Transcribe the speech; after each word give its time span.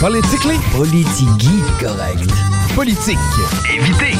Politically? 0.00 0.58
Politigui 0.72 1.60
correct. 1.78 2.24
Politique. 2.74 3.18
Évitez. 3.70 4.16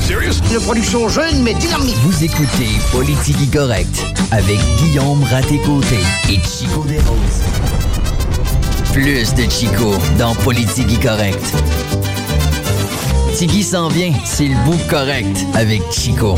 Serious? 0.00 0.40
Une 0.52 0.60
production 0.60 1.08
jeune 1.08 1.44
mais 1.44 1.54
dynamique. 1.54 1.94
Vous 2.02 2.24
écoutez 2.24 2.70
Politigui 2.90 3.46
correct 3.48 4.04
avec 4.32 4.58
Guillaume 4.78 5.22
Raté-Côté 5.22 6.00
et 6.28 6.40
Chico 6.40 6.84
Desroses. 6.88 7.42
Plus 8.92 9.32
de 9.34 9.48
Chico 9.48 9.94
dans 10.18 10.34
Politigui 10.34 10.98
correct. 10.98 11.54
Tigui 13.36 13.62
s'en 13.62 13.88
vient, 13.88 14.12
c'est 14.24 14.48
le 14.48 14.56
bout 14.64 14.80
correct 14.88 15.46
avec 15.54 15.82
Chico. 15.92 16.34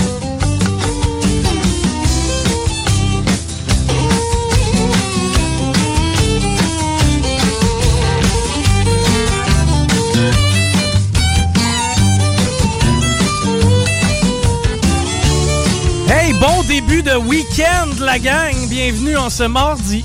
Bon 16.43 16.63
début 16.65 17.05
de 17.05 17.15
week-end, 17.15 17.87
la 18.01 18.19
gang. 18.19 18.53
Bienvenue 18.69 19.17
en 19.17 19.31
ce 19.31 19.45
mardi. 19.45 20.05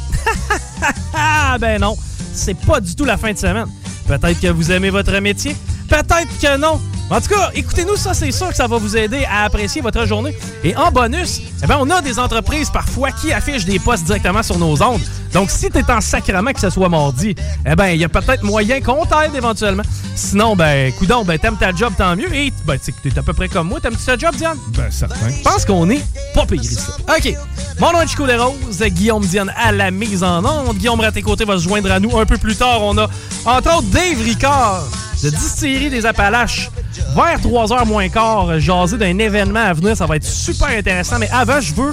ben 1.59 1.81
non, 1.81 1.97
c'est 2.31 2.53
pas 2.53 2.79
du 2.79 2.95
tout 2.95 3.05
la 3.05 3.17
fin 3.17 3.33
de 3.33 3.37
semaine. 3.39 3.65
Peut-être 4.07 4.39
que 4.39 4.47
vous 4.47 4.71
aimez 4.71 4.91
votre 4.91 5.19
métier. 5.19 5.55
Peut-être 5.87 6.39
que 6.41 6.57
non. 6.57 6.81
En 7.09 7.21
tout 7.21 7.29
cas, 7.29 7.51
écoutez-nous, 7.55 7.95
ça, 7.95 8.13
c'est 8.13 8.31
sûr 8.31 8.49
que 8.49 8.55
ça 8.55 8.67
va 8.67 8.77
vous 8.77 8.97
aider 8.97 9.25
à 9.31 9.45
apprécier 9.45 9.81
votre 9.81 10.05
journée. 10.05 10.35
Et 10.63 10.75
en 10.75 10.91
bonus, 10.91 11.41
eh 11.63 11.65
ben, 11.65 11.77
on 11.79 11.89
a 11.89 12.01
des 12.01 12.19
entreprises 12.19 12.69
parfois 12.69 13.11
qui 13.11 13.31
affichent 13.31 13.63
des 13.63 13.79
postes 13.79 14.03
directement 14.03 14.43
sur 14.43 14.57
nos 14.59 14.81
ondes. 14.83 15.01
Donc, 15.33 15.49
si 15.49 15.69
t'es 15.69 15.89
en 15.89 16.01
sacrement 16.01 16.51
que 16.51 16.59
ce 16.59 16.69
soit 16.69 16.89
mardi, 16.89 17.33
eh 17.65 17.75
ben, 17.75 17.87
il 17.87 18.01
y 18.01 18.03
a 18.03 18.09
peut-être 18.09 18.43
moyen 18.43 18.81
qu'on 18.81 19.05
t'aide 19.05 19.33
éventuellement. 19.35 19.83
Sinon, 20.15 20.57
ben, 20.57 20.91
coudon, 20.93 21.23
ben, 21.23 21.39
t'aimes 21.39 21.55
ta 21.55 21.73
job, 21.73 21.93
tant 21.97 22.13
mieux. 22.17 22.33
Et, 22.35 22.51
ben, 22.65 22.77
tu 22.77 22.91
t'es 22.91 23.17
à 23.17 23.23
peu 23.23 23.33
près 23.33 23.47
comme 23.47 23.69
moi. 23.69 23.79
T'aimes-tu 23.79 24.03
ta 24.03 24.17
job, 24.17 24.35
Diane? 24.35 24.57
Ben, 24.75 24.91
certain. 24.91 25.29
Je 25.29 25.43
pense 25.43 25.63
qu'on 25.63 25.89
est 25.89 26.03
pas 26.33 26.45
ici. 26.55 26.77
OK. 27.07 27.33
Mon 27.79 27.93
nom 27.93 28.01
est 28.01 28.07
Chico 28.07 28.27
Desroses, 28.27 28.83
Guillaume 28.87 29.25
Diane 29.25 29.53
à 29.55 29.71
la 29.71 29.91
mise 29.91 30.23
en 30.23 30.43
onde. 30.43 30.75
Guillaume 30.75 30.99
Raté-Côté 30.99 31.45
va 31.45 31.57
se 31.57 31.63
joindre 31.63 31.89
à 31.89 32.01
nous 32.01 32.17
un 32.17 32.25
peu 32.25 32.37
plus 32.37 32.57
tard. 32.57 32.81
On 32.81 32.97
a, 32.97 33.07
entre 33.45 33.77
autres, 33.77 33.87
Dave 33.91 34.21
Ricard 34.21 34.83
de 35.23 35.29
Distillerie 35.29 35.89
des 35.89 36.05
Appalaches. 36.05 36.69
Vers 37.15 37.39
3h 37.39 37.85
moins 37.85 38.09
quart, 38.09 38.59
jaser 38.59 38.97
d'un 38.97 39.17
événement 39.17 39.59
à 39.59 39.73
venir. 39.73 39.95
Ça 39.95 40.05
va 40.05 40.15
être 40.15 40.25
super 40.25 40.69
intéressant. 40.69 41.19
Mais 41.19 41.29
avant, 41.31 41.59
je 41.59 41.73
veux, 41.73 41.91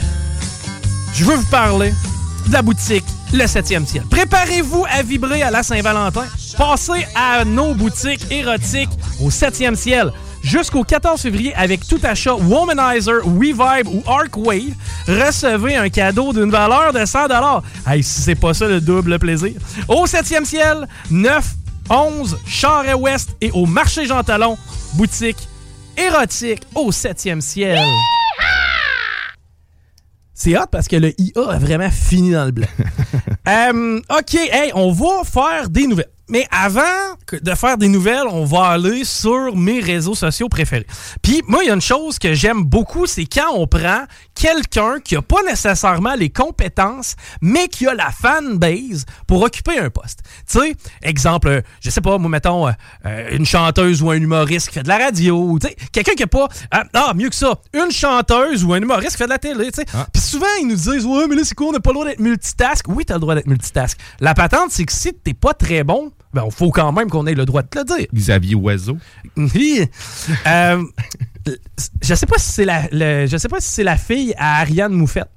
je 1.15 1.25
veux 1.25 1.37
vous 1.37 1.51
parler 1.51 1.93
de 2.49 2.53
la 2.53 2.63
boutique 2.63 3.05
Le 3.33 3.45
7e 3.45 3.87
ciel. 3.87 4.03
Préparez-vous 4.11 4.85
à 4.91 5.03
vibrer 5.03 5.43
à 5.43 5.51
la 5.51 5.63
Saint-Valentin. 5.63 6.25
Passez 6.57 7.07
à 7.15 7.45
nos 7.45 7.75
boutiques 7.75 8.31
érotiques 8.31 8.91
au 9.21 9.31
7e 9.31 9.75
ciel 9.75 10.13
jusqu'au 10.43 10.85
14 10.85 11.21
février 11.21 11.55
avec 11.55 11.87
tout 11.89 11.99
achat 12.03 12.35
Womanizer, 12.35 13.23
WeVibe 13.25 13.89
ou 13.89 14.03
Arcwave. 14.07 14.75
Recevez 15.09 15.77
un 15.77 15.89
cadeau 15.89 16.33
d'une 16.33 16.51
valeur 16.51 16.93
de 16.93 17.05
100 17.05 17.19
Hey, 17.87 18.03
si 18.03 18.21
c'est 18.21 18.35
pas 18.35 18.55
ça 18.55 18.67
le 18.67 18.81
double 18.81 19.19
plaisir. 19.19 19.53
Au 19.89 20.07
7e 20.07 20.45
ciel, 20.45 20.87
9, 21.11 21.45
11, 21.91 22.39
Charest-Ouest 22.47 23.37
et 23.41 23.51
au 23.53 23.67
marché 23.67 24.07
Jean 24.07 24.23
Talon, 24.23 24.57
boutique 24.95 25.49
érotique 25.97 26.63
au 26.75 26.91
7e 26.91 27.41
ciel. 27.41 27.79
C'est 30.33 30.59
hot 30.59 30.67
parce 30.71 30.89
que 30.89 30.97
le 30.97 31.13
IA 31.21 31.51
a 31.51 31.59
vraiment 31.59 31.91
fini 31.91 32.33
dans 32.33 32.45
le 32.45 32.51
blanc. 32.51 32.69
Euh, 33.47 34.01
OK, 34.09 34.35
hey, 34.35 34.73
on 34.75 34.91
va 34.91 35.23
faire 35.23 35.69
des 35.69 35.87
nouvelles. 35.87 36.11
Mais 36.29 36.47
avant 36.51 36.83
que 37.27 37.37
de 37.37 37.55
faire 37.55 37.77
des 37.77 37.89
nouvelles, 37.89 38.27
on 38.29 38.45
va 38.45 38.69
aller 38.69 39.05
sur 39.05 39.57
mes 39.57 39.81
réseaux 39.81 40.15
sociaux 40.15 40.49
préférés. 40.49 40.87
Puis 41.23 41.43
moi, 41.47 41.63
il 41.63 41.69
y 41.69 41.71
a 41.71 41.75
une 41.75 41.81
chose 41.81 42.19
que 42.19 42.33
j'aime 42.33 42.63
beaucoup, 42.65 43.07
c'est 43.07 43.27
quand 43.27 43.53
on 43.55 43.67
prend 43.67 44.05
quelqu'un 44.35 45.01
qui 45.01 45.17
a 45.17 45.23
pas 45.23 45.43
nécessairement 45.43 46.15
les 46.15 46.31
compétences, 46.31 47.17
mais 47.43 47.69
qui 47.69 47.87
a 47.87 47.95
la 47.95 48.11
fanbase 48.11 49.05
pour 49.27 49.43
occuper 49.43 49.79
un 49.79 49.91
poste. 49.91 50.21
Tu 50.51 50.59
sais, 50.59 50.75
exemple, 51.03 51.49
euh, 51.49 51.61
je 51.81 51.91
sais 51.91 52.01
pas, 52.01 52.17
moi, 52.19 52.31
mettons, 52.31 52.69
euh, 52.69 52.73
euh, 53.07 53.37
une 53.37 53.45
chanteuse 53.45 54.03
ou 54.03 54.11
un 54.11 54.17
humoriste 54.17 54.69
qui 54.69 54.75
fait 54.75 54.83
de 54.83 54.89
la 54.89 54.99
radio, 54.99 55.59
tu 55.61 55.69
sais, 55.69 55.77
quelqu'un 55.93 56.15
qui 56.15 56.23
a 56.23 56.27
pas... 56.27 56.49
ah, 56.71 56.85
ah, 56.95 57.13
mieux 57.15 57.29
que 57.29 57.37
ça, 57.37 57.61
une 57.75 57.91
chanteuse 57.91 58.65
ou 58.65 58.73
un 58.73 58.81
humoriste 58.81 59.13
qui 59.13 59.19
fait 59.19 59.25
de 59.25 59.31
la 59.31 59.39
télé, 59.39 59.71
tu 59.71 59.83
sais. 59.83 59.87
Puis 60.13 60.23
souvent, 60.23 60.47
ils 60.61 60.67
nous 60.67 60.77
disent, 60.77 61.05
ouais, 61.05 61.27
mais 61.29 61.37
là, 61.37 61.43
c'est 61.45 61.55
quoi, 61.55 61.69
on 61.69 61.73
n'a 61.73 61.81
pas 61.81 61.91
le 61.91 61.95
droit 61.95 62.07
d'être 62.07 62.21
multitask. 62.21 62.87
Oui, 62.89 63.05
t'as 63.05 63.15
le 63.15 63.21
droit 63.21 63.35
d'être 63.35 63.47
multitask. 63.47 63.99
La 64.21 64.35
patente, 64.35 64.71
c'est 64.71 64.85
que 64.85 64.93
si 64.93 65.13
t'es 65.13 65.35
pas 65.35 65.53
très 65.53 65.85
bon, 65.85 66.13
ben, 66.35 66.45
il 66.47 66.53
faut 66.53 66.71
quand 66.71 66.93
même 66.93 67.09
qu'on 67.09 67.27
ait 67.27 67.35
le 67.35 67.45
droit 67.47 67.63
de 67.63 67.69
te 67.69 67.79
le 67.79 67.85
dire. 67.85 68.07
Xavier 68.13 68.55
Oiseau. 68.57 68.99
Oui. 69.37 69.87
Euh, 70.47 70.83
je 72.03 72.15
sais 72.15 72.27
pas 72.27 72.39
si 72.39 72.51
c'est 72.53 72.65
la, 72.65 72.83
le- 72.91 73.27
je 73.27 73.37
sais 73.37 73.49
pas 73.49 73.61
si 73.61 73.69
c'est 73.69 73.85
la 73.85 73.97
fille 73.97 74.35
à 74.37 74.61
Ariane 74.61 74.93
Moufette, 74.93 75.29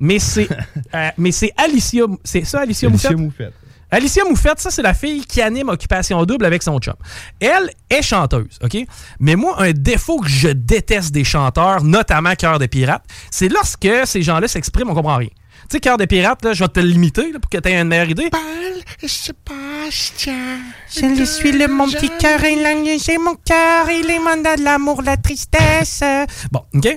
mais 0.00 0.18
c'est, 0.18 0.48
euh, 0.94 1.08
mais 1.18 1.32
c'est 1.32 1.52
Alicia, 1.56 2.04
c'est 2.24 2.44
ça 2.44 2.60
Alicia, 2.60 2.88
Alicia 2.88 3.10
Moufette? 3.10 3.18
Moufette. 3.18 3.54
Alicia 3.90 4.24
Moufette, 4.24 4.58
ça 4.58 4.70
c'est 4.70 4.82
la 4.82 4.94
fille 4.94 5.24
qui 5.26 5.40
anime 5.42 5.68
Occupation 5.68 6.24
Double 6.24 6.46
avec 6.46 6.62
son 6.62 6.78
chum. 6.78 6.94
Elle 7.38 7.70
est 7.90 8.02
chanteuse, 8.02 8.58
ok? 8.62 8.78
Mais 9.20 9.36
moi, 9.36 9.62
un 9.62 9.72
défaut 9.72 10.18
que 10.20 10.28
je 10.30 10.48
déteste 10.48 11.12
des 11.12 11.24
chanteurs, 11.24 11.84
notamment 11.84 12.34
Cœur 12.34 12.58
de 12.58 12.66
pirate, 12.66 13.04
c'est 13.30 13.48
lorsque 13.50 13.88
ces 14.06 14.22
gens-là 14.22 14.48
s'expriment, 14.48 14.90
on 14.90 14.94
comprend 14.94 15.16
rien. 15.16 15.28
Tu 15.68 15.76
sais, 15.76 15.80
Cœur 15.80 15.98
de 15.98 16.06
pirate, 16.06 16.42
là, 16.44 16.54
je 16.54 16.64
vais 16.64 16.68
te 16.68 16.80
le 16.80 16.86
limiter 16.86 17.30
là, 17.32 17.38
pour 17.38 17.50
que 17.50 17.58
tu 17.58 17.68
aies 17.68 17.78
une 17.80 17.88
meilleure 17.88 18.08
idée. 18.10 18.30
Sébastien. 19.90 20.60
Je 20.94 21.06
lui 21.06 21.26
suis 21.26 21.52
le 21.52 21.68
mon 21.68 21.86
petit 21.88 22.10
cœur, 22.18 22.40
il 22.44 22.64
a 22.64 22.98
j'ai 22.98 23.18
mon 23.18 23.34
cœur, 23.34 23.90
il 23.90 24.10
est 24.10 24.18
mandat 24.18 24.56
de 24.56 24.62
l'amour, 24.62 25.02
la 25.02 25.16
tristesse. 25.16 26.02
Bon, 26.50 26.62
OK? 26.74 26.96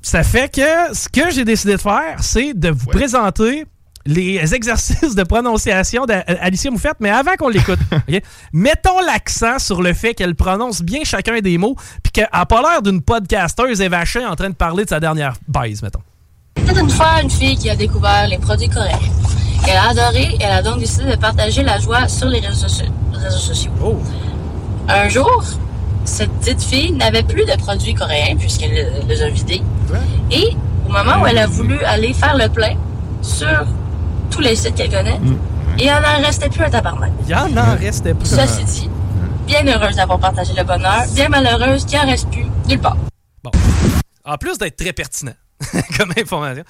Ça 0.00 0.22
fait 0.22 0.52
que 0.52 0.94
ce 0.94 1.08
que 1.08 1.30
j'ai 1.30 1.44
décidé 1.44 1.74
de 1.74 1.80
faire, 1.80 2.16
c'est 2.20 2.54
de 2.54 2.70
vous 2.70 2.86
présenter 2.86 3.64
les 4.04 4.52
exercices 4.52 5.14
de 5.14 5.22
prononciation 5.22 6.06
d'Alicia 6.06 6.70
Moufette, 6.72 6.96
mais 6.98 7.10
avant 7.10 7.36
qu'on 7.38 7.48
l'écoute, 7.48 7.78
OK? 7.92 8.20
mettons 8.52 9.00
l'accent 9.00 9.60
sur 9.60 9.80
le 9.80 9.92
fait 9.92 10.14
qu'elle 10.14 10.34
prononce 10.34 10.82
bien 10.82 11.04
chacun 11.04 11.38
des 11.40 11.56
mots, 11.56 11.76
puis 12.02 12.10
qu'elle 12.12 12.28
n'a 12.32 12.44
pas 12.46 12.62
l'air 12.62 12.82
d'une 12.82 13.00
podcasteuse 13.00 13.80
évachée 13.80 14.26
en 14.26 14.34
train 14.34 14.50
de 14.50 14.56
parler 14.56 14.84
de 14.84 14.88
sa 14.88 14.98
dernière 14.98 15.34
baise, 15.46 15.82
mettons. 15.82 16.02
C'était 16.56 16.80
une 16.80 16.90
fois 16.90 17.22
une 17.22 17.30
fille 17.30 17.56
qui 17.56 17.70
a 17.70 17.76
découvert 17.76 18.26
les 18.26 18.38
produits 18.38 18.68
coréens. 18.68 18.98
Elle 19.68 19.76
a 19.76 19.90
adoré 19.90 20.22
et 20.22 20.42
elle 20.42 20.52
a 20.52 20.62
donc 20.62 20.78
décidé 20.78 21.10
de 21.10 21.16
partager 21.16 21.62
la 21.62 21.78
joie 21.78 22.08
sur 22.08 22.26
les 22.28 22.40
réseaux, 22.40 22.66
soci- 22.66 22.90
réseaux 23.12 23.38
sociaux. 23.38 23.70
Un 24.88 25.08
jour, 25.08 25.44
cette 26.04 26.36
dite 26.40 26.62
fille 26.62 26.92
n'avait 26.92 27.22
plus 27.22 27.44
de 27.44 27.56
produits 27.56 27.94
coréens 27.94 28.36
puisqu'elle 28.36 28.72
le- 28.74 29.06
les 29.08 29.22
a 29.22 29.28
vidés. 29.28 29.62
Et 30.30 30.56
au 30.88 30.92
moment 30.92 31.22
où 31.22 31.26
elle 31.26 31.38
a 31.38 31.46
voulu 31.46 31.78
aller 31.84 32.12
faire 32.12 32.36
le 32.36 32.48
plein 32.48 32.74
sur 33.22 33.64
tous 34.30 34.40
les 34.40 34.56
sites 34.56 34.74
qu'elle 34.74 34.90
connaît, 34.90 35.20
il 35.78 35.88
en 35.90 35.94
en 35.98 36.22
restait 36.24 36.48
plus 36.48 36.64
un 36.64 36.70
tabarnak. 36.70 37.12
Il 37.28 37.34
en 37.34 37.56
en 37.56 37.76
restait 37.76 38.14
pas. 38.14 38.24
Ceci 38.24 38.64
dit, 38.64 38.90
bien 39.46 39.64
heureuse 39.66 39.96
d'avoir 39.96 40.18
partagé 40.18 40.52
le 40.56 40.64
bonheur, 40.64 41.02
bien 41.14 41.28
malheureuse 41.28 41.84
qu'il 41.86 41.98
en 41.98 42.06
reste 42.06 42.28
plus 42.30 42.46
nulle 42.68 42.80
part. 42.80 42.96
En 44.24 44.36
plus 44.36 44.58
d'être 44.58 44.76
très 44.76 44.92
pertinent 44.92 45.32
comme 45.98 46.12
information. 46.18 46.64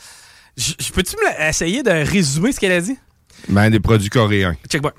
Je 0.56 0.72
je 0.78 0.92
peux-tu 0.92 1.16
essayer 1.40 1.82
de 1.82 1.90
résumer 1.90 2.52
ce 2.52 2.60
qu'elle 2.60 2.72
a 2.72 2.80
dit? 2.80 2.96
Ben, 3.48 3.70
des 3.70 3.80
produits 3.80 4.10
coréens. 4.10 4.56
Check 4.68 4.82
moi. 4.82 4.92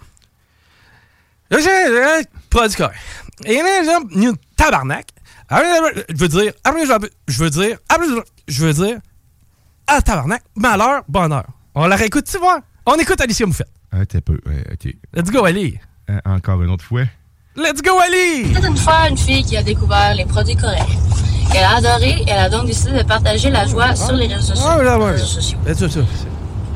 Là, 1.50 1.59
j'ai 1.59 1.69
un 1.69 2.21
produit 2.50 2.75
coréen. 2.75 2.97
Et 3.45 3.55
là, 3.55 3.83
j'ai 3.83 4.25
un 4.27 4.33
tabarnak. 4.55 5.07
Je 5.51 6.15
veux 6.15 6.27
dire, 6.27 6.53
je 7.27 7.44
veux 7.44 7.50
dire, 7.50 7.77
je 8.47 8.65
veux 8.65 8.73
dire, 8.73 9.00
ah, 9.88 10.01
tabarnak, 10.01 10.44
malheur, 10.55 11.03
bonheur. 11.07 11.45
On 11.75 11.85
la 11.88 11.95
réécoute, 11.95 12.25
tu 12.29 12.38
vois? 12.38 12.61
On 12.85 12.95
écoute 12.95 13.19
Alicia 13.21 13.45
Moufette. 13.45 13.69
Ah, 13.91 14.05
t'es 14.05 14.21
peu. 14.21 14.39
Ouais, 14.45 14.63
OK. 14.71 14.94
Let's 15.13 15.29
go, 15.31 15.45
Ali. 15.45 15.79
Euh, 16.09 16.19
encore 16.25 16.61
une 16.63 16.69
autre 16.69 16.83
fois. 16.83 17.03
Let's 17.55 17.81
go, 17.83 18.00
Ali! 18.00 18.51
C'était 18.53 18.67
une 18.67 18.77
fois 18.77 19.07
une 19.09 19.17
fille 19.17 19.44
qui 19.44 19.55
a 19.55 19.61
découvert 19.61 20.15
les 20.15 20.25
produits 20.25 20.55
coréens. 20.55 20.88
Elle 21.55 21.63
a 21.63 21.75
adoré, 21.77 22.23
elle 22.27 22.38
a 22.39 22.50
donc 22.50 22.65
décidé 22.65 22.91
de 22.97 23.03
partager 23.03 23.50
la 23.50 23.65
joie 23.67 23.95
sur 23.95 24.13
les 24.13 24.27
réseaux 24.27 24.55
sociaux. 24.55 24.65
Ah, 24.67 24.81
là, 24.83 24.97
ouais. 24.97 25.11
réseaux 25.11 25.25
sociaux. 25.25 25.57
C'est 25.65 25.77
ça, 25.77 25.89
ça. 25.89 26.00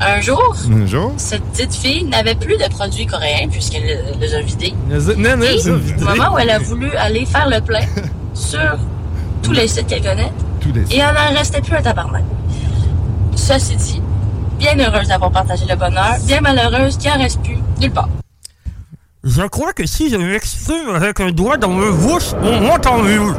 Un 0.00 0.20
jour, 0.20 0.54
Un 0.70 0.86
jour? 0.86 1.12
cette 1.16 1.42
petite 1.46 1.74
fille 1.74 2.04
n'avait 2.04 2.36
plus 2.36 2.56
de 2.56 2.68
produits 2.70 3.04
coréens 3.06 3.48
puisqu'elle 3.50 3.82
les- 4.20 4.34
a 4.34 4.40
vidés. 4.40 4.72
Non, 4.88 5.36
non, 5.36 5.42
Et 5.42 5.58
ça, 5.58 5.70
au 5.72 6.04
moment 6.04 6.34
où 6.34 6.38
elle 6.38 6.50
a 6.50 6.60
voulu 6.60 6.92
aller 6.96 7.26
faire 7.26 7.48
le 7.48 7.60
plein 7.60 7.80
sur 8.34 8.78
tous 9.42 9.50
les 9.52 9.66
sites 9.66 9.88
qu'elle 9.88 10.02
connaît, 10.02 10.32
Tous 10.60 10.72
les... 10.72 10.82
et 10.94 10.98
elle 11.00 11.14
n'en 11.14 11.36
restait 11.36 11.60
plus 11.60 11.74
un 11.74 11.82
tabarnak. 11.82 12.22
Ceci 13.34 13.74
dit, 13.76 14.02
bien 14.58 14.78
heureuse 14.78 15.08
d'avoir 15.08 15.32
partagé 15.32 15.64
le 15.68 15.74
bonheur, 15.74 16.14
bien 16.26 16.40
malheureuse 16.42 16.96
qu'il 16.96 17.10
en 17.10 17.18
reste 17.18 17.40
plus 17.42 17.58
nulle 17.80 17.90
part. 17.90 18.08
Je 19.24 19.42
crois 19.42 19.72
que 19.72 19.84
si 19.84 20.10
je 20.10 20.16
m'exprime 20.16 20.90
avec 20.94 21.18
un 21.18 21.30
doigt 21.32 21.56
dans 21.56 21.70
ma 21.70 21.90
bouche, 21.90 22.34
on 22.42 22.60
m'entend 22.60 22.98
mieux. 23.02 23.34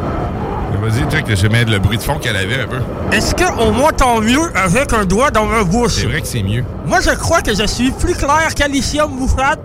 Vas-y, 0.77 1.11
check, 1.11 1.25
je 1.27 1.41
vais 1.41 1.49
mettre 1.49 1.71
le 1.71 1.79
bruit 1.79 1.97
de 1.97 2.01
fond 2.03 2.17
qu'elle 2.19 2.35
avait 2.35 2.61
un 2.61 2.67
peu. 2.67 2.79
Est-ce 3.11 3.35
qu'on 3.35 3.71
m'entend 3.71 4.21
mieux 4.21 4.55
avec 4.55 4.93
un 4.93 5.05
doigt 5.05 5.31
dans 5.31 5.45
ma 5.45 5.63
bouche? 5.63 5.95
C'est 5.95 6.05
vrai 6.05 6.21
que 6.21 6.27
c'est 6.27 6.43
mieux. 6.43 6.63
Moi, 6.85 6.99
je 7.01 7.09
crois 7.11 7.41
que 7.41 7.53
je 7.53 7.65
suis 7.65 7.91
plus 7.91 8.13
clair 8.13 8.53
qu'Alicia 8.55 9.05
Moufat 9.07 9.57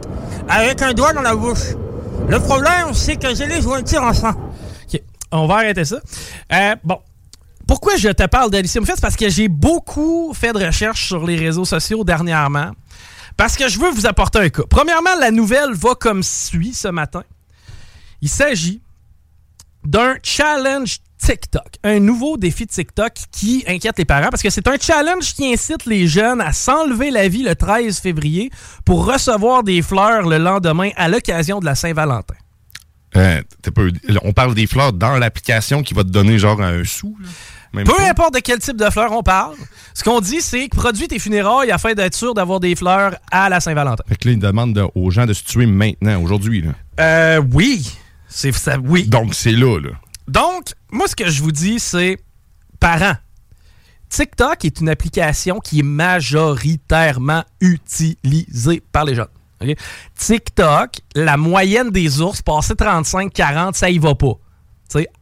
avec 0.48 0.82
un 0.82 0.92
doigt 0.92 1.12
dans 1.12 1.22
la 1.22 1.36
bouche. 1.36 1.74
Le 2.28 2.40
problème, 2.40 2.94
c'est 2.94 3.16
que 3.16 3.34
j'ai 3.34 3.46
les 3.46 3.60
jointures 3.62 4.02
en 4.02 4.12
sang. 4.12 4.32
OK, 4.32 5.00
on 5.30 5.46
va 5.46 5.56
arrêter 5.56 5.84
ça. 5.84 5.96
Euh, 6.52 6.74
bon. 6.82 6.98
Pourquoi 7.66 7.96
je 7.96 8.08
te 8.08 8.26
parle 8.26 8.50
d'Alicia 8.50 8.80
Moufette? 8.80 8.96
C'est 8.96 9.02
parce 9.02 9.16
que 9.16 9.28
j'ai 9.28 9.48
beaucoup 9.48 10.34
fait 10.34 10.52
de 10.52 10.64
recherches 10.64 11.06
sur 11.06 11.24
les 11.24 11.36
réseaux 11.36 11.64
sociaux 11.64 12.04
dernièrement. 12.04 12.72
Parce 13.36 13.56
que 13.56 13.68
je 13.68 13.78
veux 13.78 13.90
vous 13.90 14.06
apporter 14.06 14.38
un 14.38 14.48
cas. 14.48 14.62
Premièrement, 14.68 15.14
la 15.18 15.30
nouvelle 15.30 15.72
va 15.72 15.94
comme 15.94 16.22
suit 16.22 16.74
ce 16.74 16.88
matin. 16.88 17.22
Il 18.20 18.28
s'agit 18.28 18.80
d'un 19.84 20.14
challenge 20.22 20.98
TikTok, 21.18 21.76
un 21.84 22.00
nouveau 22.00 22.36
défi 22.36 22.66
TikTok 22.66 23.12
qui 23.32 23.64
inquiète 23.66 23.96
les 23.98 24.04
parents 24.04 24.28
parce 24.30 24.42
que 24.42 24.50
c'est 24.50 24.66
un 24.68 24.76
challenge 24.78 25.32
qui 25.34 25.50
incite 25.52 25.86
les 25.86 26.06
jeunes 26.06 26.40
à 26.40 26.52
s'enlever 26.52 27.10
la 27.10 27.28
vie 27.28 27.42
le 27.42 27.54
13 27.54 27.98
février 28.00 28.50
pour 28.84 29.06
recevoir 29.06 29.62
des 29.62 29.80
fleurs 29.80 30.28
le 30.28 30.36
lendemain 30.38 30.90
à 30.96 31.08
l'occasion 31.08 31.60
de 31.60 31.64
la 31.64 31.74
Saint-Valentin. 31.74 32.34
Euh, 33.16 33.40
On 34.22 34.32
parle 34.32 34.54
des 34.54 34.66
fleurs 34.66 34.92
dans 34.92 35.16
l'application 35.16 35.82
qui 35.82 35.94
va 35.94 36.02
te 36.02 36.08
donner 36.08 36.38
genre 36.38 36.60
un 36.60 36.84
sou. 36.84 37.16
là. 37.20 37.28
Même 37.72 37.86
Peu 37.86 37.94
pas. 37.96 38.08
importe 38.08 38.34
de 38.34 38.38
quel 38.40 38.58
type 38.60 38.76
de 38.76 38.88
fleurs 38.90 39.10
on 39.12 39.22
parle, 39.22 39.54
ce 39.94 40.04
qu'on 40.04 40.20
dit, 40.20 40.40
c'est 40.40 40.68
que 40.68 40.76
produis 40.76 41.08
tes 41.08 41.18
funérailles 41.18 41.70
afin 41.72 41.92
d'être 41.94 42.14
sûr 42.14 42.32
d'avoir 42.34 42.60
des 42.60 42.76
fleurs 42.76 43.16
à 43.32 43.48
la 43.48 43.58
Saint-Valentin. 43.60 44.04
Fait 44.08 44.14
que 44.16 44.28
là, 44.28 44.32
ils 44.34 44.38
demandent 44.38 44.74
de- 44.74 44.86
aux 44.94 45.10
gens 45.10 45.26
de 45.26 45.32
se 45.32 45.42
tuer 45.42 45.66
maintenant, 45.66 46.20
aujourd'hui. 46.22 46.64
Euh, 47.00 47.42
oui. 47.52 47.96
C'est 48.34 48.50
ça, 48.50 48.76
oui. 48.82 49.06
Donc, 49.06 49.32
c'est 49.32 49.52
là, 49.52 49.78
là. 49.78 49.90
Donc, 50.26 50.72
moi, 50.90 51.06
ce 51.06 51.14
que 51.14 51.30
je 51.30 51.40
vous 51.40 51.52
dis, 51.52 51.78
c'est 51.78 52.18
parents. 52.80 53.14
TikTok 54.08 54.64
est 54.64 54.80
une 54.80 54.88
application 54.88 55.60
qui 55.60 55.78
est 55.78 55.84
majoritairement 55.84 57.44
utilisée 57.60 58.82
par 58.90 59.04
les 59.04 59.14
jeunes. 59.14 59.28
OK? 59.62 59.76
TikTok, 60.18 60.96
la 61.14 61.36
moyenne 61.36 61.90
des 61.90 62.20
ours, 62.20 62.42
passer 62.42 62.74
35-40, 62.74 63.74
ça 63.74 63.88
y 63.88 63.98
va 63.98 64.16
pas. 64.16 64.34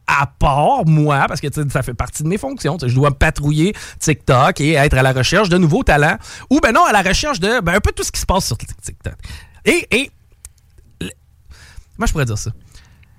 À 0.05 0.27
part 0.27 0.85
moi, 0.85 1.25
parce 1.27 1.41
que 1.41 1.47
ça 1.69 1.81
fait 1.81 1.95
partie 1.95 2.21
de 2.21 2.27
mes 2.27 2.37
fonctions. 2.37 2.77
Je 2.83 2.93
dois 2.93 3.11
patrouiller 3.17 3.73
TikTok 3.99 4.59
et 4.59 4.73
être 4.73 4.95
à 4.95 5.01
la 5.01 5.13
recherche 5.13 5.49
de 5.49 5.57
nouveaux 5.57 5.83
talents. 5.83 6.17
Ou 6.51 6.59
ben 6.59 6.71
non, 6.71 6.83
à 6.83 6.91
la 6.91 7.01
recherche 7.01 7.39
de 7.39 7.59
ben, 7.59 7.73
un 7.73 7.79
peu 7.79 7.91
tout 7.91 8.03
ce 8.03 8.11
qui 8.11 8.19
se 8.19 8.25
passe 8.25 8.45
sur 8.45 8.57
TikTok. 8.57 9.15
Et, 9.65 9.87
et 9.89 10.11
moi, 11.97 12.05
je 12.05 12.11
pourrais 12.11 12.25
dire 12.25 12.37
ça. 12.37 12.51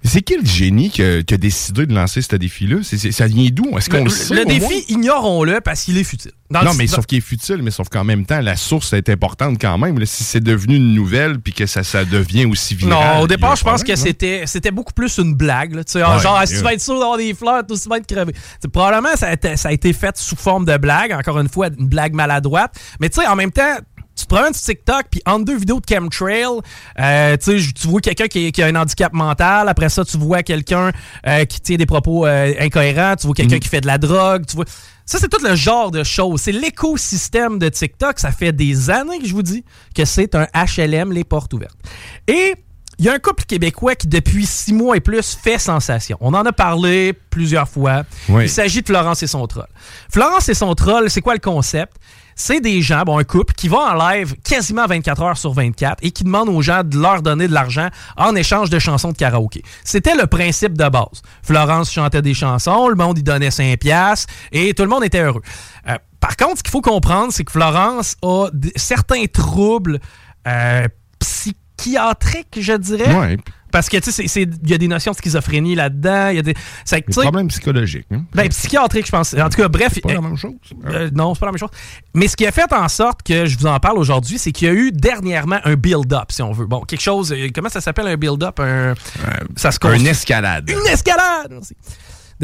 C'est 0.06 0.20
quel 0.20 0.44
génie 0.46 0.90
qui 0.90 1.02
a, 1.02 1.22
qui 1.22 1.32
a 1.32 1.36
décidé 1.38 1.86
de 1.86 1.94
lancer 1.94 2.20
ce 2.20 2.36
défi-là? 2.36 2.76
C'est- 2.82 2.98
c'est- 2.98 3.10
ça 3.10 3.26
vient 3.26 3.48
d'où? 3.50 3.76
Est-ce 3.78 3.88
qu'on 3.88 3.98
le, 3.98 4.04
Le, 4.04 4.10
sait? 4.10 4.34
le 4.34 4.44
défi, 4.44 4.84
ignorons-le 4.88 5.62
parce 5.62 5.82
qu'il 5.84 5.96
est 5.96 6.04
futile. 6.04 6.32
Dans? 6.50 6.62
Non, 6.62 6.72
le- 6.72 6.76
mais 6.76 6.86
sauf 6.86 7.06
qu'il 7.06 7.18
est 7.18 7.22
futile, 7.22 7.62
mais 7.62 7.70
sauf 7.70 7.88
qu'en 7.88 8.04
même 8.04 8.26
temps, 8.26 8.40
la 8.40 8.54
source 8.56 8.92
est 8.92 9.08
importante 9.08 9.56
quand 9.58 9.78
même. 9.78 9.98
là. 9.98 10.04
si 10.06 10.22
c'est 10.22 10.40
devenu 10.42 10.76
une 10.76 10.92
nouvelle 10.94 11.40
puis 11.40 11.52
que 11.54 11.64
ça, 11.66 11.82
ça 11.82 12.04
devient 12.04 12.44
aussi 12.44 12.74
viral. 12.74 13.16
Non, 13.16 13.22
au 13.22 13.26
départ, 13.26 13.56
je 13.56 13.64
pense 13.64 13.82
que 13.82 13.92
non? 13.92 13.96
c'était, 13.96 14.42
c'était 14.46 14.70
beaucoup 14.70 14.92
plus 14.92 15.16
une 15.18 15.34
blague. 15.34 15.74
là. 15.74 15.82
Tu 15.84 15.92
sais, 15.92 16.04
Ouais, 16.04 16.18
genre, 16.20 16.40
si 16.44 16.52
yeah. 16.52 16.58
tu 16.58 16.64
vas 16.64 16.74
être 16.74 16.80
sûr 16.82 16.98
d'avoir 16.98 17.16
des 17.16 17.32
fleurs, 17.32 17.66
tout 17.66 17.76
va 17.88 17.96
être 17.96 18.06
crevé. 18.06 18.32
Tu 18.34 18.38
sais, 18.60 18.68
probablement, 18.68 19.16
ça 19.16 19.28
a, 19.28 19.32
été, 19.32 19.56
ça 19.56 19.70
a 19.70 19.72
été 19.72 19.92
fait 19.94 20.16
sous 20.18 20.36
forme 20.36 20.66
de 20.66 20.76
blague. 20.76 21.12
Encore 21.12 21.38
une 21.40 21.48
fois, 21.48 21.68
une 21.78 21.88
blague 21.88 22.12
maladroite. 22.14 22.74
Mais 23.00 23.08
tu 23.08 23.20
sais, 23.22 23.26
en 23.26 23.36
même 23.36 23.50
temps, 23.50 23.76
promènes 24.34 24.54
sur 24.54 24.64
TikTok, 24.64 25.06
puis 25.10 25.22
entre 25.26 25.44
deux 25.44 25.56
vidéos 25.56 25.80
de 25.80 25.84
chemtrail, 25.88 26.60
euh, 26.98 27.36
tu 27.36 27.88
vois 27.88 28.00
quelqu'un 28.00 28.26
qui, 28.26 28.50
qui 28.50 28.62
a 28.62 28.66
un 28.66 28.74
handicap 28.74 29.12
mental. 29.12 29.68
Après 29.68 29.88
ça, 29.88 30.04
tu 30.04 30.18
vois 30.18 30.42
quelqu'un 30.42 30.90
euh, 31.26 31.44
qui 31.44 31.60
tient 31.60 31.76
des 31.76 31.86
propos 31.86 32.26
euh, 32.26 32.52
incohérents. 32.58 33.14
Tu 33.16 33.26
vois 33.26 33.34
quelqu'un 33.34 33.58
qui 33.58 33.68
fait 33.68 33.80
de 33.80 33.86
la 33.86 33.98
drogue. 33.98 34.44
Tu 34.46 34.56
vois... 34.56 34.64
Ça, 35.06 35.18
c'est 35.18 35.28
tout 35.28 35.44
le 35.44 35.54
genre 35.54 35.90
de 35.90 36.02
choses. 36.02 36.40
C'est 36.40 36.52
l'écosystème 36.52 37.58
de 37.58 37.68
TikTok. 37.68 38.18
Ça 38.18 38.32
fait 38.32 38.52
des 38.52 38.90
années 38.90 39.18
que 39.18 39.26
je 39.26 39.34
vous 39.34 39.42
dis 39.42 39.64
que 39.94 40.04
c'est 40.04 40.34
un 40.34 40.46
HLM, 40.54 41.12
les 41.12 41.24
portes 41.24 41.52
ouvertes. 41.52 41.76
Et 42.26 42.54
il 42.98 43.04
y 43.04 43.08
a 43.08 43.12
un 43.12 43.18
couple 43.18 43.44
québécois 43.44 43.94
qui, 43.94 44.06
depuis 44.06 44.46
six 44.46 44.72
mois 44.72 44.96
et 44.96 45.00
plus, 45.00 45.34
fait 45.34 45.58
sensation. 45.58 46.16
On 46.20 46.32
en 46.34 46.44
a 46.44 46.52
parlé 46.52 47.12
plusieurs 47.12 47.68
fois. 47.68 48.04
Oui. 48.28 48.44
Il 48.44 48.48
s'agit 48.48 48.82
de 48.82 48.86
Florence 48.86 49.22
et 49.22 49.26
son 49.26 49.46
troll. 49.46 49.68
Florence 50.10 50.48
et 50.48 50.54
son 50.54 50.74
troll, 50.74 51.10
c'est 51.10 51.20
quoi 51.20 51.34
le 51.34 51.40
concept? 51.40 51.96
C'est 52.36 52.60
des 52.60 52.82
gens, 52.82 53.02
bon, 53.02 53.18
un 53.18 53.24
couple, 53.24 53.54
qui 53.54 53.68
va 53.68 53.78
en 53.78 53.94
live 53.94 54.34
quasiment 54.42 54.86
24 54.86 55.22
heures 55.22 55.36
sur 55.36 55.52
24 55.52 55.98
et 56.02 56.10
qui 56.10 56.24
demande 56.24 56.48
aux 56.48 56.62
gens 56.62 56.82
de 56.84 56.98
leur 56.98 57.22
donner 57.22 57.48
de 57.48 57.54
l'argent 57.54 57.88
en 58.16 58.34
échange 58.34 58.70
de 58.70 58.78
chansons 58.78 59.12
de 59.12 59.16
karaoké. 59.16 59.62
C'était 59.84 60.14
le 60.14 60.26
principe 60.26 60.76
de 60.76 60.88
base. 60.88 61.22
Florence 61.42 61.90
chantait 61.92 62.22
des 62.22 62.34
chansons, 62.34 62.88
le 62.88 62.96
monde 62.96 63.18
y 63.18 63.22
donnait 63.22 63.50
5 63.50 63.78
piastres 63.78 64.32
et 64.52 64.74
tout 64.74 64.82
le 64.82 64.88
monde 64.88 65.04
était 65.04 65.22
heureux. 65.22 65.42
Euh, 65.88 65.96
par 66.20 66.36
contre, 66.36 66.58
ce 66.58 66.62
qu'il 66.62 66.70
faut 66.70 66.80
comprendre, 66.80 67.32
c'est 67.32 67.44
que 67.44 67.52
Florence 67.52 68.16
a 68.22 68.48
certains 68.76 69.26
troubles 69.26 70.00
euh, 70.48 70.86
psychiatriques, 71.18 72.58
je 72.60 72.72
dirais. 72.74 73.36
Parce 73.74 73.88
que, 73.88 73.96
tu 73.96 74.12
sais, 74.12 74.24
il 74.42 74.70
y 74.70 74.72
a 74.74 74.78
des 74.78 74.86
notions 74.86 75.10
de 75.10 75.16
schizophrénie 75.16 75.74
là-dedans. 75.74 76.28
Il 76.28 76.36
y 76.36 76.38
a 76.38 76.42
des. 76.42 76.54
problèmes 77.10 77.48
psychologiques. 77.48 78.06
hein? 78.12 78.22
ben, 78.32 78.48
psychiatrique, 78.48 79.04
je 79.06 79.10
pense. 79.10 79.34
En 79.34 79.48
tout 79.48 79.60
cas, 79.60 79.66
bref. 79.66 79.90
C'est 79.94 80.00
pas 80.00 80.12
la 80.12 80.18
euh, 80.18 80.22
même 80.22 80.36
chose. 80.36 80.52
euh, 80.86 81.10
non, 81.12 81.34
c'est 81.34 81.40
pas 81.40 81.46
la 81.46 81.52
même 81.52 81.58
chose. 81.58 81.70
Mais 82.14 82.28
ce 82.28 82.36
qui 82.36 82.46
a 82.46 82.52
fait 82.52 82.72
en 82.72 82.86
sorte 82.86 83.24
que 83.24 83.46
je 83.46 83.58
vous 83.58 83.66
en 83.66 83.80
parle 83.80 83.98
aujourd'hui, 83.98 84.38
c'est 84.38 84.52
qu'il 84.52 84.68
y 84.68 84.70
a 84.70 84.74
eu 84.74 84.92
dernièrement 84.92 85.58
un 85.64 85.74
build-up, 85.74 86.30
si 86.30 86.40
on 86.40 86.52
veut. 86.52 86.66
Bon, 86.66 86.82
quelque 86.82 87.00
chose. 87.00 87.32
euh, 87.32 87.48
Comment 87.52 87.68
ça 87.68 87.80
s'appelle 87.80 88.06
un 88.06 88.16
build-up? 88.16 88.60
Un, 88.60 88.94
ça 89.56 89.72
se 89.72 89.78
Un 89.82 89.88
construit. 89.88 90.06
escalade. 90.08 90.70
Une 90.70 90.86
escalade! 90.86 91.48
Merci. 91.50 91.74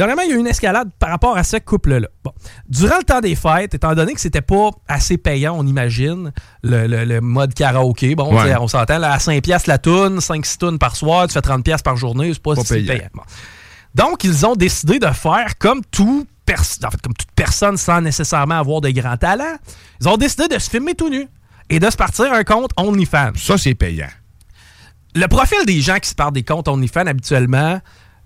Dernièrement, 0.00 0.22
il 0.22 0.30
y 0.30 0.32
a 0.32 0.36
eu 0.36 0.40
une 0.40 0.46
escalade 0.46 0.88
par 0.98 1.10
rapport 1.10 1.36
à 1.36 1.44
ce 1.44 1.58
couple-là. 1.58 2.08
Bon. 2.24 2.32
Durant 2.70 2.96
le 2.96 3.04
temps 3.04 3.20
des 3.20 3.34
fêtes, 3.34 3.74
étant 3.74 3.94
donné 3.94 4.14
que 4.14 4.20
c'était 4.20 4.40
pas 4.40 4.70
assez 4.88 5.18
payant, 5.18 5.54
on 5.58 5.66
imagine, 5.66 6.32
le, 6.62 6.86
le- 6.86 7.04
le 7.04 7.20
mode 7.20 7.52
karaoké, 7.52 8.14
bon, 8.14 8.34
Ouais. 8.34 8.56
on 8.58 8.66
s'entend, 8.66 9.02
à 9.02 9.18
5 9.18 9.42
piastres 9.42 9.68
la 9.68 9.76
toune, 9.76 10.20
5-6 10.20 10.56
tounes 10.56 10.78
par 10.78 10.96
soir, 10.96 11.26
tu 11.26 11.34
fais 11.34 11.42
30 11.42 11.62
piastres 11.62 11.84
par 11.84 11.98
journée, 11.98 12.32
c'est 12.32 12.42
pas, 12.42 12.54
Pas 12.54 12.62
si 12.62 12.72
payant. 12.72 12.86
payant. 12.94 13.08
Bon. 13.12 13.22
Donc, 13.94 14.24
ils 14.24 14.46
ont 14.46 14.56
décidé 14.56 14.98
de 14.98 15.06
faire 15.08 15.58
comme 15.58 15.82
tout 15.90 16.26
en 16.50 16.90
fait, 16.90 17.00
comme 17.02 17.12
toute 17.14 17.30
personne 17.36 17.76
sans 17.76 18.00
nécessairement 18.00 18.58
avoir 18.58 18.80
de 18.80 18.88
grands 18.90 19.18
talents. 19.18 19.56
Ils 20.00 20.08
ont 20.08 20.16
décidé 20.16 20.48
de 20.48 20.58
se 20.58 20.70
filmer 20.70 20.94
tout 20.94 21.10
nu 21.10 21.28
et 21.68 21.78
de 21.78 21.90
se 21.90 21.96
partir 21.96 22.32
un 22.32 22.42
compte 22.42 22.70
OnlyFans. 22.78 23.32
Ça, 23.36 23.58
c'est 23.58 23.74
payant. 23.74 24.08
Le 25.14 25.26
profil 25.26 25.58
des 25.66 25.80
gens 25.82 25.98
qui 25.98 26.08
se 26.08 26.14
partent 26.14 26.34
des 26.34 26.42
comptes 26.42 26.68
OnlyFans 26.68 27.06
habituellement, 27.06 27.80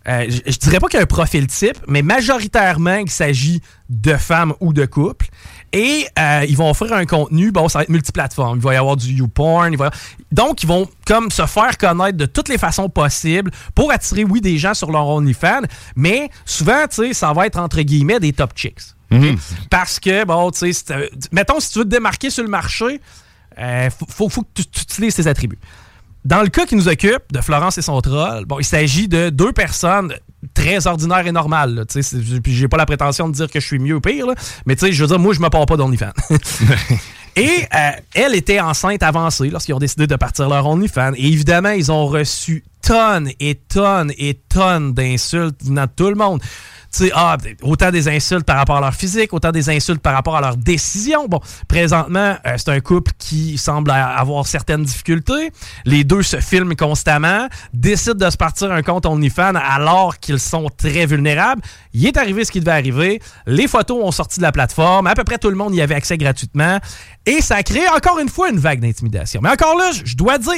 euh, 0.08 0.26
je, 0.28 0.52
je 0.52 0.58
dirais 0.58 0.78
pas 0.80 0.88
qu'il 0.88 0.98
y 0.98 1.00
a 1.00 1.04
un 1.04 1.06
profil 1.06 1.46
type, 1.46 1.78
mais 1.88 2.02
majoritairement, 2.02 2.96
il 2.96 3.10
s'agit 3.10 3.60
de 3.88 4.14
femmes 4.16 4.52
ou 4.60 4.72
de 4.72 4.84
couples. 4.86 5.26
Et 5.72 6.06
euh, 6.18 6.44
ils 6.48 6.56
vont 6.56 6.70
offrir 6.70 6.92
un 6.92 7.04
contenu, 7.06 7.50
bon, 7.50 7.68
ça 7.68 7.78
va 7.80 7.82
être 7.82 7.88
multiplateforme. 7.88 8.58
Il 8.58 8.62
va 8.62 8.74
y 8.74 8.76
avoir 8.76 8.96
du 8.96 9.12
YouPorn. 9.12 9.72
il 9.72 9.78
va- 9.78 9.90
Donc, 10.30 10.62
ils 10.62 10.66
vont 10.68 10.88
comme 11.06 11.30
se 11.30 11.44
faire 11.46 11.76
connaître 11.78 12.16
de 12.16 12.26
toutes 12.26 12.48
les 12.48 12.58
façons 12.58 12.88
possibles 12.88 13.50
pour 13.74 13.90
attirer, 13.90 14.24
oui, 14.24 14.40
des 14.40 14.56
gens 14.58 14.74
sur 14.74 14.92
leur 14.92 15.06
OnlyFans, 15.08 15.62
mais 15.96 16.30
souvent, 16.44 16.86
tu 16.88 16.96
sais, 17.08 17.12
ça 17.14 17.32
va 17.32 17.46
être 17.46 17.58
entre 17.58 17.80
guillemets 17.82 18.20
des 18.20 18.32
top 18.32 18.52
chicks. 18.54 18.80
Mhm. 19.10 19.36
Parce 19.70 19.98
que, 20.00 20.24
bon, 20.24 20.50
tu 20.50 20.72
sais, 20.72 20.92
euh, 20.92 21.08
mettons, 21.32 21.58
si 21.60 21.72
tu 21.72 21.78
veux 21.80 21.84
te 21.84 21.90
démarquer 21.90 22.30
sur 22.30 22.42
le 22.44 22.48
marché, 22.50 23.00
euh, 23.58 23.90
faut, 23.90 24.06
faut, 24.08 24.28
faut 24.28 24.42
que 24.42 24.48
tu, 24.62 24.66
tu 24.66 24.80
utilises 24.82 25.14
tes 25.16 25.26
attributs. 25.26 25.58
Dans 26.24 26.42
le 26.42 26.48
cas 26.48 26.64
qui 26.64 26.74
nous 26.74 26.88
occupe, 26.88 27.22
de 27.32 27.40
Florence 27.40 27.76
et 27.76 27.82
son 27.82 28.00
troll, 28.00 28.46
bon, 28.46 28.58
il 28.58 28.64
s'agit 28.64 29.08
de 29.08 29.28
deux 29.28 29.52
personnes 29.52 30.14
très 30.54 30.86
ordinaires 30.86 31.26
et 31.26 31.32
normales. 31.32 31.84
Puis 32.42 32.54
j'ai 32.54 32.68
pas 32.68 32.76
la 32.76 32.86
prétention 32.86 33.28
de 33.28 33.34
dire 33.34 33.50
que 33.50 33.60
je 33.60 33.66
suis 33.66 33.78
mieux 33.78 33.96
ou 33.96 34.00
pire, 34.00 34.26
là, 34.26 34.34
mais 34.66 34.76
tu 34.76 34.86
sais, 34.86 34.92
je 34.92 35.02
veux 35.02 35.08
dire, 35.08 35.18
moi, 35.18 35.34
je 35.34 35.40
me 35.40 35.48
pars 35.48 35.66
pas 35.66 35.76
d'OnlyFans. 35.76 36.12
Et 37.36 37.66
euh, 37.74 37.90
elle 38.14 38.34
était 38.36 38.60
enceinte 38.60 39.02
avancée 39.02 39.50
lorsqu'ils 39.50 39.74
ont 39.74 39.80
décidé 39.80 40.06
de 40.06 40.14
partir 40.14 40.48
leur 40.48 40.66
OnlyFans. 40.66 41.14
Et 41.16 41.26
évidemment, 41.26 41.70
ils 41.70 41.90
ont 41.90 42.06
reçu 42.06 42.64
tonnes 42.80 43.30
et 43.40 43.56
tonnes 43.56 44.12
et 44.18 44.34
tonnes 44.34 44.92
d'insultes 44.92 45.64
venant 45.64 45.86
de 45.86 45.90
tout 45.96 46.08
le 46.08 46.14
monde. 46.14 46.40
Sais, 46.96 47.10
ah, 47.12 47.36
autant 47.62 47.90
des 47.90 48.06
insultes 48.06 48.44
par 48.44 48.56
rapport 48.56 48.76
à 48.76 48.80
leur 48.80 48.94
physique, 48.94 49.32
autant 49.32 49.50
des 49.50 49.68
insultes 49.68 50.00
par 50.00 50.14
rapport 50.14 50.36
à 50.36 50.40
leur 50.40 50.56
décision. 50.56 51.26
Bon, 51.26 51.40
présentement, 51.66 52.36
euh, 52.46 52.54
c'est 52.56 52.68
un 52.68 52.78
couple 52.78 53.10
qui 53.18 53.58
semble 53.58 53.90
avoir 53.90 54.46
certaines 54.46 54.84
difficultés. 54.84 55.50
Les 55.84 56.04
deux 56.04 56.22
se 56.22 56.36
filment 56.38 56.76
constamment, 56.76 57.48
décident 57.72 58.24
de 58.24 58.30
se 58.30 58.36
partir 58.36 58.70
un 58.70 58.82
compte 58.82 59.06
OnlyFans 59.06 59.56
alors 59.56 60.20
qu'ils 60.20 60.38
sont 60.38 60.68
très 60.76 61.04
vulnérables. 61.06 61.62
Il 61.94 62.06
est 62.06 62.16
arrivé 62.16 62.44
ce 62.44 62.52
qui 62.52 62.60
devait 62.60 62.70
arriver. 62.70 63.20
Les 63.44 63.66
photos 63.66 63.98
ont 64.00 64.12
sorti 64.12 64.38
de 64.38 64.44
la 64.44 64.52
plateforme. 64.52 65.08
À 65.08 65.14
peu 65.14 65.24
près 65.24 65.38
tout 65.38 65.50
le 65.50 65.56
monde 65.56 65.74
y 65.74 65.82
avait 65.82 65.96
accès 65.96 66.16
gratuitement. 66.16 66.78
Et 67.26 67.40
ça 67.40 67.56
a 67.56 67.62
créé 67.64 67.88
encore 67.88 68.20
une 68.20 68.28
fois 68.28 68.50
une 68.50 68.58
vague 68.60 68.78
d'intimidation. 68.78 69.40
Mais 69.42 69.50
encore 69.50 69.76
là, 69.76 69.90
je- 70.04 70.14
dois 70.14 70.38
dire, 70.38 70.52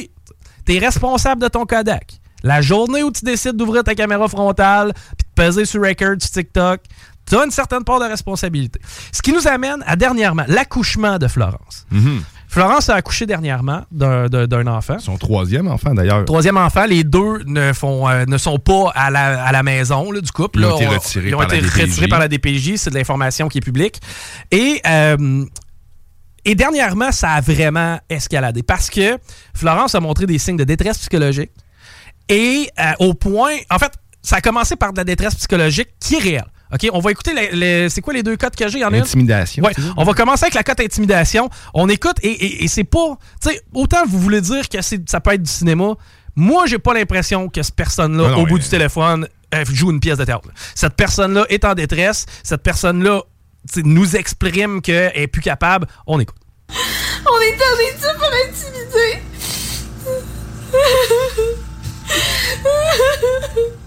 tu 0.67 0.75
es 0.75 0.79
responsable 0.79 1.41
de 1.41 1.49
ton 1.49 1.65
Kodak. 1.65 2.13
La 2.43 2.61
journée 2.61 3.03
où 3.03 3.11
tu 3.11 3.25
décides 3.25 3.57
d'ouvrir 3.57 3.83
ta 3.83 3.95
caméra 3.95 4.29
frontale 4.29 4.93
puis 5.17 5.26
peser 5.37 5.65
sur 5.65 5.81
record 5.83 6.17
sur 6.19 6.31
TikTok, 6.31 6.81
tu 7.29 7.37
as 7.37 7.45
une 7.45 7.51
certaine 7.53 7.85
part 7.85 8.01
de 8.01 8.05
responsabilité. 8.07 8.81
Ce 9.13 9.21
qui 9.23 9.33
nous 9.33 9.47
amène 9.47 9.83
à 9.87 9.95
dernièrement 9.97 10.45
l'accouchement 10.49 11.19
de 11.19 11.29
Florence. 11.29 11.87
Florence 12.49 12.89
a 12.89 12.95
accouché 12.95 13.27
dernièrement 13.27 13.83
d'un- 13.91 14.67
enfant. 14.69 14.99
Son 14.99 15.19
troisième 15.19 15.67
enfant, 15.69 15.93
d'ailleurs. 15.93 16.25
Troisième 16.25 16.57
enfant, 16.57 16.87
les 16.87 17.03
deux 17.05 17.43
ne, 17.45 17.73
font, 17.73 18.09
euh, 18.09 18.25
ne 18.27 18.39
sont 18.39 18.59
pas 18.59 18.91
à 18.95 19.11
la, 19.11 19.45
à 19.45 19.53
la 19.53 19.63
maison 19.63 20.11
là, 20.13 20.21
du 20.21 20.31
couple. 20.31 20.61
Ils 20.61 20.65
ont 20.65 20.71
là. 20.71 20.77
été 20.77 20.87
On- 20.87 20.91
retirés 20.91 21.29
ils 21.29 21.35
ont 21.35 21.39
par 21.39 21.49
la 21.49 21.57
été 21.57 21.67
DPJ. 21.67 21.81
retirés 21.91 22.09
par 22.09 22.19
la 22.21 22.29
DPJ. 22.29 22.77
C'est 22.77 22.91
de 22.91 22.95
l'information 22.95 23.49
qui 23.49 23.59
est 23.59 23.61
publique. 23.61 24.01
Et, 24.53 24.81
euh, 24.87 25.45
et 26.45 26.55
dernièrement, 26.55 27.11
ça 27.13 27.33
a 27.33 27.41
vraiment 27.41 27.99
escaladé 28.09 28.63
parce 28.63 28.89
que 28.89 29.19
Florence 29.53 29.95
a 29.97 30.01
montré 30.01 30.27
des 30.27 30.39
signes 30.39 30.57
de 30.57 30.65
détresse 30.65 30.99
psychologique. 30.99 31.51
Et 32.29 32.71
euh, 32.79 32.93
au 33.01 33.13
point, 33.15 33.53
en 33.71 33.79
fait, 33.79 33.93
ça 34.27 34.37
a 34.37 34.41
commencé 34.41 34.75
par 34.77 34.93
de 34.93 34.99
la 34.99 35.05
détresse 35.05 35.35
psychologique 35.37 35.89
qui 36.01 36.17
est 36.17 36.19
réelle. 36.21 36.47
OK, 36.73 36.89
on 36.93 36.99
va 36.99 37.13
écouter 37.13 37.33
les, 37.33 37.51
les- 37.53 37.89
c'est 37.89 38.01
quoi 38.01 38.13
les 38.13 38.25
deux 38.25 38.37
codes 38.37 38.57
que 38.57 38.67
j'ai? 38.69 38.79
Il 38.79 38.83
y 38.83 38.85
en 38.85 38.93
a 38.93 38.97
une? 38.97 39.03
Intimidation. 39.05 39.63
Ouais, 39.65 39.73
on 39.97 40.03
va 40.03 40.15
commencer 40.15 40.45
avec 40.47 40.55
la 40.55 40.65
cote 40.65 40.81
intimidation. 40.81 41.49
On 41.75 41.89
écoute 41.89 42.17
et, 42.23 42.31
et- 42.33 42.65
et 42.65 42.69
c'est 42.69 42.83
pas. 42.83 43.17
Tu 43.41 43.51
sais, 43.51 43.61
autant 43.73 44.05
vous 44.09 44.19
voulez 44.19 44.41
dire 44.41 44.69
que 44.69 44.79
ça 44.83 45.21
peut 45.21 45.33
être 45.35 45.43
du 45.45 45.51
cinéma, 45.51 45.95
moi, 46.35 46.67
j'ai 46.67 46.81
pas 46.81 46.93
l'impression 46.93 47.49
que 47.49 47.63
cette 47.63 47.77
personne-là, 47.77 48.25
Ah 48.27 48.31
non, 48.33 48.43
au 48.43 48.47
bout 48.47 48.55
mais- 48.57 48.63
du 48.65 48.69
téléphone, 48.69 49.29
euh, 49.55 49.65
joue 49.73 49.93
une 49.93 50.01
pièce 50.01 50.19
de 50.19 50.25
théâtre. 50.25 50.49
Cette 50.75 50.95
personne-là 50.95 51.47
est 51.49 51.65
en 51.65 51.75
détresse. 51.75 52.27
Cette 52.43 52.65
personne-là 52.65 53.23
tu 53.69 53.75
sais, 53.75 53.83
nous 53.87 54.17
exprime 54.17 54.83
qu'elle 54.83 55.13
est 55.15 55.29
plus 55.29 55.43
capable. 55.43 55.87
On 56.09 56.19
écoute. 56.19 56.35
On 56.69 57.41
est 57.41 57.55
en 57.55 57.79
étude 57.95 58.19
pour 58.19 58.31
intimider. 58.49 59.23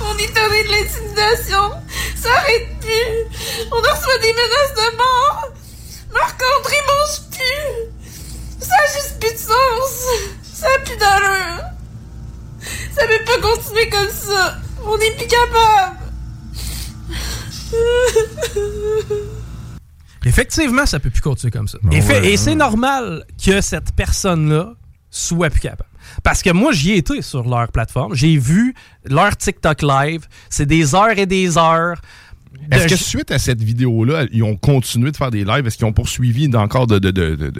On 0.00 0.18
est 0.18 0.32
tanné 0.34 0.62
de 0.64 0.70
l'intimidation. 0.70 1.72
Ça 2.16 2.32
arrête 2.32 2.68
plus. 2.80 3.26
On 3.72 3.76
reçoit 3.76 4.18
des 4.18 4.32
menaces 4.32 4.74
de 4.76 4.96
mort. 4.96 5.48
Marc-André 6.12 6.76
mange 6.86 7.20
plus. 7.32 7.68
Ça 8.60 8.74
a 8.74 8.86
juste 8.86 9.18
plus 9.18 9.32
de 9.32 9.38
sens. 9.38 10.06
Ça 10.42 10.66
a 10.74 10.78
plus 10.80 10.96
d'allure. 10.96 11.64
Ça 12.94 13.06
peut 13.06 13.24
pas 13.24 13.38
continuer 13.40 13.88
comme 13.88 14.10
ça. 14.10 14.56
On 14.84 14.98
est 14.98 15.16
plus 15.16 15.26
capable. 15.26 15.96
Effectivement, 20.24 20.86
ça 20.86 20.98
peut 20.98 21.10
plus 21.10 21.20
continuer 21.20 21.50
comme 21.50 21.68
ça. 21.68 21.78
Et 21.92 22.00
fait- 22.00 22.20
ouais, 22.20 22.32
et 22.32 22.36
c'est 22.36 22.54
normal 22.54 23.24
que 23.44 23.60
cette 23.60 23.92
personne-là 23.94 24.72
soit 25.10 25.50
plus 25.50 25.60
capable. 25.60 25.88
Parce 26.22 26.42
que 26.42 26.50
moi, 26.50 26.72
j'y 26.72 26.92
ai 26.92 26.96
été 26.98 27.22
sur 27.22 27.48
leur 27.48 27.68
plateforme. 27.70 28.14
J'ai 28.14 28.36
vu 28.38 28.74
leur 29.04 29.36
TikTok 29.36 29.82
live. 29.82 30.26
C'est 30.50 30.66
des 30.66 30.94
heures 30.94 31.16
et 31.18 31.26
des 31.26 31.58
heures. 31.58 32.00
de- 32.70 32.74
Est-ce 32.74 32.86
que 32.88 32.96
suite 32.96 33.30
à 33.30 33.38
cette 33.38 33.62
vidéo-là, 33.62 34.24
ils 34.32 34.42
ont 34.42 34.56
continué 34.56 35.10
de 35.12 35.16
faire 35.16 35.30
des 35.30 35.44
lives? 35.44 35.66
Est-ce 35.66 35.76
qu'ils 35.76 35.86
ont 35.86 35.92
poursuivi 35.92 36.50
encore 36.56 36.86
de, 36.86 36.98
de, 36.98 37.10
de, 37.10 37.52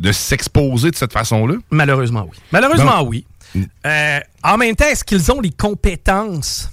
de, 0.00 0.12
s'exposer 0.12 0.90
de 0.90 0.96
cette 0.96 1.12
façonne-là? 1.12 1.56
Malheureusement, 1.70 2.26
oui. 2.30 2.38
Malheureusement, 2.52 3.02
Bon. 3.04 3.08
oui. 3.10 3.26
Euh, 3.86 4.20
en 4.42 4.56
même 4.56 4.74
temps, 4.76 4.86
est-ce 4.86 5.04
qu'ils 5.04 5.30
ont 5.32 5.40
les 5.40 5.50
compétences? 5.50 6.70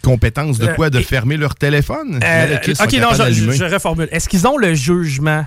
Compétence 0.00 0.58
de 0.58 0.66
Euh, 0.68 0.74
quoi? 0.74 0.90
De 0.90 1.00
fermer 1.00 1.36
leur 1.36 1.54
téléphone? 1.54 2.20
Euh, 2.24 2.56
ok, 2.56 2.92
non, 2.94 3.08
je, 3.10 3.14
je- 3.14 3.18
d'allumer. 3.18 3.56
je 3.56 3.64
reformule. 3.64 4.08
Est-ce 4.12 4.28
qu'ils 4.28 4.46
ont 4.46 4.56
le 4.56 4.74
jugement 4.74 5.44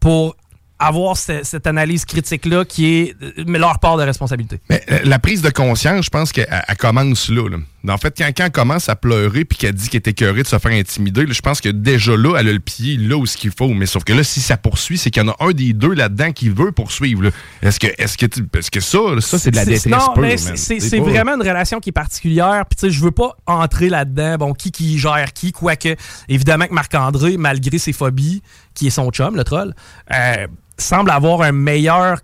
pour 0.00 0.36
avoir 0.78 1.16
ce- 1.16 1.42
cette 1.44 1.66
analyse 1.66 2.04
critique-là 2.04 2.64
qui 2.64 2.86
est 2.86 3.14
euh, 3.22 3.32
leur 3.46 3.78
part 3.78 3.96
de 3.96 4.02
responsabilité? 4.02 4.60
Mais 4.68 4.84
la 5.04 5.18
prise 5.18 5.40
de 5.42 5.50
conscience, 5.50 6.04
je 6.06 6.10
pense 6.10 6.32
qu'elle 6.32 6.48
elle 6.68 6.76
commence 6.76 7.28
là, 7.28 7.48
là. 7.48 7.58
En 7.88 7.98
fait, 7.98 8.14
quand, 8.16 8.26
quand 8.36 8.44
elle 8.46 8.50
commence 8.50 8.88
à 8.88 8.96
pleurer 8.96 9.44
puis 9.44 9.58
qu'elle 9.58 9.74
dit 9.74 9.88
qu'elle 9.88 9.98
est 9.98 10.08
écœurée 10.08 10.42
de 10.42 10.46
se 10.48 10.58
faire 10.58 10.72
intimider, 10.72 11.26
là, 11.26 11.32
je 11.32 11.40
pense 11.42 11.60
que 11.60 11.68
déjà 11.68 12.16
là, 12.16 12.36
elle 12.38 12.48
a 12.48 12.52
le 12.52 12.58
pied 12.60 12.96
là 12.96 13.16
où 13.16 13.26
ce 13.26 13.36
qu'il 13.36 13.50
faut. 13.50 13.68
Mais 13.74 13.86
sauf 13.86 14.04
que 14.04 14.12
là, 14.12 14.24
si 14.24 14.40
ça 14.40 14.56
poursuit, 14.56 14.96
c'est 14.98 15.10
qu'il 15.10 15.22
y 15.22 15.26
en 15.26 15.30
a 15.32 15.36
un 15.40 15.50
des 15.52 15.72
deux 15.74 15.92
là-dedans 15.92 16.32
qui 16.32 16.48
veut 16.48 16.72
poursuivre. 16.72 17.30
Est-ce 17.62 17.78
que, 17.78 17.88
est-ce 17.98 18.16
que, 18.16 18.26
tu- 18.26 18.44
parce 18.44 18.70
que 18.70 18.80
ça, 18.80 18.98
ça 19.20 19.38
c'est 19.38 19.50
de 19.50 19.56
la 19.56 19.64
détresse 19.74 19.92
non, 19.92 20.14
pure, 20.14 20.22
mais 20.22 20.36
c'est- 20.56 20.80
pas- 20.98 21.04
vraiment 21.10 21.34
une 21.34 21.42
relation 21.42 21.78
qui 21.80 21.90
est 21.90 21.92
particulière. 21.92 22.64
Puis 22.68 22.76
tu 22.76 22.86
sais, 22.86 22.90
je 22.90 23.00
veux 23.02 23.10
pas 23.10 23.36
entrer 23.46 23.88
là-dedans. 23.88 24.36
Bon, 24.38 24.52
qui 24.54 24.70
qui 24.70 24.98
gère 24.98 25.32
qui, 25.32 25.52
quoique 25.52 25.94
évidemment 26.28 26.66
que 26.66 26.72
Marc-André, 26.74 27.36
malgré 27.36 27.78
ses 27.78 27.92
phobies, 27.92 28.42
qui 28.74 28.86
est 28.86 28.90
son 28.90 29.10
chum, 29.10 29.36
le 29.36 29.44
troll, 29.44 29.74
euh, 30.12 30.46
semble 30.78 31.10
avoir 31.10 31.42
un 31.42 31.52
meilleur, 31.52 32.18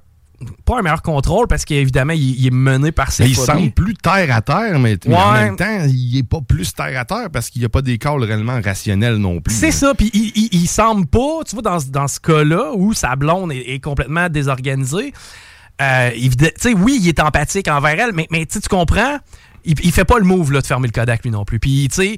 pas 0.65 0.79
un 0.79 0.83
meilleur 0.83 1.03
contrôle 1.03 1.47
parce 1.49 1.65
qu'évidemment 1.65 2.13
il, 2.15 2.39
il 2.41 2.47
est 2.47 2.51
mené 2.51 2.93
par 2.93 3.13
ses 3.13 3.25
Mais 3.25 3.31
il 3.31 3.37
semble 3.37 3.71
plus 3.73 3.95
terre 3.95 4.35
à 4.35 4.41
terre, 4.41 4.79
mais, 4.79 4.97
mais 5.07 5.15
en 5.17 5.33
même 5.33 5.57
temps, 5.57 5.85
il 5.87 6.17
est 6.19 6.23
pas 6.23 6.41
plus 6.41 6.73
terre 6.75 6.99
à 6.99 7.05
terre 7.05 7.29
parce 7.33 7.51
qu'il 7.51 7.61
n'y 7.61 7.67
a 7.67 7.69
pas 7.69 7.83
d'écart 7.83 8.19
réellement 8.19 8.59
rationnel 8.63 9.17
non 9.17 9.41
plus. 9.41 9.55
C'est 9.55 9.71
ça, 9.73 9.95
puis 9.95 10.11
il, 10.15 10.33
il, 10.35 10.49
il 10.63 10.67
semble 10.67 11.07
pas, 11.07 11.45
tu 11.47 11.55
vois, 11.57 11.63
dans, 11.63 11.79
ce- 11.81 11.89
dans 11.91 12.09
ce 12.09 12.19
cas-là 12.21 12.73
où 12.75 12.95
sa 12.95 13.17
blonde 13.17 13.53
est, 13.53 13.75
est 13.75 13.81
complètement 13.81 14.29
désorganisée, 14.31 15.13
euh, 15.83 16.11
oui, 16.77 16.99
il 17.01 17.09
est 17.09 17.21
empathique 17.21 17.69
envers 17.69 17.99
elle, 18.01 18.13
mais, 18.15 18.27
mais 18.31 18.47
tu 18.47 18.59
comprends, 18.69 19.19
il, 19.65 19.75
il 19.83 19.93
fait 19.93 20.05
pas 20.05 20.19
le 20.19 20.25
move 20.25 20.53
là, 20.53 20.61
de 20.61 20.67
fermer 20.67 20.89
le 20.89 20.93
Kodak 20.93 21.23
lui 21.25 21.31
non 21.31 21.45
plus. 21.45 21.59
Puis, 21.59 21.89
tu 21.91 21.97
sais, 21.97 22.17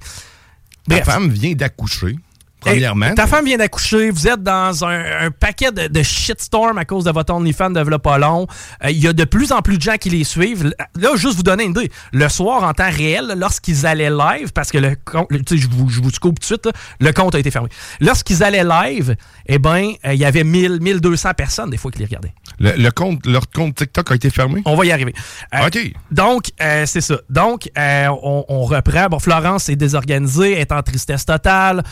bref. 0.88 1.05
femme 1.05 1.29
vient 1.29 1.52
d'accoucher, 1.52 2.17
premièrement. 2.62 3.14
Ta 3.14 3.26
femme 3.26 3.45
vient 3.45 3.59
d'accoucher, 3.59 4.11
vous 4.11 4.26
êtes 4.26 4.42
dans 4.42 4.85
un, 4.85 5.31
paquet 5.31 5.71
de, 5.73 5.88
de 5.88 6.02
shitstorm 6.02 6.78
à 6.78 6.85
cause 6.85 7.04
de 7.04 7.11
votre 7.11 7.35
OnlyFans 7.35 7.71
de 7.71 7.83
pas. 7.97 8.19
Euh, 8.19 8.90
Il 8.90 8.99
y 8.99 9.09
a 9.09 9.12
de 9.12 9.25
plus 9.25 9.52
en 9.52 9.62
plus 9.62 9.78
de 9.78 9.83
gens 9.83 9.97
qui 9.97 10.11
les 10.11 10.25
suivent. 10.25 10.75
Là, 10.95 11.16
juste 11.16 11.37
vous 11.37 11.42
donner 11.42 11.64
une 11.64 11.71
idée. 11.71 11.90
Le 12.12 12.28
soir, 12.28 12.62
en 12.62 12.73
temps 12.73 12.90
réel, 12.90 13.35
lorsqu'ils 13.37 13.87
allaient 13.87 14.11
live, 14.11 14.52
parce 14.52 14.71
que 14.71 14.78
le 14.78 14.97
compte, 15.04 15.28
je 15.31 15.69
vous, 15.69 15.88
je 15.88 16.00
vous 16.00 16.11
coupe 16.21 16.40
tout 16.40 16.54
de 16.54 16.61
suite, 16.62 16.69
le 17.00 17.12
compte 17.12 17.35
a 17.35 17.38
été 17.38 17.50
fermé. 17.50 17.69
Lorsqu'ils 18.00 18.42
allaient 18.42 18.64
live, 18.64 19.16
eh 19.47 19.59
ben, 19.59 19.92
euh, 20.04 20.14
il 20.14 20.21
y 20.21 20.25
avait 20.25 20.45
1000, 20.45 20.81
1200 20.81 21.31
personnes 21.37 21.71
des 21.71 21.76
fois 21.76 21.90
qui 21.90 21.99
les 21.99 22.07
regardaient. 22.07 22.35
Le, 22.62 22.73
le 22.76 22.90
compte, 22.90 23.26
leur 23.26 23.50
compte 23.50 23.75
TikTok 23.75 24.11
a 24.11 24.14
été 24.14 24.31
fermé? 24.31 24.62
On 24.64 24.76
va 24.76 24.87
y 24.87 24.92
arriver. 24.92 25.12
Euh, 25.54 25.66
OK. 25.66 25.92
Donc, 26.11 26.50
euh, 26.62 26.87
c'est 26.87 27.00
ça. 27.00 27.16
Donc, 27.28 27.69
euh, 27.76 28.07
on, 28.23 28.45
on 28.49 28.62
reprend. 28.62 29.09
Bon, 29.09 29.19
Florence 29.19 29.69
est 29.69 29.76
désorganisée, 29.76 30.59
est 30.59 30.73
en 30.73 30.83
tristesse 30.83 31.26
totale. 31.26 31.83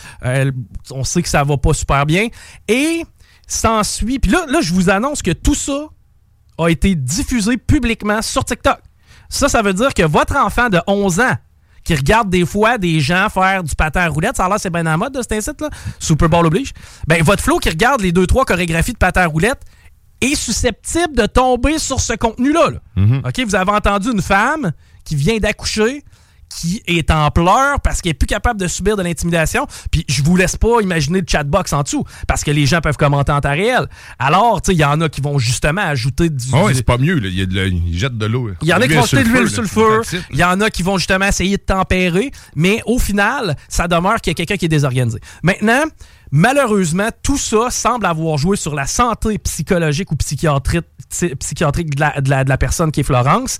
On 0.89 1.03
sait 1.03 1.21
que 1.21 1.29
ça 1.29 1.43
va 1.43 1.57
pas 1.57 1.73
super 1.73 2.05
bien. 2.05 2.27
Et 2.67 3.03
s'ensuit. 3.47 4.19
Puis 4.19 4.31
là, 4.31 4.45
là, 4.47 4.61
je 4.61 4.73
vous 4.73 4.89
annonce 4.89 5.21
que 5.21 5.31
tout 5.31 5.55
ça 5.55 5.87
a 6.57 6.69
été 6.69 6.95
diffusé 6.95 7.57
publiquement 7.57 8.21
sur 8.21 8.45
TikTok. 8.45 8.79
Ça, 9.29 9.49
ça 9.49 9.61
veut 9.61 9.73
dire 9.73 9.93
que 9.93 10.03
votre 10.03 10.35
enfant 10.37 10.69
de 10.69 10.79
11 10.87 11.19
ans 11.19 11.35
qui 11.83 11.95
regarde 11.95 12.29
des 12.29 12.45
fois 12.45 12.77
des 12.77 12.99
gens 12.99 13.27
faire 13.29 13.63
du 13.63 13.75
patin 13.75 14.01
à 14.01 14.07
roulette, 14.07 14.37
ça 14.37 14.45
a 14.45 14.49
l'air 14.49 14.59
c'est 14.59 14.69
bien 14.69 14.85
en 14.85 14.97
mode 14.97 15.13
de 15.13 15.21
cet 15.21 15.31
incite 15.31 15.59
là, 15.61 15.69
Super 15.99 16.29
Bowl 16.29 16.45
oblige. 16.45 16.73
Ben 17.07 17.23
votre 17.23 17.41
flow 17.41 17.57
qui 17.57 17.69
regarde 17.69 18.01
les 18.01 18.11
deux 18.11 18.27
trois 18.27 18.45
chorégraphies 18.45 18.93
de 18.93 18.99
patin 18.99 19.21
à 19.21 19.27
roulette 19.27 19.61
est 20.21 20.35
susceptible 20.35 21.15
de 21.15 21.25
tomber 21.25 21.79
sur 21.79 21.99
ce 21.99 22.13
contenu 22.13 22.53
là. 22.53 22.69
là. 22.69 22.79
OK, 23.25 23.39
vous 23.45 23.55
avez 23.55 23.71
entendu 23.71 24.11
une 24.11 24.21
femme 24.21 24.71
qui 25.03 25.15
vient 25.15 25.37
d'accoucher 25.39 26.03
qui 26.59 26.83
est 26.85 27.09
en 27.11 27.31
pleurs 27.31 27.79
parce 27.81 28.01
qu'elle 28.01 28.11
est 28.11 28.13
plus 28.13 28.27
capable 28.27 28.59
de 28.59 28.67
subir 28.67 28.97
de 28.97 29.03
l'intimidation. 29.03 29.67
Puis 29.89 30.05
je 30.09 30.21
vous 30.21 30.35
laisse 30.35 30.57
pas 30.57 30.81
imaginer 30.81 31.21
le 31.21 31.25
chatbox 31.27 31.71
en 31.73 31.83
dessous 31.83 32.03
parce 32.27 32.43
que 32.43 32.51
les 32.51 32.65
gens 32.65 32.81
peuvent 32.81 32.97
commenter 32.97 33.31
en 33.31 33.39
temps 33.41 33.51
réel. 33.51 33.87
Alors, 34.19 34.61
tu 34.61 34.67
sais, 34.71 34.75
il 34.75 34.79
y 34.79 34.85
en 34.85 34.99
a 35.01 35.07
qui 35.09 35.21
vont 35.21 35.39
justement 35.39 35.81
ajouter 35.81 36.29
du. 36.29 36.53
Ouais, 36.53 36.69
du- 36.71 36.75
c'est 36.75 36.83
pas 36.83 36.97
mieux. 36.97 37.19
Là. 37.19 37.29
Il, 37.29 37.47
de 37.47 37.71
jette 37.97 38.17
de 38.17 38.25
l'eau. 38.25 38.49
il 38.61 38.67
y 38.67 38.73
en 38.73 38.77
a 38.81 38.87
qui 38.87 38.93
vont 38.95 39.05
jeter 39.05 39.23
de 39.23 39.29
l'huile 39.29 39.49
sur 39.49 39.61
le 39.61 39.67
feu. 39.67 40.01
Il 40.31 40.37
y 40.37 40.43
en 40.43 40.59
a 40.61 40.69
qui 40.69 40.83
vont 40.83 40.97
justement 40.97 41.25
essayer 41.27 41.57
de 41.57 41.61
tempérer. 41.63 42.31
Mais 42.55 42.81
au 42.85 42.99
final, 42.99 43.55
ça 43.69 43.87
demeure 43.87 44.19
qu'il 44.21 44.31
y 44.31 44.33
a 44.33 44.35
quelqu'un 44.35 44.57
qui 44.57 44.65
est 44.65 44.69
désorganisé. 44.69 45.19
Maintenant, 45.43 45.83
malheureusement, 46.31 47.09
tout 47.23 47.37
ça 47.37 47.69
semble 47.69 48.05
avoir 48.05 48.37
joué 48.37 48.57
sur 48.57 48.73
la 48.75 48.87
santé 48.87 49.37
psychologique 49.37 50.11
ou 50.11 50.15
psychiatrique, 50.15 50.85
psy- 51.09 51.35
psychiatrique 51.35 51.95
de 51.95 51.99
la, 51.99 52.21
de 52.21 52.29
la- 52.29 52.43
de 52.43 52.49
la 52.49 52.57
personne 52.57 52.91
qui 52.91 53.01
est 53.01 53.03
Florence. 53.03 53.57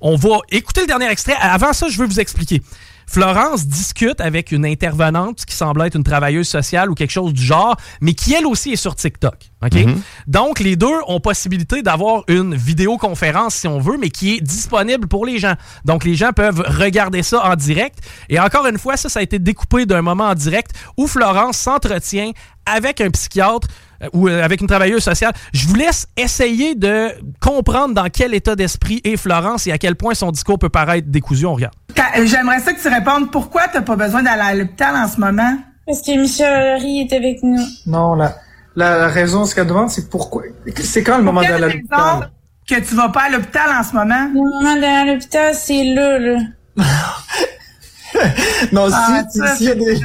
On 0.00 0.16
va 0.16 0.38
écouter 0.50 0.82
le 0.82 0.86
dernier 0.86 1.10
extrait. 1.10 1.34
Avant 1.40 1.72
ça, 1.72 1.88
je 1.88 1.98
veux 1.98 2.06
vous 2.06 2.20
expliquer. 2.20 2.62
Florence 3.10 3.66
discute 3.66 4.20
avec 4.20 4.52
une 4.52 4.64
intervenante 4.64 5.44
qui 5.44 5.56
semble 5.56 5.82
être 5.82 5.96
une 5.96 6.04
travailleuse 6.04 6.46
sociale 6.46 6.90
ou 6.90 6.94
quelque 6.94 7.10
chose 7.10 7.32
du 7.32 7.42
genre, 7.42 7.76
mais 8.00 8.14
qui 8.14 8.34
elle 8.34 8.46
aussi 8.46 8.70
est 8.70 8.76
sur 8.76 8.94
TikTok. 8.94 9.34
OK? 9.64 9.74
Donc, 10.28 10.60
les 10.60 10.76
deux 10.76 10.94
ont 11.08 11.18
possibilité 11.18 11.82
d'avoir 11.82 12.22
une 12.28 12.54
vidéoconférence, 12.54 13.56
si 13.56 13.66
on 13.66 13.80
veut, 13.80 13.96
mais 13.98 14.10
qui 14.10 14.36
est 14.36 14.40
disponible 14.40 15.08
pour 15.08 15.26
les 15.26 15.40
gens. 15.40 15.54
Donc, 15.84 16.04
les 16.04 16.14
gens 16.14 16.32
peuvent 16.32 16.62
regarder 16.64 17.24
ça 17.24 17.44
en 17.44 17.56
direct. 17.56 17.98
Et 18.28 18.38
encore 18.38 18.66
une 18.66 18.78
fois, 18.78 18.96
ça, 18.96 19.08
ça 19.08 19.18
a 19.18 19.22
été 19.22 19.40
découpé 19.40 19.86
d'un 19.86 20.02
moment 20.02 20.28
en 20.28 20.34
direct 20.34 20.70
où 20.96 21.08
Florence 21.08 21.56
s'entretient 21.56 22.30
avec 22.64 23.00
un 23.00 23.10
psychiatre 23.10 23.66
euh, 23.66 23.89
ou 24.12 24.28
euh, 24.28 24.42
avec 24.42 24.60
une 24.60 24.66
travailleuse 24.66 25.02
sociale. 25.02 25.32
Je 25.52 25.66
vous 25.66 25.74
laisse 25.74 26.06
essayer 26.16 26.74
de 26.74 27.08
comprendre 27.40 27.94
dans 27.94 28.08
quel 28.08 28.34
état 28.34 28.56
d'esprit 28.56 29.00
est 29.04 29.16
Florence 29.16 29.66
et 29.66 29.72
à 29.72 29.78
quel 29.78 29.96
point 29.96 30.14
son 30.14 30.30
discours 30.30 30.58
peut 30.58 30.68
paraître 30.68 31.08
décousu. 31.08 31.46
On 31.46 31.54
regarde. 31.54 31.74
Euh, 32.16 32.26
J'aimerais 32.26 32.60
ça 32.60 32.72
que 32.72 32.80
tu 32.80 32.88
répondes 32.88 33.30
pourquoi 33.30 33.68
t'as 33.68 33.82
pas 33.82 33.96
besoin 33.96 34.22
d'aller 34.22 34.42
à 34.42 34.54
l'hôpital 34.54 34.94
en 34.96 35.06
ce 35.08 35.18
moment? 35.20 35.56
Parce 35.86 36.02
que 36.02 36.18
Michel 36.20 36.76
Harry 36.76 37.00
est 37.00 37.12
avec 37.12 37.42
nous. 37.42 37.60
Non, 37.86 38.14
la, 38.14 38.36
la, 38.76 38.98
la 38.98 39.08
raison, 39.08 39.44
ce 39.44 39.54
qu'elle 39.54 39.66
demande, 39.66 39.90
c'est 39.90 40.08
pourquoi. 40.08 40.42
C'est 40.82 41.02
quand 41.02 41.18
le 41.18 41.24
moment 41.24 41.42
d'aller 41.42 41.54
à 41.64 41.68
l'hôpital? 41.68 42.30
que 42.68 42.74
tu 42.80 42.94
vas 42.94 43.08
pas 43.08 43.22
à 43.22 43.28
l'hôpital 43.30 43.68
en 43.76 43.82
ce 43.82 43.92
moment? 43.94 44.28
Le 44.32 44.34
moment 44.34 44.74
d'aller 44.74 44.86
à 44.86 45.04
l'hôpital, 45.12 45.54
c'est 45.54 45.82
là, 45.84 46.18
là. 46.18 46.38
Non, 48.72 48.88
si, 48.88 48.94
Ah, 48.96 49.24
si, 49.30 49.56
s'il 49.56 49.66
y 49.66 49.70
a 49.70 49.74
des- 49.74 50.00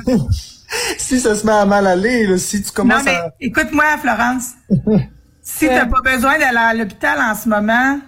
si 0.97 1.19
ça 1.19 1.35
se 1.35 1.45
met 1.45 1.51
à 1.53 1.65
mal 1.65 1.85
aller, 1.87 2.27
là, 2.27 2.37
si 2.37 2.61
tu 2.61 2.67
Non, 2.67 2.73
commences 2.73 3.03
mais 3.05 3.15
à... 3.15 3.33
écoute-moi, 3.39 3.85
Florence. 4.01 4.49
si 5.41 5.67
t'as 5.67 5.85
pas 5.85 6.01
besoin 6.03 6.37
d'aller 6.39 6.57
à 6.57 6.73
l'hôpital 6.73 7.17
en 7.19 7.35
ce 7.35 7.47
moment, 7.49 7.99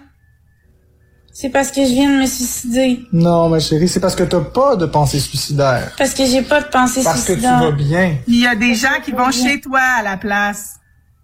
C'est 1.32 1.50
parce 1.50 1.70
que 1.70 1.82
je 1.84 1.90
viens 1.90 2.10
de 2.10 2.20
me 2.22 2.26
suicider. 2.26 3.00
Non, 3.12 3.48
ma 3.48 3.60
chérie, 3.60 3.88
c'est 3.88 4.00
parce 4.00 4.16
que 4.16 4.24
t'as 4.24 4.40
pas 4.40 4.74
de 4.76 4.86
pensée 4.86 5.20
suicidaire. 5.20 5.92
Parce 5.96 6.12
que 6.14 6.24
j'ai 6.26 6.42
pas 6.42 6.60
de 6.62 6.66
pensée 6.68 7.02
Parce 7.04 7.20
que 7.22 7.32
tu 7.34 7.38
suicidaire. 7.40 7.60
vas 7.60 7.70
bien. 7.70 8.16
il 8.26 8.40
y 8.40 8.46
a 8.46 8.56
des 8.56 8.74
gens 8.74 8.98
qui 9.04 9.12
vont 9.12 9.30
chez 9.30 9.60
toi 9.60 9.80
à 9.98 10.02
la 10.02 10.16
place. 10.16 10.74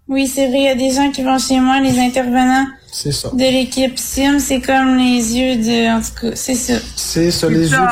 Oui, 0.07 0.27
c'est 0.27 0.47
vrai, 0.47 0.57
il 0.59 0.63
y 0.65 0.69
a 0.69 0.75
des 0.75 0.91
gens 0.91 1.11
qui 1.11 1.21
vont 1.23 1.37
chez 1.39 1.59
moi, 1.59 1.79
les 1.81 1.99
intervenants 1.99 2.67
C'est 2.91 3.11
ça. 3.11 3.29
de 3.33 3.39
l'équipe 3.39 3.97
Sim, 3.97 4.37
c'est 4.39 4.61
comme 4.61 4.95
les 4.97 5.35
yeux 5.35 5.55
de... 5.57 5.97
En 5.97 5.99
tout 5.99 6.13
cas, 6.29 6.35
c'est 6.35 6.53
ça. 6.55 6.75
C'est 6.95 7.31
ça, 7.31 7.49
les 7.49 7.67
ça. 7.67 7.75
yeux 7.75 7.87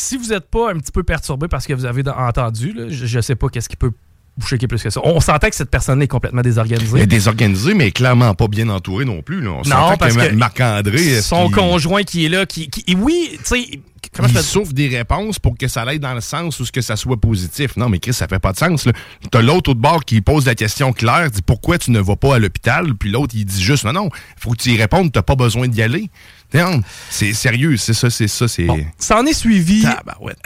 Si 0.00 0.16
vous 0.16 0.28
n'êtes 0.28 0.48
pas 0.50 0.72
un 0.72 0.78
petit 0.78 0.92
peu 0.92 1.02
perturbé 1.02 1.46
parce 1.48 1.66
que 1.66 1.74
vous 1.74 1.84
avez 1.84 2.02
entendu, 2.08 2.72
là, 2.72 2.84
je 2.88 3.16
ne 3.16 3.20
sais 3.22 3.34
pas 3.36 3.48
qu'est-ce 3.48 3.68
qui 3.68 3.76
peut 3.76 3.92
vous 4.38 4.46
choquer 4.46 4.66
plus 4.66 4.82
que 4.82 4.88
ça. 4.90 5.00
On 5.04 5.20
s'entend 5.20 5.48
que 5.48 5.54
cette 5.54 5.70
personne 5.70 6.00
est 6.00 6.08
complètement 6.08 6.40
désorganisée. 6.40 7.00
est 7.00 7.06
désorganisé, 7.06 7.74
mais 7.74 7.90
clairement 7.90 8.34
pas 8.34 8.48
bien 8.48 8.68
entouré 8.70 9.04
non 9.04 9.20
plus. 9.22 9.42
Là. 9.42 9.50
On 9.50 9.68
Non, 9.68 9.96
parce 9.98 10.16
que 10.16 10.32
Marc-André... 10.34 11.20
Son 11.20 11.50
conjoint 11.50 12.02
qui 12.02 12.24
est 12.24 12.28
là, 12.28 12.46
qui, 12.46 12.70
qui- 12.70 12.96
oui, 12.96 13.30
tu 13.38 13.44
sais, 13.44 13.80
comment 14.14 14.28
il 14.28 14.38
souffre 14.38 14.72
des 14.72 14.88
réponses 14.88 15.38
pour 15.38 15.58
que 15.58 15.68
ça 15.68 15.82
aille 15.82 15.98
dans 16.00 16.14
le 16.14 16.20
sens 16.22 16.58
où 16.60 16.64
ce 16.64 16.72
que 16.72 16.80
ça 16.80 16.96
soit 16.96 17.20
positif. 17.20 17.76
Non, 17.76 17.88
mais 17.88 17.98
Chris, 17.98 18.14
ça 18.14 18.28
fait 18.28 18.38
pas 18.38 18.52
de 18.52 18.58
sens. 18.58 18.88
T'as 19.30 19.42
l'autre 19.42 19.72
au 19.72 19.74
bord 19.74 20.04
qui 20.04 20.20
pose 20.22 20.46
la 20.46 20.54
question 20.54 20.92
claire, 20.92 21.30
dit 21.30 21.42
pourquoi 21.42 21.76
tu 21.78 21.90
ne 21.90 22.00
vas 22.00 22.16
pas 22.16 22.36
à 22.36 22.38
l'hôpital, 22.38 22.94
puis 22.94 23.10
l'autre 23.10 23.34
il 23.36 23.44
dit 23.44 23.62
juste 23.62 23.84
non, 23.84 23.92
non, 23.92 24.08
faut 24.38 24.52
que 24.52 24.56
tu 24.62 24.70
y 24.70 24.76
répondes, 24.76 25.12
t'as 25.12 25.22
pas 25.22 25.36
besoin 25.36 25.68
d'y 25.68 25.82
aller. 25.82 26.10
C'est 27.10 27.32
sérieux, 27.32 27.76
c'est 27.76 27.94
ça, 27.94 28.10
c'est 28.10 28.28
ça, 28.28 28.48
c'est. 28.48 28.64
Bon, 28.64 28.78
ça 28.98 29.18
en 29.18 29.26
est 29.26 29.32
suivi. 29.32 29.84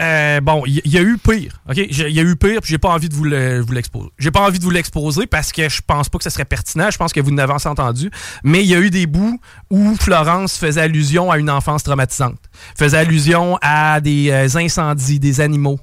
Euh, 0.01 0.41
bon, 0.41 0.63
il 0.65 0.81
y, 0.85 0.97
a 0.97 1.01
eu 1.01 1.17
pire. 1.17 1.61
OK? 1.69 1.77
Il 1.77 1.97
y 2.11 2.19
a 2.19 2.23
eu 2.23 2.35
pire, 2.35 2.61
puis 2.61 2.69
j'ai 2.71 2.77
pas 2.77 2.89
envie 2.89 3.09
de 3.09 3.13
vous 3.15 3.23
le- 3.23 3.59
vous 3.61 3.71
l'exposer. 3.73 4.09
J'ai 4.19 4.31
pas 4.31 4.41
envie 4.41 4.59
de 4.59 4.63
vous 4.63 4.69
l'exposer 4.71 5.25
parce 5.27 5.51
que 5.51 5.67
je 5.69 5.81
pense 5.85 6.09
pas 6.09 6.17
que 6.17 6.23
ce 6.23 6.29
serait 6.29 6.45
pertinent. 6.45 6.89
Je 6.91 6.97
pense 6.97 7.11
que 7.13 7.19
vous 7.19 7.31
n'avez 7.31 7.53
assez 7.53 7.69
entendu. 7.69 8.09
Mais 8.43 8.61
il 8.63 8.67
y 8.67 8.75
a 8.75 8.79
eu 8.79 8.89
des 8.89 9.07
bouts 9.07 9.39
où 9.69 9.95
Florence 9.99 10.57
faisait 10.57 10.81
allusion 10.81 11.31
à 11.31 11.37
une 11.37 11.49
enfance 11.49 11.83
traumatisante. 11.83 12.37
Faisait 12.77 12.97
allusion 12.97 13.57
à 13.61 13.99
des 14.01 14.29
euh, 14.29 14.47
incendies, 14.59 15.19
des 15.19 15.41
animaux. 15.41 15.79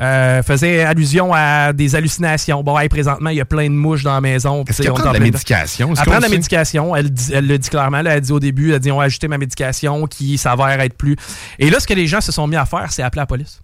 Euh, 0.00 0.42
faisait 0.42 0.82
allusion 0.82 1.32
à 1.32 1.72
des 1.72 1.94
hallucinations. 1.94 2.62
Bon, 2.64 2.76
hey, 2.78 2.88
présentement, 2.88 3.30
il 3.30 3.36
y 3.36 3.40
a 3.40 3.44
plein 3.44 3.64
de 3.68 3.74
mouches 3.74 4.02
dans 4.02 4.14
la 4.14 4.20
maison. 4.20 4.64
Est-ce 4.66 4.82
qu'elle 4.82 4.92
prend 4.92 5.04
de 5.10 5.18
la 5.18 5.20
médication? 5.20 5.88
Elle 5.90 5.94
prend 5.94 6.16
de 6.18 6.22
la 6.22 6.28
médication. 6.28 6.96
Elle, 6.96 7.10
dit- 7.10 7.32
elle 7.32 7.46
le 7.46 7.58
dit 7.58 7.68
clairement. 7.70 8.02
là, 8.02 8.10
elle 8.12 8.16
a 8.16 8.20
dit 8.20 8.32
au 8.32 8.40
début, 8.40 8.70
elle 8.70 8.74
a 8.76 8.78
dit 8.80 8.90
on 8.90 8.98
va 8.98 9.04
ajouter 9.04 9.28
ma 9.28 9.38
médication 9.38 10.06
qui 10.08 10.36
s'avère 10.36 10.80
être 10.80 10.96
plus. 10.96 11.14
Et 11.60 11.70
là, 11.70 11.78
ce 11.78 11.86
que 11.86 11.94
les 11.94 12.06
gens 12.08 12.20
se 12.20 12.32
sont 12.32 12.46
mis 12.48 12.56
à 12.56 12.66
faire, 12.66 12.90
c'est 12.90 13.02
appeler 13.02 13.20
la 13.22 13.26
police. 13.26 13.60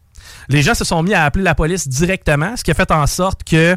Les 0.49 0.63
gens 0.63 0.75
se 0.75 0.85
sont 0.85 1.03
mis 1.03 1.15
à 1.15 1.25
appeler 1.25 1.43
la 1.45 1.55
police 1.57 1.89
directement, 1.89 2.57
ce 2.57 2.63
qui 2.63 2.71
a 2.71 2.75
fait 2.75 2.91
en 2.93 3.07
sorte 3.09 3.43
que 3.43 3.77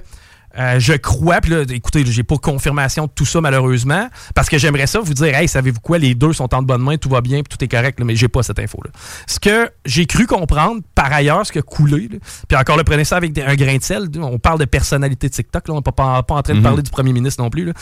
euh, 0.59 0.79
je 0.79 0.93
crois, 0.93 1.41
puis 1.41 1.51
là, 1.51 1.63
écoutez, 1.69 2.05
j'ai 2.05 2.23
pas 2.23 2.37
confirmation 2.37 3.05
de 3.05 3.11
tout 3.13 3.25
ça 3.25 3.41
malheureusement, 3.41 4.07
parce 4.35 4.49
que 4.49 4.57
j'aimerais 4.57 4.87
ça 4.87 4.99
vous 4.99 5.13
dire, 5.13 5.35
hey, 5.35 5.47
savez-vous 5.47 5.79
quoi, 5.79 5.97
les 5.97 6.13
deux 6.15 6.33
sont 6.33 6.53
en 6.53 6.61
de 6.61 6.67
bonne 6.67 6.81
main, 6.83 6.97
tout 6.97 7.09
va 7.09 7.21
bien, 7.21 7.41
puis 7.41 7.57
tout 7.57 7.63
est 7.63 7.67
correct, 7.67 7.99
là, 7.99 8.05
mais 8.05 8.15
j'ai 8.15 8.27
pas 8.27 8.43
cette 8.43 8.59
info-là. 8.59 8.91
Ce 9.27 9.39
que 9.39 9.71
j'ai 9.85 10.05
cru 10.05 10.27
comprendre, 10.27 10.81
par 10.95 11.11
ailleurs, 11.11 11.45
ce 11.45 11.51
qui 11.51 11.59
a 11.59 11.63
coulé, 11.63 12.07
puis 12.47 12.57
encore 12.57 12.77
là, 12.77 12.83
prenez 12.83 13.03
ça 13.05 13.17
avec 13.17 13.33
des- 13.33 13.41
un 13.41 13.55
grain 13.55 13.77
de 13.77 13.83
sel, 13.83 14.07
on 14.21 14.37
parle 14.39 14.59
de 14.59 14.65
personnalité 14.65 15.27
de 15.29 15.33
TikTok, 15.33 15.67
là, 15.67 15.73
on 15.73 15.77
n'est 15.77 15.81
pas, 15.83 15.91
pas, 15.91 16.21
pas 16.23 16.35
en 16.35 16.41
train 16.43 16.53
de 16.53 16.59
Mhm. 16.59 16.63
parler 16.63 16.81
du 16.83 16.91
premier 16.91 17.13
ministre 17.13 17.41
non 17.41 17.49
plus, 17.49 17.65
là. 17.65 17.73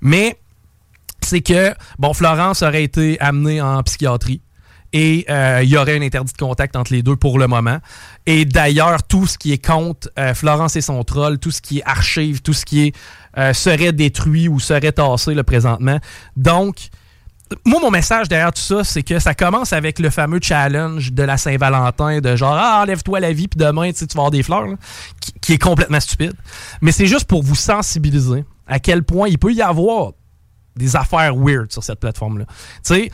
mais 0.00 0.38
c'est 1.20 1.40
que, 1.40 1.72
bon, 1.98 2.12
Florence 2.12 2.62
aurait 2.62 2.84
été 2.84 3.18
amenée 3.20 3.60
en 3.62 3.82
psychiatrie 3.82 4.40
et 4.94 5.26
euh, 5.28 5.60
il 5.64 5.68
y 5.68 5.76
aurait 5.76 5.98
un 5.98 6.02
interdit 6.02 6.32
de 6.32 6.38
contact 6.38 6.76
entre 6.76 6.92
les 6.92 7.02
deux 7.02 7.16
pour 7.16 7.40
le 7.40 7.48
moment. 7.48 7.78
Et 8.26 8.44
d'ailleurs, 8.44 9.02
tout 9.02 9.26
ce 9.26 9.36
qui 9.36 9.52
est 9.52 9.62
contre 9.62 10.08
euh, 10.20 10.34
Florence 10.34 10.76
et 10.76 10.80
son 10.80 11.02
troll, 11.02 11.40
tout 11.40 11.50
ce 11.50 11.60
qui 11.60 11.80
est 11.80 11.82
archive, 11.84 12.42
tout 12.42 12.52
ce 12.52 12.64
qui 12.64 12.86
est 12.86 12.96
euh, 13.36 13.52
serait 13.52 13.92
détruit 13.92 14.46
ou 14.46 14.60
serait 14.60 14.92
tassé 14.92 15.34
là, 15.34 15.42
présentement. 15.42 15.98
Donc, 16.36 16.76
moi, 17.66 17.80
mon 17.80 17.90
message 17.90 18.28
derrière 18.28 18.52
tout 18.52 18.62
ça, 18.62 18.84
c'est 18.84 19.02
que 19.02 19.18
ça 19.18 19.34
commence 19.34 19.72
avec 19.72 19.98
le 19.98 20.10
fameux 20.10 20.38
challenge 20.40 21.12
de 21.12 21.24
la 21.24 21.38
Saint-Valentin, 21.38 22.20
de 22.20 22.36
genre, 22.36 22.56
ah, 22.56 22.80
enlève-toi 22.82 23.18
la 23.18 23.32
vie, 23.32 23.48
puis 23.48 23.58
demain, 23.58 23.90
tu 23.92 24.06
tu 24.06 24.14
vas 24.14 24.20
avoir 24.20 24.30
des 24.30 24.44
fleurs, 24.44 24.68
qui, 25.20 25.32
qui 25.40 25.52
est 25.54 25.58
complètement 25.58 26.00
stupide. 26.00 26.34
Mais 26.82 26.92
c'est 26.92 27.06
juste 27.06 27.24
pour 27.24 27.42
vous 27.42 27.56
sensibiliser 27.56 28.44
à 28.68 28.78
quel 28.78 29.02
point 29.02 29.26
il 29.26 29.38
peut 29.38 29.52
y 29.52 29.60
avoir 29.60 30.12
des 30.76 30.94
affaires 30.96 31.34
weird 31.36 31.72
sur 31.72 31.82
cette 31.82 32.00
plateforme-là. 32.00 32.46
Tu 32.46 32.54
sais, 32.82 33.10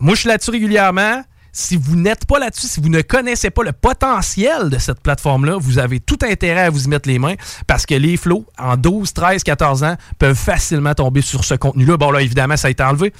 moi, 0.00 0.14
je 0.14 0.20
suis 0.20 0.28
là-dessus 0.28 0.50
régulièrement. 0.50 1.22
Si 1.50 1.76
vous 1.76 1.96
n'êtes 1.96 2.26
pas 2.26 2.38
là-dessus, 2.38 2.66
si 2.66 2.80
vous 2.80 2.88
ne 2.88 3.00
connaissez 3.00 3.50
pas 3.50 3.64
le 3.64 3.72
potentiel 3.72 4.68
de 4.70 4.78
cette 4.78 5.00
plateforme-là, 5.00 5.56
vous 5.58 5.78
avez 5.78 5.98
tout 5.98 6.18
intérêt 6.22 6.62
à 6.62 6.70
vous 6.70 6.84
y 6.84 6.88
mettre 6.88 7.08
les 7.08 7.18
mains 7.18 7.34
parce 7.66 7.84
que 7.84 7.94
les 7.94 8.16
flots, 8.16 8.46
en 8.58 8.76
12, 8.76 9.12
13, 9.12 9.42
14 9.42 9.82
ans, 9.82 9.96
peuvent 10.18 10.36
facilement 10.36 10.94
tomber 10.94 11.20
sur 11.20 11.44
ce 11.44 11.54
contenu-là. 11.54 11.96
Bon, 11.96 12.10
là, 12.10 12.20
évidemment, 12.20 12.56
ça 12.56 12.68
a 12.68 12.70
été 12.70 12.82
enlevé, 12.82 13.12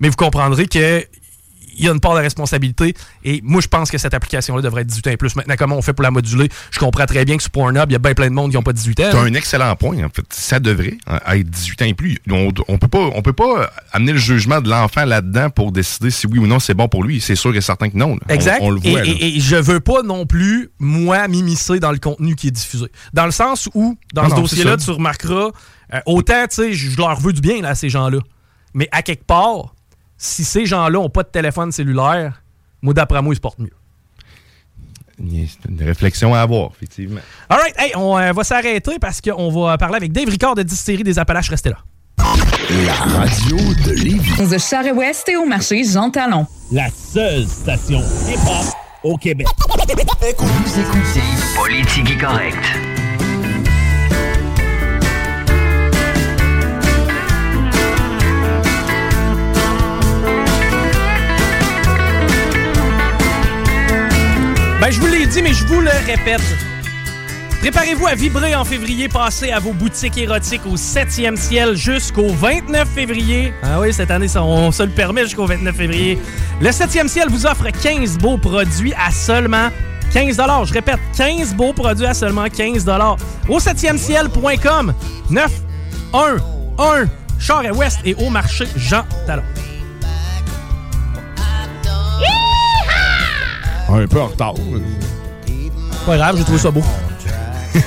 mais 0.00 0.08
vous 0.08 0.16
comprendrez 0.16 0.68
que 0.68 1.04
il 1.82 1.86
y 1.86 1.88
a 1.88 1.92
une 1.92 2.00
part 2.00 2.14
de 2.14 2.20
responsabilité. 2.20 2.94
Et 3.24 3.40
moi, 3.44 3.60
je 3.60 3.68
pense 3.68 3.90
que 3.90 3.98
cette 3.98 4.14
application-là 4.14 4.62
devrait 4.62 4.82
être 4.82 4.86
18 4.88 5.06
ans 5.08 5.10
et 5.10 5.16
plus. 5.16 5.36
Maintenant, 5.36 5.54
comment 5.58 5.76
on 5.76 5.82
fait 5.82 5.92
pour 5.92 6.02
la 6.04 6.10
moduler? 6.10 6.48
Je 6.70 6.78
comprends 6.78 7.04
très 7.06 7.24
bien 7.24 7.36
que 7.36 7.42
sur 7.42 7.50
Pornhub, 7.50 7.90
il 7.90 7.92
y 7.92 7.96
a 7.96 7.98
bien 7.98 8.14
plein 8.14 8.28
de 8.28 8.34
monde 8.34 8.50
qui 8.50 8.56
n'ont 8.56 8.62
pas 8.62 8.72
18 8.72 9.00
ans. 9.00 9.08
T'as 9.12 9.20
un 9.20 9.34
excellent 9.34 9.74
point, 9.76 9.96
en 10.04 10.08
fait. 10.08 10.24
Ça 10.30 10.60
devrait 10.60 10.96
hein, 11.06 11.18
être 11.34 11.50
18 11.50 11.82
ans 11.82 11.84
et 11.86 11.94
plus. 11.94 12.18
On, 12.30 12.48
on 12.68 12.78
peut 12.78 12.88
pas, 12.88 13.10
on 13.14 13.20
peut 13.22 13.32
pas 13.32 13.70
amener 13.92 14.12
le 14.12 14.18
jugement 14.18 14.60
de 14.60 14.70
l'enfant 14.70 15.04
là-dedans 15.04 15.50
pour 15.50 15.72
décider 15.72 16.10
si 16.10 16.26
oui 16.26 16.38
ou 16.38 16.46
non 16.46 16.58
c'est 16.60 16.74
bon 16.74 16.88
pour 16.88 17.02
lui. 17.04 17.20
C'est 17.20 17.34
sûr 17.36 17.54
et 17.54 17.60
certain 17.60 17.90
que 17.90 17.96
non. 17.96 18.14
là. 18.14 18.34
Exact. 18.34 18.58
On, 18.62 18.70
le 18.70 18.80
voit. 18.80 19.04
et, 19.04 19.10
et- 19.10 19.36
et 19.36 19.40
je 19.40 19.56
veux 19.56 19.80
pas 19.80 20.02
non 20.02 20.24
plus, 20.26 20.70
moi, 20.78 21.26
m'immiscer 21.28 21.80
dans 21.80 21.90
le 21.92 21.98
contenu 21.98 22.36
qui 22.36 22.48
est 22.48 22.52
diffusé. 22.52 22.86
Dans 23.12 23.24
le 23.26 23.30
sens 23.32 23.68
où, 23.74 23.96
dans 24.14 24.28
ce 24.30 24.34
dossier-là, 24.36 24.76
c'est 24.78 24.84
tu 24.86 24.90
remarqueras, 24.92 25.50
euh, 25.94 26.00
autant, 26.06 26.44
tu 26.48 26.56
sais, 26.56 26.72
je 26.74 26.90
je 26.90 26.96
leur 26.96 27.18
veux 27.20 27.32
du 27.32 27.40
bien 27.40 27.60
là, 27.62 27.70
à 27.70 27.74
ces 27.74 27.88
gens-là. 27.88 28.18
Mais 28.74 28.88
à 28.92 29.02
quelque 29.02 29.24
part, 29.24 29.74
si 30.22 30.44
ces 30.44 30.66
gens-là 30.66 31.00
ont 31.00 31.10
pas 31.10 31.24
de 31.24 31.28
téléphone 31.28 31.72
cellulaire, 31.72 32.42
moi, 32.80 32.94
d'après 32.94 33.20
moi, 33.20 33.34
ils 33.34 33.36
se 33.36 33.40
portent 33.40 33.58
mieux. 33.58 33.72
C'est 35.18 35.68
une 35.68 35.82
réflexion 35.82 36.34
à 36.34 36.40
avoir, 36.40 36.70
effectivement. 36.74 37.20
All 37.48 37.58
right, 37.58 37.74
hey, 37.78 37.92
on 37.96 38.16
euh, 38.16 38.32
va 38.32 38.44
s'arrêter 38.44 38.98
parce 39.00 39.20
qu'on 39.20 39.50
va 39.50 39.76
parler 39.78 39.96
avec 39.96 40.12
Dave 40.12 40.28
Ricard 40.28 40.54
de 40.54 40.62
Distillerie 40.62 41.04
des 41.04 41.18
Appalaches. 41.18 41.50
Restez 41.50 41.70
là. 41.70 41.78
La 42.86 42.94
radio 42.94 43.56
de 43.84 43.92
Lévis. 43.92 44.48
De 44.48 44.58
Charest-Ouest 44.58 45.28
et 45.28 45.36
au 45.36 45.44
marché 45.44 45.84
Jean 45.84 46.10
Talon. 46.10 46.46
La 46.70 46.88
seule 46.90 47.46
station 47.46 48.00
hip-hop 48.28 48.74
au 49.02 49.16
Québec. 49.16 49.46
Vous 50.38 50.80
écoutez 50.80 51.20
Politique 51.56 52.20
correct. 52.20 52.91
Je 64.92 65.00
vous 65.00 65.06
l'ai 65.06 65.26
dit, 65.26 65.42
mais 65.42 65.54
je 65.54 65.64
vous 65.66 65.80
le 65.80 65.90
répète. 66.06 66.42
Préparez-vous 67.60 68.06
à 68.06 68.14
vibrer 68.14 68.54
en 68.54 68.64
février. 68.64 69.08
Passez 69.08 69.50
à 69.50 69.58
vos 69.58 69.72
boutiques 69.72 70.18
érotiques 70.18 70.66
au 70.66 70.76
7e 70.76 71.36
ciel 71.36 71.76
jusqu'au 71.76 72.28
29 72.28 72.88
février. 72.88 73.54
Ah 73.62 73.80
oui, 73.80 73.92
cette 73.92 74.10
année, 74.10 74.28
ça, 74.28 74.42
on 74.42 74.70
se 74.72 74.82
le 74.82 74.90
permet 74.90 75.22
jusqu'au 75.22 75.46
29 75.46 75.74
février. 75.74 76.18
Le 76.60 76.68
7e 76.68 77.08
ciel 77.08 77.28
vous 77.30 77.46
offre 77.46 77.68
15 77.70 78.18
beaux 78.18 78.36
produits 78.36 78.92
à 78.94 79.10
seulement 79.10 79.68
15 80.12 80.36
Je 80.66 80.72
répète, 80.72 80.98
15 81.16 81.54
beaux 81.54 81.72
produits 81.72 82.06
à 82.06 82.14
seulement 82.14 82.48
15 82.48 82.86
Au 83.48 83.58
7e 83.58 83.96
ciel.com 83.96 84.92
9 85.30 85.52
1 86.12 86.36
1 86.78 87.04
Char 87.38 87.64
et 87.64 87.70
Ouest 87.70 88.00
et 88.04 88.14
au 88.14 88.28
marché 88.28 88.66
Jean 88.76 89.04
Talon. 89.26 89.42
Un 93.92 94.06
peu 94.06 94.20
en 94.20 94.28
retard. 94.28 94.54
Pas 96.06 96.16
grave, 96.16 96.36
j'ai 96.38 96.44
trouvé 96.44 96.58
ça 96.58 96.70
beau. 96.70 96.82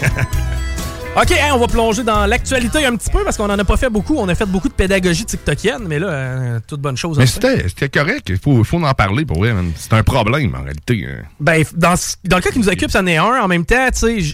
OK, 1.18 1.34
on 1.54 1.58
va 1.60 1.68
plonger 1.68 2.04
dans 2.04 2.26
l'actualité 2.26 2.86
un 2.86 2.96
petit 2.98 3.10
peu 3.10 3.24
parce 3.24 3.38
qu'on 3.38 3.50
en 3.50 3.58
a 3.58 3.64
pas 3.64 3.78
fait 3.78 3.90
beaucoup. 3.90 4.18
On 4.18 4.28
a 4.28 4.36
fait 4.36 4.46
beaucoup 4.46 4.68
de 4.68 4.74
pédagogie 4.74 5.24
tiktokienne, 5.26 5.84
mais 5.88 5.98
là, 5.98 6.08
euh, 6.08 6.60
toute 6.68 6.82
bonne 6.82 6.98
chose. 6.98 7.18
Mais 7.18 7.26
c'était 7.26 7.90
correct. 7.90 8.28
Il 8.28 8.38
faut, 8.38 8.64
faut 8.66 8.84
en 8.84 8.94
parler 8.94 9.26
pour 9.26 9.38
vrai. 9.40 9.54
C'est 9.78 9.94
un 9.94 10.04
problème 10.04 10.54
en 10.56 10.64
réalité. 10.64 11.08
hein. 11.10 11.24
Ben, 11.40 11.64
dans, 11.76 11.96
dans 12.26 12.36
le 12.38 12.42
cas 12.42 12.52
qui 12.52 12.60
nous 12.60 12.68
occupe, 12.70 12.92
c'en 12.92 13.06
est 13.08 13.16
un. 13.18 13.42
En 13.42 13.48
même 13.48 13.66
temps, 13.66 13.88
tu 13.94 14.22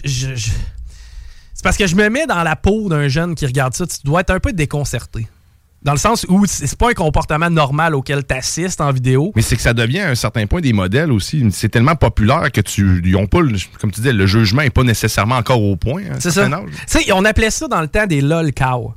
c'est 1.54 1.62
parce 1.62 1.76
que 1.76 1.86
je 1.86 1.94
me 1.94 2.08
mets 2.08 2.26
dans 2.26 2.42
la 2.42 2.56
peau 2.56 2.88
d'un 2.88 3.06
jeune 3.06 3.36
qui 3.36 3.46
regarde 3.46 3.74
ça. 3.74 3.86
Tu 3.86 3.98
dois 4.04 4.22
être 4.22 4.30
un 4.30 4.40
peu 4.40 4.52
déconcerté. 4.52 5.28
Dans 5.84 5.92
le 5.92 5.98
sens 5.98 6.24
où 6.28 6.44
c'est 6.46 6.76
pas 6.78 6.90
un 6.90 6.94
comportement 6.94 7.50
normal 7.50 7.94
auquel 7.96 8.24
tu 8.24 8.34
assistes 8.34 8.80
en 8.80 8.92
vidéo. 8.92 9.32
Mais 9.34 9.42
c'est 9.42 9.56
que 9.56 9.62
ça 9.62 9.74
devient 9.74 10.00
à 10.00 10.10
un 10.10 10.14
certain 10.14 10.46
point 10.46 10.60
des 10.60 10.72
modèles 10.72 11.10
aussi. 11.10 11.44
C'est 11.50 11.68
tellement 11.70 11.96
populaire 11.96 12.52
que 12.52 12.60
tu 12.60 13.02
ils 13.04 13.16
ont 13.16 13.26
pas, 13.26 13.40
le- 13.40 13.58
comme 13.80 13.90
tu 13.90 14.00
disais, 14.00 14.12
le 14.12 14.26
jugement 14.26 14.62
est 14.62 14.70
pas 14.70 14.84
nécessairement 14.84 15.36
encore 15.36 15.60
au 15.62 15.74
point. 15.76 16.02
C'est 16.20 16.30
ça. 16.30 16.48
Tu 16.88 17.12
on 17.12 17.24
appelait 17.24 17.50
ça 17.50 17.66
dans 17.66 17.80
le 17.80 17.88
temps 17.88 18.06
des 18.06 18.20
lol 18.20 18.52
cow. 18.52 18.94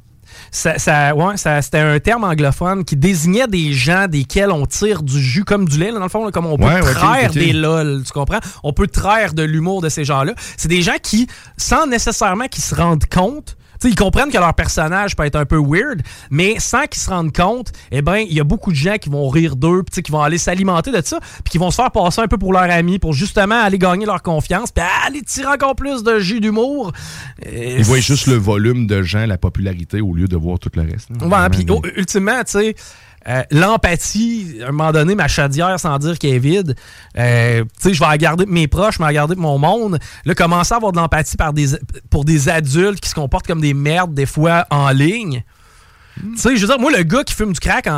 Ça, 0.52 0.78
ça- 0.78 1.16
ouais, 1.16 1.38
ça- 1.38 1.62
c'était 1.62 1.80
un 1.80 2.00
terme 2.00 2.24
anglophone 2.24 2.84
qui 2.84 2.96
désignait 2.96 3.48
des 3.48 3.74
gens 3.74 4.08
desquels 4.08 4.52
on 4.52 4.66
tire 4.66 5.02
du 5.02 5.20
jus 5.20 5.44
comme 5.46 5.68
du 5.68 5.78
lait, 5.80 5.88
là, 5.92 5.98
dans 5.98 6.04
le 6.04 6.10
fond, 6.10 6.26
là, 6.26 6.32
comme 6.32 6.46
on 6.46 6.58
peut 6.58 6.66
Ouais, 6.66 6.82
traire 6.82 7.32
des 7.32 7.54
lol, 7.54 8.04
tu 8.06 8.12
comprends? 8.12 8.40
On 8.64 8.74
peut 8.74 8.88
traire 8.88 9.34
de 9.34 9.44
l'humour 9.44 9.82
de 9.82 9.90
ces 9.90 10.04
gens-là. 10.04 10.34
C'est 10.58 10.68
des 10.68 10.82
gens 10.82 10.98
qui, 11.02 11.28
sans 11.58 11.88
nécessairement 11.88 12.48
qu'ils 12.48 12.64
se 12.64 12.76
rendent 12.76 13.06
compte, 13.06 13.58
tu 13.80 13.88
sais, 13.88 13.90
ils 13.90 13.96
comprennent 13.96 14.32
que 14.32 14.38
leur 14.38 14.54
personnage 14.54 15.16
peut 15.16 15.26
être 15.26 15.36
un 15.36 15.46
peu 15.46 15.58
weird, 15.58 16.02
mais 16.30 16.60
sans 16.60 16.86
qu'ils 16.86 17.02
se 17.02 17.10
rendent 17.10 17.36
compte, 17.36 17.72
eh 17.92 18.02
ben, 18.02 18.18
il 18.18 18.34
y 18.34 18.40
a 18.40 18.44
beaucoup 18.44 18.72
de 18.72 18.78
gens 18.78 18.96
qui 18.96 19.10
vont 19.10 19.28
rire 19.30 19.56
d'eux, 19.56 19.84
puis 19.84 20.02
qui 20.02 20.12
vont 20.12 20.22
aller 20.22 20.38
s'alimenter 20.38 20.92
de 20.92 21.02
ça, 21.04 21.20
puis 21.44 21.52
qui 21.52 21.58
vont 21.58 21.72
se 21.72 21.76
faire 21.76 21.92
passer 21.92 22.22
un 22.22 22.28
peu 22.28 22.38
pour 22.38 22.54
leur 22.54 22.70
ami, 22.70 23.00
pour 23.00 23.14
justement 23.14 23.62
aller 23.62 23.78
gagner 23.78 24.06
leur 24.06 24.22
confiance, 24.22 24.72
puis 24.72 24.84
aller 25.06 25.22
tirer 25.22 25.54
encore 25.54 25.76
plus 25.76 26.04
de 26.04 26.20
jus 26.20 26.40
d'humour. 26.40 26.92
Euh, 27.46 27.76
Ils 27.78 27.84
voient 27.84 28.00
juste 28.00 28.28
le 28.28 28.36
volume 28.36 28.88
de 28.88 29.02
gens, 29.02 29.26
la 29.26 29.38
popularité, 29.38 30.02
au 30.02 30.14
lieu 30.14 30.28
de 30.28 30.38
voir 30.38 30.60
tout 30.60 30.70
le 30.76 30.82
reste. 30.82 31.10
Ouais, 31.22 31.50
puis 31.52 31.66
oh, 31.70 31.82
ultimement, 31.96 32.44
tu 32.44 32.52
sais, 32.52 32.76
euh, 33.28 33.42
l'empathie, 33.52 34.58
à 34.64 34.70
un 34.70 34.72
moment 34.72 34.92
donné, 34.92 35.16
ma 35.16 35.28
chaudière, 35.28 35.80
sans 35.80 35.98
dire 36.00 36.18
qu'elle 36.20 36.34
est 36.36 36.40
vide, 36.40 36.76
euh, 37.18 37.64
tu 37.82 37.90
sais, 37.90 37.94
je 37.94 38.00
vais 38.00 38.06
regarder 38.06 38.46
mes 38.46 38.68
proches, 38.68 38.96
je 38.96 39.00
vais 39.00 39.06
regarder 39.08 39.36
mon 39.36 39.58
monde. 39.58 40.00
Là, 40.26 40.36
commencer 40.36 40.74
à 40.74 40.78
avoir 40.78 40.92
de 40.92 40.98
l'empathie 40.98 41.38
par 41.38 41.54
des, 41.54 41.70
pour 42.10 42.26
des 42.26 42.50
adultes 42.50 43.00
qui 43.00 43.10
se 43.10 43.16
comportent 43.16 43.48
comme 43.48 43.62
des 43.62 43.74
merdes, 43.74 44.14
des 44.14 44.26
fois, 44.26 44.66
en 44.70 44.90
ligne. 44.90 45.44
Tu 46.18 46.38
sais, 46.38 46.56
je 46.56 46.62
veux 46.62 46.68
dire, 46.68 46.80
moi, 46.80 46.92
le 46.96 47.04
gars 47.04 47.26
qui 47.26 47.34
fume 47.34 47.52
du 47.52 47.60
crack 47.60 47.88
en- 47.88 47.92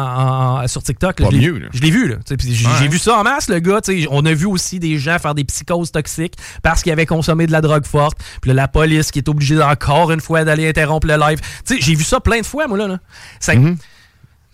en- 0.63 0.67
sur 0.67 0.81
TikTok, 0.81 1.19
là, 1.19 1.27
je 1.29 1.35
l'ai- 1.37 1.47
mieux, 1.51 1.59
là. 1.59 1.67
je 1.71 1.79
l'ai 1.81 1.91
vu. 1.91 2.07
là. 2.07 2.15
J'ai 2.27 2.65
Ouais. 2.65 2.71
j'ai 2.79 2.87
vu 2.87 2.97
ça 2.97 3.19
en 3.19 3.23
masse, 3.23 3.47
le 3.47 3.59
gars. 3.59 3.79
tu 3.79 4.01
sais, 4.01 4.07
On 4.09 4.25
a 4.25 4.33
vu 4.33 4.47
aussi 4.47 4.79
des 4.79 4.97
gens 4.97 5.19
faire 5.19 5.35
des 5.35 5.43
psychoses 5.43 5.91
toxiques 5.91 6.33
parce 6.63 6.81
qu'ils 6.81 6.91
avaient 6.91 7.05
consommé 7.05 7.45
de 7.45 7.51
la 7.51 7.61
drogue 7.61 7.85
forte. 7.85 8.17
Puis 8.41 8.51
la 8.53 8.67
police 8.67 9.11
qui 9.11 9.19
est 9.19 9.29
obligée 9.29 9.61
encore 9.61 10.11
une 10.11 10.19
fois 10.21 10.43
d'aller 10.43 10.67
interrompre 10.67 11.05
le 11.05 11.15
live. 11.15 11.39
Tu 11.63 11.75
sais, 11.75 11.81
j'ai 11.81 11.93
vu 11.93 12.03
ça 12.03 12.19
plein 12.19 12.39
de 12.41 12.45
fois, 12.45 12.67
moi, 12.67 12.79
là. 12.79 12.87
là. 12.87 12.97
Ça- 13.39 13.53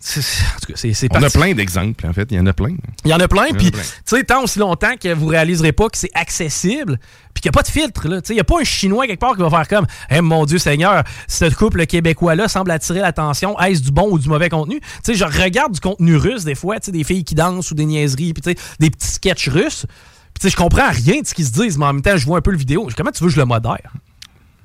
c'est 0.05 1.07
On 1.15 1.23
a 1.23 1.29
plein 1.29 1.53
d'exemples, 1.53 2.05
en 2.05 2.11
fait. 2.11 2.27
Il 2.31 2.37
y 2.37 2.39
en 2.39 2.45
a 2.45 2.53
plein. 2.53 2.75
Il 3.05 3.11
y 3.11 3.13
en 3.13 3.19
a 3.19 3.27
plein, 3.27 3.53
puis 3.57 3.71
tu 3.71 3.79
sais, 4.05 4.23
tant 4.23 4.43
aussi 4.43 4.59
longtemps 4.59 4.95
que 4.99 5.13
vous 5.13 5.27
réaliserez 5.27 5.71
pas 5.71 5.87
que 5.87 5.97
c'est 5.97 6.11
accessible, 6.13 6.99
puis 7.33 7.41
qu'il 7.41 7.49
n'y 7.49 7.53
a 7.53 7.57
pas 7.57 7.63
de 7.63 7.69
filtre, 7.69 8.07
là. 8.09 8.21
Tu 8.21 8.27
sais, 8.27 8.33
il 8.33 8.37
n'y 8.37 8.41
a 8.41 8.43
pas 8.43 8.59
un 8.59 8.65
Chinois 8.65 9.07
quelque 9.07 9.21
part 9.21 9.35
qui 9.35 9.41
va 9.41 9.49
faire 9.49 9.67
comme 9.67 9.87
Eh 10.09 10.19
mon 10.19 10.45
Dieu 10.45 10.57
Seigneur, 10.57 11.03
ce 11.27 11.45
couple 11.53 11.85
québécois-là 11.85 12.49
semble 12.49 12.71
attirer 12.71 12.99
l'attention, 12.99 13.57
est-ce 13.59 13.81
du 13.81 13.91
bon 13.91 14.09
ou 14.11 14.19
du 14.19 14.27
mauvais 14.27 14.49
contenu? 14.49 14.81
Tu 14.81 14.87
sais, 15.03 15.15
je 15.15 15.23
regarde 15.23 15.71
du 15.71 15.79
contenu 15.79 16.17
russe 16.17 16.43
des 16.43 16.55
fois, 16.55 16.79
tu 16.79 16.87
sais, 16.87 16.91
des 16.91 17.05
filles 17.05 17.23
qui 17.23 17.35
dansent 17.35 17.71
ou 17.71 17.75
des 17.75 17.85
niaiseries, 17.85 18.33
puis 18.33 18.41
tu 18.41 18.51
sais, 18.51 18.57
des 18.79 18.89
petits 18.89 19.07
sketchs 19.07 19.47
russes. 19.47 19.85
Puis 20.33 20.41
tu 20.41 20.47
sais, 20.47 20.49
je 20.49 20.57
comprends 20.57 20.89
rien 20.89 21.21
de 21.21 21.27
ce 21.27 21.33
qu'ils 21.33 21.45
se 21.45 21.51
disent, 21.51 21.77
mais 21.77 21.85
en 21.85 21.93
même 21.93 22.01
temps, 22.01 22.17
je 22.17 22.25
vois 22.25 22.39
un 22.39 22.41
peu 22.41 22.51
le 22.51 22.57
vidéo. 22.57 22.89
Comment 22.97 23.11
tu 23.11 23.23
veux 23.23 23.29
que 23.29 23.35
je 23.35 23.39
le 23.39 23.45
modère? 23.45 23.93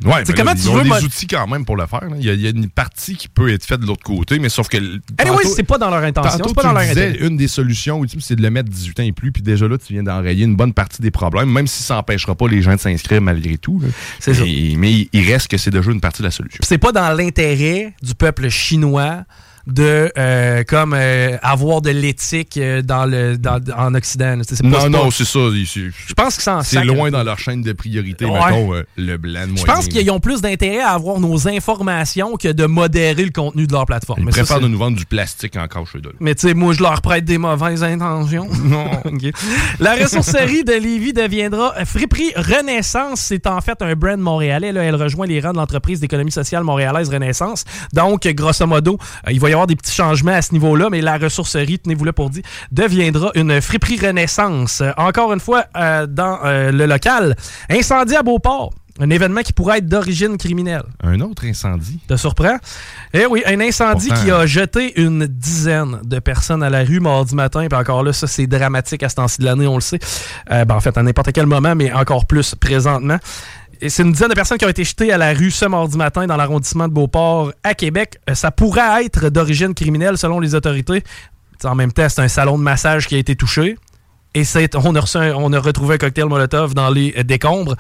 Ouais, 0.05 0.23
C'est 0.25 0.33
comment 0.33 0.53
là, 0.53 0.57
tu 0.57 0.63
ils 0.63 0.69
ont 0.71 0.83
des 0.83 1.05
outils 1.05 1.27
quand 1.27 1.47
même 1.49 1.65
pour 1.65 1.77
le 1.77 1.85
faire. 1.87 2.03
Il 2.19 2.25
y, 2.25 2.31
a, 2.31 2.33
il 2.35 2.41
y 2.41 2.47
a 2.47 2.51
une 2.51 2.69
partie 2.69 3.17
qui 3.17 3.27
peut 3.29 3.53
être 3.53 3.65
faite 3.65 3.81
de 3.81 3.87
l'autre 3.87 4.05
côté, 4.05 4.39
mais 4.39 4.49
sauf 4.49 4.69
que. 4.69 4.77
Anyway, 4.77 4.99
tantôt- 5.43 5.49
c'est 5.57 5.63
pas 5.65 5.77
dans 5.79 5.91
leur 5.91 6.03
intention, 6.05 6.39
Tantôt, 6.39 6.55
pas 6.55 6.61
tu 6.63 6.67
dans 6.69 6.73
leur 6.75 6.83
disais, 6.83 7.09
intérêt. 7.09 7.27
une 7.27 7.37
des 7.37 7.49
solutions 7.49 8.03
ultimes, 8.03 8.21
c'est 8.21 8.37
de 8.37 8.43
le 8.43 8.51
mettre 8.51 8.69
18 8.71 9.01
ans 9.01 9.03
et 9.03 9.13
plus, 9.13 9.33
puis 9.33 9.43
déjà 9.43 9.67
là, 9.67 9.77
tu 9.77 9.93
viens 9.95 10.05
d'enrayer 10.05 10.45
une 10.45 10.55
bonne 10.57 10.73
partie 10.73 11.03
des 11.03 11.11
problèmes, 11.11 11.51
même 11.51 11.67
si 11.67 11.83
ça 11.83 11.95
n'empêchera 11.97 12.35
pas 12.37 12.47
les 12.47 12.63
gens 12.63 12.75
de 12.75 12.81
s'inscrire 12.81 13.21
malgré 13.21 13.59
tout. 13.59 13.83
C'est 14.21 14.35
ça. 14.35 14.43
Mais- 14.45 15.09
il- 15.13 15.29
reste 15.29 15.49
que 15.49 15.57
c'est 15.59 15.71
déjà 15.73 15.91
une 15.91 16.01
partie 16.01 16.23
de 16.23 16.27
la 16.27 16.31
solution. 16.31 16.61
C'est 16.63 16.79
pas 16.79 16.93
dans 16.93 17.11
l'intérêt 17.13 17.93
du 18.01 18.15
peuple 18.15 18.49
chinois 18.51 19.25
de 19.69 20.11
euh, 20.17 20.65
comme 20.65 20.95
euh, 20.95 21.37
avoir 21.43 21.83
de 21.83 21.91
l'éthique 21.91 22.57
euh, 22.57 22.83
dans 22.83 23.05
le 23.05 23.37
dans, 23.37 23.61
en 23.77 23.95
Occident. 23.95 24.39
C'est- 24.43 24.63
pas- 24.63 24.69
Non, 24.69 24.81
c'est 24.81 24.89
non, 24.89 25.11
c'est 25.11 25.25
ça. 25.25 25.39
Je 25.53 26.15
pense 26.15 26.37
que 26.37 26.43
c'est 26.43 26.51
en 26.51 26.63
C'est 26.63 26.85
loin 26.85 27.11
dans 27.11 27.23
leur 27.23 27.39
chaîne 27.39 27.63
de 27.63 27.73
priorité, 27.73 28.25
Ouais. 28.25 28.33
mettons, 28.33 28.75
euh, 28.75 28.83
le 28.97 29.17
blanc 29.17 29.47
Je 29.55 29.65
pense 29.65 29.87
qu'ils 29.89 30.11
ont 30.11 30.21
plus 30.21 30.41
d'intérêt 30.41 30.81
à 30.81 30.91
avoir 30.91 31.21
nos 31.21 31.47
informations 31.49 32.37
que 32.37 32.49
de 32.51 32.67
modérer 32.67 33.25
le 33.25 33.31
contenu 33.31 33.67
de 33.67 33.73
leur 33.73 33.87
plateforme. 33.87 34.21
Ils 34.21 34.25
Mais 34.27 34.33
ça, 34.33 34.39
préfèrent 34.43 34.61
de 34.61 34.69
nous 34.69 34.79
vendre 34.79 34.97
du 34.97 35.05
plastique 35.07 35.57
encore 35.57 35.87
chez 35.87 35.99
eux. 35.99 36.15
Mais 36.21 36.35
tu 36.35 36.49
sais, 36.49 36.55
moi, 36.55 36.73
je 36.73 36.83
leur 36.83 37.01
prête 37.03 37.25
des 37.25 37.39
mauvaises 37.39 37.83
intentions. 37.83 38.49
Non. 38.65 38.91
La 39.81 39.95
ressourcerie 39.95 40.65
de 40.65 40.73
Lévis 40.73 41.13
deviendra 41.13 41.75
Friperie 41.85 42.33
Renaissance. 42.37 43.21
C'est 43.21 43.47
en 43.47 43.61
fait 43.61 43.81
un 43.83 43.95
brand 43.95 44.19
montréalais. 44.19 44.73
Là. 44.73 44.83
Elle 44.83 44.95
rejoint 44.97 45.27
les 45.27 45.41
rangs 45.41 45.53
de 45.53 45.57
l'entreprise 45.59 46.01
d'économie 46.01 46.33
sociale 46.33 46.65
montréalaise 46.65 47.09
Renaissance. 47.09 47.65
Donc, 47.93 48.27
grosso 48.29 48.67
modo, 48.67 48.99
il 49.31 49.41
va 49.41 49.49
y 49.49 49.53
avoir 49.53 49.58
des 49.67 49.77
petits 49.77 49.95
changements 49.95 50.33
à 50.33 50.43
ce 50.43 50.53
niveau-là, 50.53 50.89
mais 50.91 51.01
la 51.01 51.19
ressourcerie, 51.19 51.79
tenez-vous 51.79 52.05
là 52.05 52.13
pour 52.13 52.31
dire, 52.31 52.43
deviendra 52.73 53.31
une 53.35 53.61
Friperie 53.61 53.99
Renaissance. 53.99 54.83
Encore 54.97 55.33
une 55.33 55.41
fois, 55.41 55.65
euh, 55.77 56.07
dans 56.07 56.39
euh, 56.45 56.71
le 56.71 56.87
local. 56.87 57.37
Incendie 57.71 58.17
à 58.17 58.23
Beauport. 58.23 58.73
Un 59.01 59.11
événement 59.11 59.43
qui 59.43 59.53
pourrait 59.53 59.79
être 59.79 59.87
d'origine 59.87 60.37
criminelle. 60.37 60.83
Un 61.05 61.21
autre 61.21 61.45
incendie. 61.47 62.01
Te 62.09 62.17
surprend? 62.17 62.57
Eh 63.15 63.27
oui, 63.27 63.45
un 63.47 63.61
incendie 63.61 64.09
Pourtant- 64.09 64.25
qui 64.25 64.31
a 64.33 64.45
jeté 64.47 65.01
une 65.01 65.27
dizaine 65.29 66.01
de 66.03 66.19
personnes 66.19 66.65
à 66.65 66.71
la 66.71 66.83
rue 66.83 66.99
mardi 66.99 67.37
matin. 67.37 67.65
Puis 67.71 67.79
encore 67.79 68.03
là, 68.03 68.13
ça, 68.13 68.27
c'est 68.27 68.49
dramatique 68.49 69.05
à 69.05 69.09
ce 69.09 69.15
temps-ci 69.15 69.39
de 69.39 69.45
l'année, 69.45 69.69
on 69.69 69.77
le 69.77 69.81
sait. 69.83 70.01
Euh, 70.51 70.65
ben, 70.65 70.75
en 70.75 70.81
fait, 70.81 70.99
à 70.99 71.03
n'importe 71.05 71.31
quel 71.33 71.47
moment, 71.47 71.77
mais 71.77 71.93
encore 71.93 72.27
plus 72.27 72.57
présentement. 72.57 73.19
Et 73.81 73.89
c'est 73.91 74.03
une 74.03 74.13
dizaine 74.13 74.29
de 74.29 74.35
personnes 74.35 74.59
qui 74.59 74.65
ont 74.65 74.69
été 74.71 74.85
jetées 74.85 75.13
à 75.13 75.19
la 75.19 75.33
rue 75.33 75.51
ce 75.51 75.65
mardi 75.67 75.97
matin 75.97 76.27
dans 76.27 76.37
l'arrondissement 76.37 76.89
de 76.89 76.93
Beauport 76.93 77.53
à 77.63 77.75
Québec. 77.75 78.19
Euh, 78.29 78.35
Ça 78.35 78.51
pourrait 78.51 79.05
être 79.05 79.29
d'origine 79.29 79.75
criminelle 79.75 80.19
selon 80.19 80.41
les 80.41 80.55
autorités. 80.55 81.03
En 81.65 81.75
même 81.75 81.93
temps, 81.93 82.09
c'est 82.09 82.21
un 82.23 82.29
salon 82.29 82.59
de 82.59 82.63
massage 82.63 83.07
qui 83.07 83.15
a 83.15 83.19
été 83.19 83.37
touché. 83.37 83.77
Et 84.35 84.43
on, 84.75 84.95
a 84.95 85.01
reçu 85.01 85.17
un- 85.17 85.35
on 85.35 85.53
a 85.53 85.59
retrouvé 85.59 85.95
un 85.95 85.99
cocktail 85.99 86.27
Molotov 86.27 86.75
dans 86.75 86.91
les 86.91 87.15
euh, 87.19 87.23
décombres. 87.23 87.75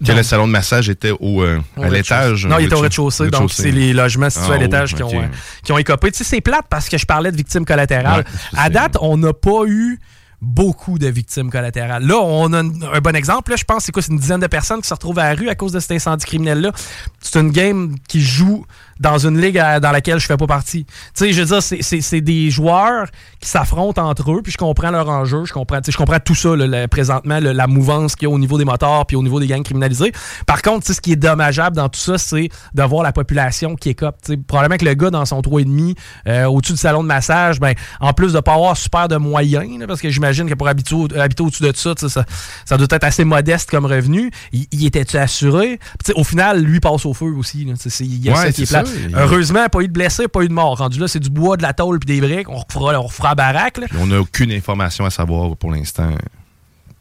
Donc- 0.00 0.16
le 0.16 0.22
salon 0.22 0.46
de 0.46 0.52
massage 0.52 0.88
était 0.90 1.12
au, 1.12 1.42
euh, 1.42 1.58
au 1.76 1.82
à 1.84 1.88
l'étage. 1.88 2.44
Non, 2.46 2.58
il 2.58 2.66
était 2.66 2.74
au 2.74 2.80
rez-de-chaussée, 2.80 3.30
donc 3.30 3.52
c'est 3.52 3.70
les 3.70 3.92
logements 3.92 4.28
situés 4.28 4.48
Ah, 4.50 4.54
à 4.54 4.58
l'étage 4.58 4.90
oh, 4.94 4.96
qui, 4.96 5.02
ont, 5.04 5.20
euh, 5.22 5.26
qui 5.62 5.72
ont 5.72 5.78
écopé. 5.78 6.10
Tu 6.10 6.18
sais, 6.18 6.24
c'est 6.24 6.40
plate 6.40 6.66
parce 6.68 6.88
que 6.88 6.98
je 6.98 7.06
parlais 7.06 7.30
de 7.30 7.36
victimes 7.36 7.64
collatérales. 7.64 8.24
Ouais, 8.52 8.58
à 8.58 8.68
date, 8.68 8.96
on 9.00 9.16
n'a 9.16 9.32
pas 9.32 9.64
eu 9.66 10.00
beaucoup 10.42 10.98
de 10.98 11.06
victimes 11.06 11.50
collatérales. 11.50 12.04
Là, 12.04 12.18
on 12.20 12.52
a 12.52 12.58
un, 12.58 13.00
bon 13.00 13.14
exemple. 13.14 13.52
Là, 13.52 13.56
je 13.56 13.64
pense 13.64 13.84
c'est 13.84 13.92
quoi, 13.92 14.02
c'est 14.02 14.12
une 14.12 14.18
dizaine 14.18 14.40
de 14.40 14.48
personnes 14.48 14.82
qui 14.82 14.88
se 14.88 14.94
retrouvent 14.94 15.20
à 15.20 15.32
la 15.32 15.40
rue 15.40 15.48
à 15.48 15.54
cause 15.54 15.72
de 15.72 15.78
cet 15.78 15.92
incendie 15.92 16.26
criminel-là. 16.26 16.72
C'est 17.20 17.40
une 17.40 17.52
game 17.52 17.94
qui 18.08 18.20
joue 18.20 18.66
dans 19.02 19.18
une 19.18 19.40
ligue 19.40 19.58
à- 19.58 19.80
dans 19.80 19.90
laquelle 19.90 20.18
je 20.20 20.26
fais 20.26 20.36
pas 20.36 20.46
partie. 20.46 20.84
Tu 20.84 20.92
sais, 21.14 21.32
je 21.32 21.40
veux 21.40 21.46
dire, 21.46 21.62
c'est- 21.62 21.82
c'est 21.82 22.00
c'est 22.00 22.20
des 22.20 22.50
joueurs 22.50 23.06
qui 23.40 23.48
s'affrontent 23.48 24.06
entre 24.08 24.32
eux, 24.32 24.40
puis 24.42 24.52
je 24.52 24.56
comprends 24.56 24.90
leur 24.90 25.08
enjeu, 25.08 25.44
je 25.44 25.52
comprends, 25.52 25.78
tu 25.80 25.86
sais, 25.86 25.92
je 25.92 25.96
comprends 25.98 26.20
tout 26.20 26.34
ça, 26.34 26.54
là, 26.56 26.66
le- 26.66 26.86
présentement, 26.88 27.40
le- 27.40 27.52
la 27.52 27.66
mouvance 27.66 28.14
qu'il 28.16 28.28
y 28.28 28.30
a 28.30 28.34
au 28.34 28.38
niveau 28.38 28.58
des 28.58 28.64
moteurs, 28.64 29.04
puis 29.06 29.16
au 29.16 29.22
niveau 29.22 29.40
des 29.40 29.46
gangs 29.48 29.62
criminalisés. 29.64 30.12
Par 30.46 30.62
contre, 30.62 30.80
tu 30.86 30.88
sais, 30.88 30.94
ce 30.94 31.00
qui 31.00 31.12
est 31.12 31.16
dommageable 31.16 31.76
dans 31.76 31.88
tout 31.88 31.98
ça, 32.00 32.16
c'est 32.18 32.48
de 32.74 32.82
voir 32.84 33.02
la 33.02 33.12
population 33.12 33.74
qui 33.74 33.88
écope. 33.90 34.16
Tu 34.24 34.32
sais, 34.32 34.36
probablement 34.38 34.78
que 34.78 34.84
le 34.84 34.94
gars 34.94 35.10
dans 35.10 35.24
son 35.24 35.42
3,5 35.42 35.94
euh, 36.28 36.44
au-dessus 36.46 36.74
du 36.74 36.78
salon 36.78 37.02
de 37.02 37.08
massage, 37.08 37.58
ben, 37.60 37.74
en 38.00 38.12
plus 38.12 38.32
de 38.32 38.40
pas 38.40 38.54
avoir 38.54 38.76
super 38.76 39.08
de 39.08 39.16
moyens, 39.16 39.78
là, 39.78 39.86
parce 39.86 40.00
que 40.00 40.10
j'imagine 40.10 40.48
que 40.48 40.54
pour 40.54 40.68
habiter, 40.68 40.94
au- 40.94 41.08
habiter 41.18 41.42
au-dessus 41.42 41.62
de 41.64 41.72
ça, 41.74 41.94
ça, 41.96 42.24
ça 42.64 42.76
doit 42.76 42.86
être 42.90 43.04
assez 43.04 43.24
modeste 43.24 43.70
comme 43.70 43.86
revenu. 43.86 44.30
Il, 44.52 44.66
il 44.70 44.86
était-tu 44.86 45.16
assuré? 45.16 45.80
Sais, 46.04 46.12
au 46.14 46.24
final, 46.24 46.62
lui 46.62 46.78
passe 46.80 47.04
au 47.06 47.14
feu 47.14 47.26
aussi. 47.36 47.66
Il 48.00 48.24
y 48.24 48.28
a 48.30 48.32
Ouais, 48.32 48.38
ça 48.38 48.52
qui 48.52 48.62
est 48.62 48.66
c'est 48.66 48.72
ça. 48.72 48.82
Il- 49.08 49.14
Heureusement, 49.16 49.66
pas 49.68 49.80
eu 49.80 49.88
de 49.88 49.92
blessés, 49.92 50.28
pas 50.28 50.42
eu 50.42 50.48
de 50.48 50.52
mort. 50.52 50.78
Rendu 50.78 50.98
là, 50.98 51.08
c'est 51.08 51.20
du 51.20 51.30
bois, 51.30 51.56
de 51.56 51.62
la 51.62 51.72
tôle 51.72 51.98
puis 51.98 52.06
des 52.20 52.26
briques. 52.26 52.48
On 52.48 52.56
refera, 52.58 52.98
on 53.00 53.02
refera 53.06 53.30
la 53.30 53.34
baraque. 53.34 53.78
là. 53.78 53.86
On 53.98 54.06
n'a 54.06 54.20
aucune 54.20 54.52
information 54.52 55.04
à 55.04 55.10
savoir 55.10 55.56
pour 55.56 55.70
l'instant 55.72 56.10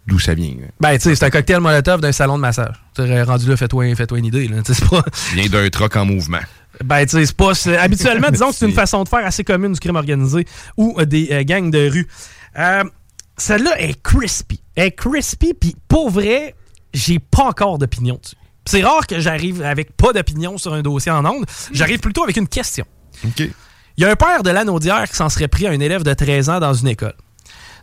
d'où 0.08 0.20
ça 0.20 0.34
vient. 0.34 0.54
Ben, 0.80 0.94
tu 0.98 1.02
sais, 1.02 1.16
c'est 1.16 1.26
un 1.26 1.30
cocktail 1.30 1.60
molotov 1.60 2.02
d'un 2.02 2.12
salon 2.12 2.36
de 2.38 2.42
massage. 2.42 2.76
Tu 2.96 3.04
sais, 3.06 3.24
rendu 3.24 3.48
là, 3.48 3.56
fais-toi 3.58 3.96
fais 3.96 4.06
une 4.16 4.26
idée. 4.26 4.48
Là. 4.48 4.58
C'est 4.66 4.84
pas. 4.90 5.04
Il 5.34 5.42
vient 5.42 5.50
d'un 5.62 5.70
troc 5.70 5.96
en 5.96 6.06
mouvement. 6.06 6.40
Ben, 6.84 7.06
tu 7.06 7.12
sais, 7.18 7.26
c'est 7.26 7.36
pas. 7.36 7.52
Habituellement, 7.80 8.30
disons 8.32 8.50
que 8.50 8.56
c'est 8.56 8.66
une 8.68 8.74
façon 8.74 9.04
de 9.04 9.10
faire 9.10 9.26
assez 9.26 9.44
commune 9.44 9.74
du 9.74 9.80
crime 9.80 9.96
organisé 9.96 10.46
ou 10.78 10.96
euh, 11.00 11.06
des 11.06 11.30
euh, 11.32 11.44
gangs 11.44 11.70
de 11.70 11.90
rue. 11.90 12.08
Euh, 12.58 12.84
Celle-là 13.38 13.80
est 13.82 14.02
crispy. 14.02 14.62
Elle 14.76 14.88
est 14.88 14.92
crispy, 14.92 15.54
puis 15.54 15.76
pour 15.88 16.10
vrai, 16.10 16.56
j'ai 16.94 17.20
pas 17.20 17.44
encore 17.46 17.78
d'opinion 17.78 18.20
dessus. 18.22 18.36
C'est 18.66 18.84
rare 18.84 19.08
que 19.08 19.20
j'arrive 19.20 19.64
avec 19.64 19.96
pas 19.96 20.14
d'opinion 20.14 20.58
sur 20.58 20.74
un 20.74 20.82
dossier 20.82 21.12
en 21.12 21.26
ondes. 21.26 21.46
J'arrive 21.72 22.00
plutôt 22.00 22.24
avec 22.24 22.38
une 22.38 22.48
question. 22.48 22.86
OK. 23.26 23.40
Il 23.98 24.04
y 24.04 24.06
a 24.06 24.10
un 24.10 24.16
père 24.16 24.44
de 24.44 24.50
l'Anaudière 24.50 25.10
qui 25.10 25.16
s'en 25.16 25.30
serait 25.30 25.48
pris 25.48 25.68
à 25.68 25.72
un 25.72 25.80
élève 25.80 26.04
de 26.04 26.14
13 26.14 26.50
ans 26.50 26.60
dans 26.60 26.74
une 26.74 26.88
école. 26.88 27.16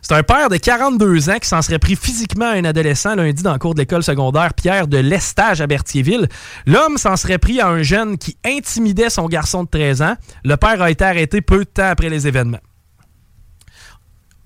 C'est 0.01 0.13
un 0.13 0.23
père 0.23 0.49
de 0.49 0.57
42 0.57 1.29
ans 1.29 1.39
qui 1.39 1.47
s'en 1.47 1.61
serait 1.61 1.79
pris 1.79 1.95
physiquement 1.95 2.45
à 2.45 2.53
un 2.53 2.63
adolescent 2.63 3.15
lundi 3.15 3.43
dans 3.43 3.53
le 3.53 3.59
cours 3.59 3.73
de 3.73 3.79
l'école 3.79 4.03
secondaire 4.03 4.53
Pierre 4.53 4.87
de 4.87 4.97
l'Estage 4.97 5.61
à 5.61 5.67
Berthierville. 5.67 6.29
L'homme 6.65 6.97
s'en 6.97 7.17
serait 7.17 7.37
pris 7.37 7.59
à 7.59 7.67
un 7.67 7.83
jeune 7.83 8.17
qui 8.17 8.37
intimidait 8.45 9.09
son 9.09 9.27
garçon 9.27 9.65
de 9.65 9.69
13 9.69 10.01
ans. 10.01 10.15
Le 10.43 10.55
père 10.55 10.81
a 10.81 10.89
été 10.89 11.03
arrêté 11.03 11.41
peu 11.41 11.59
de 11.59 11.69
temps 11.69 11.89
après 11.89 12.09
les 12.09 12.27
événements. 12.27 12.61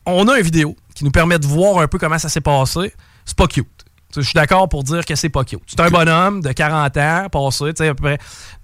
On 0.06 0.28
a 0.28 0.38
une 0.38 0.44
vidéo 0.44 0.76
qui 0.96 1.06
nous 1.06 1.12
permet 1.12 1.40
de 1.40 1.46
voir 1.46 1.80
un 1.80 1.88
peu 1.88 1.98
comment 1.98 2.20
ça 2.20 2.30
s'est 2.30 2.42
passé. 2.42 2.94
C'est 3.26 3.38
pas 3.38 3.48
cute. 3.48 3.68
Je 4.16 4.22
suis 4.22 4.34
d'accord 4.34 4.70
pour 4.70 4.84
dire 4.84 5.06
que 5.06 5.16
c'est 5.16 5.30
pas 5.30 5.44
cute. 5.44 5.62
C'est 5.68 5.80
un 5.80 5.90
bonhomme 5.90 6.42
de 6.42 6.52
40 6.52 6.98
ans, 6.98 7.28
passé, 7.32 7.74
tu 7.74 7.84
sais, 7.84 7.88
à 7.90 7.96
peu 7.96 8.04
près, 8.04 8.18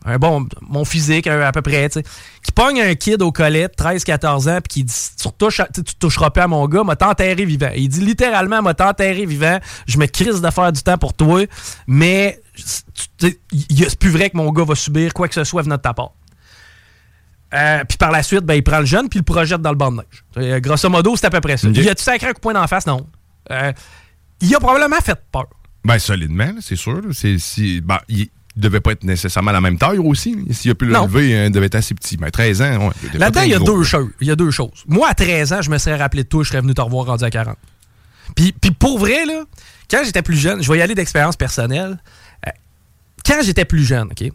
un 0.06 0.18
bon, 0.18 0.48
mon 0.62 0.86
physique 0.86 1.28
à 1.28 1.52
peu 1.52 1.62
près, 1.62 1.90
tu 1.90 2.00
sais, 2.00 2.06
qui 2.44 2.52
pogne 2.52 2.82
un 2.82 2.94
kid 2.96 3.22
au 3.22 3.32
collet, 3.32 3.68
13-14 3.68 4.50
ans, 4.50 4.60
puis 4.62 4.70
qui 4.70 4.84
dit 4.84 5.12
Tu 5.18 5.96
toucheras 5.96 6.30
pas 6.30 6.44
à 6.44 6.48
mon 6.48 6.68
gars, 6.68 6.84
m'a 6.84 6.96
t'enterré 6.96 7.46
vivant. 7.46 7.72
Il 7.76 7.90
dit 7.90 8.02
littéralement 8.02 8.62
m'a 8.62 8.74
t'enterré 8.74 9.26
vivant, 9.26 9.60
je 9.88 9.98
me 9.98 10.06
crise 10.06 10.42
de 10.42 10.50
faire 10.50 10.72
du 10.72 10.84
temps 10.84 10.98
pour 10.98 11.14
toi, 11.14 11.46
mais 11.88 12.42
c'est 12.56 14.00
plus 14.00 14.10
vrai 14.12 14.30
que 14.30 14.38
mon 14.38 14.52
gars 14.52 14.66
va 14.66 14.76
subir 14.76 15.14
quoi 15.14 15.28
que 15.28 15.34
ce 15.36 15.44
soit 15.44 15.64
venant 15.64 15.78
de 15.78 15.82
ta 15.82 15.94
part. 15.94 16.12
Euh, 17.54 17.84
puis 17.88 17.98
par 17.98 18.12
la 18.12 18.22
suite, 18.22 18.42
ben, 18.42 18.54
il 18.54 18.64
prend 18.64 18.80
le 18.80 18.86
jeune 18.86 19.10
puis 19.10 19.18
il 19.18 19.22
le 19.22 19.26
projette 19.26 19.62
dans 19.62 19.72
le 19.72 19.76
banc 19.76 19.92
de 19.92 19.98
neige. 19.98 20.24
Euh, 20.38 20.60
grosso 20.60 20.88
modo, 20.90 21.16
c'est 21.16 21.26
à 21.26 21.30
peu 21.30 21.42
près 21.42 21.58
ça. 21.58 21.68
Ok. 21.68 21.78
Il 21.78 21.90
a-tu 21.90 22.04
sacré 22.04 22.28
un 22.28 22.30
coup 22.32 22.36
de 22.36 22.42
poing 22.42 22.54
d'en 22.54 22.68
face? 22.68 22.86
Non. 22.86 23.08
Euh, 23.52 23.74
il 24.42 24.54
a 24.56 24.60
probablement 24.60 25.00
fait 25.02 25.20
peur. 25.32 25.48
Ben, 25.86 25.98
solidement, 26.00 26.54
c'est 26.62 26.76
sûr. 26.76 27.02
C'est, 27.14 27.38
si, 27.40 27.82
ben, 27.82 28.00
il 28.10 28.30
devait 28.56 28.82
pas 28.82 28.92
être 28.92 29.04
nécessairement 29.04 29.52
à 29.52 29.54
la 29.54 29.62
même 29.62 29.78
taille 29.78 29.98
aussi. 30.00 30.36
S'il 30.52 30.72
a 30.72 30.76
pu 30.76 30.86
le 30.86 30.94
Non. 30.94 31.06
lever, 31.06 31.38
hein, 31.38 31.46
il 31.46 31.52
devait 31.52 31.68
être 31.68 31.76
assez 31.76 31.94
petit. 31.96 32.18
Mais 32.20 32.30
13 32.32 32.62
ans, 32.62 32.88
ouais, 32.88 32.94
il 33.14 33.20
Là-dedans, 33.20 33.42
il 33.44 33.52
y 33.52 33.56
a 33.56 33.60
deux 33.60 33.84
choses. 33.84 34.10
Il 34.20 34.28
y 34.28 34.32
a 34.32 34.36
deux 34.36 34.52
choses. 34.52 34.84
Moi, 34.88 35.08
à 35.08 35.14
13 35.14 35.54
ans, 35.54 35.62
je 35.62 35.70
me 35.70 35.78
serais 35.78 35.96
rappelé 35.96 36.24
de 36.24 36.28
toi, 36.28 36.44
je 36.44 36.50
serais 36.50 36.62
venu 36.62 36.74
te 36.74 36.82
revoir 36.82 37.06
rendu 37.06 37.24
à 37.24 37.30
40. 37.30 37.56
Puis, 38.36 38.52
puis 38.52 38.72
pour 38.72 39.00
vrai, 39.00 39.26
là, 39.26 39.44
quand 39.90 40.02
j'étais 40.04 40.22
plus 40.22 40.38
jeune, 40.38 40.62
je 40.62 40.72
vais 40.72 40.78
y 40.80 40.82
aller 40.82 40.96
d'expérience 40.96 41.36
personnelle. 41.38 41.98
Euh, 42.48 42.52
quand 43.26 43.40
j'étais 43.44 43.66
plus 43.66 43.84
jeune, 43.86 44.10
OK? 44.12 44.32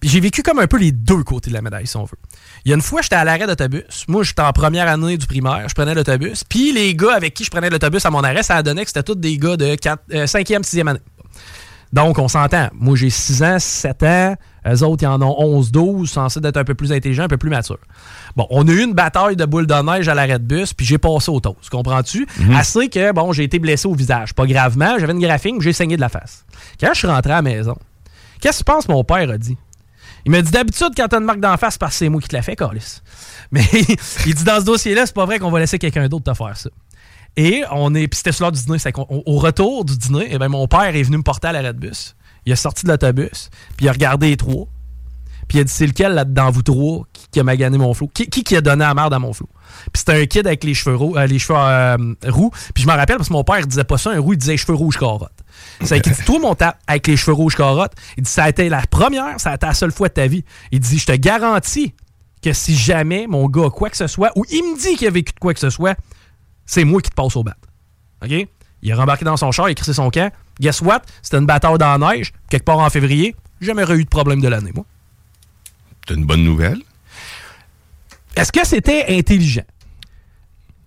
Puis 0.00 0.08
j'ai 0.08 0.20
vécu 0.20 0.42
comme 0.42 0.58
un 0.58 0.66
peu 0.66 0.78
les 0.78 0.92
deux 0.92 1.22
côtés 1.24 1.50
de 1.50 1.54
la 1.54 1.62
médaille, 1.62 1.86
si 1.86 1.96
on 1.96 2.04
veut. 2.04 2.18
Il 2.64 2.68
y 2.70 2.72
a 2.72 2.76
une 2.76 2.82
fois, 2.82 3.02
j'étais 3.02 3.16
à 3.16 3.24
l'arrêt 3.24 3.46
d'autobus. 3.46 4.04
Moi, 4.06 4.22
j'étais 4.22 4.42
en 4.42 4.52
première 4.52 4.88
année 4.88 5.16
du 5.16 5.26
primaire. 5.26 5.68
Je 5.68 5.74
prenais 5.74 5.94
l'autobus. 5.94 6.44
Puis 6.44 6.72
les 6.72 6.94
gars 6.94 7.14
avec 7.14 7.34
qui 7.34 7.44
je 7.44 7.50
prenais 7.50 7.70
l'autobus 7.70 8.04
à 8.06 8.10
mon 8.10 8.22
arrêt, 8.22 8.42
ça 8.42 8.56
a 8.56 8.62
donné 8.62 8.82
que 8.82 8.88
c'était 8.88 9.02
tous 9.02 9.16
des 9.16 9.36
gars 9.38 9.56
de 9.56 9.64
5e, 9.66 10.62
6e 10.62 10.86
année. 10.88 11.00
Donc, 11.92 12.18
on 12.18 12.28
s'entend. 12.28 12.68
Moi, 12.74 12.96
j'ai 12.96 13.08
6 13.08 13.42
ans, 13.42 13.58
7 13.58 14.02
ans. 14.02 14.36
Eux 14.66 14.82
autres, 14.82 15.02
ils 15.02 15.06
en 15.06 15.22
ont 15.22 15.34
11, 15.38 15.72
12, 15.72 16.10
censés 16.10 16.40
d'être 16.40 16.58
un 16.58 16.64
peu 16.64 16.74
plus 16.74 16.92
intelligents, 16.92 17.22
un 17.22 17.28
peu 17.28 17.38
plus 17.38 17.48
matures. 17.48 17.78
Bon, 18.36 18.46
on 18.50 18.68
a 18.68 18.70
eu 18.70 18.82
une 18.82 18.92
bataille 18.92 19.36
de 19.36 19.46
boules 19.46 19.66
de 19.66 19.74
neige 19.74 20.06
à 20.06 20.14
l'arrêt 20.14 20.38
de 20.38 20.44
bus, 20.44 20.74
puis 20.74 20.84
j'ai 20.84 20.98
passé 20.98 21.30
au 21.30 21.40
toast. 21.40 21.70
Comprends-tu? 21.70 22.26
Assez 22.54 22.90
que, 22.90 23.12
bon, 23.12 23.32
j'ai 23.32 23.44
été 23.44 23.58
blessé 23.58 23.88
au 23.88 23.94
visage. 23.94 24.34
Pas 24.34 24.44
gravement. 24.44 24.98
J'avais 24.98 25.14
une 25.14 25.20
graphine, 25.20 25.58
j'ai 25.62 25.72
saigné 25.72 25.96
de 25.96 26.02
la 26.02 26.10
face. 26.10 26.44
Quand 26.78 26.90
je 26.92 26.98
suis 26.98 27.08
rentré 27.08 27.32
à 27.32 27.36
la 27.36 27.42
maison, 27.42 27.76
qu'est-ce 28.40 28.58
que 28.58 28.64
tu 28.64 28.70
penses 28.70 28.86
que 28.86 28.92
mon 28.92 29.04
père 29.04 29.30
a 29.30 29.38
dit? 29.38 29.56
Il 30.28 30.32
m'a 30.32 30.42
dit 30.42 30.50
d'habitude, 30.50 30.90
quand 30.94 31.08
t'as 31.08 31.20
une 31.20 31.24
marque 31.24 31.40
d'en 31.40 31.56
face, 31.56 31.78
parce 31.78 31.94
que 31.94 31.98
c'est 32.00 32.08
moi 32.10 32.20
qui 32.20 32.28
te 32.28 32.36
la 32.36 32.42
fait, 32.42 32.54
Carlis. 32.54 33.00
Mais 33.50 33.64
il 34.26 34.34
dit 34.34 34.44
dans 34.44 34.60
ce 34.60 34.64
dossier-là, 34.66 35.06
c'est 35.06 35.14
pas 35.14 35.24
vrai 35.24 35.38
qu'on 35.38 35.50
va 35.50 35.58
laisser 35.58 35.78
quelqu'un 35.78 36.06
d'autre 36.06 36.30
te 36.30 36.36
faire 36.36 36.54
ça. 36.54 36.68
Et 37.34 37.64
on 37.70 37.94
est. 37.94 38.12
C'était 38.12 38.32
sur 38.32 38.44
l'heure 38.44 38.52
du 38.52 38.62
dîner. 38.62 38.78
au 39.08 39.38
retour 39.38 39.86
du 39.86 39.96
dîner, 39.96 40.26
eh 40.28 40.36
ben, 40.36 40.48
mon 40.48 40.68
père 40.68 40.94
est 40.94 41.02
venu 41.02 41.16
me 41.16 41.22
porter 41.22 41.48
à 41.48 41.52
l'arrêt 41.52 41.72
de 41.72 41.78
bus. 41.78 42.14
Il 42.44 42.52
est 42.52 42.56
sorti 42.56 42.84
de 42.84 42.90
l'autobus, 42.90 43.48
puis 43.78 43.86
il 43.86 43.88
a 43.88 43.92
regardé 43.92 44.28
les 44.28 44.36
trois. 44.36 44.66
Puis 45.48 45.56
il 45.56 45.60
a 45.62 45.64
dit 45.64 45.72
c'est 45.72 45.86
lequel 45.86 46.12
là-dedans, 46.12 46.50
vous 46.50 46.62
trois, 46.62 47.06
qui, 47.14 47.28
qui 47.30 47.40
a 47.40 47.42
magané 47.42 47.78
mon 47.78 47.94
flot? 47.94 48.10
Qui, 48.12 48.26
qui, 48.26 48.44
qui 48.44 48.54
a 48.54 48.60
donné 48.60 48.84
la 48.84 48.92
merde 48.92 49.14
à 49.14 49.18
mon 49.18 49.32
flot? 49.32 49.48
Puis 49.92 50.00
c'était 50.00 50.20
un 50.20 50.26
kid 50.26 50.46
avec 50.46 50.64
les 50.64 50.74
cheveux, 50.74 50.96
roux, 50.96 51.16
euh, 51.16 51.26
les 51.26 51.38
cheveux 51.38 51.58
euh, 51.58 52.14
roux. 52.26 52.50
Puis 52.74 52.82
je 52.82 52.88
me 52.88 52.92
rappelle 52.92 53.16
parce 53.16 53.28
que 53.28 53.32
mon 53.32 53.44
père 53.44 53.66
disait 53.66 53.84
pas 53.84 53.98
ça, 53.98 54.10
un 54.10 54.20
roux, 54.20 54.32
il 54.32 54.38
disait 54.38 54.56
cheveux 54.56 54.74
rouges 54.74 54.98
carottes. 54.98 55.32
C'est 55.82 56.00
qu'il 56.00 56.12
dit, 56.12 56.22
toi, 56.24 56.38
mon 56.38 56.54
tape, 56.54 56.78
avec 56.86 57.06
les 57.06 57.16
cheveux 57.16 57.32
rouges 57.32 57.56
carottes, 57.56 57.92
il 58.16 58.24
dit, 58.24 58.30
ça 58.30 58.44
a 58.44 58.48
été 58.48 58.68
la 58.68 58.82
première, 58.86 59.38
ça 59.38 59.52
a 59.52 59.54
été 59.54 59.66
la 59.66 59.74
seule 59.74 59.92
fois 59.92 60.08
de 60.08 60.14
ta 60.14 60.26
vie. 60.26 60.44
Il 60.72 60.80
dit, 60.80 60.98
je 60.98 61.06
te 61.06 61.12
garantis 61.12 61.94
que 62.42 62.52
si 62.52 62.76
jamais 62.76 63.26
mon 63.26 63.48
gars 63.48 63.66
a 63.66 63.70
quoi 63.70 63.90
que 63.90 63.96
ce 63.96 64.06
soit, 64.06 64.30
ou 64.36 64.44
il 64.50 64.62
me 64.62 64.78
dit 64.78 64.96
qu'il 64.96 65.06
a 65.06 65.10
vécu 65.10 65.32
de 65.32 65.38
quoi 65.38 65.54
que 65.54 65.60
ce 65.60 65.70
soit, 65.70 65.96
c'est 66.66 66.84
moi 66.84 67.00
qui 67.00 67.10
te 67.10 67.14
passe 67.14 67.36
au 67.36 67.42
bat. 67.42 67.56
OK? 68.22 68.48
Il 68.82 68.90
est 68.90 68.94
rembarqué 68.94 69.24
dans 69.24 69.36
son 69.36 69.50
char, 69.50 69.68
il 69.68 69.72
a 69.72 69.74
crissé 69.74 69.92
son 69.92 70.10
camp. 70.10 70.32
Guess 70.60 70.80
what? 70.82 71.02
C'était 71.22 71.38
une 71.38 71.46
bataille 71.46 71.78
dans 71.78 71.98
la 71.98 72.14
neige, 72.14 72.32
quelque 72.48 72.64
part 72.64 72.78
en 72.78 72.90
février. 72.90 73.34
Jamais 73.60 73.82
eu 73.90 74.04
de 74.04 74.08
problème 74.08 74.40
de 74.40 74.48
l'année, 74.48 74.70
moi. 74.74 74.84
C'est 76.06 76.14
une 76.14 76.24
bonne 76.24 76.44
nouvelle? 76.44 76.80
Est-ce 78.36 78.52
que 78.52 78.66
c'était 78.66 79.06
intelligent? 79.08 79.64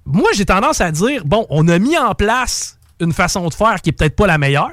Moi, 0.06 0.30
j'ai 0.34 0.46
tendance 0.46 0.82
à 0.82 0.92
dire, 0.92 1.26
bon, 1.26 1.46
on 1.50 1.68
a 1.68 1.80
mis 1.80 1.98
en 1.98 2.16
place 2.16 2.78
une 3.00 3.14
façon 3.14 3.48
de 3.48 3.54
faire 3.54 3.82
qui 3.82 3.90
est 3.90 3.94
peut-être 3.94 4.16
pas 4.16 4.28
la 4.28 4.38
meilleure, 4.38 4.72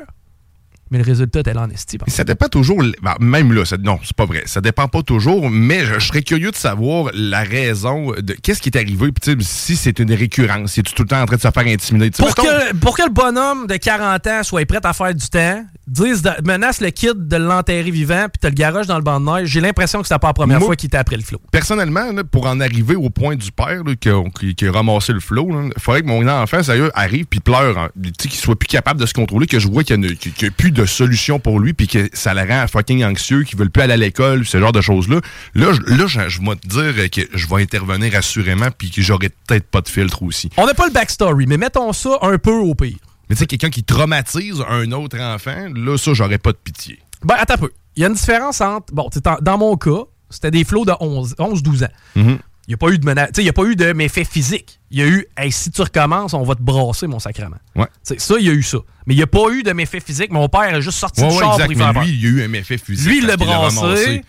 mais 0.91 0.99
le 0.99 1.05
résultat 1.05 1.41
est 1.41 1.57
en 1.57 1.69
estime. 1.71 2.01
Ça 2.07 2.25
dépend 2.25 2.49
toujours. 2.49 2.83
ben, 3.03 3.15
même 3.21 3.53
là, 3.53 3.65
ça- 3.65 3.77
non, 3.79 3.99
c'est 4.03 4.17
pas 4.17 4.25
vrai. 4.27 4.43
Ça 4.47 4.61
dépend 4.61 4.89
pas 4.89 5.03
toujours, 5.03 5.51
mais 5.51 5.85
je, 5.85 5.99
je 5.99 6.07
serais 6.07 6.23
curieux 6.23 6.51
de 6.51 6.57
savoir 6.57 7.11
la 7.15 7.43
raison 7.43 8.13
de 8.19 8.35
qu'est-ce 8.35 8.61
qui 8.63 8.69
est 8.71 8.77
arrivé. 8.77 9.09
Sais, 9.23 9.35
si 9.41 9.77
c'est 9.77 9.99
une 9.99 10.13
récurrence, 10.13 10.73
si 10.73 10.83
tu 10.83 10.91
es 10.91 10.95
tout 10.95 11.03
le 11.03 11.09
temps 11.09 11.21
en 11.23 11.27
train 11.27 11.37
de 11.37 11.41
se 11.41 11.51
faire 11.51 11.67
intimider. 11.67 12.11
Pour 12.11 12.35
que, 12.35 12.75
pour 12.77 12.97
que 12.97 13.03
le 13.03 13.11
bonhomme 13.11 13.67
de 13.67 13.77
40 13.77 14.27
ans 14.27 14.43
soit 14.43 14.65
prêt 14.67 14.81
à 14.83 14.93
faire 14.93 15.15
du 15.15 15.29
temps, 15.29 15.65
dise 15.87 16.23
de- 16.23 16.31
menace 16.45 16.81
le 16.81 16.91
kid 16.91 17.29
de 17.29 17.37
l'enterrer 17.37 17.91
vivant, 17.91 18.27
puis 18.31 18.39
t'as 18.41 18.49
le 18.49 18.55
garage 18.55 18.87
dans 18.87 18.97
le 18.97 19.03
banc 19.03 19.21
de 19.21 19.27
neige, 19.27 19.49
j'ai 19.49 19.61
l'impression 19.61 20.01
que 20.03 20.09
c'est 20.09 20.19
pas 20.19 20.29
la 20.29 20.33
première 20.35 20.59
Moi- 20.59 20.67
fois 20.67 20.77
qu'il 20.77 20.87
était 20.89 20.99
après 20.99 21.17
le 21.17 21.23
flot. 21.23 21.41
Personnellement, 21.51 22.13
là, 22.13 22.25
pour 22.25 22.47
en 22.47 22.61
arriver 22.61 22.95
au 22.95 23.11
point 23.11 23.37
du 23.37 23.51
père 23.53 23.83
là, 23.85 23.95
qui, 23.99 24.09
a, 24.09 24.23
qui- 24.39 24.55
qui 24.55 24.67
a 24.67 24.73
ramassé 24.73 25.13
le 25.13 25.21
flot, 25.21 25.49
il 25.77 25.81
faudrait 25.81 26.03
que 26.03 26.07
mon 26.07 26.27
enfant, 26.29 26.63
sérieux, 26.63 26.91
arrive 26.95 27.27
puis 27.27 27.41
pleure. 27.41 27.79
hein. 27.79 27.89
Tu 28.03 28.11
sais, 28.21 28.29
qu'il 28.29 28.41
soit 28.41 28.59
plus 28.59 28.67
capable 28.69 29.01
de 29.01 29.07
se 29.07 29.15
contrôler, 29.15 29.47
que 29.47 29.59
je 29.59 29.69
vois 29.69 29.83
qu'il 29.85 29.99
n'y 30.01 30.07
a, 30.09 30.11
a 30.47 30.51
plus 30.51 30.71
de 30.71 30.78
solution 30.87 31.39
pour 31.41 31.61
lui, 31.61 31.73
puis 31.73 31.87
que 31.87 32.09
ça 32.13 32.35
le 32.35 32.43
rend 32.43 32.67
fucking 32.69 33.05
anxieux, 33.05 33.43
qu'il 33.45 33.59
ne 33.59 33.65
veut 33.65 33.71
plus 33.71 33.83
aller 33.83 33.93
à 33.95 33.97
l'école, 33.97 34.45
ce 34.47 34.59
genre 34.59 34.73
de 34.73 34.81
choses-là. 34.81 35.21
Là, 35.55 35.73
je, 35.73 35.81
là, 35.95 36.07
je, 36.07 36.29
je 36.29 36.41
vais 36.41 36.57
te 36.57 36.67
dire 36.69 37.11
que 37.11 37.21
je 37.37 37.47
vais 37.47 37.63
intervenir 37.63 38.15
assurément, 38.17 38.69
puis 38.77 38.91
que 38.91 39.03
j'aurai 39.03 39.29
peut-être 39.47 39.67
pas 39.67 39.81
de 39.81 39.89
filtre 39.89 40.23
aussi. 40.23 40.51
On 40.57 40.67
n'a 40.67 40.75
pas 40.75 40.87
le 40.87 40.93
backstory, 40.93 41.47
mais 41.47 41.57
mettons 41.57 41.93
ça 41.93 42.19
un 42.23 42.39
peu 42.39 42.53
au 42.53 42.75
pire. 42.75 42.97
Mais 43.29 43.35
tu 43.37 43.41
sais, 43.41 43.47
quelqu'un 43.47 43.71
qui 43.71 43.85
traumatise 43.85 44.63
un 44.69 44.91
autre 44.93 45.19
enfant, 45.21 45.69
là, 45.75 45.99
ça, 45.99 46.15
j'aurais 46.15 46.39
pas 46.39 46.53
de 46.53 46.59
pitié. 46.63 46.99
Ben, 47.25 47.35
attends 47.39 47.55
un 47.55 47.59
peu. 47.59 47.71
Il 47.97 48.03
y 48.03 48.05
a 48.05 48.09
une 48.09 48.15
différence 48.15 48.61
entre. 48.61 48.93
Bon, 48.95 49.09
tu 49.11 49.19
sais, 49.19 49.31
dans- 49.43 49.59
mon 49.59 49.77
cas, 49.77 50.05
c'était 50.31 50.51
des 50.51 50.65
flots 50.65 50.85
de 50.85 50.93
11 51.01 51.35
11-12 51.39 51.85
ans. 51.85 51.89
Mhm. 52.17 52.39
Il 52.69 52.73
n'y 52.73 52.75
a 52.75 52.77
pas 52.77 52.89
eu 52.91 52.99
de 52.99 53.07
menace. 53.07 53.29
tu 53.29 53.37
sais, 53.37 53.41
Il 53.41 53.45
n'y 53.45 53.51
a 53.51 53.55
pas 53.55 53.65
eu 53.65 53.77
de 53.77 53.93
méfait 53.95 54.25
physique. 54.25 54.79
Il 54.91 54.99
y 54.99 55.03
a 55.03 55.07
eu, 55.07 55.27
hey, 55.39 55.51
si 55.51 55.71
tu 55.71 55.81
recommences, 55.81 56.35
on 56.35 56.43
va 56.43 56.55
te 56.55 56.61
brasser, 56.63 57.07
mon 57.07 57.19
sacrement. 57.19 57.57
Ouais. 57.75 57.87
Ça, 58.03 58.35
il 58.39 58.47
y 58.47 58.51
a 58.51 58.53
eu 58.53 58.63
ça. 58.63 58.79
Mais 59.07 59.15
il 59.15 59.17
n'y 59.17 59.23
a 59.23 59.27
pas 59.27 59.49
eu 59.51 59.63
de 59.63 59.73
méfait 59.73 60.01
physique. 60.01 60.31
Mon 60.31 60.51
père 60.51 60.75
a 60.75 60.81
juste 60.81 60.99
sorti 60.99 61.23
Ouais, 61.23 61.29
du 61.29 61.35
ouais, 61.35 61.41
char 61.41 61.55
exact. 61.55 61.65
pour 61.65 61.73
y 61.73 61.77
faire 61.77 61.95
Mais 61.95 62.05
lui, 62.05 62.13
il 62.13 62.23
y 62.23 62.27
a 62.27 62.29
eu 62.29 62.47
un 62.47 62.53
effet 62.53 62.77
physique. 62.77 63.09
Lui, 63.09 63.19
il 63.19 63.27
l'a 63.27 63.39
brassé. 63.39 64.23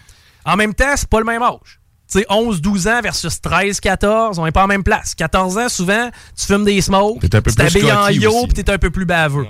En 0.46 0.56
même 0.56 0.74
temps, 0.74 0.94
c'est 0.96 1.10
pas 1.10 1.20
le 1.20 1.26
même 1.26 1.42
âge. 1.44 1.80
Tu 2.12 2.20
sais, 2.20 2.26
11-12 2.30 2.90
ans 2.90 3.02
versus 3.02 3.36
13-14, 3.42 4.40
on 4.40 4.46
n'est 4.46 4.52
pas 4.52 4.64
en 4.64 4.68
même 4.68 4.84
place. 4.84 5.14
14 5.16 5.58
ans, 5.58 5.70
souvent, 5.70 6.10
tu 6.36 6.46
fumes 6.46 6.66
des 6.66 6.82
smokes, 6.82 7.20
tu 7.22 7.30
t'habilles 7.30 7.92
en 7.92 8.08
yo, 8.10 8.48
puis 8.48 8.64
t'es 8.64 8.72
un 8.72 8.78
peu 8.80 8.90
plus 8.90 9.06
baveux. 9.06 9.46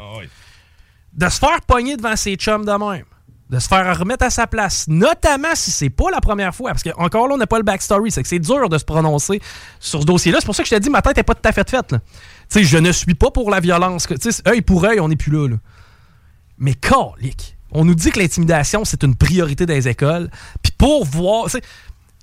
De 1.14 1.30
se 1.30 1.40
faire 1.40 1.62
pogner 1.66 1.96
devant 1.96 2.16
ses 2.16 2.36
chums 2.36 2.66
de 2.66 2.72
même, 2.72 3.06
de 3.50 3.58
se 3.58 3.68
faire 3.68 3.98
remettre 3.98 4.26
à 4.26 4.30
sa 4.30 4.46
place, 4.46 4.86
notamment 4.88 5.56
si 5.56 5.72
c'est 5.72 5.90
pas 5.90 6.12
la 6.12 6.22
première 6.22 6.54
fois, 6.54 6.72
parce 6.72 6.84
que 6.84 6.92
encore 6.98 7.28
là, 7.28 7.34
on 7.34 7.38
n'a 7.38 7.48
pas 7.48 7.58
le 7.58 7.64
backstory, 7.64 8.12
c'est 8.12 8.22
que 8.22 8.28
c'est 8.28 8.40
dur 8.40 8.70
de 8.70 8.78
se 8.78 8.86
prononcer 8.86 9.42
sur 9.80 10.02
ce 10.02 10.06
dossier-là. 10.06 10.38
C'est 10.40 10.46
pour 10.46 10.56
ça 10.56 10.64
que 10.64 10.70
je 10.70 10.76
t'ai 10.76 10.80
dit, 10.80 10.90
ma 10.90 11.02
tête 11.02 11.18
n'est 11.18 11.24
pas 11.24 11.34
tout 11.34 11.48
à 11.48 11.52
fait 11.52 11.68
faite. 11.68 11.90
Tu 11.90 11.98
sais, 12.50 12.64
je 12.64 12.78
ne 12.78 12.92
suis 12.92 13.16
pas 13.16 13.32
pour 13.32 13.50
la 13.50 13.60
violence. 13.60 14.08
Tu 14.08 14.32
sais, 14.32 14.48
œil 14.48 14.62
pour 14.62 14.86
œil, 14.86 15.00
on 15.00 15.08
n'est 15.08 15.16
plus 15.16 15.32
là. 15.32 15.48
là. 15.48 15.56
Mais 16.60 16.76
calique, 16.76 17.58
on 17.72 17.86
nous 17.86 17.96
dit 17.96 18.12
que 18.12 18.20
l'intimidation, 18.20 18.86
c'est 18.86 19.04
une 19.04 19.16
priorité 19.16 19.66
des 19.66 19.88
écoles. 19.88 20.30
Puis 20.62 20.72
pour 20.78 21.06
voir... 21.06 21.48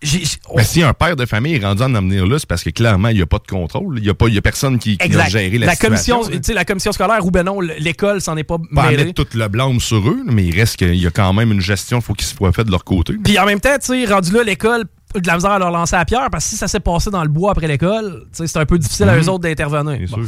j'ai- 0.03 0.23
Mais 0.55 0.65
si 0.65 0.83
un 0.83 0.93
père 0.93 1.17
de 1.17 1.25
famille 1.27 1.55
est 1.55 1.65
rendu 1.65 1.83
à 1.83 1.87
en 1.87 1.95
amener 1.95 2.17
là, 2.27 2.39
c'est 2.39 2.47
parce 2.49 2.63
que 2.63 2.71
clairement, 2.71 3.09
il 3.09 3.17
n'y 3.17 3.23
a 3.23 3.27
pas 3.27 3.39
de 3.39 3.47
contrôle. 3.47 3.99
Il 3.99 4.03
n'y 4.03 4.09
a, 4.11 4.15
pas- 4.15 4.29
il 4.29 4.35
y 4.35 4.39
a 4.39 4.43
personne 4.43 4.79
qui, 4.79 4.99
qui 4.99 5.17
a 5.17 5.29
géré 5.29 5.59
la, 5.59 5.75
commission, 5.77 6.19
situation. 6.23 6.41
tu 6.41 6.47
sais, 6.47 6.55
la 6.55 6.65
commission 6.65 6.93
scolaire 6.93 7.25
ou 7.25 7.31
ben 7.31 7.45
non, 7.45 7.61
l'école 7.61 8.21
s'en 8.21 8.37
est 8.37 8.45
pas 8.45 8.59
Pas 8.75 8.91
mêlée. 8.91 9.05
mettre 9.07 9.25
tout 9.25 9.39
le 9.39 9.49
blâme 9.49 9.81
sur 9.81 10.07
eux, 10.09 10.21
mais 10.27 10.45
il 10.45 10.55
reste 10.55 10.77
qu'il 10.77 10.95
y 10.97 11.07
a 11.07 11.11
quand 11.11 11.33
même 11.33 11.51
une 11.53 11.61
gestion, 11.61 11.99
il 11.99 12.03
faut 12.03 12.13
qu'il 12.15 12.27
soit 12.27 12.53
fait 12.53 12.65
de 12.65 12.71
leur 12.71 12.85
côté. 12.85 13.15
Puis 13.25 13.39
en 13.39 13.47
même 13.47 13.61
temps, 13.61 13.71
rendu 14.09 14.33
là, 14.33 14.43
l'école, 14.45 14.85
de 15.15 15.27
la 15.27 15.35
misère 15.37 15.53
à 15.53 15.59
leur 15.59 15.71
lancer 15.71 15.97
à 15.97 16.05
pierre 16.05 16.29
parce 16.31 16.45
que 16.45 16.51
si 16.51 16.57
ça 16.57 16.69
s'est 16.69 16.81
passé 16.81 17.11
dans 17.11 17.23
le 17.23 17.29
bois 17.31 17.53
après 17.53 17.67
l'école, 17.69 18.25
c'est 18.33 18.55
un 18.57 18.67
peu 18.67 18.79
difficile 18.79 19.09
à 19.09 19.15
Mhm. 19.17 19.23
eux 19.23 19.29
autres 19.31 19.45
d'intervenir. 19.45 20.07
Bon. 20.11 20.23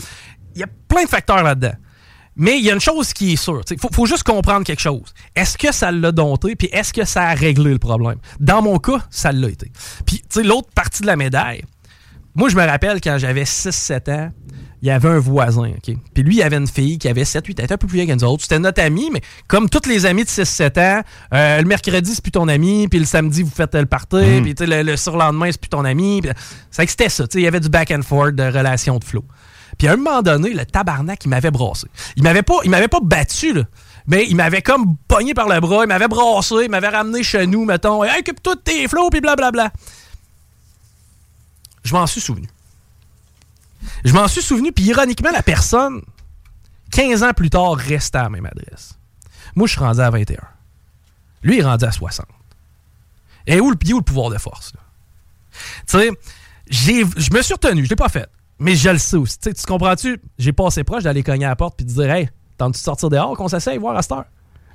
Il 0.54 0.60
y 0.60 0.64
a 0.64 0.68
plein 0.88 1.04
de 1.04 1.08
facteurs 1.08 1.42
là-dedans. 1.42 1.72
Mais 2.38 2.56
il 2.58 2.64
y 2.64 2.70
a 2.70 2.74
une 2.74 2.80
chose 2.80 3.12
qui 3.12 3.32
est 3.32 3.36
sûre. 3.36 3.62
Il 3.70 3.78
faut, 3.80 3.88
faut 3.92 4.06
juste 4.06 4.22
comprendre 4.22 4.64
quelque 4.64 4.80
chose. 4.80 5.12
Est-ce 5.34 5.58
que 5.58 5.72
ça 5.72 5.90
l'a 5.92 6.12
dompté, 6.12 6.54
puis 6.56 6.68
est-ce 6.72 6.92
que 6.92 7.04
ça 7.04 7.24
a 7.24 7.34
réglé 7.34 7.72
le 7.72 7.78
problème? 7.78 8.18
Dans 8.40 8.62
mon 8.62 8.78
cas, 8.78 9.00
ça 9.10 9.32
l'a 9.32 9.48
été. 9.48 9.70
Puis, 10.06 10.18
tu 10.18 10.24
sais, 10.30 10.42
l'autre 10.44 10.68
partie 10.74 11.02
de 11.02 11.08
la 11.08 11.16
médaille, 11.16 11.62
moi, 12.34 12.48
je 12.48 12.54
me 12.56 12.64
rappelle 12.64 13.00
quand 13.00 13.18
j'avais 13.18 13.42
6-7 13.44 14.08
ans, 14.12 14.30
il 14.80 14.86
y 14.86 14.90
avait 14.92 15.08
un 15.08 15.18
voisin, 15.18 15.70
OK? 15.76 15.96
Puis 16.14 16.22
lui, 16.22 16.36
il 16.36 16.42
avait 16.42 16.56
une 16.58 16.68
fille 16.68 16.98
qui 16.98 17.08
avait 17.08 17.24
7-8 17.24 17.34
ans, 17.36 17.54
elle 17.58 17.64
était 17.64 17.74
un 17.74 17.78
peu 17.78 17.88
plus 17.88 17.96
vieille 17.96 18.06
que 18.06 18.12
nous 18.12 18.22
autres. 18.22 18.44
C'était 18.44 18.60
notre 18.60 18.80
ami, 18.80 19.10
mais 19.12 19.20
comme 19.48 19.68
tous 19.68 19.88
les 19.88 20.06
amis 20.06 20.22
de 20.22 20.28
6-7 20.28 20.78
ans, 20.78 21.02
euh, 21.34 21.58
le 21.60 21.64
mercredi, 21.66 22.14
c'est 22.14 22.22
plus 22.22 22.30
ton 22.30 22.46
ami, 22.46 22.86
puis 22.86 23.00
le 23.00 23.04
samedi, 23.04 23.42
vous 23.42 23.50
faites 23.50 23.74
le 23.74 23.86
party, 23.86 24.14
Mhm. 24.16 24.54
puis 24.54 24.66
le, 24.66 24.82
le 24.84 24.96
surlendemain, 24.96 25.50
c'est 25.50 25.60
plus 25.60 25.68
ton 25.70 25.84
ami. 25.84 26.20
puis- 26.22 26.30
C'est 26.70 26.84
que 26.84 26.90
c'était 26.92 27.08
ça, 27.08 27.26
tu 27.26 27.32
sais, 27.32 27.40
il 27.40 27.44
y 27.44 27.48
avait 27.48 27.58
du 27.58 27.68
back 27.68 27.90
and 27.90 28.02
forth 28.02 28.36
de 28.36 28.44
relations 28.44 28.98
de 29.00 29.04
flow. 29.04 29.24
Puis 29.78 29.86
à 29.86 29.92
un 29.92 29.96
moment 29.96 30.22
donné, 30.22 30.52
le 30.52 30.66
tabarnak, 30.66 31.24
il 31.24 31.28
m'avait 31.28 31.52
brassé. 31.52 31.86
Il 32.16 32.24
m'avait 32.24 32.42
pas, 32.42 32.56
il 32.64 32.70
m'avait 32.70 32.88
pas 32.88 33.00
battu, 33.00 33.52
là. 33.52 33.62
Mais 34.06 34.26
il 34.28 34.36
m'avait 34.36 34.62
comme 34.62 34.96
pogné 35.06 35.34
par 35.34 35.48
le 35.48 35.60
bras, 35.60 35.84
il 35.84 35.88
m'avait 35.88 36.08
brassé, 36.08 36.54
il 36.64 36.70
m'avait 36.70 36.88
ramené 36.88 37.22
chez 37.22 37.46
nous, 37.46 37.64
mettons, 37.64 38.02
hey, 38.02 38.20
occupe-toi 38.20 38.54
de 38.56 38.60
tes 38.60 38.88
flots, 38.88 39.10
puis 39.10 39.20
blablabla. 39.20 39.70
Je 41.84 41.92
m'en 41.92 42.06
suis 42.06 42.20
souvenu. 42.20 42.48
Je 44.04 44.12
m'en 44.12 44.26
suis 44.26 44.42
souvenu, 44.42 44.72
puis 44.72 44.84
ironiquement, 44.84 45.30
la 45.30 45.42
personne, 45.42 46.02
15 46.90 47.22
ans 47.22 47.32
plus 47.32 47.50
tard, 47.50 47.76
restait 47.76 48.18
à 48.18 48.24
la 48.24 48.30
même 48.30 48.46
adresse. 48.46 48.98
Moi, 49.54 49.66
je 49.66 49.72
suis 49.72 49.80
rendu 49.80 50.00
à 50.00 50.10
21. 50.10 50.38
Lui, 51.42 51.56
il 51.56 51.60
est 51.60 51.64
rendu 51.64 51.84
à 51.84 51.92
60. 51.92 52.26
Et 53.46 53.60
où 53.60 53.70
le, 53.70 53.76
où 53.92 53.98
le 53.98 54.02
pouvoir 54.02 54.30
de 54.30 54.38
force? 54.38 54.72
Tu 55.86 55.98
sais, 55.98 56.10
je 56.70 57.32
me 57.32 57.42
suis 57.42 57.54
retenu, 57.54 57.84
je 57.84 57.90
l'ai 57.90 57.96
pas 57.96 58.08
fait. 58.08 58.28
Mais 58.58 58.74
je 58.74 58.90
le 58.90 58.98
sais 58.98 59.16
aussi. 59.16 59.38
Tu 59.38 59.52
comprends-tu? 59.66 60.20
J'ai 60.38 60.52
passé 60.52 60.84
proche 60.84 61.04
d'aller 61.04 61.22
cogner 61.22 61.44
à 61.44 61.50
la 61.50 61.56
porte 61.56 61.76
puis 61.76 61.86
de 61.86 61.92
dire 61.92 62.10
Hey, 62.10 62.28
tentes-tu 62.56 62.80
de 62.80 62.84
sortir 62.84 63.08
dehors 63.10 63.36
qu'on 63.36 63.48
s'essaye 63.48 63.78
voir 63.78 63.96
à 63.96 64.02
cette 64.02 64.12
heure? 64.12 64.24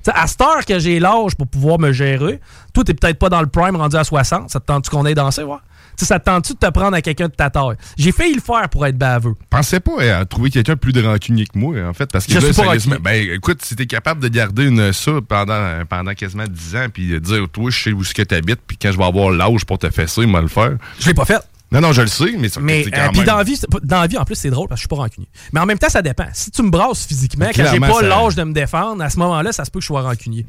Tu 0.04 0.10
sais, 0.10 0.16
à 0.16 0.26
cette 0.26 0.40
heure 0.40 0.64
que 0.66 0.78
j'ai 0.78 1.00
l'âge 1.00 1.34
pour 1.34 1.46
pouvoir 1.46 1.78
me 1.78 1.92
gérer, 1.92 2.40
toi, 2.74 2.84
t'es 2.84 2.92
peut-être 2.92 3.18
pas 3.18 3.30
dans 3.30 3.40
le 3.40 3.46
prime 3.46 3.76
rendu 3.76 3.96
à 3.96 4.04
60. 4.04 4.50
Ça 4.50 4.60
te 4.60 4.66
tente-tu 4.66 4.90
qu'on 4.90 5.04
aille 5.06 5.14
danser, 5.14 5.42
voir? 5.44 5.62
Ça 5.96 6.18
te 6.18 6.24
tente-tu 6.24 6.54
de 6.54 6.58
te 6.58 6.70
prendre 6.70 6.94
à 6.94 7.00
quelqu'un 7.00 7.28
de 7.28 7.32
ta 7.32 7.50
taille? 7.50 7.76
J'ai 7.96 8.12
failli 8.12 8.34
le 8.34 8.40
faire 8.40 8.68
pour 8.68 8.84
être 8.84 8.98
baveux. 8.98 9.34
Pensais 9.48 9.80
pas 9.80 9.92
euh, 10.00 10.20
à 10.20 10.24
trouver 10.24 10.50
quelqu'un 10.50 10.76
plus 10.76 10.92
de 10.92 11.02
rancunier 11.02 11.46
que 11.46 11.58
moi, 11.58 11.76
en 11.88 11.94
fait, 11.94 12.10
parce 12.10 12.26
que 12.26 12.32
Je 12.32 12.38
là, 12.38 12.52
suis 12.52 12.90
pas 12.90 12.98
ben, 12.98 13.30
écoute, 13.30 13.62
si 13.62 13.76
t'es 13.76 13.86
capable 13.86 14.20
de 14.20 14.28
garder 14.28 14.66
une, 14.66 14.92
ça 14.92 15.12
pendant, 15.26 15.84
pendant 15.88 16.12
quasiment 16.14 16.44
10 16.48 16.76
ans, 16.76 16.86
puis 16.92 17.08
de 17.08 17.18
dire, 17.18 17.48
toi, 17.50 17.70
je 17.70 17.82
sais 17.84 17.92
où 17.92 18.02
ce 18.02 18.12
que 18.12 18.22
t'habites, 18.22 18.60
puis 18.66 18.76
quand 18.76 18.90
je 18.92 18.98
vais 18.98 19.04
avoir 19.04 19.30
l'âge 19.30 19.64
pour 19.64 19.78
te 19.78 19.88
fesser, 19.88 20.22
il 20.22 20.32
va 20.32 20.40
le 20.40 20.48
faire. 20.48 20.76
Je 20.98 21.06
l'ai 21.06 21.14
pas 21.14 21.24
fait. 21.24 21.40
Non, 21.74 21.80
non, 21.80 21.92
je 21.92 22.02
le 22.02 22.06
sais, 22.06 22.34
mais 22.38 22.48
ça 22.48 22.60
Mais 22.60 22.86
euh, 22.86 23.08
puis 23.12 23.24
dans 23.24 23.36
la 23.36 23.42
vie, 23.42 23.60
dans 23.82 24.00
la 24.00 24.06
vie, 24.06 24.16
en 24.16 24.24
plus, 24.24 24.36
c'est 24.36 24.50
drôle 24.50 24.68
parce 24.68 24.78
que 24.78 24.82
je 24.82 24.88
suis 24.88 24.96
pas 24.96 25.02
rancunier. 25.02 25.28
Mais 25.52 25.60
en 25.60 25.66
même 25.66 25.78
temps, 25.78 25.88
ça 25.88 26.02
dépend. 26.02 26.26
Si 26.32 26.50
tu 26.52 26.62
me 26.62 26.70
brasses 26.70 27.04
physiquement, 27.04 27.46
quand 27.46 27.64
j'ai 27.70 27.80
pas 27.80 27.92
ça- 27.94 28.02
l'âge 28.02 28.36
de 28.36 28.44
me 28.44 28.52
défendre, 28.52 29.02
à 29.02 29.10
ce 29.10 29.18
moment-là, 29.18 29.50
ça 29.52 29.64
se 29.64 29.70
peut 29.72 29.80
que 29.80 29.82
je 29.82 29.88
sois 29.88 30.02
rancunier. 30.02 30.46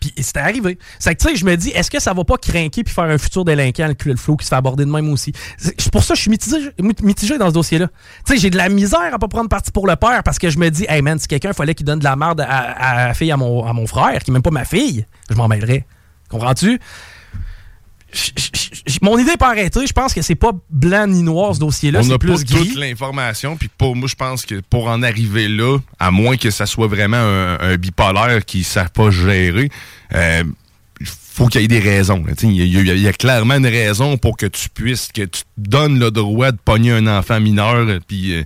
Puis 0.00 0.14
c'était 0.18 0.38
arrivé. 0.38 0.78
C'est 1.00 1.12
que 1.16 1.20
tu 1.20 1.28
sais, 1.30 1.36
je 1.36 1.44
me 1.44 1.56
dis, 1.56 1.70
est-ce 1.70 1.90
que 1.90 1.98
ça 2.00 2.14
va 2.14 2.22
pas 2.22 2.36
craquer 2.36 2.84
puis 2.84 2.94
faire 2.94 3.04
un 3.04 3.18
futur 3.18 3.44
délinquant, 3.44 3.88
le 3.88 3.96
le 4.12 4.16
flot 4.16 4.36
qui 4.36 4.44
se 4.44 4.50
fait 4.50 4.54
aborder 4.54 4.84
de 4.84 4.90
même 4.90 5.10
aussi? 5.10 5.32
C'est 5.58 5.90
pour 5.90 6.04
ça 6.04 6.14
que 6.14 6.18
je 6.18 6.22
suis 6.22 6.30
mitigé, 6.30 6.56
mitigé 7.02 7.36
dans 7.36 7.48
ce 7.48 7.54
dossier-là. 7.54 7.88
Tu 8.24 8.34
sais, 8.34 8.38
j'ai 8.38 8.50
de 8.50 8.56
la 8.56 8.68
misère 8.68 9.12
à 9.12 9.18
pas 9.18 9.26
prendre 9.26 9.48
parti 9.48 9.72
pour 9.72 9.88
le 9.88 9.96
père 9.96 10.22
parce 10.22 10.38
que 10.38 10.48
je 10.50 10.58
me 10.58 10.70
dis, 10.70 10.86
hey 10.88 11.02
man, 11.02 11.18
si 11.18 11.26
quelqu'un 11.26 11.52
fallait 11.52 11.74
qu'il 11.74 11.84
donne 11.86 11.98
de 11.98 12.04
la 12.04 12.14
merde 12.14 12.40
à, 12.40 12.46
à 12.46 13.08
la 13.08 13.14
fille 13.14 13.32
à 13.32 13.36
mon, 13.36 13.64
à 13.66 13.72
mon 13.72 13.88
frère, 13.88 14.22
qui 14.22 14.30
est 14.30 14.32
même 14.32 14.42
pas 14.42 14.52
ma 14.52 14.64
fille, 14.64 15.04
je 15.28 15.34
m'en 15.34 15.48
mêlerais. 15.48 15.84
Comprends-tu? 16.30 16.78
Mon 19.02 19.18
idée 19.18 19.32
est 19.32 19.36
pas 19.36 19.50
arrêtée. 19.50 19.86
Je 19.86 19.92
pense 19.92 20.14
que 20.14 20.22
c'est 20.22 20.34
pas 20.34 20.52
blanc 20.70 21.06
ni 21.06 21.22
noir 21.22 21.54
ce 21.54 21.60
dossier-là. 21.60 22.00
On 22.00 22.06
n'a 22.06 22.18
plus 22.18 22.28
pas 22.30 22.38
toute 22.58 22.74
l'information, 22.76 23.56
puis 23.56 23.68
pour 23.76 23.94
moi, 23.96 24.08
je 24.08 24.14
pense 24.14 24.44
que 24.46 24.60
pour 24.70 24.88
en 24.88 25.02
arriver 25.02 25.48
là, 25.48 25.78
à 25.98 26.10
moins 26.10 26.36
que 26.36 26.50
ça 26.50 26.66
soit 26.66 26.86
vraiment 26.88 27.16
un, 27.18 27.58
un 27.60 27.76
bipolaire 27.76 28.44
qui 28.44 28.58
ne 28.58 28.64
savent 28.64 28.90
pas 28.92 29.10
gérer, 29.10 29.70
euh, 30.14 30.42
il 31.00 31.06
faut 31.06 31.46
qu'il 31.46 31.60
y 31.60 31.64
ait 31.64 31.68
des 31.68 31.78
raisons. 31.78 32.24
Il 32.42 32.56
y, 32.66 32.90
a- 32.90 32.94
y 32.94 33.06
a 33.08 33.12
clairement 33.12 33.54
une 33.56 33.66
raison 33.66 34.16
pour 34.16 34.36
que 34.36 34.46
tu 34.46 34.68
puisses, 34.68 35.08
que 35.14 35.22
tu 35.22 35.42
te 35.42 35.46
donnes 35.58 35.98
le 35.98 36.10
droit 36.10 36.50
de 36.50 36.58
pogner 36.64 36.92
un 36.92 37.06
enfant 37.06 37.40
mineur, 37.40 37.86
puis... 38.08 38.34
euh, 38.34 38.42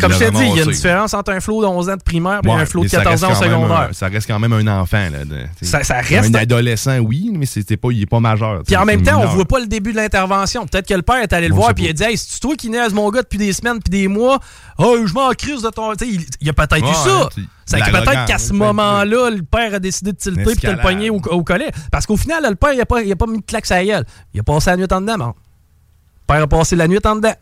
Comme 0.00 0.12
je 0.12 0.18
t'ai 0.18 0.30
dit, 0.30 0.42
il 0.42 0.56
y 0.56 0.60
a 0.60 0.64
une 0.64 0.70
différence 0.70 1.14
entre 1.14 1.32
un 1.32 1.40
flot 1.40 1.62
de 1.62 1.66
11 1.66 1.88
ans 1.88 1.96
de 1.96 2.02
primaire 2.02 2.40
et 2.44 2.48
Ouais, 2.48 2.54
un 2.54 2.66
flot 2.66 2.80
de 2.82 2.84
mais 2.84 2.88
ça 2.90 2.98
14 2.98 3.24
ans 3.24 3.30
au 3.30 3.34
secondaire. 3.34 3.88
un- 3.90 3.92
ça 3.92 4.08
reste 4.08 4.26
quand 4.26 4.38
même 4.38 4.52
un 4.52 4.66
enfant. 4.80 5.08
Là, 5.10 5.24
de-. 5.24 5.46
Ça- 5.62 5.82
ça 5.84 6.00
reste- 6.00 6.34
Un 6.34 6.38
adolescent, 6.38 6.98
oui, 6.98 7.32
mais 7.34 7.46
pas, 7.76 7.88
il 7.90 8.02
est 8.02 8.06
pas 8.06 8.20
majeur. 8.20 8.62
Puis 8.66 8.76
en 8.76 8.84
même 8.84 9.02
temps, 9.02 9.16
on 9.16 9.20
mineur. 9.20 9.34
voit 9.34 9.44
pas 9.46 9.60
le 9.60 9.66
début 9.66 9.92
de 9.92 9.96
l'intervention. 9.96 10.66
Peut-être 10.66 10.86
que 10.86 10.94
le 10.94 11.02
père 11.02 11.22
est 11.22 11.32
allé 11.32 11.48
le 11.48 11.54
On 11.54 11.56
voir 11.58 11.74
puis 11.74 11.84
il 11.84 11.90
a 11.90 11.92
dit 11.92 12.02
Hey, 12.02 12.16
c'est 12.18 12.38
toi 12.40 12.54
qui 12.56 12.68
naise 12.70 12.92
mon 12.92 13.08
gars 13.10 13.22
depuis 13.22 13.38
des 13.38 13.52
semaines 13.52 13.78
puis 13.82 13.90
des 13.90 14.08
mois? 14.08 14.38
Oh, 14.78 14.96
je 15.04 15.12
m'en 15.12 15.30
crise 15.30 15.62
de 15.62 15.70
ton. 15.70 15.92
Il, 16.02 16.24
il 16.40 16.48
a 16.48 16.52
peut-être 16.52 16.82
Ouais, 16.82 16.90
eu 16.90 16.94
ça. 16.94 17.28
C'est 17.64 17.78
peut-être 17.78 18.24
qu'à 18.26 18.38
ce 18.38 18.52
moment-là, 18.54 19.30
le 19.30 19.42
père 19.42 19.74
a 19.74 19.78
décidé 19.78 20.12
de 20.12 20.16
tilter 20.16 20.42
puis 20.42 20.66
de 20.66 20.72
le 20.72 20.78
pogner 20.80 21.10
au, 21.10 21.16
au 21.16 21.42
collet. 21.44 21.70
Parce 21.92 22.06
qu'au 22.06 22.16
final, 22.16 22.42
le 22.48 22.54
père, 22.56 22.72
il 22.72 22.80
a, 22.80 22.86
pas, 22.86 23.02
pas 23.02 23.26
mis 23.26 23.38
de 23.40 23.44
claque 23.44 23.70
à 23.70 23.76
la 23.76 23.84
gueule. 23.84 24.04
Il 24.32 24.40
a 24.40 24.42
passé 24.42 24.70
la 24.70 24.76
nuit 24.78 24.86
en 24.90 25.00
dedans, 25.02 25.18
man. 25.18 25.28
Le 25.28 26.34
père 26.34 26.42
a 26.42 26.46
passé 26.46 26.76
la 26.76 26.88
nuit 26.88 26.98
en 27.04 27.16
dedans. 27.16 27.34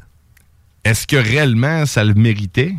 Est-ce 0.87 1.07
que 1.07 1.17
réellement 1.17 1.85
ça 1.87 2.05
le 2.05 2.15
méritait? 2.15 2.75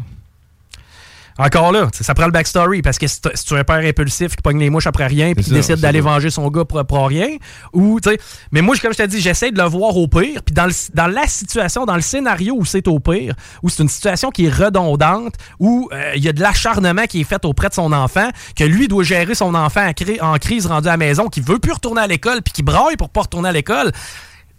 Encore 1.40 1.72
là, 1.72 1.88
ça 1.94 2.16
prend 2.16 2.26
le 2.26 2.32
backstory 2.32 2.82
parce 2.82 2.98
que 2.98 3.06
si 3.06 3.22
tu 3.22 3.54
un 3.56 3.64
père 3.64 3.76
impulsif 3.88 4.36
qui 4.36 4.42
pogne 4.42 4.58
les 4.60 4.72
mouches 4.72 4.88
après 4.88 5.06
rien 5.06 5.34
puis 5.36 5.44
qui 5.44 5.52
décide 5.58 5.76
d'aller 5.76 6.02
venger 6.02 6.32
son 6.32 6.50
gars 6.50 6.66
pour, 6.66 6.84
pour 6.84 7.08
rien 7.08 7.28
ou 7.74 8.00
tu 8.00 8.10
sais 8.10 8.18
mais 8.52 8.64
moi 8.64 8.76
comme 8.82 8.92
je 8.92 8.98
t'ai 8.98 9.08
dit 9.08 9.22
j'essaie 9.22 9.52
de 9.52 9.62
le 9.62 9.68
voir 9.68 9.96
au 9.98 10.08
pire 10.08 10.42
puis 10.44 10.56
dans, 10.56 10.66
le- 10.66 10.74
dans 10.96 11.06
la 11.06 11.28
situation 11.28 11.86
dans 11.86 11.94
le 11.94 12.02
scénario 12.02 12.56
où 12.58 12.66
c'est 12.66 12.88
au 12.88 13.00
pire 13.00 13.36
où 13.62 13.70
c'est 13.70 13.84
une 13.84 13.90
situation 13.90 14.32
qui 14.32 14.48
est 14.48 14.50
redondante 14.52 15.36
où 15.60 15.88
euh, 15.94 16.14
il 16.16 16.24
y 16.24 16.28
a 16.28 16.34
de 16.34 16.42
l'acharnement 16.42 17.06
qui 17.06 17.22
est 17.22 17.24
fait 17.24 17.46
auprès 17.46 17.70
de 17.70 17.76
son 17.76 17.94
enfant 17.94 18.30
que 18.56 18.64
lui 18.64 18.88
doit 18.88 19.04
gérer 19.04 19.36
son 19.36 19.54
enfant 19.54 19.86
en, 19.88 19.92
cri- 19.92 20.20
en 20.20 20.38
crise 20.40 20.66
rendu 20.66 20.88
à 20.88 20.92
la 20.94 20.98
maison 20.98 21.28
qui 21.28 21.42
veut 21.42 21.60
plus 21.60 21.74
retourner 21.74 22.02
à 22.02 22.08
l'école 22.08 22.42
puis 22.42 22.52
qui 22.52 22.64
braille 22.64 22.98
pour 22.98 23.12
pas 23.12 23.22
retourner 23.22 23.50
à 23.50 23.52
l'école 23.52 23.92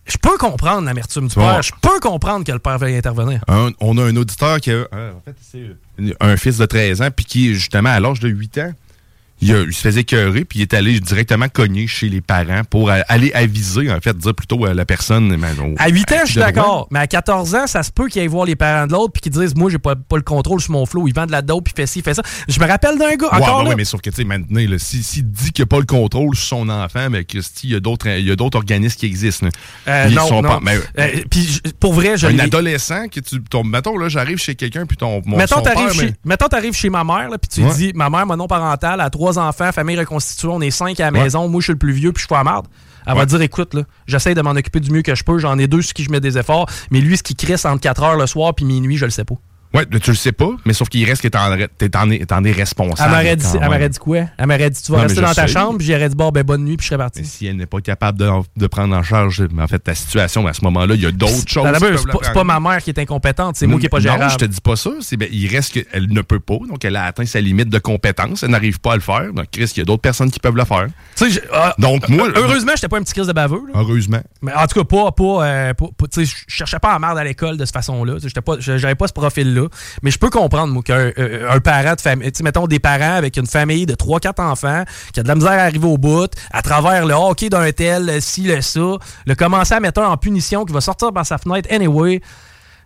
je 0.08 0.16
peux 0.18 0.36
comprendre 0.38 0.84
l'amertume 0.86 1.28
du 1.28 1.34
père. 1.34 1.62
Je 1.62 1.72
peux 1.80 2.00
comprendre 2.00 2.44
que 2.44 2.52
le 2.52 2.58
père 2.58 2.78
veuille 2.78 2.96
intervenir. 2.96 3.40
Un- 3.48 3.70
on 3.80 3.96
a 3.98 4.02
un 4.04 4.16
auditeur 4.16 4.60
qui 4.60 4.70
a 4.70 4.74
euh, 4.92 5.12
en 5.12 5.20
fait, 5.24 5.36
c'est 5.40 6.16
un 6.20 6.36
fils 6.36 6.58
de 6.58 6.66
13 6.66 7.02
ans, 7.02 7.08
puis 7.14 7.24
qui, 7.24 7.54
justement, 7.54 7.90
à 7.90 8.00
l'âge 8.00 8.20
de 8.20 8.28
8 8.28 8.58
ans, 8.58 8.72
il, 9.40 9.52
a- 9.54 9.60
il 9.62 9.72
se 9.72 9.80
faisait 9.80 10.00
écœurer, 10.00 10.44
puis 10.44 10.58
il 10.60 10.62
est 10.62 10.74
allé 10.74 10.98
directement 11.00 11.48
cogner 11.48 11.86
chez 11.86 12.08
les 12.08 12.20
parents 12.20 12.62
pour 12.68 12.90
aller 12.90 13.32
aviser, 13.34 13.90
en 13.92 14.00
fait, 14.00 14.16
dire 14.16 14.34
plutôt 14.34 14.64
à 14.66 14.74
la 14.74 14.84
personne. 14.84 15.36
ben, 15.36 15.48
au- 15.60 15.74
À 15.78 15.88
8 15.88 16.12
ans, 16.12 16.16
à 16.22 16.24
je 16.24 16.30
suis 16.32 16.40
d'accord. 16.40 16.88
Mais 16.90 16.98
à 16.98 17.06
14 17.06 17.54
ans, 17.54 17.66
ça 17.66 17.82
se 17.82 17.90
peut 17.92 18.08
qu'ils 18.08 18.22
aillent 18.22 18.26
voir 18.28 18.44
les 18.46 18.56
parents 18.56 18.86
de 18.86 18.92
l'autre 18.92 19.12
puis 19.12 19.20
qu'ils 19.22 19.32
disent 19.32 19.54
Moi, 19.54 19.70
j'ai 19.70 19.78
pas, 19.78 19.94
pas 19.96 20.16
le 20.16 20.22
contrôle 20.22 20.60
sur 20.60 20.72
mon 20.72 20.86
flow. 20.86 21.06
Ils 21.08 21.14
vendent 21.14 21.26
de 21.28 21.32
la 21.32 21.42
dope 21.42 21.64
puis 21.64 21.74
fait 21.76 21.86
ci, 21.86 22.02
fait 22.02 22.14
ça. 22.14 22.22
Je 22.48 22.58
me 22.60 22.66
rappelle 22.66 22.98
d'un 22.98 23.14
gars. 23.16 23.28
Ouais, 23.32 23.34
encore 23.42 23.62
ben 23.64 23.70
ouais, 23.70 23.76
mais 23.76 23.84
sauf 23.84 24.00
que, 24.00 24.10
tu 24.10 24.16
sais, 24.16 24.24
maintenant, 24.24 24.60
là, 24.60 24.78
si- 24.78 25.02
s'il 25.02 25.30
dit 25.30 25.52
qu'il 25.52 25.62
n'a 25.62 25.66
pas 25.66 25.78
le 25.78 25.84
contrôle 25.86 26.34
sur 26.36 26.46
son 26.48 26.68
enfant, 26.68 27.08
mais 27.10 27.24
Christy, 27.24 27.68
il 27.68 27.72
y 27.72 27.76
a 27.76 27.80
d'autres 27.80 28.08
il 28.08 28.26
y 28.26 28.30
a 28.30 28.36
d'autres 28.36 28.56
organismes 28.58 28.98
qui 28.98 29.06
existent. 29.06 29.46
Euh, 29.86 30.06
Ils 30.08 30.14
non, 30.14 30.26
sont 30.28 30.42
non. 30.42 30.48
pas- 30.48 30.60
mais- 30.62 30.78
Euh, 30.98 31.22
puis 31.30 31.60
pour 31.80 31.92
vrai, 31.92 32.16
je 32.16 32.26
un 32.26 32.38
adolescent, 32.38 33.08
que 33.08 33.20
tu, 33.20 33.40
ton, 33.42 33.64
mettons, 33.64 33.96
là, 33.98 34.08
j'arrive 34.08 34.38
chez 34.38 34.54
quelqu'un, 34.54 34.86
puis 34.86 34.96
ton, 34.96 35.22
mon, 35.24 35.36
Mettons, 35.36 35.60
t'arrives 35.60 35.92
chez, 35.92 36.14
mais- 36.24 36.72
chez 36.72 36.90
ma 36.90 37.04
mère, 37.04 37.28
puis 37.40 37.48
tu 37.48 37.62
Ouais. 37.62 37.74
dis 37.74 37.92
Ma 37.94 38.10
mère, 38.10 38.26
monoparentale, 38.26 39.00
a 39.00 39.10
trois 39.32 39.38
enfants, 39.48 39.70
famille 39.72 39.98
reconstituée, 39.98 40.48
on 40.48 40.60
est 40.60 40.70
cinq 40.70 40.98
à 41.00 41.10
la 41.10 41.12
Ouais. 41.18 41.24
maison, 41.24 41.48
moi, 41.48 41.60
je 41.60 41.64
suis 41.64 41.72
le 41.72 41.78
plus 41.78 41.92
vieux, 41.92 42.12
puis 42.12 42.22
je 42.22 42.26
suis 42.26 42.34
à 42.34 42.44
marde. 42.44 42.66
Elle 43.06 43.14
va 43.16 43.24
dire 43.26 43.40
Écoute, 43.40 43.74
là, 43.74 43.82
j'essaie 44.06 44.34
de 44.34 44.42
m'en 44.42 44.50
occuper 44.50 44.80
du 44.80 44.90
mieux 44.90 45.02
que 45.02 45.14
je 45.14 45.24
peux, 45.24 45.38
j'en 45.38 45.58
ai 45.58 45.66
deux 45.66 45.80
sur 45.82 45.94
qui 45.94 46.04
je 46.04 46.10
mets 46.10 46.20
des 46.20 46.36
efforts, 46.38 46.68
mais 46.90 47.00
lui, 47.00 47.16
ce 47.16 47.22
qui 47.22 47.34
crisse 47.34 47.64
entre 47.64 47.80
4 47.80 48.02
heures 48.02 48.16
le 48.16 48.26
soir 48.26 48.54
puis 48.54 48.64
minuit, 48.66 48.96
je 48.96 49.04
le 49.06 49.10
sais 49.10 49.24
pas. 49.24 49.34
Ouais, 49.74 49.84
mais 49.92 50.00
tu 50.00 50.10
le 50.10 50.16
sais 50.16 50.32
pas, 50.32 50.48
mais 50.64 50.72
sauf 50.72 50.88
qu'il 50.88 51.04
reste 51.04 51.20
que 51.22 51.28
t'en, 51.28 51.54
t'es- 51.76 51.90
t'en 51.90 52.10
es, 52.10 52.24
t'en 52.24 52.42
es 52.42 52.52
responsable. 52.52 53.10
Elle 53.12 53.16
m'aurait 53.18 53.36
dit, 53.36 53.46
elle 53.60 53.64
m'aurait 53.68 53.88
dit 53.90 53.98
quoi? 53.98 54.18
Elle 54.38 54.46
m'aurait 54.46 54.70
dit 54.70 54.82
Tu 54.82 54.90
vas 54.92 54.98
Non, 54.98 55.04
rester 55.04 55.20
dans 55.20 55.34
ta 55.34 55.46
sais. 55.46 55.52
chambre, 55.52 55.76
puis 55.78 55.86
j'aurais 55.86 56.08
dit 56.08 56.16
Bon, 56.16 56.30
ben, 56.30 56.42
bonne 56.42 56.64
nuit, 56.64 56.76
puis 56.78 56.84
je 56.84 56.88
serais 56.88 56.98
parti. 56.98 57.20
Mais 57.20 57.26
si 57.26 57.46
elle 57.46 57.56
n'est 57.56 57.66
pas 57.66 57.80
capable 57.82 58.18
de, 58.18 58.30
de 58.56 58.66
prendre 58.66 58.96
en 58.96 59.02
charge 59.02 59.42
en 59.58 59.66
fait, 59.66 59.78
ta 59.78 59.94
situation, 59.94 60.46
à 60.46 60.54
ce 60.54 60.64
moment-là, 60.64 60.94
il 60.94 61.02
y 61.02 61.06
a 61.06 61.10
d'autres 61.10 61.32
choses. 61.46 61.66
C'est 61.78 62.06
pas, 62.06 62.18
c'est 62.22 62.32
pas 62.32 62.44
ma 62.44 62.60
mère 62.60 62.78
qui 62.82 62.90
est 62.90 62.98
incompétente, 62.98 63.56
c'est 63.56 63.66
moi 63.66 63.78
qui 63.78 63.86
est 63.86 63.90
pas 63.90 64.00
gérable. 64.00 64.22
Non, 64.24 64.28
je 64.30 64.36
te 64.36 64.44
dis 64.46 64.60
pas 64.60 64.76
ça. 64.76 64.90
C'est, 65.00 65.16
ben, 65.18 65.28
il 65.30 65.46
reste 65.54 65.72
qu'elle 65.74 66.10
ne 66.12 66.20
peut 66.22 66.40
pas. 66.40 66.58
Donc, 66.68 66.84
elle 66.84 66.96
a 66.96 67.04
atteint 67.04 67.26
sa 67.26 67.40
limite 67.40 67.68
de 67.68 67.78
compétence. 67.78 68.42
Elle 68.42 68.50
n'arrive 68.50 68.80
pas 68.80 68.92
à 68.92 68.96
le 68.96 69.02
faire. 69.02 69.32
Donc, 69.34 69.46
Chris, 69.52 69.70
il 69.76 69.78
y 69.78 69.82
a 69.82 69.84
d'autres 69.84 70.00
personnes 70.02 70.30
qui 70.30 70.40
peuvent 70.40 70.56
le 70.56 70.64
faire. 70.64 70.86
Tu 71.16 71.24
sais, 71.26 71.30
je- 71.30 71.40
ah, 71.52 71.74
Donc, 71.78 72.08
moi. 72.08 72.28
Heureusement, 72.34 72.72
j'étais 72.74 72.88
pas 72.88 72.96
un 72.98 73.02
petit 73.02 73.12
crise 73.12 73.26
de 73.26 73.32
baveux. 73.32 73.60
là. 73.66 73.72
Heureusement. 73.80 74.20
Mais 74.40 74.52
en 74.54 74.66
tout 74.66 74.82
cas, 74.82 74.84
pas, 74.84 75.12
pas, 75.12 75.44
euh, 75.46 75.74
pas- 75.74 75.86
tu 76.10 76.24
sais, 76.24 76.32
je 76.48 76.54
cherchais 76.54 76.78
pas 76.78 76.92
à 76.94 76.98
merde 76.98 77.18
à 77.18 77.24
l'école 77.24 77.56
de 77.58 77.64
cette 77.64 77.74
façon-là. 77.74 78.14
J'étais 78.22 78.40
pas- 78.40 78.56
J'avais 78.58 78.94
pas 78.94 79.06
ce 79.08 79.12
profil-là. 79.12 79.67
Mais 80.02 80.10
je 80.10 80.18
peux 80.18 80.30
comprendre, 80.30 80.72
moi, 80.72 80.82
qu'un 80.82 81.10
euh, 81.18 81.50
un 81.50 81.60
parent 81.60 81.94
de 81.94 82.00
famille, 82.00 82.30
tu 82.32 82.42
mettons 82.42 82.66
des 82.66 82.78
parents 82.78 83.14
avec 83.14 83.36
une 83.36 83.46
famille 83.46 83.86
de 83.86 83.94
3-4 83.94 84.40
enfants, 84.40 84.84
qui 85.12 85.20
a 85.20 85.22
de 85.22 85.28
la 85.28 85.34
misère 85.34 85.52
à 85.52 85.62
arriver 85.62 85.86
au 85.86 85.98
bout, 85.98 86.30
à 86.52 86.62
travers 86.62 87.06
le 87.06 87.14
hockey 87.14 87.48
d'un 87.48 87.70
tel, 87.72 88.06
le 88.06 88.20
ci, 88.20 88.42
le 88.42 88.60
ça, 88.60 88.80
le 89.26 89.34
commencer 89.34 89.74
à 89.74 89.80
mettre 89.80 90.00
un 90.00 90.08
en 90.08 90.16
punition 90.16 90.64
qui 90.64 90.72
va 90.72 90.80
sortir 90.80 91.12
par 91.12 91.26
sa 91.26 91.38
fenêtre 91.38 91.68
anyway, 91.72 92.20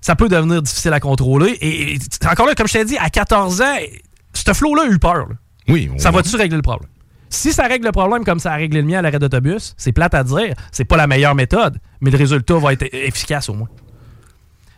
ça 0.00 0.16
peut 0.16 0.28
devenir 0.28 0.62
difficile 0.62 0.92
à 0.92 1.00
contrôler. 1.00 1.52
Et, 1.61 1.94
et 1.94 1.98
encore 2.30 2.46
là, 2.46 2.54
comme 2.54 2.66
je 2.66 2.72
t'ai 2.72 2.84
dit, 2.84 2.98
à 2.98 3.09
14 3.09 3.61
ans, 3.62 3.76
ce 4.34 4.52
flow-là 4.52 4.82
a 4.82 4.86
eu 4.86 4.98
peur. 4.98 5.28
là. 5.28 5.36
Oui. 5.68 5.90
Ça 5.98 6.11
va-tu 6.11 6.34
régler 6.36 6.57
le 6.57 6.62
problème? 6.62 6.88
Si 7.28 7.52
ça 7.52 7.66
règle 7.66 7.86
le 7.86 7.92
problème 7.92 8.24
comme 8.24 8.38
ça 8.38 8.52
a 8.52 8.57
réglé 8.57 8.82
le 8.82 8.86
mien 8.86 8.98
à 8.98 9.02
l'arrêt 9.02 9.18
d'autobus, 9.18 9.74
c'est 9.78 9.92
plate 9.92 10.12
à 10.12 10.22
dire, 10.22 10.54
c'est 10.70 10.84
pas 10.84 10.98
la 10.98 11.07
meilleure 11.07 11.34
méthode, 11.34 11.78
mais 12.02 12.11
le 12.11 12.18
résultat 12.18 12.59
va 12.59 12.74
être 12.74 12.84
efficace 12.92 13.48
au 13.48 13.54
moins. 13.54 13.68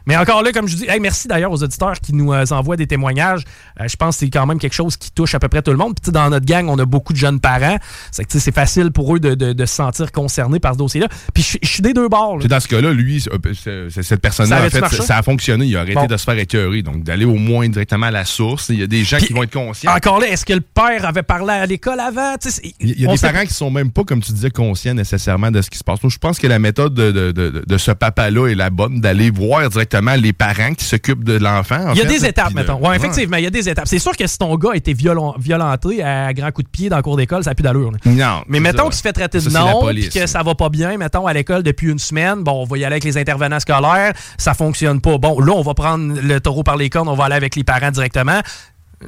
Mais 0.07 0.17
encore 0.17 0.43
là, 0.43 0.53
comme 0.53 0.69
je 0.69 0.77
dis, 0.77 0.85
hey, 0.89 1.01
merci 1.01 1.29
d'ailleurs 1.29 1.51
aux 1.53 1.63
auditeurs 1.63 1.95
qui 2.01 2.13
nous 2.15 2.33
euh, 2.33 2.45
envoient 2.51 2.77
des 2.77 2.87
témoignages. 2.87 3.43
Euh, 3.81 3.89
je 3.89 3.97
pense 3.97 4.17
que 4.17 4.21
c'est 4.21 4.31
quand 4.31 4.47
même 4.47 4.59
quelque 4.59 4.75
chose 4.75 4.97
qui 4.97 5.11
touche 5.11 5.35
à 5.35 5.39
peu 5.39 5.49
près 5.49 5.63
tout 5.63 5.71
le 5.71 5.77
monde. 5.79 5.95
Puis 6.01 6.13
dans 6.13 6.29
notre 6.31 6.45
gang, 6.47 6.69
on 6.69 6.79
a 6.79 6.85
beaucoup 6.85 7.13
de 7.13 7.19
jeunes 7.19 7.41
parents. 7.41 7.79
C'est 8.11 8.25
que 8.25 8.39
facile 8.53 8.91
pour 8.91 9.17
eux 9.17 9.21
de, 9.21 9.35
de- 9.35 9.53
de 9.53 9.67
se 9.67 9.75
sentir 9.75 10.13
concernés 10.13 10.61
par 10.61 10.75
ce 10.75 10.79
dossier-là. 10.79 11.09
Puis 11.33 11.59
je 11.63 11.69
suis 11.69 11.83
des 11.83 11.93
deux 11.95 12.09
bords. 12.09 12.39
dans 12.39 12.61
ce 12.61 12.69
cas-là, 12.69 12.93
lui, 12.93 13.21
c'est- 13.21 13.31
c'est- 13.55 13.91
c'est- 13.91 14.03
cette 14.03 14.21
personne-là, 14.21 14.67
en 14.67 14.71
fait, 14.71 14.81
marché? 14.81 15.03
ça 15.03 15.17
a 15.19 15.23
fonctionné. 15.23 15.65
Il 15.67 15.77
a 15.77 15.81
arrêté 15.81 15.95
Bon. 15.95 16.07
de 16.07 16.17
se 16.17 16.25
faire 16.25 16.39
écœurer. 16.39 16.83
Donc, 16.83 17.03
d'aller 17.03 17.25
au 17.25 17.35
moins 17.37 17.69
directement 17.69 18.07
à 18.07 18.11
la 18.11 18.25
source. 18.25 18.69
Il 18.69 18.81
y 18.81 18.83
a 18.83 18.87
des 18.87 19.05
gens 19.05 19.17
qui 19.19 19.33
vont 19.33 19.43
être 19.43 19.53
conscients. 19.53 19.95
Encore 19.95 20.21
là, 20.21 20.29
est-ce 20.29 20.45
que 20.45 20.53
le 20.53 20.61
père 20.61 21.07
avait 21.07 21.23
parlé 21.23 21.53
à 21.55 21.67
l'école 21.67 22.01
avant? 22.01 22.35
Il 22.81 23.01
y 23.01 23.07
a 23.07 23.13
des 23.13 23.19
parents 23.19 23.45
qui 23.47 23.55
sont 23.55 23.71
même 23.71 23.91
pas, 23.91 24.05
comme 24.05 24.21
tu 24.21 24.33
disais, 24.33 24.51
conscients 24.51 24.95
nécessairement 24.95 25.51
de 25.51 25.63
ce 25.63 25.71
qui 25.71 25.79
se 25.79 25.85
passe. 25.85 25.99
Je 26.07 26.19
pense 26.19 26.39
que 26.39 26.47
la 26.47 26.59
méthode 26.59 26.93
de, 26.95 27.11
de- 27.11 27.33
de- 27.33 27.65
de 27.67 27.79
ce 27.79 27.91
papa-là 27.91 28.49
est 28.49 28.55
la 28.55 28.69
bonne, 28.71 29.01
d'aller 29.01 29.31
voir 29.31 29.69
directement 29.71 29.93
les 30.01 30.32
parents 30.32 30.74
qui 30.74 30.84
s'occupent 30.84 31.24
de 31.24 31.34
l'enfant. 31.38 31.88
en 31.88 31.92
Il 31.92 31.99
y 31.99 32.01
a 32.03 32.05
fait, 32.07 32.18
des 32.18 32.26
étapes, 32.26 32.53
mettons. 32.55 32.78
Ouais, 32.86 32.97
effectivement, 32.97 33.36
il 33.36 33.45
y 33.45 33.47
a 33.47 33.51
des 33.51 33.68
étapes. 33.68 33.86
C'est 33.86 33.99
sûr 33.99 34.16
que 34.16 34.26
si 34.26 34.38
ton 34.38 34.55
gars 34.57 34.70
a 34.72 34.76
été 34.76 34.92
violent- 34.92 35.34
violenté 35.38 36.03
à 36.03 36.32
grands 36.32 36.51
coups 36.51 36.66
de 36.66 36.70
pied 36.70 36.88
dans 36.88 36.97
le 36.97 37.03
cours 37.03 37.16
d'école, 37.16 37.45
ça 37.45 37.51
n'a 37.51 37.55
plus 37.55 37.62
d'allure. 37.62 37.90
là. 37.92 37.99
Non. 38.07 38.42
Mais 38.49 38.61
mettons 38.61 38.84
qu'il 38.84 38.95
se 38.95 39.03
fait 39.03 39.12
traiter 39.12 39.38
de 39.38 39.49
non, 39.51 39.80
puis 39.88 40.09
que 40.09 40.26
ça 40.26 40.42
va 40.42 40.55
pas 40.55 40.68
bien, 40.68 40.97
mettons, 40.97 41.26
à 41.26 41.32
l'école 41.32 41.62
depuis 41.62 41.90
une 41.90 41.99
semaine, 41.99 42.42
bon, 42.42 42.62
on 42.62 42.64
va 42.64 42.78
y 42.78 42.84
aller 42.84 42.95
avec 42.95 43.05
les 43.05 43.16
intervenants 43.18 43.61
scolaires, 43.61 44.12
ça 44.38 44.55
fonctionne 44.55 45.01
pas. 45.01 45.18
Bon, 45.18 45.38
là, 45.40 45.53
on 45.55 45.62
va 45.62 45.74
prendre 45.74 46.14
le 46.20 46.40
taureau 46.40 46.62
par 46.62 46.76
les 46.76 46.90
cornes, 46.90 47.09
on 47.09 47.14
va 47.14 47.24
aller 47.26 47.34
avec 47.36 47.57
les 47.57 47.64
parents 47.64 47.90
directement. 47.90 48.40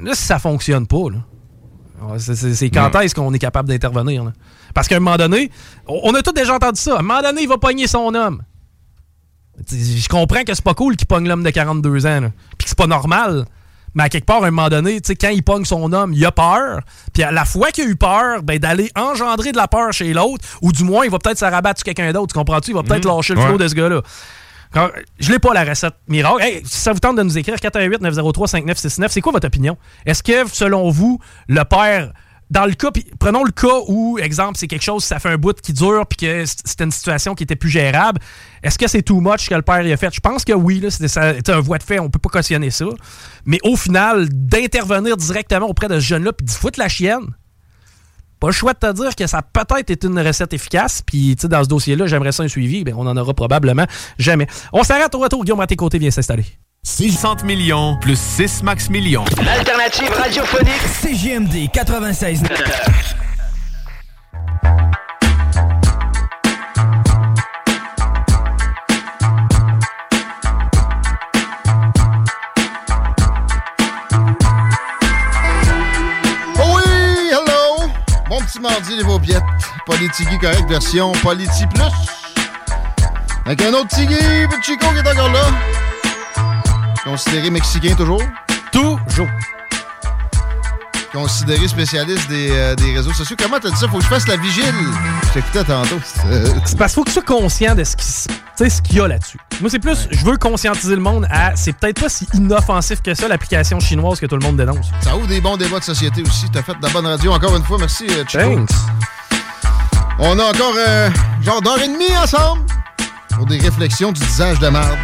Là, 0.00 0.10
si 0.14 0.22
ça 0.24 0.38
fonctionne 0.38 0.86
pas, 0.86 1.10
là, 1.10 2.18
c'est- 2.18 2.34
c'est 2.34 2.54
c'est 2.54 2.70
quand 2.70 3.00
est-ce 3.00 3.14
qu'on 3.14 3.32
est 3.32 3.38
capable 3.38 3.68
d'intervenir? 3.68 4.24
là? 4.24 4.32
Parce 4.74 4.88
qu'à 4.88 4.96
un 4.96 5.00
moment 5.00 5.16
donné, 5.16 5.50
on 5.88 6.00
on 6.04 6.14
a 6.14 6.22
tous 6.22 6.32
déjà 6.32 6.54
entendu 6.54 6.78
ça. 6.80 6.96
À 6.96 6.98
un 6.98 7.02
moment 7.02 7.22
donné, 7.22 7.42
il 7.42 7.48
va 7.48 7.56
pogner 7.56 7.86
son 7.86 8.14
homme. 8.14 8.42
Je 9.70 10.08
comprends 10.08 10.42
que 10.44 10.54
c'est 10.54 10.64
pas 10.64 10.74
cool 10.74 10.96
qu'il 10.96 11.06
pogne 11.06 11.26
l'homme 11.28 11.42
de 11.42 11.50
42 11.50 12.06
ans, 12.06 12.20
puis 12.58 12.64
que 12.64 12.68
c'est 12.68 12.78
pas 12.78 12.86
normal. 12.86 13.44
Mais 13.94 14.02
à 14.04 14.08
quelque 14.10 14.26
part, 14.26 14.44
à 14.44 14.48
un 14.48 14.50
moment 14.50 14.68
donné, 14.68 15.00
quand 15.18 15.30
il 15.30 15.42
pogne 15.42 15.64
son 15.64 15.90
homme, 15.94 16.12
il 16.12 16.24
a 16.26 16.30
peur. 16.30 16.80
Puis 17.14 17.22
à 17.22 17.32
la 17.32 17.46
fois 17.46 17.70
qu'il 17.70 17.84
a 17.84 17.86
eu 17.88 17.96
peur, 17.96 18.42
ben, 18.42 18.58
d'aller 18.58 18.90
engendrer 18.94 19.52
de 19.52 19.56
la 19.56 19.68
peur 19.68 19.90
chez 19.92 20.12
l'autre, 20.12 20.44
ou 20.60 20.70
du 20.70 20.84
moins, 20.84 21.06
il 21.06 21.10
va 21.10 21.18
peut-être 21.18 21.38
se 21.38 21.46
rabattre 21.46 21.80
sur 21.80 21.84
quelqu'un 21.86 22.12
d'autre. 22.12 22.34
Tu 22.34 22.38
comprends-tu? 22.38 22.72
Il 22.72 22.74
va 22.74 22.82
peut-être 22.82 23.06
Mhm. 23.06 23.16
lâcher 23.16 23.34
le 23.34 23.40
Ouais. 23.40 23.46
flot 23.46 23.56
de 23.58 23.68
ce 23.68 23.74
gars-là. 23.74 24.02
Je 25.18 25.32
l'ai 25.32 25.38
pas 25.38 25.54
la 25.54 25.64
recette 25.64 25.94
miracle. 26.08 26.42
Hey, 26.42 26.60
si 26.66 26.76
ça 26.78 26.92
vous 26.92 26.98
tente 26.98 27.16
de 27.16 27.22
nous 27.22 27.38
écrire 27.38 27.58
418 27.58 28.02
903 28.02 28.46
5969, 28.48 29.10
c'est 29.10 29.22
quoi 29.22 29.32
votre 29.32 29.46
opinion? 29.46 29.78
Est-ce 30.04 30.22
que 30.22 30.46
selon 30.52 30.90
vous 30.90 31.18
le 31.48 31.64
père 31.64 32.12
dans 32.50 32.64
le 32.64 32.74
cas, 32.74 32.90
prenons 33.18 33.42
le 33.42 33.50
cas 33.50 33.80
où, 33.88 34.18
exemple, 34.18 34.56
c'est 34.56 34.68
quelque 34.68 34.84
chose, 34.84 35.04
ça 35.04 35.18
fait 35.18 35.30
un 35.30 35.36
bout 35.36 35.60
qui 35.60 35.72
dure, 35.72 36.06
puis 36.06 36.16
que 36.16 36.44
c'était 36.46 36.84
une 36.84 36.92
situation 36.92 37.34
qui 37.34 37.42
était 37.42 37.56
plus 37.56 37.70
gérable. 37.70 38.20
Est-ce 38.62 38.78
que 38.78 38.86
c'est 38.86 39.02
too 39.02 39.20
much 39.20 39.48
que 39.48 39.54
le 39.54 39.62
père 39.62 39.82
y 39.82 39.92
a 39.92 39.96
fait? 39.96 40.14
Je 40.14 40.20
pense 40.20 40.44
que 40.44 40.52
oui, 40.52 40.84
c'était 40.88 41.52
un 41.52 41.60
voie 41.60 41.78
de 41.78 41.82
fait, 41.82 41.98
on 41.98 42.08
peut 42.08 42.20
pas 42.20 42.28
cautionner 42.28 42.70
ça. 42.70 42.86
Mais 43.44 43.58
au 43.64 43.76
final, 43.76 44.28
d'intervenir 44.30 45.16
directement 45.16 45.66
auprès 45.66 45.88
de 45.88 45.94
ce 45.94 46.04
jeune-là, 46.04 46.32
puis 46.32 46.46
d'y 46.46 46.54
foutre 46.54 46.78
la 46.78 46.88
chienne, 46.88 47.34
pas 48.38 48.48
le 48.48 48.52
choix 48.52 48.74
de 48.74 48.78
te 48.78 48.92
dire 48.92 49.16
que 49.16 49.26
ça 49.26 49.42
peut-être 49.42 49.90
été 49.90 50.06
une 50.06 50.20
recette 50.20 50.52
efficace. 50.52 51.02
Puis, 51.04 51.36
dans 51.36 51.64
ce 51.64 51.68
dossier-là, 51.68 52.06
j'aimerais 52.06 52.32
ça 52.32 52.42
un 52.42 52.48
suivi. 52.48 52.84
Ben, 52.84 52.94
on 52.96 53.06
en 53.06 53.16
aura 53.16 53.32
probablement 53.32 53.86
jamais. 54.18 54.46
On 54.72 54.82
s'arrête 54.82 55.14
au 55.14 55.18
retour. 55.18 55.42
Guillaume 55.42 55.60
à 55.60 55.66
tes 55.66 55.76
côtés 55.76 55.98
vient 55.98 56.10
s'installer. 56.10 56.44
60 56.86 57.42
millions 57.42 57.96
plus 58.00 58.16
6 58.16 58.62
max 58.62 58.88
millions. 58.88 59.24
L'alternative 59.44 60.08
radiophonique 60.08 60.70
CGMD 61.02 61.68
96. 61.72 62.44
Oh 76.54 76.76
oui, 76.76 77.30
hello! 77.32 77.90
Bon 78.28 78.40
petit 78.42 78.60
mardi, 78.60 78.96
les 78.96 79.02
vaupiettes. 79.02 79.42
Politigui 79.86 80.38
correct, 80.38 80.68
version 80.68 81.10
Politi 81.20 81.66
Plus. 81.66 81.82
Avec 83.44 83.60
un 83.62 83.74
autre 83.74 83.88
Tigui, 83.88 84.14
Chico 84.62 84.86
qui 84.92 84.98
est 84.98 85.08
encore 85.08 85.32
là. 85.32 85.85
Considéré 87.06 87.50
mexicain 87.50 87.94
toujours? 87.94 88.22
Toujours. 88.72 89.28
Considéré 91.12 91.66
spécialiste 91.68 92.28
des, 92.28 92.50
euh, 92.50 92.74
des 92.74 92.92
réseaux 92.94 93.12
sociaux. 93.12 93.36
Comment 93.40 93.58
t'as 93.58 93.70
dit 93.70 93.76
ça? 93.76 93.88
Faut 93.88 93.98
que 93.98 94.02
je 94.04 94.08
fasse 94.08 94.28
la 94.28 94.36
vigile. 94.36 94.64
Je 95.28 95.32
t'écoutais 95.34 95.64
tantôt. 95.64 95.98
C'est 96.64 96.76
parce 96.76 96.92
qu'il 96.92 96.96
faut 96.96 97.04
que 97.04 97.08
tu 97.08 97.14
sois 97.14 97.22
conscient 97.22 97.74
de 97.74 97.84
ce 97.84 97.96
qui 97.96 98.04
se- 98.04 98.28
tu 98.28 98.34
sais, 98.56 98.68
ce 98.68 98.82
qu'il 98.82 98.96
y 98.96 99.00
a 99.00 99.08
là-dessus. 99.08 99.38
Moi, 99.60 99.70
c'est 99.70 99.78
plus, 99.78 100.08
je 100.10 100.24
veux 100.26 100.36
conscientiser 100.36 100.94
le 100.94 101.00
monde 101.00 101.26
à. 101.30 101.54
C'est 101.56 101.72
peut-être 101.74 102.00
pas 102.02 102.08
si 102.10 102.26
inoffensif 102.34 103.00
que 103.00 103.14
ça, 103.14 103.28
l'application 103.28 103.80
chinoise 103.80 104.20
que 104.20 104.26
tout 104.26 104.36
le 104.36 104.44
monde 104.44 104.56
dénonce. 104.58 104.86
Ça 105.00 105.16
ouvre 105.16 105.26
des 105.26 105.40
bons 105.40 105.56
débats 105.56 105.78
de 105.78 105.84
société 105.84 106.22
aussi. 106.22 106.50
T'as 106.52 106.62
fait 106.62 106.74
de 106.74 106.82
la 106.82 106.90
bonne 106.90 107.06
radio 107.06 107.32
encore 107.32 107.56
une 107.56 107.64
fois. 107.64 107.78
Merci, 107.78 108.06
euh, 108.10 108.24
Chico. 108.28 108.42
Thanks. 108.42 108.70
On 110.18 110.38
a 110.38 110.42
encore 110.44 110.74
euh, 110.76 111.08
genre 111.42 111.62
d'heure 111.62 111.80
et 111.80 111.88
demie 111.88 112.14
ensemble 112.22 112.62
pour 113.34 113.46
des 113.46 113.58
réflexions 113.58 114.12
du 114.12 114.20
visage 114.22 114.58
de 114.58 114.68
marde. 114.68 114.98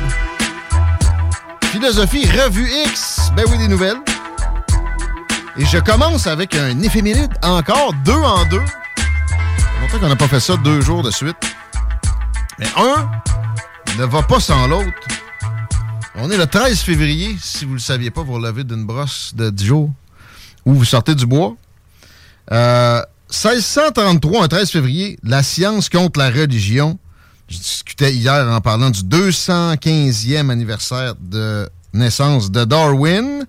Philosophie 1.72 2.26
Revue 2.26 2.68
X. 2.86 3.30
Ben 3.34 3.46
oui, 3.50 3.56
des 3.56 3.66
nouvelles. 3.66 3.96
Et 5.56 5.64
je 5.64 5.78
commence 5.78 6.26
avec 6.26 6.54
un 6.54 6.78
éphéméride. 6.82 7.32
Encore 7.40 7.94
deux 8.04 8.12
en 8.12 8.44
deux. 8.44 8.60
Longtemps 9.80 9.98
qu'on 9.98 10.08
n'a 10.10 10.16
pas 10.16 10.28
fait 10.28 10.38
ça 10.38 10.58
deux 10.58 10.82
jours 10.82 11.02
de 11.02 11.10
suite. 11.10 11.38
Mais 12.58 12.66
un 12.76 13.10
ne 13.98 14.04
va 14.04 14.22
pas 14.22 14.38
sans 14.38 14.66
l'autre. 14.66 14.92
On 16.16 16.30
est 16.30 16.36
le 16.36 16.46
13 16.46 16.78
février, 16.80 17.38
si 17.40 17.64
vous 17.64 17.70
ne 17.70 17.76
le 17.76 17.82
saviez 17.82 18.10
pas, 18.10 18.22
vous 18.22 18.34
relevez 18.34 18.64
d'une 18.64 18.84
brosse 18.84 19.32
de 19.34 19.48
10 19.48 19.64
jours 19.64 19.90
où 20.66 20.74
vous 20.74 20.84
sortez 20.84 21.14
du 21.14 21.24
bois. 21.24 21.56
Euh, 22.52 23.00
1633, 23.30 24.44
un 24.44 24.48
13 24.48 24.70
février, 24.70 25.18
la 25.22 25.42
science 25.42 25.88
contre 25.88 26.18
la 26.18 26.28
religion. 26.28 26.98
Je 27.52 27.58
discutais 27.58 28.14
hier 28.14 28.48
en 28.48 28.60
parlant 28.62 28.88
du 28.88 29.00
215e 29.02 30.48
anniversaire 30.50 31.14
de 31.20 31.68
naissance 31.92 32.50
de 32.50 32.64
Darwin, 32.64 33.44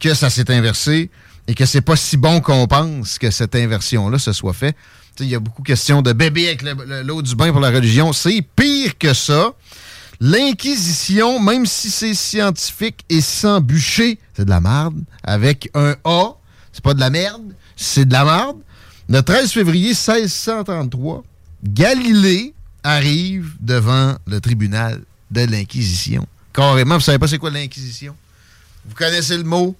que 0.00 0.14
ça 0.14 0.30
s'est 0.30 0.50
inversé 0.50 1.10
et 1.46 1.54
que 1.54 1.66
c'est 1.66 1.82
pas 1.82 1.94
si 1.96 2.16
bon 2.16 2.40
qu'on 2.40 2.66
pense 2.66 3.18
que 3.18 3.30
cette 3.30 3.54
inversion-là 3.54 4.18
se 4.18 4.32
soit 4.32 4.54
fait. 4.54 4.72
Tu 4.72 4.78
sais, 5.18 5.24
Il 5.24 5.28
y 5.30 5.34
a 5.34 5.40
beaucoup 5.40 5.60
de 5.60 5.66
questions 5.66 6.00
de 6.00 6.14
bébé 6.14 6.46
avec 6.48 6.62
le- 6.62 6.72
le- 6.86 7.02
l'eau 7.02 7.20
du 7.20 7.36
bain 7.36 7.52
pour 7.52 7.60
la 7.60 7.68
religion. 7.70 8.14
C'est 8.14 8.40
pire 8.56 8.96
que 8.98 9.12
ça. 9.12 9.50
L'Inquisition, 10.20 11.38
même 11.38 11.66
si 11.66 11.90
c'est 11.90 12.14
scientifique 12.14 13.04
et 13.10 13.20
sans 13.20 13.60
bûcher, 13.60 14.18
c'est 14.34 14.46
de 14.46 14.50
la 14.50 14.60
merde. 14.62 15.02
Avec 15.22 15.68
un 15.74 15.96
A, 16.04 16.30
c'est 16.72 16.82
pas 16.82 16.94
de 16.94 17.00
la 17.00 17.10
merde, 17.10 17.42
c'est 17.76 18.06
de 18.06 18.12
la 18.14 18.24
merde. 18.24 18.56
Le 19.10 19.20
13 19.20 19.52
février 19.52 19.88
1633, 19.92 21.22
Galilée 21.62 22.54
arrive 22.84 23.50
devant 23.60 24.14
le 24.26 24.40
tribunal 24.40 25.00
de 25.30 25.40
l'Inquisition. 25.46 26.26
Carrément, 26.52 26.94
vous 26.96 27.00
savez 27.00 27.18
pas 27.18 27.26
c'est 27.26 27.38
quoi 27.38 27.50
l'Inquisition? 27.50 28.14
Vous 28.86 28.94
connaissez 28.94 29.36
le 29.36 29.42
mot, 29.44 29.74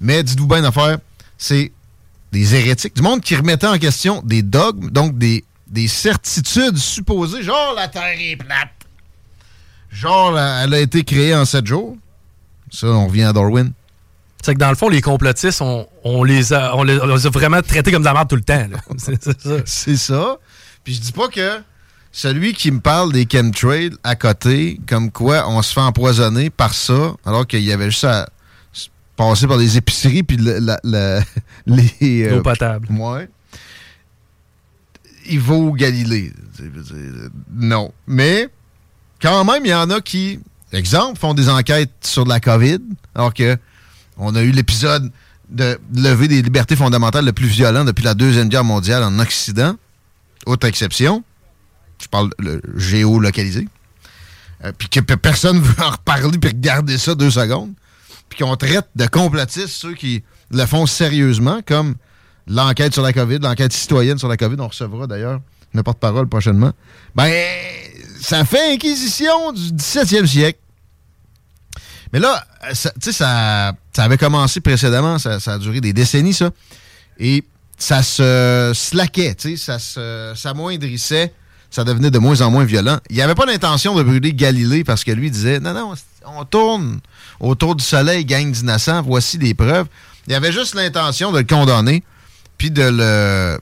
mais 0.00 0.22
dites-vous 0.22 0.46
bien 0.46 0.62
d'affaire, 0.62 0.98
c'est 1.38 1.72
des 2.30 2.54
hérétiques, 2.54 2.94
du 2.94 3.02
monde 3.02 3.20
qui 3.22 3.34
remettait 3.34 3.66
en 3.66 3.78
question 3.78 4.22
des 4.24 4.42
dogmes, 4.42 4.90
donc 4.90 5.18
des, 5.18 5.42
des 5.66 5.88
certitudes 5.88 6.76
supposées, 6.76 7.42
genre 7.42 7.74
la 7.74 7.88
Terre 7.88 8.14
est 8.20 8.36
plate. 8.36 8.68
Genre, 9.90 10.30
la- 10.30 10.62
elle 10.64 10.74
a 10.74 10.78
été 10.80 11.02
créée 11.02 11.34
en 11.34 11.44
sept 11.44 11.66
jours. 11.66 11.96
Ça, 12.70 12.86
on 12.86 13.06
revient 13.08 13.24
à 13.24 13.32
Darwin. 13.32 13.72
C'est 14.44 14.54
que 14.54 14.58
dans 14.60 14.70
le 14.70 14.76
fond, 14.76 14.88
les 14.88 15.02
complotistes, 15.02 15.60
on, 15.60 15.86
on 16.04 16.22
les, 16.22 16.52
a, 16.52 16.76
on, 16.76 16.84
les, 16.84 16.98
on 17.00 17.06
les 17.14 17.26
a 17.26 17.30
vraiment 17.30 17.60
traités 17.60 17.90
comme 17.90 18.02
de 18.02 18.06
la 18.06 18.12
merde 18.14 18.28
tout 18.28 18.36
le 18.36 18.42
temps. 18.42 18.66
C'est 18.98 19.22
ça. 19.22 19.56
C'est 19.66 19.96
ça. 19.96 20.36
Puis 20.84 20.94
je 20.94 21.00
dis 21.00 21.12
pas 21.12 21.28
que 21.28 21.60
celui 22.12 22.52
qui 22.54 22.70
me 22.70 22.80
parle 22.80 23.12
des 23.12 23.26
chemtrails 23.30 23.90
à 24.02 24.16
côté, 24.16 24.80
comme 24.88 25.10
quoi 25.10 25.48
on 25.48 25.62
se 25.62 25.72
fait 25.72 25.80
empoisonner 25.80 26.50
par 26.50 26.74
ça, 26.74 27.12
alors 27.24 27.46
qu'il 27.46 27.60
y 27.62 27.72
avait 27.72 27.90
juste 27.90 28.04
à 28.04 28.28
passer 29.16 29.46
par 29.46 29.58
les 29.58 29.76
épiceries 29.76 30.22
puis 30.22 30.36
le- 30.36 30.58
la- 30.58 30.80
la- 30.82 31.20
les... 31.66 32.28
L'eau 32.30 32.42
potable. 32.42 32.88
Ouais. 32.90 33.28
Il 35.28 35.40
vaut 35.40 35.72
Galilée. 35.72 36.32
Non. 37.54 37.92
Mais 38.06 38.48
quand 39.22 39.44
même, 39.44 39.64
il 39.64 39.70
y 39.70 39.74
en 39.74 39.90
a 39.90 40.00
qui, 40.00 40.40
exemple, 40.72 41.18
font 41.18 41.34
des 41.34 41.48
enquêtes 41.48 41.90
sur 42.02 42.24
la 42.24 42.40
COVID, 42.40 42.78
alors 43.14 43.32
que 43.34 43.56
on 44.16 44.34
a 44.34 44.42
eu 44.42 44.50
l'épisode 44.50 45.10
de 45.50 45.78
lever 45.94 46.28
des 46.28 46.42
libertés 46.42 46.76
fondamentales 46.76 47.24
le 47.24 47.32
plus 47.32 47.46
violent 47.48 47.84
depuis 47.84 48.04
la 48.04 48.14
Deuxième 48.14 48.48
Guerre 48.48 48.64
mondiale 48.64 49.02
en 49.02 49.18
Occident. 49.18 49.74
Autre 50.46 50.66
exception. 50.66 51.22
Je 52.00 52.08
parle 52.08 52.30
le 52.38 52.60
géolocalisé. 52.76 53.68
Euh, 54.64 54.72
puis 54.76 54.88
que 54.88 55.00
pe- 55.00 55.16
personne 55.16 55.56
ne 55.58 55.62
veut 55.64 55.82
en 55.82 55.90
reparler 55.90 56.38
puis 56.38 56.50
regarder 56.50 56.98
ça 56.98 57.14
deux 57.14 57.30
secondes. 57.30 57.72
Puis 58.28 58.38
qu'on 58.44 58.56
traite 58.56 58.88
de 58.96 59.06
complotistes 59.06 59.68
ceux 59.68 59.94
qui 59.94 60.22
le 60.50 60.64
font 60.66 60.86
sérieusement, 60.86 61.60
comme 61.66 61.94
l'enquête 62.46 62.92
sur 62.92 63.02
la 63.02 63.12
COVID, 63.12 63.38
l'enquête 63.40 63.72
citoyenne 63.72 64.18
sur 64.18 64.28
la 64.28 64.36
COVID. 64.36 64.56
On 64.60 64.68
recevra 64.68 65.06
d'ailleurs 65.06 65.40
une 65.74 65.82
porte-parole 65.82 66.28
prochainement. 66.28 66.72
Ben, 67.14 67.32
ça 68.20 68.44
fait 68.44 68.72
inquisition 68.74 69.52
du 69.52 69.70
17e 69.72 70.26
siècle. 70.26 70.58
Mais 72.12 72.18
là, 72.18 72.44
tu 72.70 72.74
sais, 73.00 73.12
ça, 73.12 73.72
ça 73.94 74.04
avait 74.04 74.18
commencé 74.18 74.60
précédemment, 74.60 75.18
ça, 75.18 75.38
ça 75.38 75.54
a 75.54 75.58
duré 75.58 75.80
des 75.80 75.92
décennies, 75.92 76.34
ça. 76.34 76.50
Et 77.18 77.44
ça 77.78 78.02
se 78.02 78.72
slaquait, 78.74 79.34
tu 79.36 79.56
sais, 79.56 79.78
ça 79.78 80.34
s'amoindrissait, 80.34 81.32
ça 81.70 81.84
devenait 81.84 82.10
de 82.10 82.18
moins 82.18 82.40
en 82.40 82.50
moins 82.50 82.64
violent. 82.64 82.98
Il 83.10 83.16
n'y 83.16 83.22
avait 83.22 83.34
pas 83.34 83.46
l'intention 83.46 83.94
de 83.94 84.02
brûler 84.02 84.32
Galilée 84.32 84.84
parce 84.84 85.04
que 85.04 85.12
lui 85.12 85.30
disait 85.30 85.60
non, 85.60 85.72
non, 85.72 85.94
on 86.26 86.44
tourne 86.44 87.00
autour 87.38 87.76
du 87.76 87.84
soleil, 87.84 88.24
gang 88.24 88.50
d'innocents, 88.50 89.02
voici 89.02 89.38
des 89.38 89.54
preuves. 89.54 89.86
Il 90.26 90.34
avait 90.34 90.52
juste 90.52 90.74
l'intention 90.74 91.32
de 91.32 91.38
le 91.38 91.44
condamner, 91.44 92.02
puis 92.58 92.70
de 92.70 92.82
le 92.82 93.58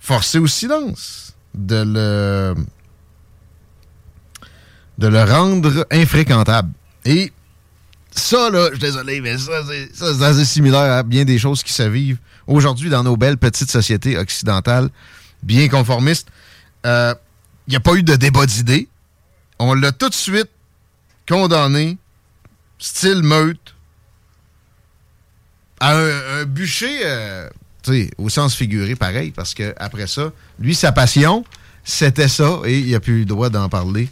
forcer 0.00 0.38
au 0.38 0.46
silence, 0.46 1.34
de 1.54 1.82
le 1.86 2.54
de 4.98 5.08
le 5.08 5.22
rendre 5.22 5.86
infréquentable. 5.90 6.70
Et 7.04 7.32
ça, 8.10 8.50
là, 8.50 8.68
je 8.68 8.76
suis 8.76 8.80
désolé, 8.80 9.20
mais 9.20 9.36
ça, 9.36 9.62
c'est 9.92 10.22
assez 10.22 10.44
similaire 10.44 10.92
à 10.92 11.02
bien 11.02 11.24
des 11.24 11.38
choses 11.38 11.62
qui 11.62 11.72
se 11.72 11.82
vivent 11.82 12.18
aujourd'hui 12.46 12.88
dans 12.88 13.02
nos 13.02 13.16
belles 13.16 13.36
petites 13.36 13.70
sociétés 13.70 14.16
occidentales, 14.16 14.88
bien 15.42 15.68
conformistes. 15.68 16.28
Euh, 16.86 17.14
Il 17.66 17.70
n'y 17.72 17.76
a 17.76 17.80
pas 17.80 17.94
eu 17.94 18.02
de 18.02 18.14
débat 18.16 18.46
d'idées. 18.46 18.88
On 19.58 19.74
l'a 19.74 19.92
tout 19.92 20.08
de 20.08 20.14
suite 20.14 20.48
condamné, 21.28 21.98
style 22.78 23.22
meute, 23.22 23.74
à 25.80 25.96
un, 25.96 26.40
un 26.40 26.44
bûcher, 26.44 27.00
euh, 27.04 27.48
au 28.18 28.28
sens 28.28 28.54
figuré, 28.54 28.94
pareil, 28.94 29.32
parce 29.32 29.52
que 29.54 29.74
après 29.78 30.06
ça, 30.06 30.32
lui, 30.60 30.74
sa 30.74 30.92
passion, 30.92 31.44
c'était 31.84 32.28
ça, 32.28 32.60
et 32.64 32.78
il 32.78 32.92
n'a 32.92 33.00
plus 33.00 33.16
eu 33.16 33.18
le 33.20 33.24
droit 33.24 33.50
d'en 33.50 33.68
parler 33.68 34.08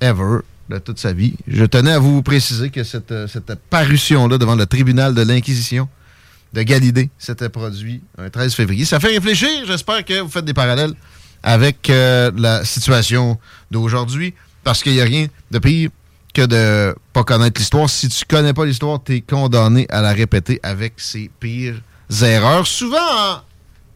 ever 0.00 0.40
de 0.68 0.78
toute 0.78 0.98
sa 0.98 1.12
vie. 1.12 1.34
Je 1.46 1.64
tenais 1.64 1.92
à 1.92 1.98
vous 1.98 2.22
préciser 2.22 2.70
que 2.70 2.82
cette, 2.82 3.12
euh, 3.12 3.28
cette 3.28 3.54
parution-là 3.70 4.38
devant 4.38 4.56
le 4.56 4.66
tribunal 4.66 5.14
de 5.14 5.22
l'Inquisition 5.22 5.88
de 6.52 6.62
Galilée 6.62 7.10
s'était 7.18 7.48
produit 7.48 8.02
un 8.18 8.30
13 8.30 8.54
février. 8.54 8.84
Ça 8.84 8.98
fait 8.98 9.08
réfléchir. 9.08 9.48
J'espère 9.66 10.04
que 10.04 10.20
vous 10.20 10.28
faites 10.30 10.44
des 10.44 10.54
parallèles 10.54 10.94
avec 11.46 11.90
euh, 11.90 12.32
la 12.36 12.64
situation 12.64 13.38
d'aujourd'hui, 13.70 14.34
parce 14.64 14.82
qu'il 14.82 14.92
n'y 14.92 15.00
a 15.00 15.04
rien 15.04 15.28
de 15.52 15.60
pire 15.60 15.90
que 16.34 16.44
de 16.44 16.94
pas 17.12 17.22
connaître 17.22 17.60
l'histoire. 17.60 17.88
Si 17.88 18.08
tu 18.08 18.24
connais 18.28 18.52
pas 18.52 18.66
l'histoire, 18.66 18.98
tu 19.02 19.14
es 19.14 19.20
condamné 19.20 19.86
à 19.88 20.02
la 20.02 20.12
répéter 20.12 20.58
avec 20.64 20.94
ses 20.96 21.30
pires 21.38 21.80
erreurs, 22.20 22.66
souvent 22.66 22.98
en 22.98 23.40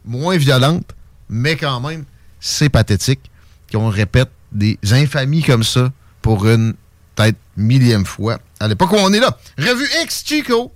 moins 0.05 0.37
violentes, 0.37 0.95
mais 1.29 1.57
quand 1.57 1.81
même, 1.81 2.05
c'est 2.39 2.69
pathétique 2.69 3.29
qu'on 3.69 3.89
répète 3.89 4.31
des 4.53 4.79
infamies 4.89 5.43
comme 5.43 5.63
ça 5.63 5.91
pour 6.21 6.47
une 6.47 6.73
peut-être 7.15 7.37
millième 7.57 8.05
fois 8.05 8.39
à 8.61 8.69
l'époque 8.69 8.93
où 8.93 8.97
on 8.97 9.11
est 9.11 9.19
là. 9.19 9.37
Revue 9.57 9.89
X 10.03 10.23
Chico. 10.25 10.71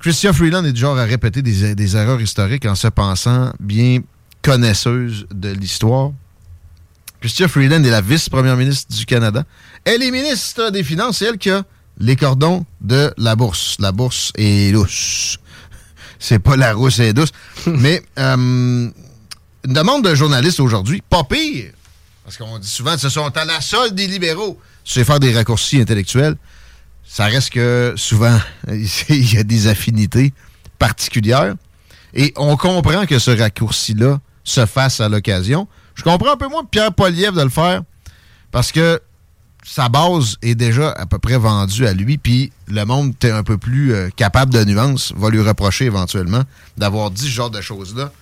Christian 0.00 0.34
Freeland 0.34 0.64
est 0.64 0.72
du 0.72 0.80
genre 0.80 0.98
à 0.98 1.04
répéter 1.04 1.40
des 1.40 1.96
erreurs 1.96 2.20
historiques 2.20 2.66
en 2.66 2.74
se 2.74 2.88
pensant 2.88 3.52
bien 3.58 4.00
connaisseuse 4.42 5.26
de 5.32 5.50
l'histoire. 5.50 6.12
Christian 7.20 7.48
Freeland 7.48 7.84
est 7.84 7.90
la 7.90 8.00
vice-première 8.00 8.56
ministre 8.56 8.92
du 8.92 9.06
Canada. 9.06 9.44
Elle 9.84 10.02
est 10.02 10.10
ministre 10.10 10.70
des 10.70 10.82
Finances, 10.82 11.18
c'est 11.18 11.26
elle 11.26 11.38
qui 11.38 11.50
a 11.50 11.62
les 11.98 12.16
cordons 12.16 12.66
de 12.80 13.14
la 13.16 13.36
bourse. 13.36 13.76
La 13.78 13.92
bourse 13.92 14.32
est 14.36 14.72
lousse. 14.72 15.38
C'est 16.18 16.38
pas 16.38 16.56
la 16.56 16.72
rousse 16.72 17.00
est 17.00 17.12
douce. 17.12 17.32
Mais 17.66 18.00
euh, 18.18 18.36
une 18.36 18.92
demande 19.64 20.04
d'un 20.04 20.14
journaliste 20.14 20.60
aujourd'hui, 20.60 21.02
pas 21.08 21.24
pire, 21.24 21.72
parce 22.24 22.36
qu'on 22.36 22.58
dit 22.58 22.68
souvent 22.68 22.94
que 22.94 23.00
ce 23.00 23.08
sont 23.08 23.36
à 23.36 23.44
la 23.44 23.60
solde 23.60 23.94
des 23.94 24.06
libéraux. 24.06 24.58
Tu 24.84 24.92
sais 24.92 25.04
faire 25.04 25.20
des 25.20 25.34
raccourcis 25.34 25.80
intellectuels. 25.80 26.36
Ça 27.04 27.26
reste 27.26 27.50
que 27.50 27.94
souvent, 27.96 28.38
il 28.68 29.34
y 29.34 29.38
a 29.38 29.42
des 29.42 29.66
affinités 29.66 30.32
particulières. 30.78 31.54
Et 32.14 32.32
on 32.36 32.56
comprend 32.56 33.06
que 33.06 33.18
ce 33.18 33.30
raccourci-là 33.30 34.20
se 34.44 34.66
fasse 34.66 35.00
à 35.00 35.08
l'occasion. 35.08 35.68
Je 35.94 36.02
comprends 36.02 36.32
un 36.32 36.36
peu 36.36 36.48
moins 36.48 36.64
Pierre 36.64 36.92
Poliev 36.92 37.34
de 37.34 37.42
le 37.42 37.50
faire 37.50 37.82
parce 38.50 38.72
que 38.72 39.00
sa 39.64 39.88
base 39.88 40.36
est 40.42 40.54
déjà 40.54 40.90
à 40.90 41.06
peu 41.06 41.18
près 41.18 41.36
vendue 41.36 41.86
à 41.86 41.92
lui, 41.92 42.18
puis 42.18 42.52
le 42.66 42.84
monde 42.84 43.14
est 43.22 43.30
un 43.30 43.44
peu 43.44 43.58
plus 43.58 43.94
euh, 43.94 44.10
capable 44.14 44.52
de 44.52 44.64
nuances, 44.64 45.12
va 45.16 45.30
lui 45.30 45.40
reprocher 45.40 45.84
éventuellement 45.84 46.42
d'avoir 46.76 47.10
dit 47.10 47.22
ce 47.22 47.30
genre 47.30 47.50
de 47.50 47.60
choses-là. 47.60 48.12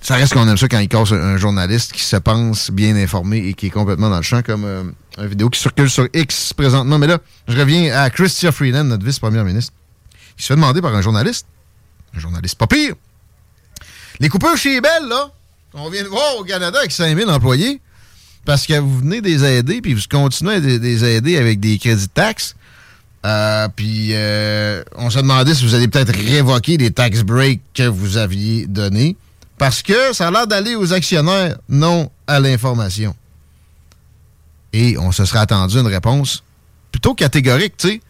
Ça 0.00 0.16
reste 0.16 0.34
qu'on 0.34 0.46
aime 0.46 0.58
ça 0.58 0.68
quand 0.68 0.80
il 0.80 0.88
casse 0.88 1.12
un, 1.12 1.38
journaliste 1.38 1.92
qui 1.92 2.02
se 2.02 2.16
pense 2.16 2.70
bien 2.70 2.94
informé 2.96 3.38
et 3.38 3.54
qui 3.54 3.68
est 3.68 3.70
complètement 3.70 4.10
dans 4.10 4.18
le 4.18 4.22
champ, 4.22 4.42
comme 4.42 4.64
euh, 4.64 4.82
une 5.16 5.26
vidéo 5.28 5.48
qui 5.48 5.58
circule 5.58 5.88
sur 5.88 6.06
X 6.12 6.52
présentement. 6.52 6.98
Mais 6.98 7.06
là, 7.06 7.18
je 7.48 7.56
reviens 7.56 7.96
à 7.96 8.10
Christian 8.10 8.52
Freeland, 8.52 8.84
notre 8.84 9.06
vice-première 9.06 9.44
ministre, 9.44 9.72
qui 10.36 10.42
se 10.42 10.48
fait 10.48 10.56
demander 10.56 10.82
par 10.82 10.94
un 10.94 11.00
journaliste, 11.00 11.46
un 12.14 12.20
journaliste 12.20 12.58
pas 12.58 12.66
pire, 12.66 12.94
les 14.20 14.28
coupeurs 14.28 14.56
chez 14.56 14.80
Bell, 14.80 15.08
là, 15.08 15.30
on 15.74 15.90
vient 15.90 16.02
de 16.02 16.08
voir 16.08 16.36
au 16.38 16.44
Canada 16.44 16.78
avec 16.78 16.92
5000 16.92 17.28
employés, 17.28 17.80
parce 18.44 18.66
que 18.66 18.78
vous 18.78 18.98
venez 18.98 19.20
des 19.20 19.44
aider, 19.44 19.80
puis 19.80 19.94
vous 19.94 20.02
continuez 20.10 20.54
à 20.54 20.58
les 20.58 21.04
aider 21.04 21.36
avec 21.36 21.60
des 21.60 21.78
crédits 21.78 22.06
de 22.06 22.12
taxes. 22.12 22.54
Euh, 23.26 23.68
puis 23.74 24.10
euh, 24.12 24.82
on 24.96 25.08
se 25.08 25.18
demandait 25.18 25.54
si 25.54 25.64
vous 25.64 25.74
allez 25.74 25.88
peut-être 25.88 26.14
révoquer 26.14 26.76
les 26.76 26.90
tax 26.90 27.22
breaks 27.22 27.62
que 27.72 27.84
vous 27.84 28.18
aviez 28.18 28.66
donnés, 28.66 29.16
parce 29.56 29.82
que 29.82 30.12
ça 30.12 30.28
a 30.28 30.30
l'air 30.30 30.46
d'aller 30.46 30.74
aux 30.74 30.92
actionnaires, 30.92 31.56
non 31.68 32.10
à 32.26 32.38
l'information. 32.38 33.16
Et 34.72 34.98
on 34.98 35.10
se 35.10 35.24
serait 35.24 35.38
attendu 35.38 35.78
une 35.78 35.86
réponse 35.86 36.42
plutôt 36.92 37.14
catégorique, 37.14 37.76
tu 37.76 37.88
sais. 37.88 38.00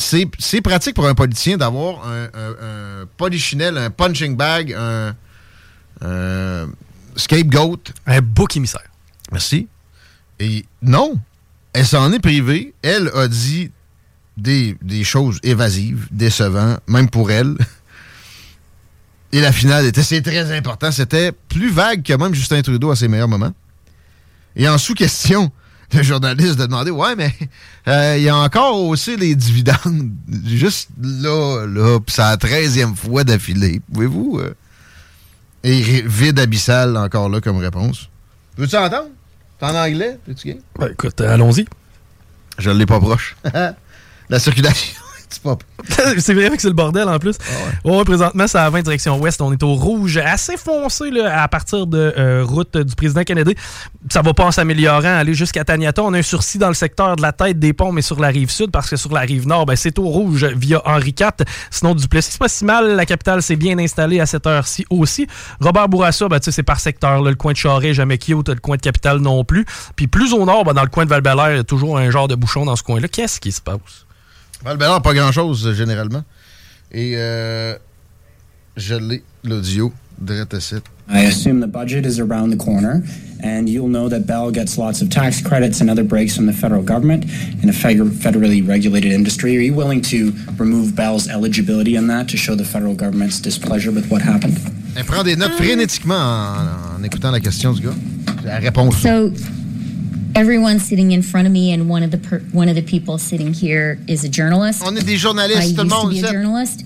C'est, 0.00 0.60
pratique 0.62 0.94
pour 0.94 1.06
un 1.06 1.14
politicien 1.14 1.58
d'avoir 1.58 2.06
un, 2.08 2.24
un- 2.24 3.02
un 3.02 3.06
polichinelle, 3.18 3.76
un 3.76 3.90
punching 3.90 4.34
bag, 4.34 4.72
un, 4.72 5.14
un 6.00 6.68
scapegoat. 7.16 7.76
Un 8.06 8.20
bouc 8.22 8.56
émissaire. 8.56 8.88
Merci. 9.30 9.68
Et 10.38 10.64
non, 10.80 11.20
elle 11.74 11.86
s'en 11.86 12.10
est 12.12 12.18
privée. 12.18 12.72
Elle 12.80 13.10
a 13.14 13.28
dit 13.28 13.70
des, 14.38 14.74
des 14.80 15.04
choses 15.04 15.38
évasives, 15.42 16.08
décevantes, 16.10 16.80
même 16.86 17.10
pour 17.10 17.30
elle. 17.30 17.56
Et 19.32 19.40
la 19.42 19.52
finale 19.52 19.84
était, 19.84 20.02
c'est 20.02 20.22
très 20.22 20.56
important, 20.56 20.90
c'était 20.90 21.30
plus 21.30 21.70
vague 21.70 22.02
que 22.02 22.14
même 22.14 22.34
Justin 22.34 22.62
Trudeau 22.62 22.90
à 22.90 22.96
ses 22.96 23.06
meilleurs 23.06 23.28
moments. 23.28 23.52
Et 24.56 24.66
en 24.68 24.78
sous-question, 24.78 25.52
le 25.94 26.02
journaliste 26.02 26.60
a 26.60 26.66
demandé 26.66 26.90
Ouais, 26.90 27.16
mais 27.16 27.32
euh, 27.88 28.16
il 28.16 28.22
y 28.24 28.28
a 28.28 28.36
encore 28.36 28.80
aussi 28.82 29.16
les 29.16 29.34
dividendes. 29.34 30.10
Juste 30.46 30.88
là, 31.00 31.66
là, 31.66 31.98
pis 32.00 32.12
c'est 32.14 32.22
la 32.22 32.36
13e 32.36 32.94
fois 32.94 33.24
d'affilée. 33.24 33.80
Pouvez-vous. 33.92 34.38
euh, 34.40 34.54
Et 35.64 36.02
vide 36.02 36.38
abyssal 36.38 36.96
encore 36.96 37.28
là 37.28 37.40
comme 37.40 37.58
réponse? 37.58 38.08
Veux-tu 38.56 38.76
entendre? 38.76 39.08
C'est 39.58 39.66
en 39.66 39.74
anglais? 39.74 40.18
Es-tu 40.28 40.48
game? 40.48 40.58
Ben, 40.78 40.88
écoute, 40.92 41.20
euh, 41.20 41.32
allons-y. 41.34 41.66
Je 42.58 42.70
l'ai 42.70 42.86
pas 42.86 42.98
proche. 43.00 43.36
la 44.28 44.38
circulation, 44.38 44.99
c'est 45.30 45.42
pas 45.42 45.56
c'est 46.18 46.34
vrai 46.34 46.50
que 46.50 46.60
c'est 46.60 46.68
le 46.68 46.74
bordel 46.74 47.08
en 47.08 47.18
plus. 47.18 47.36
ouais. 47.84 48.04
présentement, 48.04 48.46
ça 48.46 48.68
va 48.68 48.82
direction 48.82 49.18
ouest. 49.18 49.40
On 49.40 49.52
est 49.52 49.62
au 49.62 49.74
rouge 49.74 50.18
assez 50.18 50.56
foncé 50.56 51.10
là, 51.10 51.42
à 51.42 51.48
partir 51.48 51.86
de 51.86 52.12
euh, 52.18 52.44
route 52.44 52.76
du 52.76 52.94
président 52.94 53.22
Kennedy. 53.22 53.54
Ça 54.10 54.22
va 54.22 54.34
pas 54.34 54.44
en 54.44 54.50
s'améliorant, 54.50 55.16
aller 55.18 55.34
jusqu'à 55.34 55.64
Taniata. 55.64 56.02
On 56.02 56.12
a 56.12 56.18
un 56.18 56.22
sursis 56.22 56.58
dans 56.58 56.68
le 56.68 56.74
secteur 56.74 57.16
de 57.16 57.22
la 57.22 57.32
tête 57.32 57.58
des 57.58 57.72
ponts, 57.72 57.92
mais 57.92 58.02
sur 58.02 58.20
la 58.20 58.28
rive 58.28 58.50
sud, 58.50 58.70
parce 58.70 58.90
que 58.90 58.96
sur 58.96 59.12
la 59.12 59.20
rive 59.20 59.46
nord, 59.46 59.66
ben, 59.66 59.76
c'est 59.76 59.98
au 59.98 60.04
rouge 60.04 60.44
via 60.44 60.82
Henri 60.84 61.14
IV. 61.18 61.46
Sinon, 61.70 61.94
Duplessis, 61.94 62.32
c'est 62.32 62.38
pas 62.38 62.48
si 62.48 62.64
mal. 62.64 62.96
La 62.96 63.06
capitale 63.06 63.42
s'est 63.42 63.56
bien 63.56 63.78
installée 63.78 64.20
à 64.20 64.26
cette 64.26 64.46
heure-ci 64.46 64.84
aussi. 64.90 65.26
Robert 65.60 65.88
Bourassa, 65.88 66.28
ben, 66.28 66.38
tu 66.40 66.46
sais, 66.46 66.52
c'est 66.52 66.62
par 66.62 66.80
secteur. 66.80 67.22
là. 67.22 67.30
le 67.30 67.36
coin 67.36 67.52
de 67.52 67.56
Charest, 67.56 67.94
jamais 67.94 68.18
cute. 68.18 68.48
Le 68.48 68.56
coin 68.56 68.76
de 68.76 68.82
capitale 68.82 69.18
non 69.18 69.44
plus. 69.44 69.64
Puis 69.96 70.06
plus 70.06 70.32
au 70.32 70.44
nord, 70.44 70.64
ben, 70.64 70.74
dans 70.74 70.82
le 70.82 70.88
coin 70.88 71.04
de 71.04 71.10
val 71.10 71.22
il 71.24 71.56
y 71.56 71.58
a 71.60 71.64
toujours 71.64 71.98
un 71.98 72.10
genre 72.10 72.28
de 72.28 72.34
bouchon 72.34 72.64
dans 72.64 72.76
ce 72.76 72.82
coin-là. 72.82 73.08
Qu'est-ce 73.08 73.40
qui 73.40 73.52
se 73.52 73.60
passe? 73.60 74.06
Val 74.64 74.78
pas 75.02 75.14
grand-chose, 75.14 75.66
euh, 75.66 75.74
généralement. 75.74 76.24
Et 76.92 77.12
euh, 77.16 77.74
je 78.76 78.94
l'ai, 78.94 79.22
l'audio, 79.44 79.92
direct 80.20 80.54
ici. 80.54 80.76
I 81.12 81.24
assume 81.26 81.60
the 81.60 81.66
budget 81.66 82.06
is 82.06 82.20
around 82.20 82.50
the 82.50 82.56
corner, 82.56 83.02
and 83.42 83.68
you'll 83.68 83.88
know 83.88 84.08
that 84.08 84.26
Bell 84.26 84.52
gets 84.52 84.78
lots 84.78 85.02
of 85.02 85.08
tax 85.10 85.42
credits 85.42 85.80
and 85.80 85.90
other 85.90 86.04
breaks 86.04 86.36
from 86.36 86.46
the 86.46 86.52
federal 86.52 86.82
government 86.84 87.24
in 87.62 87.68
a 87.68 87.72
fed- 87.72 87.96
federally 88.20 88.62
regulated 88.66 89.10
industry. 89.10 89.56
Are 89.56 89.60
you 89.60 89.74
willing 89.74 90.02
to 90.02 90.32
remove 90.56 90.94
Bell's 90.94 91.28
eligibility 91.28 91.96
on 91.98 92.06
that 92.06 92.28
to 92.28 92.36
show 92.36 92.54
the 92.54 92.64
federal 92.64 92.94
government's 92.94 93.40
displeasure 93.40 93.90
with 93.90 94.08
what 94.08 94.22
happened? 94.22 94.56
Elle 94.94 95.04
prend 95.04 95.24
des 95.24 95.34
notes 95.36 95.54
frénétiquement 95.54 96.14
en, 96.14 97.00
en 97.00 97.02
écoutant 97.02 97.32
la 97.32 97.40
question 97.40 97.72
du 97.72 97.82
gars. 97.82 97.94
La 98.44 98.58
réponse. 98.58 99.02
So 99.02 99.32
everyone 100.34 100.78
sitting 100.78 101.12
in 101.12 101.22
front 101.22 101.46
of 101.46 101.52
me 101.52 101.72
and 101.72 101.88
one 101.88 102.02
of 102.02 102.10
the 102.10 102.18
per- 102.18 102.40
one 102.52 102.68
of 102.68 102.74
the 102.74 102.82
people 102.82 103.18
sitting 103.18 103.52
here 103.52 103.98
is 104.08 104.24
a 104.24 104.28
journalist. 104.28 104.82
On 104.84 104.96
est 104.96 105.04
des 105.04 105.16
journalistes, 105.16 105.72
I 105.72 105.74
tout 105.74 105.84
le 105.84 106.12
used 106.12 106.24
to 106.24 106.28
be 106.28 106.28
a 106.28 106.32
journalist. 106.32 106.84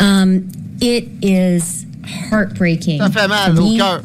Um, 0.00 0.48
it 0.80 1.08
is 1.22 1.86
heartbreaking 2.30 3.00
Ça 3.00 3.10
fait 3.10 3.28
mal 3.28 3.58
au 3.58 3.76
cœur. 3.76 4.04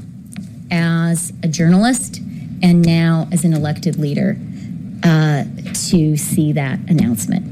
as 0.71 1.31
a 1.43 1.47
journalist 1.47 2.19
and 2.61 2.85
now 2.85 3.27
as 3.31 3.43
an 3.43 3.53
elected 3.53 3.97
leader. 3.97 4.37
Uh, 5.03 5.43
to 5.89 6.15
see 6.15 6.53
that 6.53 6.79
announcement. 6.87 7.43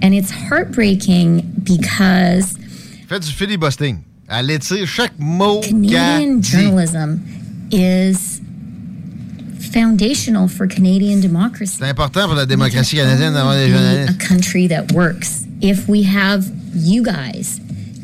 And 0.00 0.14
it's 0.14 0.30
heartbreaking 0.30 1.40
because 1.64 2.56
Fait 3.08 3.20
du 3.20 3.32
filibustering. 3.32 4.04
Elle 4.28 4.50
étire 4.50 4.86
chaque 4.86 5.18
mot 5.18 5.60
Canadian 5.62 6.40
journalism 6.40 7.20
is 7.72 8.33
foundational 9.78 10.46
for 10.48 10.66
Canadian 10.68 11.20
democracy. 11.20 11.76
C'est 11.80 11.88
important 11.88 12.26
pour 12.26 12.34
la 12.36 12.46
démocratie 12.46 12.96
canadienne 12.96 13.34
d'avoir 13.34 13.56
des 13.56 13.68
Be 13.68 14.08
a 14.08 14.14
country 14.14 14.68
that 14.68 14.92
works 14.92 15.44
if 15.60 15.88
we 15.88 16.04
have 16.04 16.44
you 16.74 17.02
guys 17.02 17.60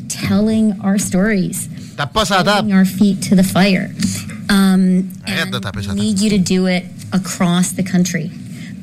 telling 0.09 0.73
our 0.83 0.97
stories, 0.99 1.69
Tape 1.97 2.11
pas 2.13 2.25
sa 2.25 2.43
table. 2.43 2.71
our 2.73 2.85
feet 2.85 3.21
to 3.29 3.35
the 3.35 3.43
fire. 3.43 3.89
Um, 4.49 5.09
Arrête 5.25 5.51
de 5.51 5.59
taper 5.59 5.81
sa 5.81 5.89
table. 5.93 6.01
need 6.03 6.19
you 6.19 6.29
to 6.29 6.37
do 6.37 6.67
it 6.67 6.83
across 7.13 7.71
the 7.71 7.83
country. 7.83 8.29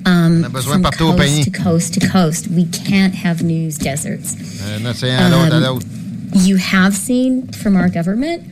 Um, 0.07 0.43
On 0.43 0.45
a 0.45 0.49
besoin 0.49 0.73
from 0.75 0.83
partout 0.83 1.09
au 1.13 1.17
pays. 1.17 1.45
coast 1.45 1.45
to 1.45 1.51
coast 1.51 1.95
to 1.95 2.09
coast. 2.09 2.49
We 2.49 2.65
can't 2.67 3.15
have 3.15 3.43
news 3.43 3.77
deserts. 3.77 4.35
Un 4.75 4.87
océan 4.87 5.19
à 5.19 5.29
l'autre, 5.29 5.53
à 5.53 5.57
Um, 5.59 5.63
l'autre. 5.63 5.87
You 6.35 6.57
have 6.57 6.95
seen 6.97 7.49
from 7.53 7.77
our 7.77 7.89
government 7.91 8.43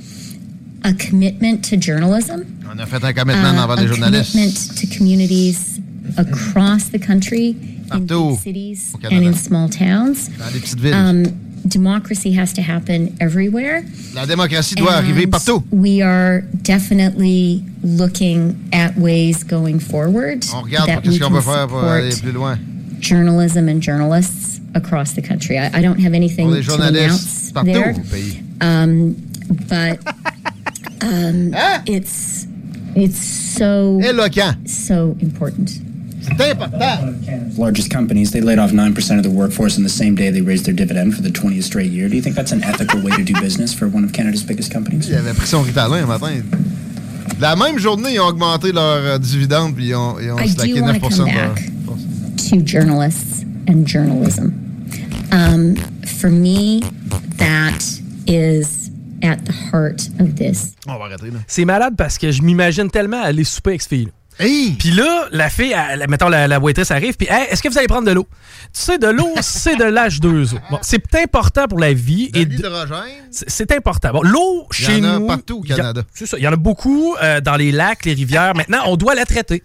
a 0.87 0.95
commitment 0.95 1.65
to 1.69 1.77
journalism, 1.77 2.45
On 2.71 2.79
a 2.79 2.87
fait 2.87 3.03
un 3.05 3.13
commitment 3.13 3.57
uh, 3.57 3.63
envers 3.65 3.77
les 3.77 3.89
journalistes. 3.89 4.33
commitment 4.33 4.77
to 4.81 4.87
communities 4.97 5.81
across 6.17 6.89
the 6.91 6.99
country, 6.99 7.57
in 7.93 8.07
big 8.07 8.39
cities 8.39 8.95
and 9.05 9.25
in 9.25 9.35
small 9.35 9.69
towns. 9.69 10.29
Dans 10.39 10.53
les 10.53 10.61
petites 10.61 10.81
villes. 10.81 10.95
Um, 10.95 11.25
democracy 11.69 12.33
has 12.33 12.53
to 12.53 12.63
happen 12.63 13.17
everywhere. 13.21 13.83
La 14.15 14.27
démocratie 14.27 14.77
doit 14.77 15.01
arriver 15.01 15.27
partout. 15.27 15.63
We 15.73 16.01
are 16.03 16.43
definitely 16.63 17.63
looking 17.83 18.57
at 18.73 18.97
ways 18.97 19.43
going 19.45 19.81
forward 19.81 20.45
On 20.55 20.63
regarde 20.65 20.89
that 20.89 21.05
we 21.07 21.19
can 21.19 21.31
peut 21.31 21.41
faire 21.41 21.67
pour 21.67 21.83
aller 21.85 22.11
support 22.13 22.33
plus 22.33 22.33
loin. 22.33 22.59
journalism 23.01 23.69
and 23.69 23.81
journalists 23.83 24.61
across 24.75 25.13
the 25.15 25.23
country. 25.23 25.59
I, 25.59 25.71
I 25.79 25.83
don't 25.83 25.99
have 26.01 26.15
anything 26.15 26.51
to 26.51 26.75
announce 26.75 27.53
partout 27.53 27.65
there. 27.65 27.95
Um, 28.61 29.17
but 29.69 29.99
um, 31.07 31.55
it's 31.87 32.47
it's 32.95 33.19
so 33.19 34.01
so 34.67 35.17
important. 35.21 35.71
C'est 36.23 36.51
important. 36.51 37.57
largest 37.57 37.91
companies, 37.91 38.33
they 38.33 38.41
laid 38.41 38.59
off 38.59 38.73
9% 38.73 39.17
of 39.17 39.23
the 39.23 39.31
workforce 39.31 39.77
in 39.79 39.85
the 39.85 39.89
same 39.89 40.15
day 40.17 40.31
they 40.31 40.41
raised 40.41 40.65
their 40.67 40.75
dividend 40.75 41.15
for 41.15 41.23
the 41.23 41.29
20th 41.31 41.63
straight 41.63 41.91
year. 41.93 42.09
Do 42.09 42.17
you 42.17 42.23
think 42.23 42.35
that's 42.35 42.53
an 42.53 42.65
ethical 42.65 43.01
way 43.01 43.13
to 43.13 43.23
do 43.23 43.33
business 43.41 43.73
for 43.73 43.87
one 43.87 44.03
of 44.05 44.13
Canada's 44.13 44.43
biggest 44.43 44.73
companies? 44.73 45.09
Il 45.09 45.15
avait 45.17 45.35
pris 45.35 45.47
son 45.47 45.63
Ritalin 45.63 46.03
un 46.03 46.07
matin. 46.07 46.43
La 47.39 47.55
même 47.55 47.79
journée, 47.79 48.15
ils 48.15 48.21
ont 48.21 48.29
augmenté 48.29 48.73
leur 48.73 48.83
euh, 49.05 49.19
dividende 49.19 49.75
puis 49.77 49.89
ils 49.89 49.95
ont, 49.95 50.19
ils 50.21 50.31
ont 50.33 50.39
I 50.39 50.49
slacké 50.49 50.75
do 50.75 50.81
want 50.83 50.93
9 50.95 51.03
to 51.03 51.09
de 51.09 51.15
come 51.17 51.27
leur- 51.27 51.55
back 51.55 51.71
to 52.51 52.57
journalists 52.65 53.45
and 53.69 53.87
journalism. 53.87 54.53
Um, 55.33 55.77
for 56.07 56.31
me, 56.31 56.81
that 57.37 57.85
is 58.27 58.86
at 59.23 59.37
the 59.37 59.53
heart 59.73 60.09
of 60.21 60.35
this. 60.35 60.73
On 60.87 60.97
va 60.99 61.05
arrêter 61.07 61.27
là. 61.31 61.39
C'est 61.47 61.65
malade 61.65 61.95
parce 61.97 62.19
que 62.19 62.31
je 62.31 62.43
m'imagine 62.43 62.91
tellement 62.91 63.23
aller 63.23 63.45
souper 63.45 63.71
avec 63.71 63.83
cette 63.83 63.91
fille. 63.91 64.09
Puis 64.39 64.91
là, 64.91 65.29
la 65.33 65.49
fille, 65.49 65.73
elle- 65.75 66.05
mettons, 66.11 66.29
la, 66.29 66.47
la 66.47 66.59
waitress 66.61 66.91
arrive, 66.91 67.17
puis 67.17 67.27
Hey, 67.31 67.47
est-ce 67.51 67.63
que 67.63 67.71
vous 67.71 67.79
allez 67.79 67.87
prendre 67.87 68.07
de 68.07 68.13
l'eau? 68.13 68.27
Tu 68.75 68.81
sais, 68.83 68.99
de 68.99 69.07
l'eau, 69.07 69.31
c'est 69.41 69.77
de 69.77 69.85
l'H2O. 69.85 70.59
Bon, 70.71 70.79
c'est 70.83 71.15
important 71.17 71.67
pour 71.67 71.79
la 71.79 71.95
vie. 71.95 72.31
et 72.35 72.45
de- 72.45 72.51
L'hydrogène, 72.57 73.25
c'est 73.31 73.73
important. 73.73 74.11
Bon, 74.13 74.23
l'eau, 74.23 74.67
Il 74.79 74.83
y 74.83 74.87
chez 74.87 75.01
en 75.01 75.05
a 75.05 75.19
nous. 75.21 75.27
partout 75.27 75.61
au 75.61 75.65
il 75.65 75.71
y 75.71 75.73
a- 75.73 75.77
Canada. 75.77 76.03
C'est 76.13 76.27
ça. 76.27 76.37
Il 76.37 76.45
y 76.45 76.49
en 76.49 76.53
a 76.53 76.57
beaucoup 76.57 77.17
euh, 77.23 77.41
dans 77.41 77.57
les 77.57 77.73
lacs, 77.73 78.05
les 78.05 78.13
rivières. 78.13 78.55
Maintenant, 78.55 78.83
on 78.89 78.97
doit 78.99 79.15
la 79.15 79.25
traiter. 79.25 79.63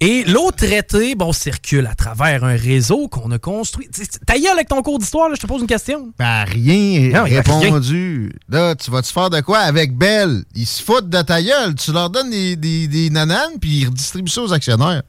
Et 0.00 0.24
l'eau 0.24 0.50
traitée, 0.50 1.14
bon, 1.14 1.32
circule 1.32 1.86
à 1.86 1.94
travers 1.94 2.44
un 2.44 2.56
réseau 2.56 3.08
qu'on 3.08 3.30
a 3.30 3.38
construit. 3.38 3.88
Ta 4.26 4.38
gueule 4.38 4.52
avec 4.52 4.68
ton 4.68 4.82
cours 4.82 4.98
d'histoire, 4.98 5.34
je 5.34 5.40
te 5.40 5.46
pose 5.46 5.60
une 5.60 5.66
question. 5.66 6.12
Ben, 6.18 6.44
rien 6.44 7.10
Non, 7.12 7.24
répondu. 7.24 8.32
Là, 8.48 8.74
tu 8.74 8.90
vas-tu 8.90 9.12
faire 9.12 9.30
de 9.30 9.40
quoi 9.40 9.58
avec 9.58 9.96
Bell? 9.96 10.44
Ils 10.54 10.66
se 10.66 10.82
foutent 10.82 11.08
de 11.08 11.22
ta 11.22 11.42
gueule. 11.42 11.74
Tu 11.74 11.92
leur 11.92 12.08
donnes 12.10 12.30
des, 12.30 12.56
des, 12.56 12.88
des 12.88 13.10
nananes, 13.10 13.58
puis 13.60 13.80
ils 13.80 13.86
redistribuent 13.86 14.30
ça 14.30 14.42
aux 14.42 14.52
actionnaires. 14.52 15.02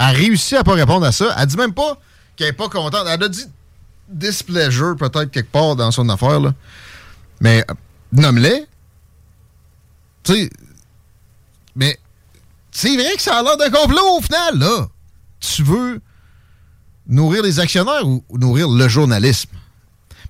Elle 0.00 0.06
a 0.06 0.10
réussi 0.10 0.54
à 0.56 0.62
pas 0.62 0.74
répondre 0.74 1.04
à 1.04 1.12
ça. 1.12 1.34
Elle 1.36 1.46
dit 1.46 1.56
même 1.56 1.74
pas 1.74 1.98
qu'elle 2.36 2.48
est 2.48 2.52
pas 2.52 2.68
contente. 2.68 3.04
Elle 3.08 3.22
a 3.22 3.28
dit 3.28 3.46
displeasure, 4.08 4.96
peut-être, 4.96 5.30
quelque 5.30 5.50
part 5.50 5.76
dans 5.76 5.90
son 5.90 6.08
affaire, 6.08 6.40
là. 6.40 6.54
Mais, 7.40 7.64
euh, 7.68 7.74
nomme-les. 8.12 8.64
Tu 10.22 10.32
sais, 10.34 10.50
mais 11.76 11.98
c'est 12.78 12.94
vrai 12.94 13.16
que 13.16 13.22
ça 13.22 13.38
a 13.38 13.42
l'air 13.42 13.56
d'un 13.56 13.70
complot 13.70 14.18
au 14.18 14.20
final, 14.20 14.56
là. 14.56 14.86
Tu 15.40 15.64
veux 15.64 16.00
nourrir 17.08 17.42
les 17.42 17.58
actionnaires 17.58 18.06
ou 18.06 18.24
ou 18.28 18.38
nourrir 18.38 18.68
le 18.68 18.88
journalisme? 18.88 19.50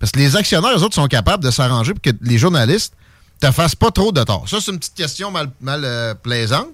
Parce 0.01 0.13
que 0.13 0.19
les 0.19 0.35
actionnaires, 0.35 0.75
eux 0.75 0.83
autres, 0.83 0.95
sont 0.95 1.09
capables 1.09 1.45
de 1.45 1.51
s'arranger 1.51 1.93
pour 1.93 2.01
que 2.01 2.11
les 2.23 2.39
journalistes 2.39 2.95
te 3.39 3.51
fassent 3.51 3.75
pas 3.75 3.91
trop 3.91 4.13
de 4.13 4.23
tort. 4.25 4.49
Ça, 4.49 4.63
c'est 4.63 4.71
une 4.71 4.79
petite 4.79 4.95
question 4.95 5.31
mal, 5.31 5.51
euh, 5.69 6.15
plaisante. 6.15 6.69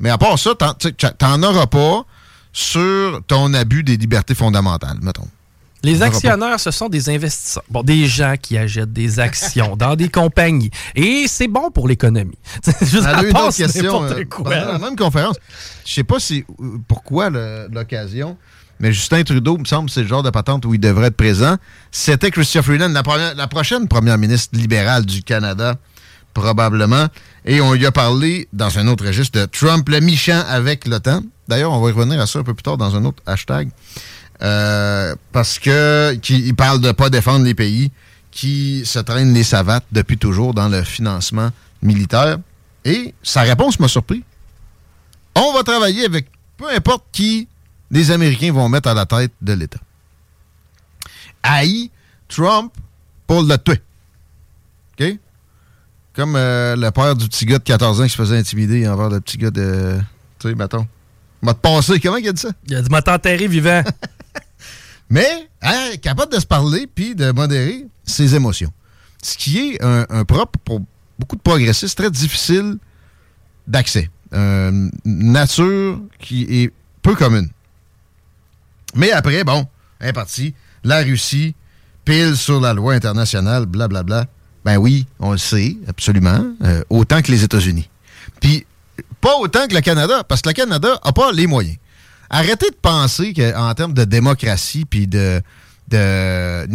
Mais 0.00 0.10
à 0.10 0.18
part 0.18 0.36
ça, 0.36 0.50
t'en 0.56 1.42
auras 1.44 1.66
pas 1.66 2.04
sur 2.52 3.22
ton 3.28 3.54
abus 3.54 3.84
des 3.84 3.96
libertés 3.96 4.34
fondamentales, 4.34 4.98
mettons. 5.00 5.28
Les 5.84 6.02
actionnaires, 6.02 6.58
ce 6.58 6.70
sont 6.70 6.88
des 6.88 7.08
investisseurs. 7.10 7.62
Bon, 7.70 7.82
des 7.82 8.06
gens 8.06 8.34
qui 8.40 8.56
achètent 8.56 8.92
des 8.92 9.20
actions 9.20 9.76
dans 9.78 9.94
des 9.94 10.08
compagnies. 10.08 10.70
Et 10.94 11.26
c'est 11.28 11.48
bon 11.48 11.70
pour 11.70 11.86
l'économie. 11.88 12.38
Elle 12.66 13.06
a 13.06 13.18
à 13.18 13.52
question 13.52 14.00
n'importe 14.02 14.18
euh, 14.18 14.24
quoi. 14.24 14.50
pendant 14.50 14.72
la 14.72 14.78
même 14.78 14.96
conférence. 14.96 15.36
Je 15.86 15.92
sais 15.92 16.04
pas 16.04 16.18
si 16.18 16.44
euh, 16.60 16.78
pourquoi 16.88 17.30
l'occasion, 17.30 18.36
mais 18.80 18.92
Justin 18.92 19.22
Trudeau, 19.22 19.58
me 19.58 19.64
semble, 19.64 19.90
c'est 19.90 20.02
le 20.02 20.08
genre 20.08 20.22
de 20.22 20.30
patente 20.30 20.64
où 20.64 20.74
il 20.74 20.80
devrait 20.80 21.08
être 21.08 21.16
présent. 21.16 21.56
C'était 21.92 22.30
Chrystia 22.30 22.62
Freeland, 22.62 22.88
la, 22.88 23.02
première- 23.02 23.34
la 23.34 23.46
prochaine 23.46 23.86
première 23.86 24.18
ministre 24.18 24.58
libérale 24.58 25.04
du 25.06 25.22
Canada, 25.22 25.76
probablement. 26.32 27.06
Et 27.44 27.60
on 27.60 27.72
lui 27.74 27.86
a 27.86 27.92
parlé 27.92 28.48
dans 28.52 28.78
un 28.78 28.88
autre 28.88 29.06
registre 29.06 29.38
de 29.38 29.44
Trump 29.46 29.88
le 29.88 30.00
méchant 30.00 30.42
avec 30.48 30.86
l'OTAN. 30.86 31.22
D'ailleurs, 31.46 31.72
on 31.72 31.80
va 31.80 31.90
y 31.90 31.92
revenir 31.92 32.20
à 32.20 32.26
ça 32.26 32.38
un 32.38 32.42
peu 32.42 32.54
plus 32.54 32.62
tard 32.62 32.76
dans 32.78 32.96
un 32.96 33.04
autre 33.04 33.22
hashtag. 33.26 33.68
Euh, 34.42 35.14
parce 35.32 35.58
que 35.58 36.52
parle 36.52 36.80
de 36.80 36.92
pas 36.92 37.08
défendre 37.08 37.44
les 37.44 37.54
pays 37.54 37.90
qui 38.30 38.82
se 38.84 38.98
traînent 38.98 39.32
les 39.32 39.44
savates 39.44 39.84
depuis 39.92 40.18
toujours 40.18 40.54
dans 40.54 40.68
le 40.68 40.82
financement 40.82 41.50
militaire. 41.82 42.38
Et 42.84 43.14
sa 43.22 43.42
réponse 43.42 43.78
m'a 43.78 43.88
surpris. 43.88 44.24
On 45.36 45.52
va 45.52 45.62
travailler 45.62 46.04
avec 46.04 46.26
peu 46.56 46.68
importe 46.70 47.04
qui 47.12 47.48
les 47.90 48.10
Américains 48.10 48.52
vont 48.52 48.68
mettre 48.68 48.88
à 48.88 48.94
la 48.94 49.06
tête 49.06 49.32
de 49.40 49.52
l'État. 49.52 49.78
Haï 51.42 51.90
Trump 52.28 52.72
pour 53.26 53.42
le 53.42 53.56
tuer. 53.56 53.80
OK? 54.98 55.18
Comme 56.14 56.36
euh, 56.36 56.76
le 56.76 56.90
père 56.90 57.16
du 57.16 57.28
petit 57.28 57.44
gars 57.44 57.58
de 57.58 57.64
14 57.64 58.00
ans 58.00 58.04
qui 58.04 58.10
se 58.10 58.16
faisait 58.16 58.38
intimider 58.38 58.86
envers 58.88 59.10
le 59.10 59.20
petit 59.20 59.36
gars 59.36 59.50
de. 59.50 59.98
Tu 60.38 60.48
sais, 60.48 60.54
mettons. 60.54 60.86
M'a 61.44 61.54
te 61.54 61.60
passé. 61.60 62.00
Comment 62.00 62.16
il 62.16 62.26
a 62.28 62.32
dit 62.32 62.40
ça? 62.40 62.50
Il 62.66 62.74
a 62.74 62.82
dit, 62.82 62.88
m'a 62.90 63.02
t'enterré 63.02 63.46
vivant. 63.46 63.82
Mais, 65.10 65.48
hein, 65.62 65.90
capable 66.02 66.32
de 66.32 66.40
se 66.40 66.46
parler 66.46 66.86
puis 66.92 67.14
de 67.14 67.30
modérer 67.30 67.86
ses 68.04 68.34
émotions. 68.34 68.72
Ce 69.22 69.36
qui 69.36 69.58
est 69.68 69.82
un, 69.82 70.06
un 70.08 70.24
propre 70.24 70.58
pour 70.64 70.80
beaucoup 71.18 71.36
de 71.36 71.42
progressistes 71.42 71.96
très 71.96 72.10
difficile 72.10 72.78
d'accès. 73.66 74.10
Une 74.32 74.90
nature 75.04 76.00
qui 76.18 76.42
est 76.62 76.72
peu 77.02 77.14
commune. 77.14 77.48
Mais 78.96 79.12
après, 79.12 79.44
bon, 79.44 79.66
un 80.00 80.12
parti, 80.12 80.54
la 80.82 81.02
Russie, 81.02 81.54
pile 82.04 82.36
sur 82.36 82.60
la 82.60 82.72
loi 82.74 82.94
internationale, 82.94 83.66
blablabla. 83.66 84.26
Ben 84.64 84.78
oui, 84.78 85.06
on 85.20 85.32
le 85.32 85.38
sait, 85.38 85.76
absolument. 85.86 86.44
euh, 86.62 86.82
autant 86.90 87.20
que 87.22 87.30
les 87.30 87.44
États-Unis. 87.44 87.88
Puis, 88.40 88.66
pas 89.20 89.36
autant 89.36 89.66
que 89.66 89.74
le 89.74 89.80
Canada, 89.80 90.24
parce 90.24 90.42
que 90.42 90.48
le 90.48 90.54
Canada 90.54 91.00
n'a 91.04 91.12
pas 91.12 91.32
les 91.32 91.46
moyens. 91.46 91.76
Arrêtez 92.30 92.70
de 92.70 92.76
penser 92.80 93.32
qu'en 93.32 93.74
termes 93.74 93.94
de 93.94 94.04
démocratie, 94.04 94.84
puis 94.84 95.06
de... 95.06 95.42
de 95.88 96.66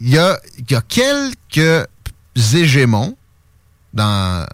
il 0.00 0.10
y 0.10 0.18
a, 0.18 0.38
y 0.68 0.74
a 0.74 0.82
quelques 0.82 1.88
hégémons 2.36 3.16
dans 3.94 4.46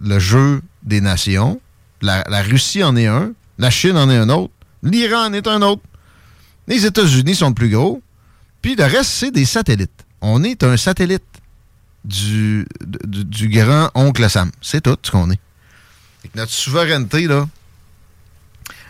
le 0.00 0.18
jeu 0.18 0.62
des 0.82 1.00
nations. 1.00 1.60
La, 2.02 2.24
la 2.28 2.42
Russie 2.42 2.84
en 2.84 2.96
est 2.96 3.06
un, 3.06 3.32
la 3.58 3.70
Chine 3.70 3.96
en 3.96 4.08
est 4.10 4.16
un 4.16 4.28
autre, 4.28 4.52
l'Iran 4.82 5.26
en 5.26 5.32
est 5.32 5.48
un 5.48 5.62
autre. 5.62 5.82
Les 6.68 6.86
États-Unis 6.86 7.34
sont 7.34 7.48
le 7.48 7.54
plus 7.54 7.70
gros. 7.70 8.00
Puis 8.62 8.76
le 8.76 8.84
reste, 8.84 9.10
c'est 9.10 9.30
des 9.30 9.44
satellites. 9.44 10.04
On 10.20 10.44
est 10.44 10.62
un 10.62 10.76
satellite 10.76 11.24
du, 12.04 12.66
du, 12.84 13.24
du 13.24 13.48
grand 13.48 13.90
oncle 13.94 14.28
Sam. 14.30 14.50
C'est 14.60 14.82
tout 14.82 14.96
ce 15.02 15.10
qu'on 15.10 15.30
est. 15.30 15.40
Notre 16.34 16.52
souveraineté, 16.52 17.26
là, 17.26 17.46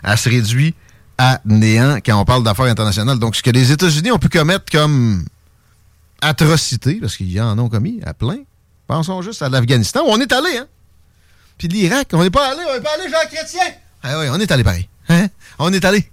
elle 0.03 0.17
se 0.17 0.29
réduit 0.29 0.73
à 1.17 1.39
néant 1.45 1.97
quand 2.05 2.19
on 2.19 2.25
parle 2.25 2.43
d'affaires 2.43 2.65
internationales. 2.65 3.19
Donc, 3.19 3.35
ce 3.35 3.43
que 3.43 3.51
les 3.51 3.71
États-Unis 3.71 4.11
ont 4.11 4.19
pu 4.19 4.29
commettre 4.29 4.65
comme 4.71 5.25
atrocité, 6.21 6.95
parce 6.95 7.17
qu'ils 7.17 7.39
en 7.41 7.57
ont 7.59 7.69
commis 7.69 8.01
à 8.05 8.13
plein, 8.13 8.39
pensons 8.87 9.21
juste 9.21 9.41
à 9.41 9.49
l'Afghanistan, 9.49 10.01
où 10.05 10.09
on 10.09 10.19
est 10.19 10.31
allé, 10.31 10.57
hein? 10.57 10.67
Puis 11.57 11.67
l'Irak, 11.67 12.09
on 12.13 12.21
n'est 12.21 12.29
pas 12.29 12.51
allé, 12.51 12.61
on 12.69 12.73
n'est 12.73 12.81
pas 12.81 12.93
allé, 12.99 13.09
Jean 13.09 13.27
Chrétien! 13.31 13.75
Ah 14.03 14.19
oui, 14.19 14.27
on 14.29 14.39
est 14.39 14.51
allé 14.51 14.63
pareil. 14.63 14.89
Hein? 15.09 15.27
On 15.57 15.71
est 15.71 15.83
allé. 15.85 16.11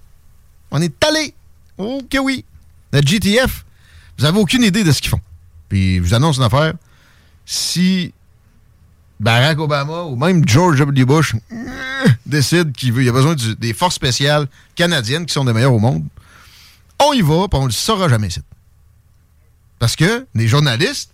On 0.70 0.80
est 0.80 1.04
allé. 1.04 1.34
Oh 1.78 2.00
que 2.08 2.18
oui. 2.18 2.44
Le 2.92 3.00
GTF, 3.00 3.64
vous 4.18 4.24
avez 4.24 4.38
aucune 4.38 4.62
idée 4.62 4.84
de 4.84 4.92
ce 4.92 5.00
qu'ils 5.00 5.10
font. 5.10 5.20
Puis 5.68 5.96
je 5.96 6.02
vous 6.02 6.14
annonce 6.14 6.36
une 6.36 6.44
affaire. 6.44 6.74
Si 7.44 8.14
Barack 9.22 9.58
Obama 9.60 10.02
ou 10.02 10.16
même 10.16 10.46
George 10.46 10.78
W. 10.80 11.04
Bush 11.04 11.34
euh, 11.52 11.56
décide 12.26 12.72
qu'il 12.72 12.92
veut, 12.92 13.02
il 13.04 13.08
a 13.08 13.12
besoin 13.12 13.36
des 13.58 13.72
forces 13.72 13.94
spéciales 13.94 14.48
canadiennes 14.74 15.24
qui 15.26 15.32
sont 15.32 15.44
les 15.44 15.52
meilleures 15.52 15.72
au 15.72 15.78
monde, 15.78 16.04
on 17.00 17.12
y 17.12 17.22
va, 17.22 17.46
puis 17.48 17.58
on 17.58 17.62
ne 17.62 17.66
le 17.68 17.72
saura 17.72 18.08
jamais 18.08 18.26
ici. 18.26 18.40
Parce 19.78 19.94
que 19.96 20.26
les 20.34 20.48
journalistes 20.48 21.12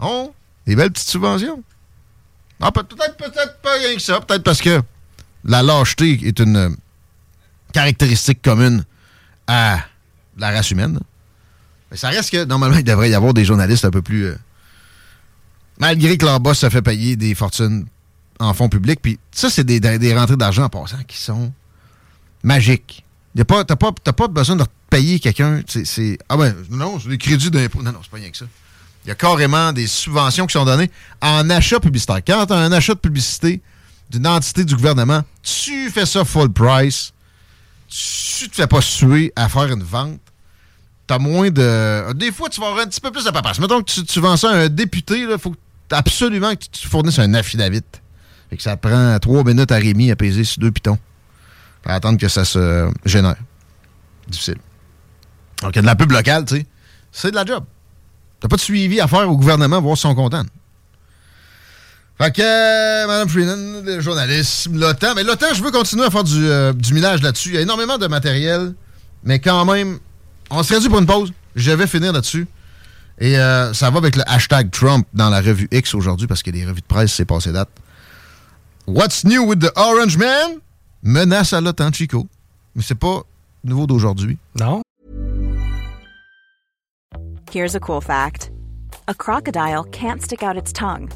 ont 0.00 0.32
des 0.66 0.74
belles 0.76 0.90
petites 0.90 1.08
subventions. 1.08 1.62
Ah, 2.60 2.72
peut- 2.72 2.82
peut-être, 2.82 3.16
peut-être 3.16 3.58
pas 3.62 3.74
rien 3.74 3.94
que 3.94 4.02
ça. 4.02 4.20
Peut-être 4.20 4.42
parce 4.42 4.60
que 4.60 4.82
la 5.44 5.62
lâcheté 5.62 6.20
est 6.26 6.38
une 6.40 6.76
caractéristique 7.72 8.42
commune 8.42 8.84
à 9.46 9.78
la 10.36 10.50
race 10.50 10.70
humaine. 10.70 10.98
Mais 11.90 11.96
ça 11.96 12.08
reste 12.08 12.30
que, 12.30 12.44
normalement, 12.44 12.76
il 12.76 12.84
devrait 12.84 13.10
y 13.10 13.14
avoir 13.14 13.34
des 13.34 13.44
journalistes 13.44 13.84
un 13.84 13.90
peu 13.90 14.02
plus... 14.02 14.24
euh, 14.26 14.36
malgré 15.80 16.16
que 16.16 16.26
leur 16.26 16.38
boss 16.38 16.58
se 16.58 16.70
fait 16.70 16.82
payer 16.82 17.16
des 17.16 17.34
fortunes 17.34 17.86
en 18.38 18.54
fonds 18.54 18.68
publics. 18.68 19.00
Puis 19.02 19.18
ça, 19.32 19.50
c'est 19.50 19.64
des, 19.64 19.80
des 19.80 20.16
rentrées 20.16 20.36
d'argent 20.36 20.64
en 20.64 20.68
passant 20.68 21.02
qui 21.08 21.16
sont 21.16 21.52
magiques. 22.44 23.04
Tu 23.34 23.38
n'as 23.38 23.44
pas, 23.44 23.64
t'as 23.64 24.12
pas 24.12 24.28
besoin 24.28 24.56
de 24.56 24.64
payer 24.88 25.20
quelqu'un. 25.20 25.62
Ah 26.28 26.36
ben, 26.36 26.54
non, 26.70 26.98
c'est 27.00 27.08
des 27.08 27.18
crédits 27.18 27.50
d'impôt. 27.50 27.82
Non, 27.82 27.92
non, 27.92 28.00
c'est 28.02 28.10
pas 28.10 28.18
rien 28.18 28.30
que 28.30 28.36
ça. 28.36 28.46
Il 29.04 29.08
y 29.08 29.10
a 29.10 29.14
carrément 29.14 29.72
des 29.72 29.86
subventions 29.86 30.46
qui 30.46 30.52
sont 30.52 30.64
données 30.64 30.90
en 31.22 31.48
achat 31.48 31.80
publicitaire. 31.80 32.20
Quand 32.26 32.46
tu 32.46 32.52
as 32.52 32.56
un 32.56 32.72
achat 32.72 32.94
de 32.94 32.98
publicité 32.98 33.62
d'une 34.10 34.26
entité 34.26 34.64
du 34.64 34.74
gouvernement, 34.74 35.22
tu 35.42 35.88
fais 35.90 36.04
ça 36.04 36.24
full 36.24 36.52
price. 36.52 37.12
Tu 37.88 38.48
te 38.48 38.56
fais 38.56 38.66
pas 38.66 38.80
suer 38.80 39.32
à 39.36 39.48
faire 39.48 39.72
une 39.72 39.82
vente. 39.82 40.20
T'as 41.06 41.18
moins 41.18 41.50
de. 41.50 42.12
Des 42.12 42.30
fois, 42.30 42.48
tu 42.48 42.60
vas 42.60 42.68
avoir 42.68 42.84
un 42.84 42.88
petit 42.88 43.00
peu 43.00 43.10
plus 43.10 43.24
de 43.24 43.30
paperasse. 43.30 43.58
Mettons 43.58 43.82
que 43.82 43.90
tu, 43.90 44.04
tu 44.04 44.20
vends 44.20 44.36
ça 44.36 44.50
à 44.50 44.54
un 44.54 44.68
député, 44.68 45.20
il 45.20 45.38
faut 45.38 45.54
absolument 45.92 46.54
que 46.54 46.64
tu 46.70 46.88
fournisses 46.88 47.18
un 47.18 47.34
affidavit. 47.34 47.82
Fait 48.50 48.56
que 48.56 48.62
ça 48.62 48.76
prend 48.76 49.18
trois 49.18 49.44
minutes 49.44 49.70
à 49.72 49.76
Rémi 49.76 50.10
à 50.10 50.16
peser 50.16 50.44
sur 50.44 50.60
deux 50.60 50.70
pitons. 50.70 50.98
Pour 51.82 51.92
attendre 51.92 52.18
que 52.18 52.28
ça 52.28 52.44
se 52.44 52.90
génère. 53.04 53.36
Difficile. 54.28 54.58
Donc, 55.62 55.72
il 55.74 55.76
y 55.76 55.78
a 55.78 55.82
de 55.82 55.86
la 55.86 55.96
pub 55.96 56.10
locale, 56.10 56.44
tu 56.44 56.56
sais. 56.56 56.66
C'est 57.12 57.30
de 57.30 57.36
la 57.36 57.44
job. 57.44 57.64
T'as 58.40 58.48
pas 58.48 58.56
de 58.56 58.60
suivi 58.60 59.00
à 59.00 59.08
faire 59.08 59.28
au 59.28 59.36
gouvernement, 59.36 59.80
voir 59.80 59.96
si 59.96 60.06
ils 60.06 60.10
sont 60.10 60.14
contents. 60.14 60.44
Fait 62.18 62.34
que, 62.34 62.42
euh, 62.42 63.06
Mme 63.06 63.84
le 63.84 64.00
journalisme, 64.00 64.78
l'OTAN. 64.78 65.14
Mais 65.14 65.24
l'OTAN, 65.24 65.54
je 65.54 65.62
veux 65.62 65.70
continuer 65.70 66.04
à 66.04 66.10
faire 66.10 66.24
du, 66.24 66.46
euh, 66.46 66.72
du 66.72 66.92
millage 66.92 67.22
là-dessus. 67.22 67.50
Il 67.50 67.54
y 67.54 67.58
a 67.58 67.62
énormément 67.62 67.98
de 67.98 68.06
matériel, 68.06 68.74
mais 69.24 69.38
quand 69.38 69.64
même, 69.64 69.98
on 70.50 70.62
serait 70.62 70.80
dû 70.80 70.88
pour 70.88 70.98
une 70.98 71.06
pause. 71.06 71.32
Je 71.56 71.70
vais 71.70 71.86
finir 71.86 72.12
là-dessus. 72.12 72.46
Et 73.20 73.38
euh, 73.38 73.74
ça 73.74 73.90
va 73.90 73.98
avec 73.98 74.16
le 74.16 74.22
hashtag 74.26 74.70
Trump 74.70 75.06
dans 75.12 75.28
la 75.28 75.40
revue 75.40 75.68
X 75.70 75.94
aujourd'hui, 75.94 76.26
parce 76.26 76.42
que 76.42 76.50
les 76.50 76.64
revues 76.64 76.80
de 76.80 76.86
presse, 76.86 77.12
c'est 77.12 77.26
passé 77.26 77.52
date. 77.52 77.68
What's 78.86 79.24
new 79.24 79.44
with 79.44 79.60
the 79.60 79.70
Orange 79.76 80.16
Man? 80.16 80.58
Menace 81.02 81.52
à 81.52 81.60
l'OTAN, 81.60 81.92
Chico. 81.92 82.26
Mais 82.74 82.82
c'est 82.82 82.98
pas 82.98 83.22
nouveau 83.62 83.86
d'aujourd'hui. 83.86 84.38
Non. 84.58 84.82
Here's 87.52 87.74
a 87.74 87.80
cool 87.80 88.00
fact 88.00 88.50
a 89.08 89.14
crocodile 89.14 89.84
can't 89.90 90.22
stick 90.22 90.42
out 90.42 90.56
its 90.56 90.72
tongue. 90.72 91.10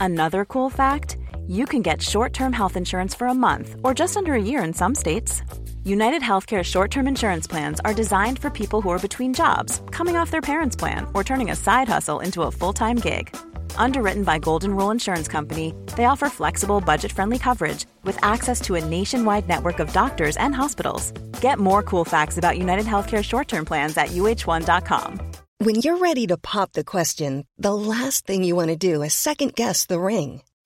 Another 0.00 0.44
cool 0.44 0.70
fact 0.70 1.18
you 1.46 1.66
can 1.66 1.82
get 1.82 2.02
short 2.02 2.32
term 2.32 2.52
health 2.52 2.76
insurance 2.76 3.14
for 3.14 3.28
a 3.28 3.34
month 3.34 3.76
or 3.84 3.94
just 3.94 4.16
under 4.16 4.34
a 4.34 4.42
year 4.42 4.64
in 4.64 4.72
some 4.72 4.94
states. 4.94 5.42
United 5.86 6.22
Healthcare 6.22 6.62
short 6.62 6.90
term 6.90 7.06
insurance 7.06 7.46
plans 7.46 7.78
are 7.84 7.92
designed 7.92 8.38
for 8.38 8.48
people 8.48 8.80
who 8.80 8.88
are 8.88 8.98
between 8.98 9.34
jobs, 9.34 9.82
coming 9.90 10.16
off 10.16 10.30
their 10.30 10.40
parents' 10.40 10.74
plan, 10.74 11.06
or 11.12 11.22
turning 11.22 11.50
a 11.50 11.56
side 11.56 11.88
hustle 11.88 12.20
into 12.20 12.42
a 12.42 12.50
full 12.50 12.72
time 12.72 12.96
gig. 12.96 13.36
Underwritten 13.76 14.24
by 14.24 14.38
Golden 14.38 14.74
Rule 14.74 14.90
Insurance 14.90 15.28
Company, 15.28 15.74
they 15.94 16.06
offer 16.06 16.30
flexible, 16.30 16.80
budget 16.80 17.12
friendly 17.12 17.38
coverage 17.38 17.84
with 18.02 18.18
access 18.24 18.62
to 18.62 18.76
a 18.76 18.84
nationwide 18.84 19.46
network 19.46 19.78
of 19.78 19.92
doctors 19.92 20.38
and 20.38 20.54
hospitals. 20.54 21.12
Get 21.42 21.58
more 21.58 21.82
cool 21.82 22.06
facts 22.06 22.38
about 22.38 22.56
United 22.56 22.86
Healthcare 22.86 23.22
short 23.22 23.48
term 23.48 23.66
plans 23.66 23.94
at 23.98 24.08
uh1.com. 24.08 25.20
When 25.58 25.74
you're 25.74 25.98
ready 25.98 26.26
to 26.28 26.38
pop 26.38 26.72
the 26.72 26.84
question, 26.84 27.46
the 27.58 27.74
last 27.74 28.26
thing 28.26 28.42
you 28.42 28.56
want 28.56 28.68
to 28.68 28.76
do 28.76 29.02
is 29.02 29.12
second 29.12 29.54
guess 29.54 29.84
the 29.84 30.00
ring. 30.00 30.40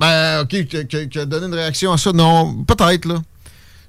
Ben, 0.00 0.40
OK, 0.40 0.66
qui 0.66 1.18
a 1.18 1.26
donné 1.26 1.46
une 1.46 1.54
réaction 1.54 1.92
à 1.92 1.98
ça? 1.98 2.12
Non, 2.12 2.64
peut-être, 2.64 3.04
là. 3.04 3.22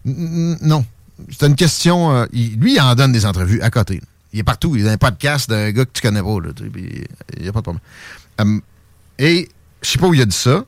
Non. 0.05 0.85
C'est 1.31 1.47
une 1.47 1.55
question. 1.55 2.15
euh, 2.15 2.25
lui, 2.33 2.75
il 2.75 2.81
en 2.81 2.95
donne 2.95 3.11
des 3.11 3.25
entrevues 3.25 3.61
à 3.61 3.69
côté. 3.69 4.01
Il 4.33 4.39
est 4.39 4.43
partout. 4.43 4.75
Il 4.75 4.81
est 4.81 4.85
dans 4.85 4.91
un 4.91 4.97
podcast 4.97 5.49
d'un 5.49 5.71
gars 5.71 5.85
que 5.85 5.91
tu 5.93 6.01
connais 6.01 6.21
pas, 6.21 6.39
là. 6.39 6.49
Il 7.37 7.41
n'y 7.41 7.47
a 7.47 7.51
pas 7.51 7.59
de 7.59 7.63
problème. 7.63 7.81
Hum, 8.39 8.61
et 9.19 9.47
je 9.81 9.89
sais 9.89 9.99
pas 9.99 10.07
où 10.07 10.13
il 10.13 10.21
a 10.21 10.25
dit 10.25 10.35
ça, 10.35 10.65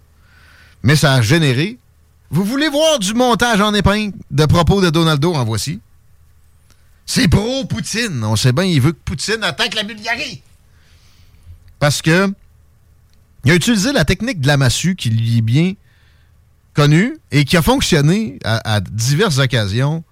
mais 0.84 0.96
ça 0.96 1.14
a 1.14 1.22
généré. 1.22 1.78
Vous 2.30 2.44
voulez 2.44 2.70
voir 2.70 3.00
du 3.00 3.14
montage 3.14 3.62
en 3.62 3.74
épingle 3.74 4.14
de 4.32 4.46
propos 4.46 4.82
de 4.82 4.90
Donaldo? 4.90 5.34
En 5.34 5.46
voici. 5.46 5.80
C'est 7.06 7.28
pro-Poutine. 7.28 8.24
On 8.24 8.36
sait 8.36 8.52
bien, 8.52 8.66
il 8.66 8.82
veut 8.82 8.92
que 8.92 9.02
Poutine 9.04 9.44
attaque 9.44 9.76
la 9.76 9.84
Bulgarie. 9.84 10.42
Parce 11.80 12.02
que 12.02 12.32
il 13.46 13.52
a 13.52 13.56
utilisé 13.56 13.94
la 13.94 14.06
technique 14.06 14.42
de 14.42 14.48
la 14.48 14.58
massue 14.58 14.96
qui 14.96 15.10
lui 15.12 15.38
est 15.38 15.42
bien 15.42 15.74
connue 16.74 17.18
et 17.32 17.46
qui 17.46 17.56
a 17.58 17.62
fonctionné 17.62 18.40
à, 18.44 18.82
diverses 18.82 19.38
occasions. 19.38 20.04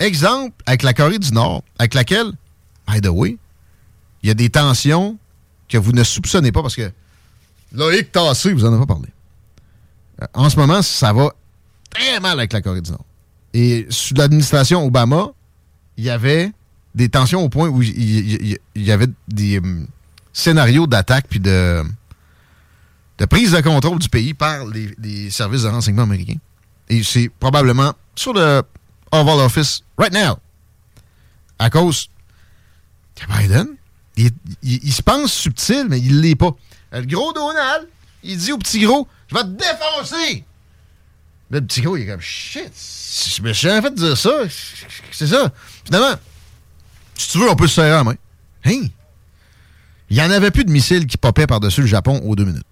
Exemple, 0.00 0.54
avec 0.66 0.82
la 0.82 0.92
Corée 0.92 1.18
du 1.20 1.32
Nord, 1.32 1.62
avec 1.78 1.94
laquelle, 1.94 2.32
by 2.88 3.00
the 3.00 3.06
way, 3.06 3.38
il 4.22 4.28
y 4.28 4.30
a 4.30 4.34
des 4.34 4.50
tensions 4.50 5.16
que 5.68 5.78
vous 5.78 5.92
ne 5.92 6.02
soupçonnez 6.02 6.50
pas 6.50 6.60
parce 6.60 6.74
que 6.74 6.90
Loïc 7.72 8.10
Tassé, 8.12 8.52
vous 8.52 8.64
en 8.64 8.72
avez 8.72 8.80
pas 8.80 8.94
parlé. 8.94 9.08
Euh, 10.20 10.26
En 10.34 10.50
ce 10.50 10.56
moment, 10.56 10.82
ça 10.82 11.12
va 11.12 11.32
très 11.90 12.20
mal 12.20 12.38
avec 12.38 12.52
la 12.52 12.60
Corée 12.60 12.80
du 12.80 12.90
Nord. 12.90 13.04
Et 13.54 13.86
sous 13.90 14.14
l'administration 14.14 14.84
Obama, 14.84 15.28
il 15.96 16.04
y 16.04 16.10
avait 16.10 16.52
des 16.94 17.08
tensions 17.08 17.42
au 17.42 17.48
point 17.48 17.68
où 17.68 17.80
il, 17.80 18.58
y 18.74 18.90
avait 18.90 19.08
des 19.28 19.58
hum, 19.58 19.86
scénarios 20.32 20.86
d'attaque 20.86 21.26
puis 21.28 21.40
de, 21.40 21.82
de 23.22 23.26
prise 23.26 23.52
de 23.52 23.60
contrôle 23.60 24.00
du 24.00 24.08
pays 24.08 24.34
par 24.34 24.66
les, 24.66 25.30
services 25.30 25.62
de 25.62 25.68
renseignement 25.68 26.02
américains. 26.02 26.40
Et 26.88 27.04
c'est 27.04 27.28
probablement 27.28 27.94
sur 28.16 28.32
le 28.32 28.62
Oval 29.12 29.38
Office 29.38 29.84
right 29.96 30.12
now. 30.12 30.36
À 31.56 31.70
cause 31.70 32.10
que 33.14 33.24
Biden, 33.26 33.68
il, 34.16 34.92
se 34.92 35.02
pense 35.02 35.32
subtil, 35.32 35.86
mais 35.88 36.00
il 36.00 36.20
l'est 36.20 36.34
pas. 36.34 36.50
Le 36.90 37.02
gros 37.02 37.32
Donald, 37.32 37.86
il 38.24 38.36
dit 38.38 38.50
au 38.50 38.58
petit 38.58 38.80
gros, 38.80 39.06
je 39.28 39.36
vais 39.36 39.42
te 39.42 39.50
défoncer. 39.50 40.44
Le 41.50 41.60
petit 41.60 41.80
gros, 41.80 41.96
il 41.96 42.02
est 42.02 42.06
comme, 42.06 42.20
shit, 42.20 42.72
je 43.36 43.40
me 43.40 43.52
suis 43.52 43.68
jamais 43.68 43.82
fait 43.82 43.94
dire 43.94 44.18
ça. 44.18 44.32
C'est 45.12 45.28
ça. 45.28 45.52
Finalement, 45.84 46.16
si 47.14 47.28
tu 47.28 47.38
veux, 47.38 47.48
on 47.48 47.54
peut 47.54 47.68
se 47.68 47.76
serrer 47.76 47.90
la 47.90 48.02
main. 48.02 48.16
Hein? 48.64 48.88
Il 50.10 50.16
n'y 50.16 50.22
en 50.22 50.30
avait 50.30 50.50
plus 50.50 50.64
de 50.64 50.72
missiles 50.72 51.06
qui 51.06 51.18
popaient 51.18 51.46
par-dessus 51.46 51.82
le 51.82 51.86
Japon 51.86 52.20
aux 52.24 52.34
deux 52.34 52.44
minutes. 52.44 52.66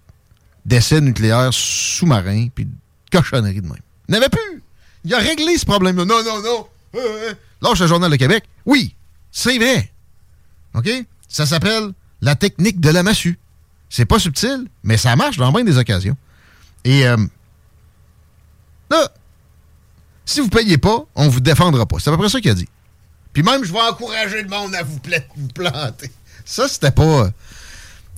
D'essais 0.65 1.01
nucléaires 1.01 1.49
sous-marins, 1.51 2.47
puis 2.53 2.65
de 2.65 2.71
cochonneries 3.11 3.61
de 3.61 3.67
même. 3.67 3.77
Il 4.07 4.11
n'y 4.11 4.17
en 4.17 4.21
avait 4.21 4.29
plus. 4.29 4.63
Il 5.03 5.13
a 5.13 5.17
réglé 5.17 5.57
ce 5.57 5.65
problème-là. 5.65 6.05
Non, 6.05 6.23
non, 6.23 6.41
non. 6.41 6.67
Euh, 6.95 6.99
euh. 6.99 7.33
Lâche 7.61 7.79
le 7.79 7.87
Journal 7.87 8.11
de 8.11 8.15
Québec. 8.15 8.43
Oui, 8.65 8.95
c'est 9.31 9.57
vrai. 9.57 9.91
OK? 10.75 10.89
Ça 11.27 11.45
s'appelle 11.45 11.91
la 12.21 12.35
technique 12.35 12.79
de 12.79 12.89
la 12.89 13.03
massue. 13.03 13.39
C'est 13.89 14.05
pas 14.05 14.19
subtil, 14.19 14.67
mais 14.83 14.97
ça 14.97 15.15
marche 15.15 15.37
dans 15.37 15.51
bien 15.51 15.63
des 15.63 15.77
occasions. 15.77 16.15
Et 16.83 17.07
euh, 17.07 17.17
là, 18.89 19.11
si 20.25 20.39
vous 20.39 20.49
payez 20.49 20.77
pas, 20.77 21.05
on 21.15 21.27
vous 21.27 21.39
défendra 21.39 21.85
pas. 21.85 21.97
C'est 21.99 22.09
à 22.09 22.13
peu 22.13 22.19
près 22.19 22.29
ça 22.29 22.39
qu'il 22.39 22.51
a 22.51 22.55
dit. 22.55 22.67
Puis 23.33 23.43
même, 23.43 23.63
je 23.63 23.71
vais 23.71 23.81
encourager 23.81 24.41
le 24.41 24.49
monde 24.49 24.75
à 24.75 24.83
vous, 24.83 24.99
vous 25.35 25.47
planter. 25.49 26.11
Ça, 26.45 26.67
c'était 26.67 26.91
pas 26.91 27.31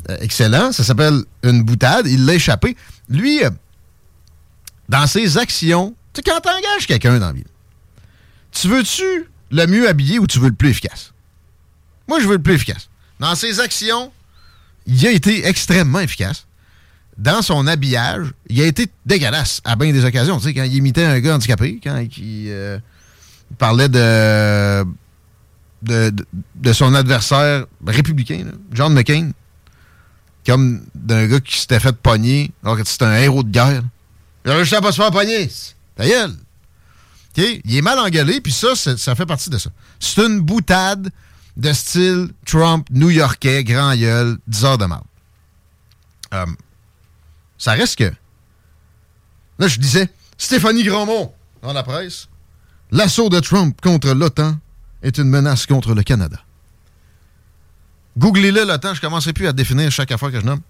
euh, 0.10 0.18
excellent. 0.22 0.72
Ça 0.72 0.84
s'appelle 0.84 1.24
une 1.44 1.64
boutade. 1.64 2.08
Il 2.08 2.26
l'a 2.26 2.36
échappé. 2.36 2.76
Lui, 3.10 3.44
euh, 3.44 3.50
dans 4.90 5.08
ses 5.08 5.38
actions, 5.38 5.96
tu 6.14 6.20
sais, 6.20 6.32
quand 6.32 6.40
t'engages 6.42 6.88
quelqu'un 6.88 7.20
dans 7.20 7.28
la 7.28 7.34
vie, 7.34 7.44
Tu 8.52 8.68
veux-tu 8.68 9.30
le 9.52 9.66
mieux 9.68 9.88
habillé 9.88 10.20
ou 10.20 10.28
tu 10.28 10.40
veux 10.40 10.50
le 10.50 10.56
plus 10.56 10.70
efficace? 10.70 11.14
Moi, 12.08 12.20
je 12.20 12.28
veux 12.28 12.36
le 12.36 12.42
plus 12.42 12.56
efficace. 12.56 12.90
Dans 13.20 13.36
ses 13.36 13.60
actions, 13.60 14.12
il 14.86 15.08
a 15.08 15.12
été 15.12 15.48
extrêmement 15.48 16.00
efficace. 16.00 16.46
Dans 17.18 17.42
son 17.42 17.68
habillage, 17.68 18.28
il 18.50 18.62
a 18.62 18.66
été 18.66 18.88
dégueulasse 19.06 19.62
à 19.64 19.76
bien 19.76 19.92
des 19.92 20.04
occasions. 20.04 20.38
Tu 20.38 20.46
sais, 20.46 20.54
quand 20.54 20.64
il 20.64 20.76
imitait 20.76 21.06
un 21.06 21.20
gars 21.20 21.36
handicapé, 21.36 21.80
quand 21.84 21.98
il, 22.18 22.48
euh, 22.50 22.80
parlait 23.58 23.90
de, 23.90 24.84
son 26.74 26.94
adversaire 26.96 27.66
républicain, 27.86 28.46
John 28.72 28.94
McCain, 28.94 29.32
comme 30.46 30.86
d'un 30.96 31.28
gars 31.28 31.40
qui 31.40 31.60
s'était 31.60 31.80
fait 31.80 31.96
pogner 31.96 32.52
alors 32.64 32.78
que 32.78 32.84
c'était 32.86 33.06
un 33.06 33.16
héros 33.16 33.44
de 33.44 33.50
guerre. 33.50 33.84
Il 34.46 34.52
a 34.52 34.56
réussi 34.56 34.76
à 34.76 34.82
pas 34.82 34.92
se 34.92 35.02
faire 35.02 35.12
pogner. 35.12 35.50
Ta 35.96 36.08
gueule. 36.08 36.36
Il 37.36 37.76
est 37.76 37.82
mal 37.82 37.98
engueulé, 37.98 38.42
puis 38.42 38.52
ça, 38.52 38.76
ça 38.76 39.16
fait 39.16 39.26
partie 39.26 39.50
de 39.50 39.58
ça. 39.58 39.70
C'est 40.00 40.22
une 40.22 40.40
boutade 40.40 41.12
de 41.58 41.74
style 41.74 42.30
Trump, 42.46 42.88
new-yorkais, 42.92 43.64
grand 43.64 43.96
gueule, 43.96 44.38
10 44.48 44.66
heures 44.66 44.78
de 44.78 44.86
mal. 44.86 45.02
ça 47.58 47.72
reste 47.74 47.98
que. 47.98 48.12
Là, 49.60 49.68
je 49.68 49.80
disais, 49.80 50.10
Stéphanie 50.38 50.84
Grandmont, 50.84 51.34
dans 51.62 51.74
la 51.74 51.84
presse, 51.84 52.28
l'assaut 52.92 53.30
de 53.30 53.40
Trump 53.40 53.80
contre 53.82 54.12
l'OTAN 54.12 54.58
est 55.04 55.18
une 55.18 55.30
menace 55.30 55.66
contre 55.66 55.94
le 55.94 56.04
Canada. 56.04 56.40
Googlez-le, 58.18 58.66
l'OTAN, 58.66 58.94
je 58.94 59.00
ne 59.00 59.02
commencerai 59.02 59.34
plus 59.34 59.48
à 59.48 59.54
définir 59.54 59.92
chaque 59.92 60.12
affaire 60.12 60.32
que 60.32 60.40
je 60.40 60.46
nomme. 60.46 60.62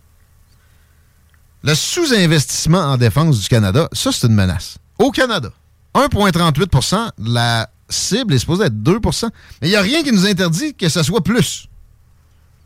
Le 1.64 1.76
sous-investissement 1.76 2.80
en 2.80 2.98
défense 2.98 3.40
du 3.40 3.48
Canada, 3.48 3.88
ça, 3.94 4.12
c'est 4.12 4.28
une 4.28 4.34
menace. 4.34 4.78
Au 5.00 5.12
Canada, 5.12 5.50
1,38% 5.96 7.12
la 7.20 7.70
cible 7.90 8.34
est 8.34 8.40
supposée 8.40 8.66
être 8.66 8.74
2% 8.74 9.30
mais 9.62 9.68
il 9.68 9.72
n'y 9.72 9.76
a 9.76 9.82
rien 9.82 10.04
qui 10.04 10.12
nous 10.12 10.26
interdit 10.26 10.74
que 10.74 10.90
ce 10.90 11.04
soit 11.04 11.24
plus. 11.24 11.68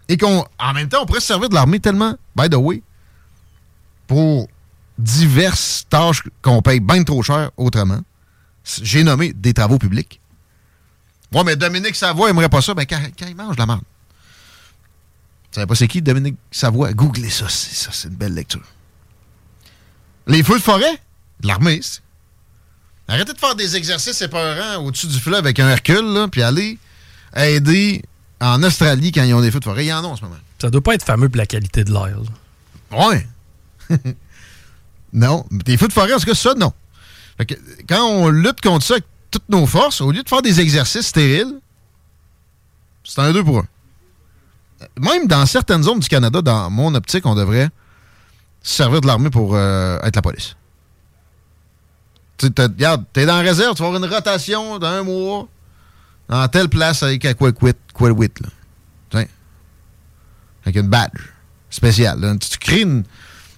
Et 0.09 0.17
qu'en 0.17 0.47
même 0.73 0.87
temps, 0.87 1.03
on 1.03 1.05
pourrait 1.05 1.19
se 1.19 1.27
servir 1.27 1.49
de 1.49 1.53
l'armée 1.55 1.79
tellement, 1.79 2.15
by 2.35 2.49
the 2.49 2.55
way, 2.55 2.81
pour 4.07 4.47
diverses 4.97 5.85
tâches 5.89 6.23
qu'on 6.41 6.61
paye 6.61 6.79
bien 6.79 7.03
trop 7.03 7.21
cher 7.21 7.51
autrement. 7.57 7.99
J'ai 8.81 9.03
nommé 9.03 9.33
des 9.33 9.53
travaux 9.53 9.77
publics. 9.77 10.21
Ouais, 11.33 11.43
mais 11.43 11.55
Dominique 11.55 11.95
Savoie 11.95 12.29
aimerait 12.29 12.49
pas 12.49 12.61
ça, 12.61 12.73
ben 12.73 12.85
quand, 12.85 12.99
quand 13.19 13.27
il 13.27 13.35
mange 13.35 13.57
la 13.57 13.65
merde. 13.65 13.81
Savez 15.57 15.65
pas 15.65 15.73
c'est 15.73 15.87
qui, 15.87 16.03
Dominique 16.03 16.35
Savoie? 16.51 16.93
Googlez 16.93 17.31
ça, 17.31 17.49
c'est 17.49 17.73
ça, 17.73 17.89
c'est 17.91 18.09
une 18.09 18.13
belle 18.13 18.35
lecture. 18.35 18.61
Les 20.27 20.43
feux 20.43 20.59
de 20.59 20.63
forêt, 20.63 21.01
de 21.39 21.47
l'armée, 21.47 21.81
Arrêtez 23.07 23.33
de 23.33 23.39
faire 23.39 23.55
des 23.55 23.75
exercices 23.75 24.21
épeurants 24.21 24.85
au-dessus 24.85 25.07
du 25.07 25.19
fleuve 25.19 25.39
avec 25.39 25.59
un 25.59 25.67
Hercule, 25.67 26.13
là, 26.13 26.27
puis 26.27 26.43
allez 26.43 26.77
aider 27.35 28.03
en 28.39 28.61
Australie 28.61 29.11
quand 29.11 29.23
ils 29.23 29.33
ont 29.33 29.41
des 29.41 29.49
feux 29.49 29.59
de 29.59 29.63
forêt. 29.63 29.85
Il 29.85 29.87
y 29.87 29.93
en 29.93 30.03
a 30.03 30.07
en 30.07 30.15
ce 30.15 30.21
moment. 30.21 30.37
Ça 30.61 30.69
doit 30.69 30.81
pas 30.81 30.93
être 30.93 31.03
fameux 31.03 31.27
pour 31.27 31.37
la 31.37 31.47
qualité 31.47 31.83
de 31.83 31.91
l'air. 31.91 32.19
Ouais. 32.91 33.27
non. 35.13 35.43
Des 35.49 35.75
feux 35.77 35.87
de 35.87 35.93
forêt, 35.93 36.13
en 36.13 36.19
tout 36.19 36.27
cas, 36.27 36.35
ça, 36.35 36.53
non. 36.53 36.71
Fait 37.37 37.47
que, 37.47 37.55
quand 37.89 38.05
on 38.07 38.29
lutte 38.29 38.61
contre 38.61 38.85
ça 38.85 38.93
avec 38.93 39.05
toutes 39.31 39.49
nos 39.49 39.65
forces, 39.65 40.01
au 40.01 40.11
lieu 40.11 40.21
de 40.21 40.29
faire 40.29 40.43
des 40.43 40.61
exercices 40.61 41.07
stériles, 41.07 41.59
c'est 43.03 43.21
un 43.21 43.33
deux 43.33 43.43
pour 43.43 43.57
un. 43.57 43.67
Même 44.99 45.27
dans 45.27 45.45
certaines 45.45 45.83
zones 45.83 45.99
du 45.99 46.07
Canada, 46.07 46.41
dans 46.41 46.69
mon 46.69 46.93
optique, 46.95 47.25
on 47.25 47.35
devrait 47.35 47.69
se 48.63 48.75
servir 48.75 49.01
de 49.01 49.07
l'armée 49.07 49.29
pour 49.29 49.55
euh, 49.55 49.99
être 50.03 50.15
la 50.15 50.21
police. 50.21 50.55
Tu 52.37 52.47
regarde, 52.57 53.03
t'es 53.13 53.25
dans 53.25 53.37
la 53.37 53.41
réserve, 53.41 53.75
tu 53.75 53.81
vas 53.81 53.87
avoir 53.89 54.03
une 54.03 54.09
rotation 54.13 54.77
d'un 54.79 55.03
mois 55.03 55.47
dans 56.29 56.47
telle 56.49 56.69
place 56.69 57.01
avec 57.03 57.21
Quilwit, 57.21 58.39
là. 58.41 58.49
Tiens. 59.09 59.25
Avec 60.65 60.75
une 60.75 60.87
badge 60.89 61.19
spéciale. 61.69 62.19
là. 62.19 62.35
Tu, 62.37 62.49
tu 62.49 62.57
crées 62.59 62.81
une, 62.81 63.03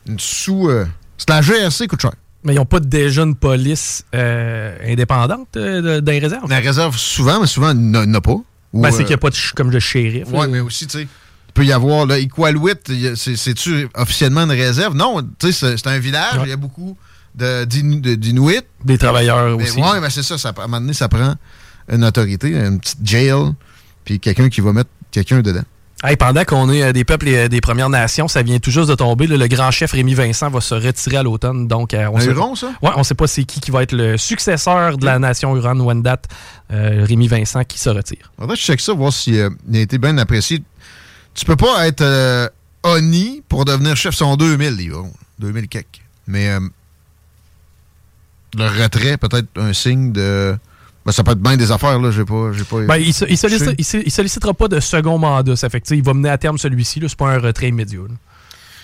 une 0.07 0.19
sous... 0.19 0.69
euh, 0.69 0.85
c'est 1.17 1.29
la 1.29 1.41
GRC, 1.41 1.87
coûte 1.87 2.01
cher. 2.01 2.13
Mais 2.43 2.53
ils 2.53 2.57
n'ont 2.57 2.65
pas 2.65 2.79
déjà 2.79 3.23
une 3.23 3.35
police 3.35 4.05
euh, 4.15 4.77
indépendante 4.85 5.57
euh, 5.57 5.99
dans 5.99 6.11
les 6.11 6.19
réserves? 6.19 6.43
Dans 6.43 6.55
la 6.55 6.59
réserve, 6.61 6.95
souvent, 6.97 7.41
mais 7.41 7.47
souvent, 7.47 7.71
il 7.71 7.77
n'y 7.91 7.97
en 7.97 8.13
a 8.13 8.21
pas. 8.21 8.31
Ou, 8.71 8.81
Ben, 8.81 8.91
c'est 8.91 8.99
qu'il 8.99 9.07
n'y 9.07 9.13
a 9.15 9.17
pas 9.17 9.29
de, 9.31 9.35
comme 9.55 9.71
de 9.71 9.79
shérif. 9.79 10.31
Là. 10.31 10.47
mais 10.47 10.59
aussi, 10.61 10.87
tu 10.87 10.99
sais, 10.99 11.07
il 11.49 11.53
peut 11.53 11.65
y 11.65 11.73
avoir, 11.73 12.05
là, 12.05 12.19
Iqaluit, 12.19 12.73
c'est-tu 13.15 13.87
officiellement 13.95 14.41
une 14.41 14.51
réserve? 14.51 14.95
Non, 14.95 15.21
tu 15.39 15.51
sais, 15.51 15.75
c'est- 15.77 15.87
un 15.87 15.99
village, 15.99 16.39
il 16.43 16.49
y 16.49 16.53
a 16.53 16.57
beaucoup 16.57 16.95
de- 17.35 17.65
d'Inu- 17.65 17.99
de- 18.01 18.15
d'Inuits. 18.15 18.61
Des 18.85 18.97
travailleurs 18.97 19.57
Mais 19.57 19.63
aussi. 19.63 19.79
Ouais, 19.81 19.99
mais 20.01 20.09
c'est 20.09 20.23
ça, 20.23 20.37
ça, 20.37 20.49
à 20.49 20.61
un 20.63 20.67
moment 20.67 20.79
donné, 20.81 20.93
ça 20.93 21.07
prend 21.09 21.35
une 21.91 22.03
autorité, 22.05 22.49
une 22.55 22.79
petite 22.79 22.99
jail, 23.05 23.33
puis 24.05 24.19
quelqu'un 24.19 24.49
qui 24.49 24.61
va 24.61 24.73
mettre 24.73 24.89
quelqu'un 25.11 25.41
dedans. 25.41 25.63
Hey, 26.01 26.15
pendant 26.15 26.45
qu'on 26.45 26.69
est 26.71 26.81
euh, 26.81 26.91
des 26.93 27.03
peuples 27.03 27.27
et 27.27 27.35
euh, 27.37 27.47
des 27.49 27.59
Premières 27.59 27.89
Nations, 27.89 28.29
ça 28.29 28.41
vient 28.41 28.57
tout 28.59 28.71
juste 28.71 28.87
de 28.89 28.95
tomber. 28.95 29.27
là, 29.27 29.35
le 29.35 29.47
grand 29.47 29.69
chef 29.69 29.91
Rémi 29.91 30.13
Vincent 30.13 30.49
va 30.49 30.61
se 30.61 30.73
retirer 30.73 31.17
à 31.17 31.23
l'automne. 31.23 31.67
Donc, 31.67 31.93
euh, 31.93 32.07
on 32.13 32.19
sait 32.21 32.27
Huron, 32.27 32.55
ça? 32.55 32.67
Ouais, 32.81 32.91
on 32.95 33.03
sait 33.03 33.15
pas 33.15 33.27
c'est 33.27 33.43
qui 33.43 33.59
qui 33.59 33.69
va 33.69 33.83
être 33.83 33.91
le 33.91 34.15
successeur 34.17 34.97
de 34.97 35.05
la 35.05 35.19
nation 35.19 35.53
Huron 35.57 35.77
Wendat, 35.81 36.21
euh, 36.71 37.03
Rémi 37.05 37.27
Vincent, 37.27 37.65
qui 37.65 37.79
se 37.79 37.89
retire. 37.89 38.31
Faudrait 38.39 38.55
que 38.55 38.61
je 38.61 38.65
check 38.65 38.79
ça, 38.79 38.93
voir 38.93 39.11
s'il 39.11 39.41
a 39.41 39.49
été 39.77 39.97
bien 39.97 40.17
apprécié. 40.19 40.63
Tu 41.33 41.45
peux 41.45 41.55
pas 41.55 41.87
être 41.87 42.01
euh, 42.01 42.47
Oni 42.83 43.41
pour 43.47 43.65
devenir 43.65 43.95
chef, 43.95 44.15
son 44.15 44.35
2000, 44.35 44.75
les 44.75 44.83
Hurons. 44.85 45.13
2000 45.39 45.67
quelques. 45.67 46.01
Mais 46.27 46.49
euh, 46.49 46.59
le 48.55 48.67
retrait, 48.83 49.17
peut-être 49.17 49.47
un 49.57 49.73
signe 49.73 50.11
de... 50.11 50.57
Ben, 51.05 51.11
ça 51.13 51.23
peut 51.23 51.31
être 51.31 51.39
bien 51.41 51.55
des 51.55 51.71
affaires, 51.71 51.97
là, 51.99 52.11
j'ai 52.11 52.25
pas... 52.25 52.51
J'ai 52.53 52.63
pas 52.65 52.81
Ben, 52.81 52.97
il, 52.97 53.13
se- 53.13 53.25
il 53.25 53.37
sollicite- 53.37 53.65
touché. 53.65 53.75
il 53.79 53.85
se- 53.85 53.97
il 54.05 54.11
sollicitera 54.11 54.53
pas 54.53 54.67
de 54.67 54.79
second 54.79 55.17
mandat. 55.17 55.55
Ça 55.55 55.69
fait 55.69 55.79
que, 55.81 55.93
il 55.93 56.03
va 56.03 56.13
mener 56.13 56.29
à 56.29 56.37
terme 56.37 56.57
celui-ci. 56.57 56.99
là, 56.99 57.07
C'est 57.07 57.17
pas 57.17 57.31
un 57.33 57.39
retrait 57.39 57.69
immédiat. 57.69 57.99
là. 58.01 58.15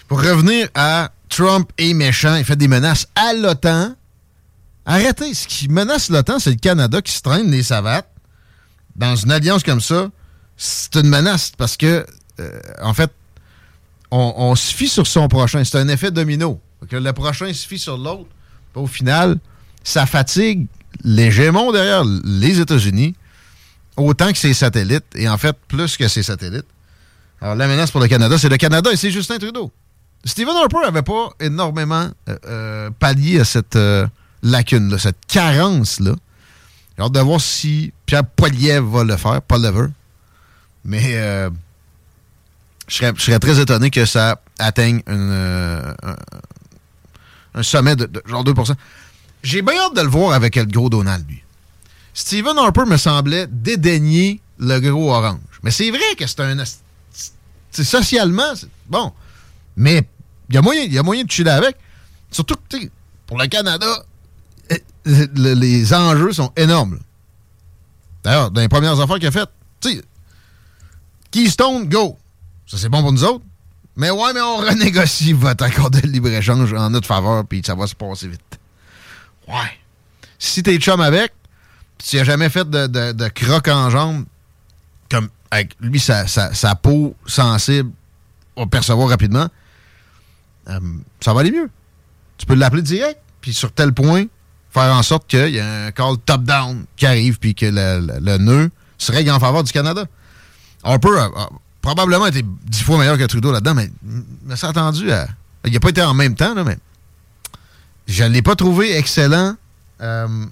Pour 0.07 0.21
revenir 0.21 0.69
à 0.75 1.11
Trump 1.29 1.69
est 1.77 1.93
méchant, 1.93 2.35
il 2.35 2.45
fait 2.45 2.55
des 2.55 2.67
menaces 2.67 3.07
à 3.15 3.33
l'OTAN. 3.33 3.95
Arrêtez, 4.85 5.33
ce 5.33 5.47
qui 5.47 5.67
menace 5.67 6.09
l'OTAN, 6.09 6.37
c'est 6.39 6.51
le 6.51 6.55
Canada 6.57 7.01
qui 7.01 7.11
se 7.11 7.21
traîne 7.21 7.49
les 7.51 7.63
savates. 7.63 8.09
Dans 8.95 9.15
une 9.15 9.31
alliance 9.31 9.63
comme 9.63 9.81
ça, 9.81 10.09
c'est 10.55 10.95
une 10.95 11.09
menace 11.09 11.51
parce 11.57 11.75
que, 11.75 12.05
euh, 12.39 12.59
en 12.81 12.93
fait, 12.93 13.11
on, 14.11 14.55
se 14.55 14.73
fie 14.73 14.87
sur 14.87 15.07
son 15.07 15.27
prochain. 15.27 15.63
C'est 15.63 15.77
un 15.77 15.87
effet 15.87 16.11
domino. 16.11 16.61
Que 16.89 16.95
le 16.95 17.13
prochain 17.13 17.51
se 17.53 17.67
fie 17.67 17.79
sur 17.79 17.97
l'autre. 17.97 18.29
Au 18.75 18.87
final, 18.87 19.37
ça 19.83 20.05
fatigue 20.05 20.67
l'hégémon 21.03 21.71
derrière 21.71 22.03
les 22.23 22.59
États-Unis 22.59 23.15
autant 23.97 24.31
que 24.31 24.37
ses 24.37 24.53
satellites, 24.53 25.05
et 25.15 25.29
en 25.29 25.37
fait, 25.37 25.55
plus 25.69 25.95
que 25.95 26.07
ses 26.07 26.23
satellites. 26.23 26.65
Alors, 27.41 27.55
la 27.55 27.67
menace 27.67 27.91
pour 27.91 28.01
le 28.01 28.07
Canada, 28.07 28.37
c'est 28.37 28.49
le 28.49 28.57
Canada 28.57 28.91
et 28.91 28.97
c'est 28.97 29.11
Justin 29.11 29.37
Trudeau. 29.37 29.71
Stephen 30.25 30.55
Harper 30.55 30.79
n'avait 30.83 31.01
pas 31.01 31.29
énormément 31.39 32.09
euh, 32.27 32.37
euh, 32.47 32.89
pallié 32.99 33.39
à 33.39 33.45
cette 33.45 33.77
lacune-là, 34.43 34.97
cette 34.97 35.25
carence-là. 35.27 36.15
J'ai 36.97 37.03
hâte 37.03 37.11
de 37.11 37.19
voir 37.19 37.39
si 37.39 37.93
Pierre 38.05 38.25
Poilievre 38.25 38.89
va 38.89 39.03
le 39.03 39.17
faire, 39.17 39.41
pas 39.41 39.57
Lever. 39.57 39.87
Mais 40.83 41.49
je 42.87 42.95
serais, 43.17 43.39
très 43.39 43.59
étonné 43.59 43.89
que 43.89 44.05
ça 44.05 44.41
atteigne 44.59 45.01
euh, 45.09 45.93
un, 47.53 47.63
sommet 47.63 47.95
de, 47.95 48.09
genre 48.25 48.43
2% 48.43 48.73
J'ai 49.43 49.61
bien 49.61 49.75
hâte 49.79 49.95
de 49.95 50.01
le 50.01 50.07
voir 50.07 50.33
avec 50.33 50.55
le 50.55 50.65
gros 50.65 50.89
Donald, 50.89 51.27
lui. 51.27 51.41
Stephen 52.13 52.57
Harper 52.57 52.85
me 52.85 52.97
semblait 52.97 53.47
dédaigner 53.49 54.39
le 54.59 54.79
gros 54.79 55.11
orange. 55.13 55.39
Mais 55.63 55.71
c'est 55.71 55.89
vrai 55.89 56.15
que 56.17 56.25
c'est 56.27 56.39
un... 56.41 56.63
c'est 57.71 57.83
socialement, 57.83 58.53
bon. 58.87 59.11
Mais 59.75 60.07
il 60.49 60.55
y, 60.55 60.57
a 60.57 60.61
moyen- 60.61 60.83
y 60.85 60.97
a 60.97 61.03
moyen 61.03 61.23
de 61.23 61.31
chiller 61.31 61.49
avec. 61.49 61.75
Surtout 62.31 62.55
que, 62.69 62.77
pour 63.27 63.37
le 63.37 63.47
Canada, 63.47 64.05
eh, 64.69 64.81
le- 65.05 65.53
les 65.55 65.93
enjeux 65.93 66.31
sont 66.33 66.51
énormes. 66.55 66.99
D'ailleurs, 68.23 68.51
dans 68.51 68.61
les 68.61 68.69
premières 68.69 68.99
affaires 68.99 69.17
qu'il 69.17 69.27
a 69.27 69.31
faites, 69.31 69.49
tu 69.81 69.89
sais, 69.89 70.01
Keystone, 71.31 71.89
go. 71.89 72.17
Ça, 72.67 72.77
c'est 72.77 72.89
bon 72.89 73.01
pour 73.01 73.11
nous 73.11 73.23
autres. 73.23 73.43
Mais 73.97 74.09
ouais, 74.11 74.33
mais 74.33 74.41
on 74.41 74.57
renégocie 74.57 75.31
votre 75.33 75.63
accord 75.63 75.89
de 75.89 75.99
libre-échange 75.99 76.73
en 76.73 76.89
notre 76.89 77.07
faveur, 77.07 77.45
puis 77.45 77.61
ça 77.65 77.75
va 77.75 77.87
se 77.87 77.95
passer 77.95 78.27
vite. 78.27 78.59
Ouais. 79.47 79.71
Si 80.37 80.61
t'es 80.63 80.77
chum 80.77 80.99
avec, 80.99 81.33
puis 81.97 82.07
tu 82.09 82.17
n'as 82.17 82.23
jamais 82.25 82.49
fait 82.49 82.69
de, 82.69 82.87
de, 83.13 83.27
croc 83.29 83.67
en 83.69 83.89
jambe, 83.89 84.25
comme 85.09 85.29
avec 85.49 85.77
lui, 85.79 85.99
sa, 85.99 86.27
sa, 86.27 86.53
sa 86.53 86.75
peau 86.75 87.15
sensible 87.25 87.91
va 88.57 88.65
percevoir 88.65 89.07
rapidement, 89.07 89.47
euh, 90.67 90.79
ça 91.21 91.33
va 91.33 91.39
aller 91.41 91.51
mieux. 91.51 91.69
Tu 92.37 92.45
peux 92.45 92.55
l'appeler 92.55 92.81
direct, 92.81 93.19
puis 93.39 93.53
sur 93.53 93.71
tel 93.71 93.93
point, 93.93 94.25
faire 94.71 94.93
en 94.93 95.03
sorte 95.03 95.25
qu'il 95.27 95.49
y 95.55 95.59
a 95.59 95.85
un 95.85 95.91
call 95.91 96.17
top-down 96.25 96.85
qui 96.97 97.05
arrive, 97.05 97.39
puis 97.39 97.55
que 97.55 97.67
le, 97.67 98.19
le- 98.19 98.37
nœud 98.39 98.69
se 98.97 99.11
règle 99.13 99.31
en 99.31 99.39
faveur 99.39 99.63
du 99.63 99.71
Canada. 99.71 100.05
Harper 100.83 101.17
a, 101.17 101.25
a 101.25 101.49
probablement 101.85 102.25
été 102.25 102.43
dix 102.43 102.81
fois 102.81 102.97
meilleur 102.97 103.17
que 103.17 103.23
Trudeau 103.23 103.51
là-dedans, 103.51 103.75
mais 103.75 103.89
mais 104.43 104.55
ça 104.55 104.69
attendu 104.69 105.11
à. 105.11 105.27
Il 105.65 105.71
n'a 105.71 105.79
pas 105.79 105.89
été 105.89 106.01
en 106.01 106.13
même 106.13 106.35
temps, 106.35 106.53
là, 106.53 106.63
mais 106.63 106.77
je 108.07 108.23
ne 108.23 108.29
l'ai 108.29 108.41
pas 108.41 108.55
trouvé 108.55 108.95
excellent 108.97 109.55
euh, 110.01 110.45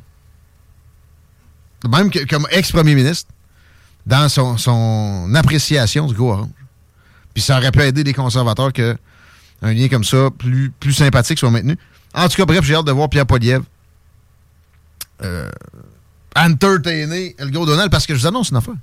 même 1.90 2.10
comme 2.30 2.48
ex-premier 2.52 2.96
ministre, 2.96 3.30
dans 4.06 4.30
son, 4.30 4.58
son 4.58 5.34
appréciation 5.36 6.08
du 6.08 6.14
go 6.14 6.32
orange. 6.32 6.50
Puis 7.34 7.44
ça 7.44 7.58
aurait 7.58 7.72
pu 7.72 7.82
aider 7.82 8.04
les 8.04 8.14
conservateurs 8.14 8.72
que 8.72 8.96
un 9.62 9.74
lien 9.74 9.88
comme 9.88 10.04
ça, 10.04 10.30
plus, 10.38 10.72
plus 10.80 10.94
sympathique, 10.94 11.40
soit 11.40 11.50
maintenu. 11.50 11.78
En 12.14 12.28
tout 12.28 12.36
cas, 12.36 12.46
bref, 12.46 12.64
j'ai 12.64 12.76
hâte 12.76 12.86
de 12.86 12.92
voir 12.92 13.10
Pierre 13.10 13.26
Poilievre 13.26 13.66
euh, 15.24 15.50
entertainer 16.36 17.36
gros 17.40 17.66
Donald 17.66 17.90
parce 17.90 18.06
que 18.06 18.14
je 18.14 18.20
vous 18.20 18.28
annonce 18.28 18.50
une 18.52 18.58
affaire. 18.58 18.76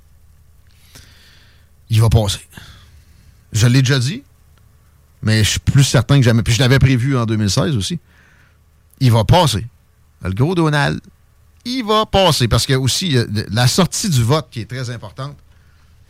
Il 1.91 1.99
va 2.01 2.09
passer. 2.09 2.39
Je 3.51 3.67
l'ai 3.67 3.81
déjà 3.81 3.99
dit, 3.99 4.23
mais 5.21 5.43
je 5.43 5.49
suis 5.51 5.59
plus 5.59 5.83
certain 5.83 6.17
que 6.17 6.23
jamais. 6.23 6.41
Puis 6.41 6.53
je 6.53 6.59
l'avais 6.59 6.79
prévu 6.79 7.17
en 7.17 7.25
2016 7.25 7.75
aussi. 7.75 7.99
Il 9.01 9.11
va 9.11 9.25
passer. 9.25 9.67
Le 10.23 10.31
gros 10.31 10.55
Donald, 10.55 11.01
il 11.65 11.83
va 11.83 12.05
passer. 12.05 12.47
Parce 12.47 12.65
que 12.65 12.73
aussi, 12.73 13.17
la 13.49 13.67
sortie 13.67 14.09
du 14.09 14.23
vote 14.23 14.47
qui 14.49 14.61
est 14.61 14.69
très 14.69 14.89
importante. 14.89 15.35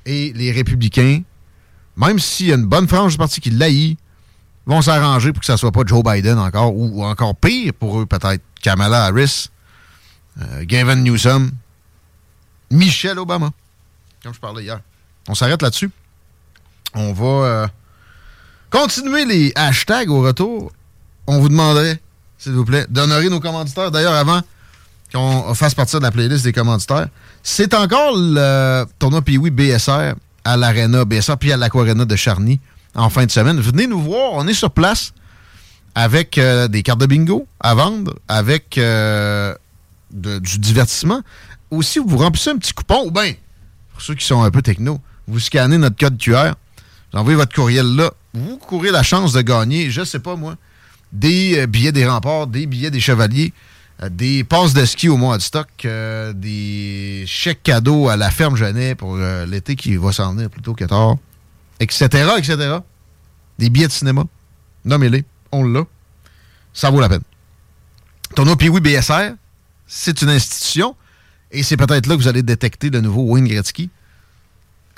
Et 0.05 0.31
les 0.33 0.51
républicains, 0.51 1.23
même 1.97 2.19
s'il 2.19 2.47
y 2.47 2.51
a 2.51 2.55
une 2.55 2.67
bonne 2.67 2.87
frange 2.87 3.13
du 3.13 3.17
parti 3.17 3.41
qui 3.41 3.49
l'haït, 3.49 3.97
vont 4.67 4.83
s'arranger 4.83 5.33
pour 5.33 5.39
que 5.39 5.47
ça 5.47 5.57
soit 5.57 5.71
pas 5.71 5.81
Joe 5.83 6.03
Biden 6.03 6.37
encore, 6.37 6.75
ou, 6.75 7.01
ou 7.01 7.03
encore 7.03 7.35
pire 7.35 7.73
pour 7.73 7.99
eux, 7.99 8.05
peut-être 8.05 8.43
Kamala 8.61 9.05
Harris, 9.05 9.49
euh, 10.39 10.63
Gavin 10.63 10.97
Newsom, 10.97 11.51
Michelle 12.69 13.17
Obama, 13.17 13.49
comme 14.23 14.33
je 14.33 14.39
parlais 14.39 14.63
hier. 14.63 14.79
On 15.27 15.35
s'arrête 15.35 15.61
là-dessus. 15.61 15.89
On 16.93 17.13
va 17.13 17.25
euh, 17.25 17.67
continuer 18.69 19.25
les 19.25 19.51
hashtags 19.55 20.09
au 20.09 20.21
retour. 20.21 20.71
On 21.27 21.39
vous 21.39 21.49
demanderait, 21.49 21.99
s'il 22.37 22.53
vous 22.53 22.65
plaît, 22.65 22.85
d'honorer 22.89 23.29
nos 23.29 23.39
commanditaires. 23.39 23.91
D'ailleurs, 23.91 24.13
avant 24.13 24.41
qu'on 25.13 25.53
fasse 25.53 25.75
partie 25.75 25.97
de 25.97 26.01
la 26.01 26.11
playlist 26.11 26.43
des 26.43 26.53
commanditaires, 26.53 27.07
c'est 27.43 27.73
encore 27.73 28.13
le 28.15 28.85
tournoi 28.99 29.21
Pee-Wee 29.21 29.51
BSR 29.51 30.15
à 30.43 30.57
l'Arena 30.57 31.05
BSR 31.05 31.37
puis 31.37 31.51
à 31.51 31.57
l'Aquarena 31.57 32.05
de 32.05 32.15
Charny 32.15 32.59
en 32.95 33.09
fin 33.09 33.25
de 33.25 33.31
semaine. 33.31 33.59
Venez 33.59 33.87
nous 33.87 34.01
voir, 34.01 34.31
on 34.33 34.47
est 34.47 34.53
sur 34.53 34.71
place 34.71 35.13
avec 35.95 36.37
euh, 36.37 36.67
des 36.67 36.83
cartes 36.83 37.01
de 37.01 37.05
bingo 37.05 37.47
à 37.59 37.73
vendre, 37.73 38.15
avec 38.27 38.77
euh, 38.77 39.53
du 40.11 40.59
divertissement. 40.59 41.21
Aussi, 41.69 41.99
vous 41.99 42.17
remplissez 42.17 42.49
un 42.49 42.57
petit 42.57 42.73
coupon, 42.73 43.05
ou 43.05 43.11
bien, 43.11 43.33
pour 43.91 44.01
ceux 44.01 44.15
qui 44.15 44.25
sont 44.25 44.41
un 44.41 44.51
peu 44.51 44.61
techno, 44.61 44.99
vous 45.31 45.39
scannez 45.39 45.77
notre 45.77 45.95
code 45.95 46.17
QR, 46.17 46.53
vous 47.11 47.19
envoyez 47.19 47.37
votre 47.37 47.55
courriel 47.55 47.85
là, 47.95 48.11
vous 48.33 48.57
courez 48.57 48.91
la 48.91 49.01
chance 49.01 49.33
de 49.33 49.41
gagner, 49.41 49.89
je 49.89 50.03
sais 50.03 50.19
pas 50.19 50.35
moi, 50.35 50.55
des 51.13 51.59
euh, 51.59 51.67
billets 51.67 51.91
des 51.91 52.05
remparts, 52.05 52.47
des 52.47 52.65
billets 52.65 52.91
des 52.91 52.99
chevaliers, 52.99 53.53
euh, 54.03 54.09
des 54.09 54.43
passes 54.43 54.73
de 54.73 54.83
ski 54.83 55.07
au 55.07 55.15
mois 55.15 55.37
de 55.37 55.41
stock, 55.41 55.69
euh, 55.85 56.33
des 56.33 57.23
chèques 57.27 57.63
cadeaux 57.63 58.09
à 58.09 58.17
la 58.17 58.29
ferme 58.29 58.57
Genet 58.57 58.95
pour 58.95 59.17
l'été 59.17 59.75
qui 59.75 59.95
va 59.95 60.11
s'en 60.11 60.33
venir 60.33 60.49
plutôt 60.49 60.73
que 60.73 60.83
tard, 60.83 61.15
etc., 61.79 62.07
etc. 62.37 62.77
Des 63.57 63.69
billets 63.69 63.87
de 63.87 63.91
cinéma. 63.91 64.25
Nommez-les, 64.83 65.23
on 65.51 65.63
l'a. 65.63 65.83
Ça 66.73 66.89
vaut 66.89 66.99
la 66.99 67.09
peine. 67.09 67.21
Tournoi 68.35 68.57
Pee-Wee 68.57 68.81
BSR, 68.81 69.33
c'est 69.87 70.21
une 70.21 70.29
institution 70.29 70.95
et 71.51 71.63
c'est 71.63 71.77
peut-être 71.77 72.07
là 72.07 72.15
que 72.15 72.21
vous 72.21 72.27
allez 72.27 72.43
détecter 72.43 72.89
le 72.89 73.01
nouveau 73.01 73.23
Wayne 73.23 73.47
Gretzky. 73.47 73.89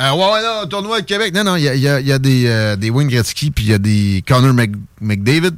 Euh, 0.01 0.11
ouais, 0.11 0.31
ouais, 0.33 0.41
non, 0.43 0.67
tournoi 0.67 1.01
de 1.01 1.05
Québec. 1.05 1.33
Non, 1.35 1.43
non, 1.43 1.55
il 1.55 1.63
y 1.63 1.69
a, 1.69 1.75
il 1.75 1.81
y 1.81 1.87
a- 1.87 1.99
il 1.99 2.07
y 2.07 2.11
a 2.11 2.19
des, 2.19 2.47
euh, 2.47 2.75
des 2.75 2.89
Wayne 2.89 3.07
Gretzky 3.07 3.51
puis 3.51 3.65
il 3.65 3.69
y 3.69 3.73
a 3.73 3.77
des 3.77 4.23
Connor 4.27 4.53
Mc- 4.53 4.75
McDavid. 5.01 5.53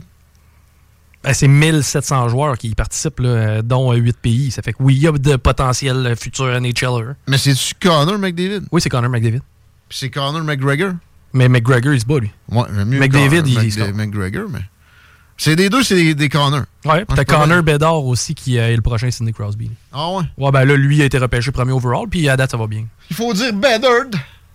Ben, 1.23 1.33
c'est 1.33 1.47
1700 1.47 2.29
joueurs 2.29 2.57
qui 2.57 2.67
y 2.69 2.75
participent, 2.75 3.19
là, 3.21 3.29
euh, 3.29 3.61
dont 3.63 3.91
8 3.93 4.17
pays. 4.17 4.51
Ça 4.51 4.61
fait 4.61 4.73
que 4.73 4.77
oui, 4.81 4.95
il 4.95 5.01
y 5.01 5.07
a 5.07 5.11
de 5.11 5.35
potentiels 5.37 6.05
euh, 6.05 6.15
futurs 6.15 6.59
NHLers. 6.61 7.15
Mais 7.27 7.37
c'est-tu 7.37 7.73
Connor 7.81 8.19
McDavid? 8.19 8.61
Oui, 8.71 8.81
c'est 8.81 8.89
Connor 8.89 9.09
McDavid. 9.09 9.39
Puis 9.89 9.97
c'est 9.99 10.09
Connor 10.09 10.43
McGregor? 10.43 10.91
Mais 11.33 11.49
McGregor, 11.49 11.93
il 11.93 12.01
se 12.01 12.05
bat, 12.05 12.19
lui. 12.19 12.31
Ouais, 12.49 12.63
mieux 12.85 12.99
McDavid, 12.99 13.41
Connor 13.43 13.63
il 13.63 13.71
se 13.71 13.79
Mc- 13.79 13.93
McGregor, 13.93 14.49
mais. 14.49 14.59
C'est 15.37 15.55
des 15.57 15.69
deux, 15.69 15.83
c'est 15.83 15.95
des, 15.95 16.15
des 16.15 16.29
Connor. 16.29 16.63
Ouais, 16.85 17.03
puis 17.05 17.15
t'as 17.15 17.25
Connor. 17.25 17.61
Bedard 17.63 18.05
aussi 18.05 18.35
qui 18.35 18.57
euh, 18.57 18.69
est 18.71 18.75
le 18.75 18.81
prochain 18.81 19.09
Sidney 19.11 19.33
Crosby. 19.33 19.69
Ah 19.91 20.11
ouais? 20.11 20.23
Ouais, 20.37 20.51
ben 20.51 20.63
là, 20.63 20.75
lui 20.77 21.01
a 21.01 21.05
été 21.05 21.17
repêché 21.17 21.51
premier 21.51 21.71
overall, 21.73 22.07
puis 22.09 22.29
à 22.29 22.37
date, 22.37 22.51
ça 22.51 22.57
va 22.57 22.67
bien. 22.67 22.85
Il 23.09 23.15
faut 23.15 23.33
dire 23.33 23.53
Bedard. 23.53 24.05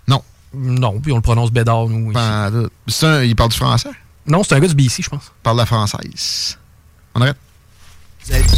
Non. 0.08 0.22
Non, 0.54 0.98
puis 1.00 1.12
on 1.12 1.16
le 1.16 1.22
prononce 1.22 1.50
Bedard, 1.52 1.86
nous. 1.88 2.12
Ben, 2.12 2.68
c'est 2.88 3.06
un- 3.06 3.22
il 3.22 3.36
parle 3.36 3.50
du 3.50 3.56
français? 3.56 3.90
Non, 4.26 4.42
c'est 4.44 4.54
un 4.54 4.60
gars 4.60 4.68
du 4.68 4.74
BC, 4.74 5.02
je 5.02 5.08
pense. 5.10 5.22
Il 5.26 5.42
parle 5.42 5.56
la 5.58 5.66
française. 5.66 6.58
On 7.14 7.20
arrête. 7.22 7.36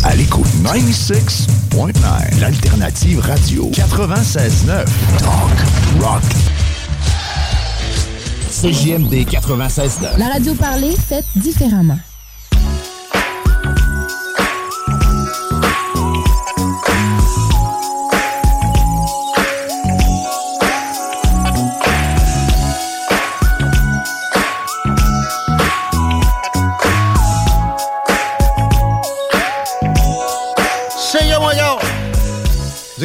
À 0.04 0.14
l'écoute 0.16 0.46
96.9, 0.64 2.40
l'alternative 2.40 3.20
radio 3.20 3.70
96.9, 3.72 4.84
talk, 5.18 6.02
rock. 6.02 6.22
CJMD 8.50 9.24
96.9. 9.24 10.18
La 10.18 10.28
radio 10.28 10.54
parlée, 10.54 10.94
faite 10.96 11.24
différemment. 11.36 11.98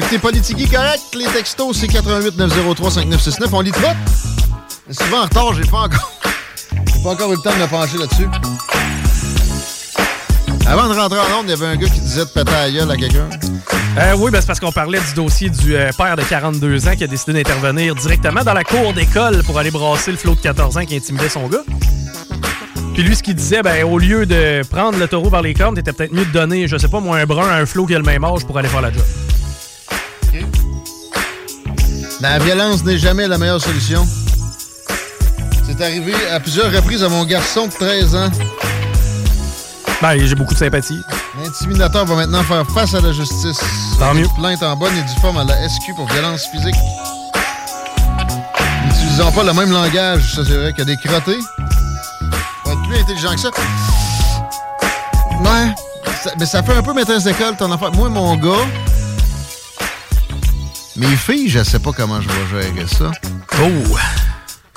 Écoutez 0.07 0.19
Politique 0.19 0.71
correct, 0.71 1.01
les 1.15 1.25
textos, 1.25 1.77
c'est 1.77 1.87
88 1.87 2.37
903 2.37 2.91
5969. 2.91 3.49
On 3.53 3.61
lit 3.61 3.71
trop. 3.71 3.91
Mais 4.87 4.93
souvent 4.93 5.19
en 5.19 5.23
retard, 5.23 5.53
j'ai 5.53 5.69
pas 5.69 5.79
encore. 5.79 6.11
J'ai 6.93 7.03
pas 7.03 7.09
encore 7.09 7.33
eu 7.33 7.35
le 7.35 7.41
temps 7.41 7.53
de 7.53 7.61
me 7.61 7.67
pencher 7.67 7.97
là-dessus. 7.97 8.27
Avant 10.65 10.87
de 10.87 10.97
rentrer 10.97 11.19
en 11.19 11.39
onde, 11.39 11.45
il 11.45 11.49
y 11.49 11.53
avait 11.53 11.65
un 11.65 11.75
gars 11.75 11.89
qui 11.89 11.99
disait 11.99 12.21
de 12.21 12.29
péter 12.29 12.51
la 12.51 12.71
gueule 12.71 12.91
à 12.91 12.95
quelqu'un. 12.95 13.29
Euh, 13.97 14.15
oui, 14.17 14.31
ben 14.31 14.39
c'est 14.39 14.47
parce 14.47 14.59
qu'on 14.59 14.71
parlait 14.71 14.99
du 14.99 15.13
dossier 15.13 15.49
du 15.49 15.75
euh, 15.75 15.91
père 15.97 16.15
de 16.15 16.21
42 16.21 16.87
ans 16.87 16.95
qui 16.95 17.03
a 17.03 17.07
décidé 17.07 17.33
d'intervenir 17.33 17.95
directement 17.95 18.43
dans 18.43 18.53
la 18.53 18.63
cour 18.63 18.93
d'école 18.93 19.43
pour 19.43 19.57
aller 19.59 19.71
brasser 19.71 20.11
le 20.11 20.17
flot 20.17 20.35
de 20.35 20.41
14 20.41 20.77
ans 20.77 20.85
qui 20.85 20.95
intimidait 20.95 21.29
son 21.29 21.47
gars. 21.47 21.63
Puis 22.93 23.03
lui, 23.03 23.15
ce 23.15 23.23
qu'il 23.23 23.35
disait, 23.35 23.61
ben, 23.61 23.83
au 23.83 23.97
lieu 23.97 24.25
de 24.25 24.61
prendre 24.69 24.97
le 24.97 25.07
taureau 25.07 25.29
par 25.29 25.41
les 25.41 25.53
cornes, 25.53 25.75
t'étais 25.75 25.93
peut-être 25.93 26.13
mieux 26.13 26.25
de 26.25 26.31
donner, 26.31 26.67
je 26.67 26.77
sais 26.77 26.87
pas, 26.87 26.99
moi, 26.99 27.17
un 27.17 27.25
brun 27.25 27.47
à 27.47 27.55
un 27.55 27.65
flot 27.65 27.85
qui 27.85 27.95
a 27.95 27.97
le 27.97 28.05
même 28.05 28.23
âge 28.23 28.45
pour 28.45 28.57
aller 28.57 28.69
faire 28.69 28.81
la 28.81 28.91
job. 28.91 29.03
La 32.19 32.39
violence 32.39 32.83
n'est 32.83 32.97
jamais 32.97 33.27
la 33.27 33.37
meilleure 33.37 33.61
solution. 33.61 34.07
C'est 35.65 35.81
arrivé 35.81 36.13
à 36.33 36.39
plusieurs 36.39 36.71
reprises 36.71 37.03
à 37.03 37.09
mon 37.09 37.23
garçon 37.25 37.67
de 37.67 37.71
13 37.73 38.15
ans. 38.15 38.29
Ben, 40.01 40.17
j'ai 40.25 40.35
beaucoup 40.35 40.53
de 40.53 40.59
sympathie. 40.59 41.01
L'intimidateur 41.43 42.05
va 42.05 42.15
maintenant 42.15 42.43
faire 42.43 42.65
face 42.73 42.93
à 42.93 43.01
la 43.01 43.11
justice. 43.11 43.59
Tant 43.99 44.13
mieux. 44.13 44.27
Plainte 44.37 44.63
en 44.63 44.75
bonne 44.75 44.95
et 44.95 45.01
due 45.01 45.19
forme 45.21 45.37
à 45.37 45.43
la 45.43 45.67
SQ 45.67 45.93
pour 45.95 46.07
violence 46.07 46.45
physique. 46.51 46.75
N'utilisant 48.85 49.31
pas 49.31 49.43
le 49.43 49.53
même 49.53 49.71
langage, 49.71 50.33
ça 50.35 50.43
c'est 50.45 50.55
vrai, 50.57 50.73
que 50.73 50.83
des 50.83 50.97
crottés. 50.97 51.39
Faut 52.63 52.71
être 52.71 52.81
plus 52.87 52.97
intelligent 52.99 53.33
que 53.33 53.39
ça. 53.39 53.49
Ouais. 55.41 55.73
Ça- 56.23 56.31
mais 56.39 56.45
ça 56.45 56.63
fait 56.63 56.73
un 56.73 56.81
peu 56.83 56.93
maîtresse 56.93 57.23
d'école 57.23 57.55
ton 57.55 57.71
affaire. 57.71 57.91
Moi, 57.91 58.09
mon 58.09 58.35
gars. 58.37 58.65
Mes 60.97 61.15
filles, 61.15 61.47
je 61.47 61.63
sais 61.63 61.77
pas 61.79 61.91
comment 61.91 62.19
je 62.21 62.27
vais 62.27 62.63
gérer 62.73 62.87
ça. 62.87 63.11
Oh! 63.61 63.97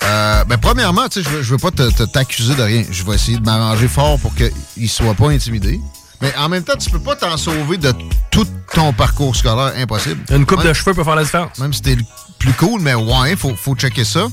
Euh, 0.02 0.44
ben, 0.44 0.58
premièrement, 0.58 1.08
tu 1.08 1.22
sais, 1.22 1.28
je 1.28 1.36
veux, 1.36 1.42
je 1.42 1.54
veux 1.54 1.58
pas 1.58 1.70
t'accuser 1.70 2.54
de 2.54 2.62
rien. 2.62 2.84
Je 2.90 3.04
vais 3.04 3.14
essayer 3.14 3.38
de 3.38 3.44
m'arranger 3.44 3.88
fort 3.88 4.18
pour 4.18 4.34
qu'ils 4.34 4.88
soient 4.90 5.14
pas 5.14 5.30
intimidés. 5.30 5.80
Mais 6.20 6.34
en 6.36 6.50
même 6.50 6.62
temps, 6.62 6.76
tu 6.78 6.90
peux 6.90 7.00
pas 7.00 7.16
t'en 7.16 7.38
sauver 7.38 7.78
de 7.78 7.92
tout 8.30 8.46
ton 8.74 8.92
parcours 8.92 9.34
scolaire. 9.34 9.72
Impossible. 9.76 10.20
Une 10.30 10.44
coupe 10.44 10.62
de 10.62 10.72
cheveux 10.74 10.92
peut 10.92 11.04
faire 11.04 11.16
la 11.16 11.24
différence. 11.24 11.58
Même 11.58 11.72
si 11.72 11.80
t'es 11.80 11.94
le 11.94 12.02
plus 12.38 12.52
cool, 12.52 12.82
mais 12.82 12.94
ouais, 12.94 13.34
faut, 13.36 13.56
faut 13.56 13.74
checker 13.74 14.04
ça. 14.04 14.28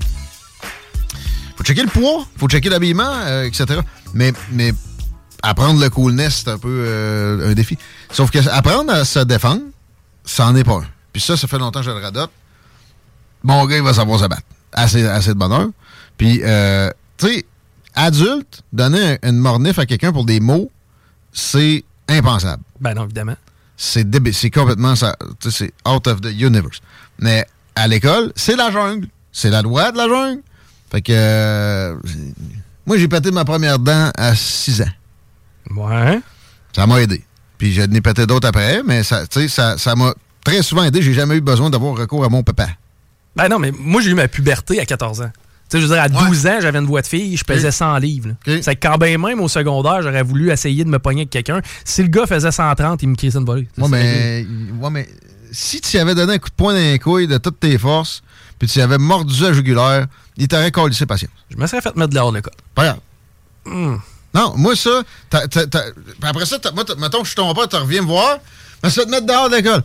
Faut 1.55 1.63
checker 1.63 1.83
le 1.83 1.87
poids, 1.87 2.25
faut 2.37 2.47
checker 2.47 2.69
l'habillement, 2.69 3.11
euh, 3.25 3.45
etc. 3.45 3.79
Mais, 4.13 4.33
mais 4.51 4.73
apprendre 5.41 5.79
le 5.79 5.89
coolness, 5.89 6.43
c'est 6.43 6.51
un 6.51 6.57
peu 6.57 6.83
euh, 6.85 7.51
un 7.51 7.53
défi. 7.53 7.77
Sauf 8.11 8.29
que 8.29 8.39
apprendre 8.49 8.91
à 8.91 9.05
se 9.05 9.19
défendre, 9.19 9.61
ça 10.25 10.45
en 10.47 10.55
est 10.55 10.65
pas 10.65 10.73
un. 10.73 10.96
Puis 11.17 11.25
ça, 11.25 11.35
ça 11.35 11.47
fait 11.47 11.57
longtemps 11.57 11.79
que 11.79 11.85
je 11.87 11.89
le 11.89 11.97
radote. 11.97 12.29
Mon 13.41 13.65
gars, 13.65 13.77
il 13.77 13.81
va 13.81 13.91
savoir 13.91 14.19
se 14.19 14.25
battre. 14.27 14.43
Assez, 14.71 15.03
assez 15.03 15.29
de 15.29 15.33
bonheur. 15.39 15.69
Puis, 16.15 16.41
euh, 16.43 16.91
tu 17.17 17.25
sais, 17.25 17.45
adulte, 17.95 18.61
donner 18.71 19.17
un- 19.23 19.29
une 19.29 19.37
mornif 19.39 19.79
à 19.79 19.87
quelqu'un 19.87 20.11
pour 20.13 20.25
des 20.25 20.39
mots, 20.39 20.69
c'est 21.33 21.83
impensable. 22.07 22.61
Ben 22.79 22.93
non, 22.93 23.05
évidemment. 23.05 23.35
C'est 23.75 24.07
débile. 24.07 24.35
C'est 24.35 24.51
complètement 24.51 24.95
ça. 24.95 25.15
C'est 25.49 25.73
out 25.89 26.05
of 26.05 26.21
the 26.21 26.27
universe. 26.39 26.81
Mais 27.17 27.47
à 27.73 27.87
l'école, 27.87 28.31
c'est 28.35 28.55
la 28.55 28.69
jungle. 28.69 29.07
C'est 29.31 29.49
la 29.49 29.63
loi 29.63 29.91
de 29.91 29.97
la 29.97 30.07
jungle. 30.07 30.41
Fait 30.91 31.01
que. 31.01 31.11
euh, 31.15 31.95
moi, 32.85 32.99
j'ai 32.99 33.07
pété 33.07 33.31
ma 33.31 33.43
première 33.43 33.79
dent 33.79 34.11
à 34.15 34.35
6 34.35 34.83
ans. 34.83 35.75
Ouais. 35.75 36.21
Ça 36.75 36.85
m'a 36.85 37.01
aidé. 37.01 37.23
Puis 37.57 37.73
je 37.73 37.81
n'ai 37.81 38.01
pété 38.01 38.27
d'autres 38.27 38.47
après, 38.47 38.83
mais 38.85 39.01
ça, 39.01 39.25
tu 39.25 39.39
sais, 39.41 39.47
ça, 39.47 39.79
ça 39.79 39.95
m'a 39.95 40.13
très 40.47 40.61
souvent 40.63 40.83
aidé. 40.83 41.01
J'ai 41.01 41.13
jamais 41.13 41.35
eu 41.35 41.41
besoin 41.41 41.69
d'avoir 41.69 41.95
recours 41.95 42.23
à 42.23 42.29
mon 42.29 42.41
papa. 42.41 42.67
Ben 43.35 43.49
non, 43.49 43.59
mais 43.59 43.71
moi, 43.77 44.01
j'ai 44.01 44.11
eu 44.11 44.13
ma 44.13 44.27
puberté 44.27 44.79
à 44.79 44.85
14 44.85 45.21
ans. 45.21 45.31
Tu 45.69 45.77
sais, 45.77 45.81
je 45.81 45.87
veux 45.87 45.93
dire, 45.93 46.01
à 46.01 46.07
12 46.07 46.47
ans, 46.47 46.57
j'avais 46.61 46.79
une 46.79 46.85
voix 46.85 47.01
de 47.01 47.07
fille, 47.07 47.35
je 47.35 47.43
pesais 47.43 47.71
100 47.71 47.97
livres. 47.97 48.29
là. 48.45 48.57
C'est 48.61 48.75
que 48.75 48.87
quand 48.87 48.97
ben 48.97 49.21
même 49.21 49.41
au 49.41 49.49
secondaire, 49.49 50.01
j'aurais 50.01 50.23
voulu 50.23 50.49
essayer 50.49 50.85
de 50.85 50.89
me 50.89 50.97
pogner 50.97 51.21
avec 51.21 51.29
quelqu'un. 51.29 51.61
Si 51.83 52.01
le 52.01 52.07
gars 52.07 52.25
faisait 52.25 52.51
130, 52.51 53.03
il 53.03 53.09
me 53.09 53.15
crissait 53.15 53.37
une 53.37 53.45
volée. 53.45 53.67
Ouais, 53.77 53.89
mais, 53.89 54.47
ouais, 54.79 54.89
mais 54.89 55.09
si 55.51 55.81
tu 55.81 55.97
avais 55.97 56.15
donné 56.15 56.35
un 56.35 56.37
coup 56.37 56.49
de 56.49 56.55
poing 56.55 56.73
dans 56.73 56.79
les 56.79 56.99
couilles 56.99 57.27
de 57.27 57.37
toutes 57.37 57.59
tes 57.59 57.77
forces, 57.77 58.23
puis 58.57 58.69
tu 58.69 58.79
avais 58.79 58.97
mordu 58.97 59.43
à 59.43 59.49
la 59.49 59.53
jugulaire, 59.53 60.07
il 60.37 60.47
t'aurait 60.47 60.71
collé 60.71 60.95
ses 60.95 61.05
patience. 61.05 61.31
Je 61.49 61.57
me 61.57 61.67
serais 61.67 61.81
fait 61.81 61.95
mettre 61.97 62.13
dehors 62.13 62.31
de 62.31 62.37
l'école. 62.37 62.53
Pas 62.73 62.83
grave. 62.85 62.99
Hmm. 63.65 63.97
Non, 64.33 64.53
moi, 64.55 64.75
ça, 64.75 65.03
puis 65.29 65.39
après 66.21 66.45
ça, 66.45 66.57
moi, 66.73 66.85
mettons 66.97 67.19
que 67.19 67.25
je 67.25 67.29
suis 67.31 67.35
ton 67.35 67.53
père, 67.53 67.67
tu 67.67 67.75
reviens 67.75 68.01
me 68.01 68.07
voir, 68.07 68.37
mais 68.81 68.89
ça 68.89 69.01
va 69.01 69.05
te 69.05 69.11
mettre 69.11 69.25
dehors 69.25 69.49
de 69.49 69.55
l'école. 69.57 69.83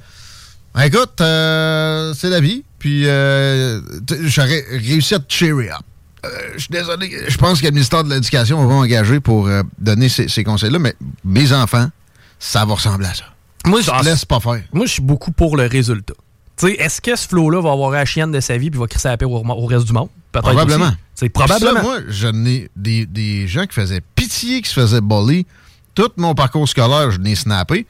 Écoute, 0.81 1.21
euh, 1.21 2.15
c'est 2.15 2.31
la 2.31 2.41
vie, 2.41 2.65
puis 2.79 3.07
euh, 3.07 3.81
j'aurais 4.23 4.65
réussi 4.71 5.15
à 5.15 5.19
te 5.19 5.33
cheer 5.33 5.53
up. 5.53 5.83
Euh, 6.25 6.29
je 6.55 6.61
suis 6.61 6.69
désolé, 6.71 7.11
je 7.29 7.37
pense 7.37 7.61
que 7.61 7.67
le 7.67 7.73
ministère 7.73 8.05
de 8.05 8.11
l'Éducation 8.15 8.65
va 8.65 8.73
m'engager 8.75 9.21
pour 9.21 9.49
euh, 9.49 9.63
donner 9.79 10.09
ces, 10.09 10.29
ces 10.29 10.45
conseils-là, 10.45 10.79
mais 10.79 10.95
mes 11.25 11.53
enfants, 11.53 11.91
ça 12.39 12.65
va 12.65 12.75
ressembler 12.75 13.09
à 13.09 13.15
ça. 13.15 13.25
Moi, 13.67 13.81
je 13.81 13.91
te 13.91 14.05
laisse 14.05 14.25
pas 14.25 14.41
faire. 14.41 14.63
Moi, 14.73 14.87
je 14.87 14.93
suis 14.93 15.03
beaucoup 15.03 15.33
pour 15.33 15.57
le 15.57 15.67
résultat. 15.67 16.15
Tu 16.57 16.67
sais, 16.67 16.73
est-ce 16.75 17.01
que 17.01 17.17
ce 17.17 17.27
flow-là 17.29 17.61
va 17.61 17.73
avoir 17.73 17.91
la 17.91 18.05
chienne 18.05 18.31
de 18.31 18.41
sa 18.41 18.57
vie 18.57 18.71
puis 18.71 18.79
va 18.79 18.87
crisser 18.87 19.09
la 19.09 19.17
paix 19.17 19.25
au, 19.25 19.37
au 19.37 19.67
reste 19.67 19.87
du 19.87 19.93
monde? 19.93 20.09
Probablement. 20.33 20.93
C'est 21.15 21.29
probablement. 21.29 21.75
Ça, 21.77 21.83
moi, 21.83 21.99
je 22.09 22.29
n'ai 22.29 22.71
des, 22.77 23.07
des 23.07 23.47
gens 23.49 23.67
qui 23.67 23.75
faisaient 23.75 24.03
pitié, 24.15 24.63
qui 24.63 24.69
se 24.69 24.81
faisaient 24.81 25.01
bully. 25.01 25.47
Tout 25.95 26.11
mon 26.17 26.35
parcours 26.35 26.69
scolaire, 26.69 27.11
je 27.11 27.19
n'ai 27.19 27.35
snappé. 27.35 27.87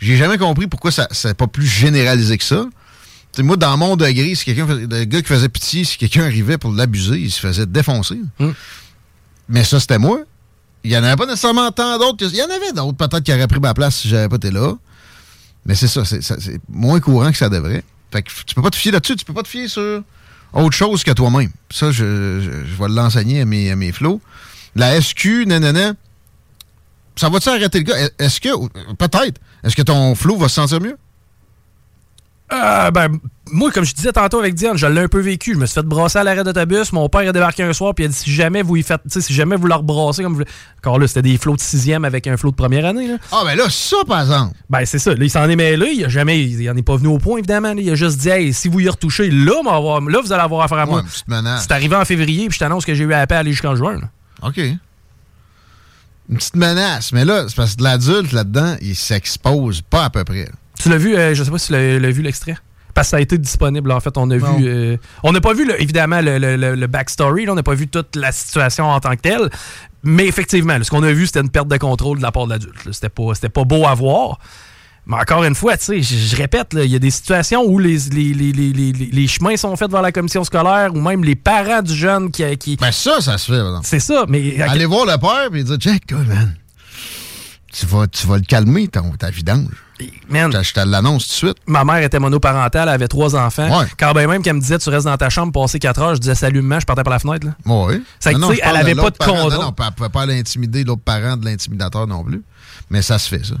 J'ai 0.00 0.16
jamais 0.16 0.38
compris 0.38 0.66
pourquoi 0.66 0.90
ça 0.90 1.06
n'est 1.24 1.34
pas 1.34 1.46
plus 1.46 1.66
généralisé 1.66 2.38
que 2.38 2.44
ça. 2.44 2.66
Moi, 3.38 3.56
dans 3.56 3.76
mon 3.76 3.96
degré, 3.96 4.34
si 4.34 4.44
quelqu'un 4.44 4.66
faisait- 4.66 4.86
le 4.86 5.04
gars 5.04 5.20
qui 5.22 5.28
faisait 5.28 5.48
pitié, 5.48 5.84
si 5.84 5.96
quelqu'un 5.98 6.24
arrivait 6.24 6.58
pour 6.58 6.72
l'abuser, 6.72 7.16
il 7.18 7.30
se 7.30 7.38
faisait 7.40 7.66
défoncer. 7.66 8.18
Mais 9.48 9.64
ça, 9.64 9.78
c'était 9.80 9.98
moi. 9.98 10.20
Il 10.82 10.90
n'y 10.90 10.96
en 10.96 11.04
avait 11.04 11.16
pas 11.16 11.26
nécessairement 11.26 11.70
tant 11.70 11.98
d'autres. 11.98 12.26
Il 12.32 12.36
y 12.36 12.42
en 12.42 12.46
avait 12.50 12.72
d'autres, 12.72 12.96
peut-être, 12.96 13.20
qui 13.22 13.32
auraient 13.32 13.46
pris 13.46 13.60
ma 13.60 13.74
place 13.74 13.96
si 13.98 14.08
j'avais 14.08 14.28
pas 14.28 14.36
été 14.36 14.50
là. 14.50 14.74
Mais 15.66 15.74
c'est 15.74 15.88
ça, 15.88 16.04
c'est 16.04 16.22
ça, 16.22 16.36
c'est 16.40 16.58
moins 16.68 17.00
courant 17.00 17.30
que 17.30 17.36
ça 17.36 17.48
devrait. 17.50 17.84
Fait 18.10 18.22
que 18.22 18.30
tu 18.46 18.54
peux 18.54 18.62
pas 18.62 18.70
te 18.70 18.76
fier 18.76 18.90
là-dessus, 18.92 19.14
tu 19.16 19.24
peux 19.24 19.34
pas 19.34 19.42
te 19.42 19.48
fier 19.48 19.68
sur 19.68 20.02
autre 20.54 20.76
chose 20.76 21.04
que 21.04 21.10
toi-même. 21.12 21.50
Ça, 21.70 21.92
je, 21.92 22.40
je, 22.40 22.50
je 22.66 22.82
vais 22.82 22.88
l'enseigner 22.88 23.42
à 23.42 23.44
mes, 23.44 23.70
à 23.70 23.76
mes 23.76 23.92
flots. 23.92 24.20
La 24.74 24.98
SQ, 25.00 25.44
nanana, 25.46 25.92
ça 27.16 27.28
va-tu 27.28 27.48
arrêter 27.48 27.78
le 27.78 27.84
gars? 27.84 27.96
Est-ce 28.18 28.40
que, 28.40 28.48
peut-être, 28.94 29.40
est-ce 29.62 29.76
que 29.76 29.82
ton 29.82 30.14
flow 30.14 30.36
va 30.36 30.48
se 30.48 30.54
sentir 30.54 30.80
mieux? 30.80 30.96
Euh, 32.52 32.90
ben, 32.90 33.08
moi, 33.52 33.70
comme 33.70 33.84
je 33.84 33.94
disais 33.94 34.12
tantôt 34.12 34.40
avec 34.40 34.54
Diane, 34.54 34.76
je 34.76 34.86
l'ai 34.86 35.02
un 35.02 35.08
peu 35.08 35.20
vécu. 35.20 35.54
Je 35.54 35.58
me 35.58 35.66
suis 35.66 35.74
fait 35.74 35.86
brasser 35.86 36.18
à 36.18 36.24
l'arrêt 36.24 36.42
d'autobus. 36.42 36.92
Mon 36.92 37.08
père 37.08 37.28
a 37.28 37.32
débarqué 37.32 37.62
un 37.62 37.72
soir 37.72 37.94
puis 37.94 38.04
il 38.04 38.08
a 38.08 38.10
dit 38.10 38.16
si 38.16 38.32
jamais 38.32 38.62
vous 38.62 38.76
y 38.76 38.82
faites, 38.82 39.02
tu 39.04 39.10
sais, 39.10 39.20
si 39.20 39.32
jamais 39.32 39.56
vous 39.56 39.66
leur 39.66 39.82
brassez 39.82 40.22
comme 40.22 40.34
vous. 40.34 40.42
Encore 40.78 40.98
là, 40.98 41.06
c'était 41.06 41.22
des 41.22 41.36
flots 41.38 41.54
de 41.54 41.60
sixième 41.60 42.04
avec 42.04 42.26
un 42.26 42.36
flot 42.36 42.50
de 42.50 42.56
première 42.56 42.86
année. 42.86 43.06
Là. 43.06 43.18
Ah, 43.30 43.42
ben 43.44 43.56
là, 43.56 43.64
ça, 43.68 43.98
par 44.06 44.20
exemple. 44.22 44.56
Ben, 44.68 44.84
c'est 44.84 44.98
ça. 44.98 45.14
Là, 45.14 45.24
il 45.24 45.30
s'en 45.30 45.48
est 45.48 45.56
mêlé. 45.56 45.92
Il 45.94 46.04
a 46.04 46.08
jamais, 46.08 46.42
il 46.42 46.68
en 46.70 46.76
est 46.76 46.82
pas 46.82 46.96
venu 46.96 47.08
au 47.08 47.18
point, 47.18 47.38
évidemment. 47.38 47.72
là. 47.72 47.80
Il 47.80 47.90
a 47.90 47.94
juste 47.94 48.18
dit, 48.18 48.28
hey, 48.30 48.52
si 48.52 48.68
vous 48.68 48.80
y 48.80 48.88
retouchez, 48.88 49.30
là, 49.30 49.62
là 49.62 50.20
vous 50.20 50.32
allez 50.32 50.42
avoir 50.42 50.64
affaire 50.64 50.78
à 50.78 50.86
moi. 50.86 51.02
Ouais, 51.02 51.36
c'est 51.60 51.70
arrivé 51.72 51.94
en 51.94 52.04
février 52.04 52.48
puis 52.48 52.54
je 52.54 52.58
t'annonce 52.58 52.84
que 52.84 52.94
j'ai 52.94 53.04
eu 53.04 53.12
à 53.12 53.18
la 53.18 53.26
paix 53.26 53.36
aller 53.36 53.52
jusqu'en 53.52 53.76
juin. 53.76 54.00
là. 54.00 54.08
OK. 54.42 54.60
Une 56.30 56.36
petite 56.36 56.56
menace. 56.56 57.12
Mais 57.12 57.24
là, 57.24 57.44
c'est 57.48 57.56
parce 57.56 57.74
que 57.76 57.82
l'adulte, 57.82 58.32
là-dedans, 58.32 58.76
il 58.80 58.94
s'expose 58.96 59.82
pas 59.82 60.04
à 60.04 60.10
peu 60.10 60.24
près. 60.24 60.48
Tu 60.80 60.88
l'as 60.88 60.96
vu, 60.96 61.16
euh, 61.16 61.34
je 61.34 61.42
sais 61.44 61.50
pas 61.50 61.58
si 61.58 61.66
tu 61.66 61.72
l'as 61.72 62.10
vu 62.10 62.22
l'extrait. 62.22 62.56
Parce 62.94 63.08
que 63.08 63.10
ça 63.12 63.16
a 63.18 63.20
été 63.20 63.36
disponible, 63.38 63.90
en 63.92 64.00
fait. 64.00 64.16
On 64.16 64.30
a 64.30 64.36
Non. 64.36 64.56
vu. 64.56 64.66
euh, 64.68 64.96
on 65.22 65.32
n'a 65.32 65.40
pas 65.40 65.52
vu, 65.54 65.66
le- 65.66 65.80
évidemment, 65.80 66.20
le, 66.20 66.38
le- 66.38 66.56
le- 66.74 66.86
backstory. 66.86 67.46
là. 67.46 67.52
on 67.52 67.54
n'a 67.54 67.62
pas 67.62 67.74
vu 67.74 67.86
toute 67.88 68.16
la 68.16 68.32
situation 68.32 68.86
en 68.88 68.98
tant 69.00 69.10
que 69.16 69.20
telle. 69.20 69.48
Mais 70.02 70.26
effectivement, 70.26 70.78
là, 70.78 70.84
ce 70.84 70.90
qu'on 70.90 71.02
a 71.02 71.12
vu, 71.12 71.26
c'était 71.26 71.40
une 71.40 71.50
perte 71.50 71.68
de 71.68 71.76
contrôle 71.76 72.18
de 72.18 72.22
la 72.22 72.32
part 72.32 72.46
de 72.46 72.50
l'adulte. 72.52 72.74
C'était 72.92 73.08
pas, 73.10 73.32
pas 73.52 73.64
beau 73.64 73.86
à 73.86 73.94
voir. 73.94 74.38
Mais 75.06 75.16
encore 75.16 75.42
une 75.44 75.54
fois, 75.54 75.76
tu 75.76 75.84
sais, 75.84 76.02
je 76.02 76.36
répète, 76.36 76.68
il 76.74 76.84
y 76.90 76.94
a 76.94 76.98
des 76.98 77.10
situations 77.10 77.64
où 77.64 77.78
les, 77.78 77.98
les, 78.12 78.32
les, 78.32 78.52
les, 78.52 78.92
les- 78.92 79.26
chemins 79.26 79.56
sont 79.56 79.74
faits 79.76 79.90
vers 79.90 80.02
la 80.02 80.12
commission 80.12 80.44
scolaire 80.44 80.94
ou 80.94 81.00
même 81.00 81.24
les 81.24 81.34
parents 81.34 81.82
du 81.82 81.94
jeune 81.94 82.30
qui. 82.30 82.44
qui... 82.58 82.76
Ben 82.76 82.92
ça, 82.92 83.20
ça 83.20 83.36
se 83.38 83.50
fait. 83.52 83.60
C'est 83.82 83.98
ça, 84.00 84.24
mais. 84.28 84.60
Aller 84.60 84.86
voir 84.86 85.06
le 85.06 85.16
père 85.18 85.48
et 85.52 85.64
dire 85.64 85.76
Check, 85.78 86.06
toi, 86.06 86.18
man. 86.18 86.54
Tu 87.72 87.86
vas, 87.86 88.06
tu 88.08 88.26
vas 88.26 88.36
le 88.36 88.42
calmer, 88.42 88.88
ton, 88.88 89.10
ta 89.12 89.30
vidange. 89.30 89.68
Man. 90.28 90.50
Je 90.62 90.72
te 90.72 90.80
l'annonce 90.80 91.26
tout 91.28 91.46
de 91.46 91.52
suite. 91.52 91.56
Ma 91.66 91.84
mère 91.84 91.98
était 92.02 92.18
monoparentale, 92.18 92.88
elle 92.88 92.94
avait 92.94 93.06
trois 93.08 93.36
enfants. 93.36 93.80
Ouais. 93.80 93.86
Quand 93.98 94.12
ben 94.12 94.26
même 94.28 94.42
qu'elle 94.42 94.54
me 94.54 94.60
disait 94.60 94.78
tu 94.78 94.88
restes 94.88 95.04
dans 95.06 95.16
ta 95.16 95.28
chambre 95.28 95.52
passer 95.52 95.78
quatre 95.78 96.00
heures, 96.00 96.14
je 96.14 96.20
disais 96.20 96.34
salut 96.34 96.62
maman, 96.62 96.80
je 96.80 96.86
partais 96.86 97.02
par 97.04 97.12
la 97.12 97.18
fenêtre. 97.18 97.46
Là. 97.46 97.52
Oui. 97.66 98.02
C'est 98.18 98.32
que, 98.32 98.38
Non, 98.38 98.48
non, 98.48 98.54
elle 98.62 98.76
avait 98.76 98.94
pas 98.94 99.10
de 99.10 99.16
parent. 99.16 99.32
contrôle. 99.32 99.52
Non, 99.52 99.60
non, 99.66 99.74
elle 99.78 99.84
ne 99.86 99.90
pouvait 99.90 100.08
pas 100.08 100.26
l'intimider, 100.26 100.84
l'autre 100.84 101.02
parent 101.04 101.36
de 101.36 101.44
l'intimidateur 101.44 102.06
non 102.06 102.24
plus. 102.24 102.42
Mais 102.88 103.02
ça 103.02 103.18
se 103.18 103.28
fait, 103.28 103.44
ça. 103.44 103.54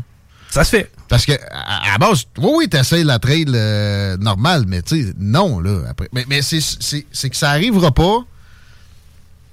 Ça 0.50 0.64
se 0.64 0.70
fait. 0.70 0.90
Parce 1.08 1.24
que, 1.24 1.32
à, 1.32 1.96
base, 1.98 2.24
oui, 2.38 2.50
oui, 2.56 2.68
t'essayes 2.68 3.04
la 3.04 3.18
trail 3.18 3.46
euh, 3.48 4.16
normale, 4.16 4.64
mais 4.66 4.82
tu 4.82 5.02
sais, 5.06 5.12
non, 5.18 5.60
là. 5.60 5.82
Après. 5.88 6.08
Mais, 6.12 6.24
mais 6.28 6.42
c'est- 6.42 7.30
que 7.30 7.36
ça 7.36 7.50
arrivera 7.50 7.92
pas 7.92 8.24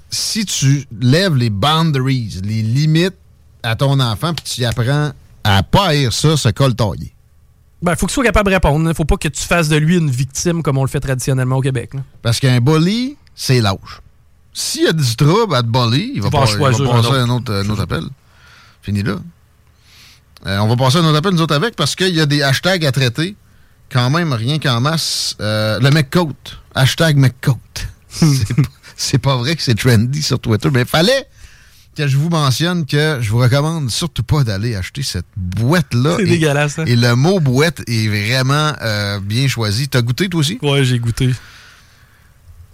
si 0.09 0.45
tu 0.45 0.85
lèves 0.99 1.35
les 1.35 1.49
boundaries, 1.49 2.39
les 2.43 2.61
limites 2.61 3.15
à 3.63 3.75
ton 3.75 3.99
enfant, 3.99 4.33
puis 4.33 4.45
tu 4.45 4.61
y 4.61 4.65
apprends 4.65 5.11
à 5.43 5.63
pas 5.63 5.87
haïr 5.87 6.13
ça, 6.13 6.37
ce 6.37 6.49
col 6.49 6.75
taillé. 6.75 7.13
Ben, 7.81 7.95
faut 7.95 8.07
qu'il 8.07 8.13
soit 8.13 8.23
capable 8.23 8.49
de 8.49 8.55
répondre. 8.55 8.89
Il 8.89 8.95
faut 8.95 9.05
pas 9.05 9.17
que 9.17 9.27
tu 9.27 9.43
fasses 9.43 9.69
de 9.69 9.75
lui 9.75 9.97
une 9.97 10.09
victime 10.09 10.63
comme 10.63 10.77
on 10.77 10.83
le 10.83 10.89
fait 10.89 10.99
traditionnellement 10.99 11.57
au 11.57 11.61
Québec. 11.61 11.93
là. 11.93 12.01
Parce 12.21 12.39
qu'un 12.39 12.59
bully, 12.59 13.17
c'est 13.35 13.61
lâche. 13.61 14.01
S'il 14.53 14.83
y 14.83 14.87
a 14.87 14.93
du 14.93 15.15
trouble 15.15 15.53
à 15.53 15.61
te 15.61 15.67
bully, 15.67 16.13
il 16.15 16.21
va, 16.21 16.31
pas, 16.31 16.39
en 16.39 16.45
il 16.45 16.51
va 16.53 16.57
choisir 16.57 16.89
passer 16.89 17.09
un 17.09 17.25
un 17.25 17.29
autre, 17.29 17.53
un 17.53 17.69
autre 17.69 17.81
appel. 17.83 18.03
Fini 18.81 19.03
là. 19.03 19.17
Euh, 20.45 20.57
on 20.59 20.67
va 20.67 20.75
passer 20.75 20.97
à 20.97 21.01
un 21.01 21.05
autre 21.05 21.17
appel, 21.17 21.33
nous 21.33 21.41
autres, 21.41 21.55
avec, 21.55 21.75
parce 21.75 21.95
qu'il 21.95 22.13
y 22.15 22.21
a 22.21 22.25
des 22.25 22.41
hashtags 22.43 22.85
à 22.85 22.91
traiter. 22.91 23.35
Quand 23.91 24.09
même, 24.09 24.33
rien 24.33 24.59
qu'en 24.59 24.79
masse. 24.81 25.35
Euh, 25.41 25.79
le 25.79 25.89
McCoat. 25.89 26.33
Hashtag 26.75 27.17
McCoat. 27.17 27.57
C'est 28.95 29.17
pas- 29.19 29.35
vrai 29.37 29.55
que 29.55 29.61
c'est 29.61 29.75
trendy 29.75 30.21
sur 30.23 30.39
Twitter, 30.39 30.69
mais 30.73 30.81
il 30.81 30.87
fallait 30.87 31.27
que 31.95 32.07
je 32.07 32.17
vous 32.17 32.29
mentionne 32.29 32.85
que 32.85 33.19
je 33.21 33.29
vous 33.29 33.37
recommande 33.37 33.89
surtout 33.91 34.23
pas 34.23 34.43
d'aller 34.43 34.75
acheter 34.75 35.03
cette 35.03 35.25
boîte-là. 35.35 36.15
C'est 36.17 36.25
dégueulasse, 36.25 36.79
hein? 36.79 36.85
Et 36.87 36.95
le 36.95 37.15
mot 37.15 37.39
boîte 37.39 37.81
est 37.87 38.07
vraiment 38.07 38.73
euh, 38.81 39.19
bien 39.19 39.47
choisi. 39.47 39.87
T'as 39.87 40.01
goûté, 40.01 40.29
toi 40.29 40.39
aussi? 40.39 40.57
Ouais, 40.61 40.83
j'ai 40.83 40.97
goûté. 40.99 41.31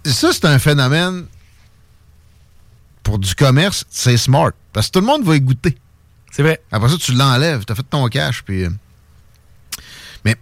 ça, 0.04 0.32
c'est 0.32 0.44
un 0.46 0.58
phénomène 0.58 1.24
pour 3.02 3.18
du 3.18 3.34
commerce, 3.34 3.84
c'est 3.90 4.16
smart. 4.16 4.52
Parce 4.72 4.86
que 4.88 4.92
tout 4.92 5.00
le 5.00 5.06
monde 5.06 5.24
va 5.24 5.36
y 5.36 5.40
goûter. 5.40 5.76
C'est 6.34 6.42
vrai. 6.42 6.60
Après 6.72 6.88
ça, 6.88 6.96
tu 6.98 7.12
l'enlèves, 7.12 7.64
t'as 7.64 7.76
fait 7.76 7.84
ton 7.88 8.08
cash, 8.08 8.42
puis. 8.42 8.64
euh, 8.64 8.70
Mais 10.24 10.34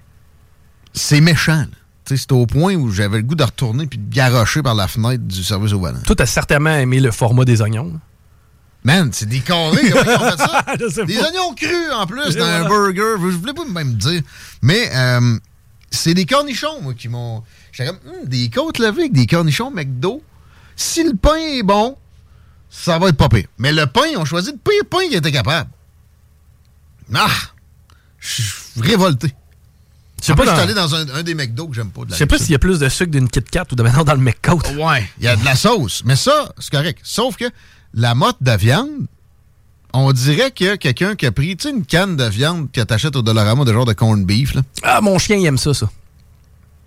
c'est 0.95 1.21
méchant. 1.21 1.53
là. 1.59 1.67
Tu 2.07 2.17
sais, 2.17 2.23
C'est 2.23 2.33
au 2.33 2.47
point 2.47 2.75
où 2.77 2.91
j'avais 2.91 3.19
le 3.19 3.23
goût 3.25 3.35
de 3.35 3.45
retourner 3.45 3.87
puis 3.87 3.99
de 3.99 4.13
garocher 4.15 4.63
par 4.63 4.75
la 4.75 4.89
fenêtre 4.89 5.23
du 5.25 5.45
service 5.45 5.73
au 5.73 5.81
volant. 5.81 6.01
Toi, 6.07 6.17
t'as 6.17 6.25
certainement 6.27 6.75
aimé 6.75 6.99
le 6.99 7.11
format 7.11 7.45
des 7.45 7.61
oignons. 7.61 8.01
Man, 8.85 9.11
c'est 9.13 9.29
des 9.29 9.41
carrés. 9.41 9.91
comment 9.91 10.03
ils 10.03 10.17
ont 10.17 10.31
fait 10.31 10.39
ça? 10.39 10.65
Je 10.81 10.89
sais 10.89 11.05
Des 11.05 11.15
pas. 11.19 11.29
oignons 11.29 11.55
crus 11.55 11.93
en 11.95 12.07
plus 12.07 12.37
dans 12.37 12.45
un 12.47 12.65
burger. 12.67 13.15
Je 13.21 13.37
voulais 13.37 13.53
pas 13.53 13.65
même 13.67 13.95
dire. 13.95 14.23
Mais 14.63 14.91
euh, 14.95 15.39
c'est 15.91 16.15
des 16.15 16.25
cornichons, 16.25 16.81
moi, 16.81 16.95
qui 16.95 17.09
m'ont. 17.09 17.43
J'étais 17.71 17.91
comme, 17.91 17.99
Hum, 18.07 18.27
des 18.29 18.49
côtes 18.49 18.79
levées 18.79 19.03
avec 19.03 19.13
des 19.13 19.27
cornichons 19.27 19.71
McDo. 19.71 20.23
Si 20.75 21.05
le 21.05 21.15
pain 21.15 21.37
est 21.37 21.63
bon, 21.63 21.97
ça 22.71 22.99
va 22.99 23.11
être 23.11 23.17
pas 23.19 23.29
pire. 23.29 23.47
Mais 23.59 23.73
le 23.73 23.87
pain, 23.87 24.07
ils 24.11 24.17
ont 24.17 24.25
choisi 24.25 24.51
le 24.53 24.57
pire 24.59 24.83
pain 24.91 25.07
qu'ils 25.07 25.17
étaient 25.19 25.31
capables. 25.31 25.69
Ah! 27.15 27.29
Je 28.19 28.43
suis 28.43 28.81
révolté. 28.81 29.35
Je 30.21 30.27
sais 30.27 30.35
pas 30.37 30.45
je 30.45 30.51
suis 30.51 30.61
allé 30.61 30.75
dans 30.75 30.95
un, 30.95 31.09
un 31.09 31.23
des 31.25 31.35
McDo 31.35 31.67
que 31.67 31.75
j'aime 31.75 31.91
pas. 31.91 32.03
Je 32.09 32.15
sais 32.15 32.27
pas 32.27 32.39
s'il 32.39 32.53
y 32.53 32.55
a 32.55 32.61
plus 32.61 32.79
de 32.79 32.89
sucre 32.89 33.11
d'une 33.11 33.29
Kit 33.29 33.43
Kat 33.43 33.65
ou 33.73 33.75
de 33.75 33.83
maintenant 33.83 34.05
dans 34.05 34.15
le 34.15 34.21
McCoat. 34.21 34.63
Ouais, 34.79 35.11
il 35.19 35.25
y 35.25 35.29
a 35.29 35.35
de 35.35 35.45
la 35.45 35.57
sauce. 35.57 36.03
Mais 36.05 36.15
ça, 36.15 36.53
c'est 36.59 36.71
correct. 36.71 37.01
Sauf 37.03 37.37
que 37.37 37.47
la 37.93 38.15
motte 38.15 38.37
de 38.41 38.53
viande, 38.53 39.07
on 39.93 40.13
dirait 40.13 40.53
qu'il 40.53 40.67
y 40.67 40.71
a 40.71 40.77
quelqu'un 40.77 41.17
qui 41.17 41.27
a 41.27 41.33
pris, 41.33 41.57
tu 41.57 41.69
sais, 41.69 41.75
une 41.75 41.85
canne 41.85 42.17
de 42.17 42.25
viande 42.25 42.71
que 42.71 42.81
t'achètes 42.81 43.17
au 43.17 43.23
Dollarama 43.23 43.65
de 43.65 43.73
genre 43.73 43.85
de 43.85 43.93
corned 43.95 44.25
beef, 44.25 44.55
là. 44.55 44.63
Ah, 44.85 45.01
mon 45.01 45.19
chien, 45.19 45.37
il 45.37 45.45
aime 45.45 45.59
ça, 45.59 45.75
ça. 45.75 45.91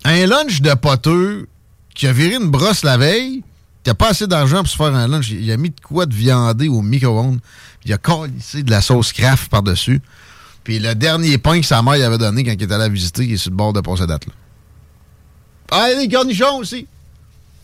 Un 0.06 0.26
lunch 0.28 0.62
de 0.62 0.74
poteux 0.74 1.48
qui 1.94 2.08
a 2.08 2.14
viré 2.14 2.36
une 2.36 2.50
brosse 2.50 2.84
la 2.84 2.98
veille, 2.98 3.44
qui 3.86 3.92
a 3.92 3.94
pas 3.94 4.10
assez 4.10 4.26
d'argent 4.26 4.58
pour 4.58 4.68
se 4.68 4.76
faire 4.76 4.96
un 4.96 5.08
lunch. 5.08 5.30
Il 5.30 5.50
a 5.52 5.58
mis 5.58 5.70
de 5.70 5.80
quoi 5.80 6.08
de 6.08 6.14
viandé 6.14 6.68
au 6.68 6.82
micro-ondes. 6.82 7.40
Il 7.86 7.94
a 7.94 8.00
calissé 8.00 8.64
de 8.64 8.72
la 8.72 8.82
sauce 8.82 9.14
craft 9.14 9.50
par-dessus. 9.52 10.02
Puis 10.64 10.80
le 10.80 10.96
dernier 10.96 11.38
pain 11.38 11.62
que 11.62 11.66
sa 11.68 11.84
mère 11.84 11.94
lui 11.94 12.02
avait 12.02 12.18
donné 12.18 12.44
quand 12.44 12.52
il 12.52 12.64
était 12.64 12.74
allé 12.74 12.90
visiter, 12.90 13.24
il 13.26 13.34
est 13.34 13.38
sur 13.38 13.52
le 13.52 13.56
bord 13.56 13.74
de 13.74 13.82
passer 13.82 14.08
date, 14.08 14.26
là. 14.26 14.34
Ah, 15.72 15.88
il 15.90 15.94
y 15.94 15.98
a 15.98 16.08
des 16.08 16.14
cornichons 16.14 16.58
aussi. 16.58 16.88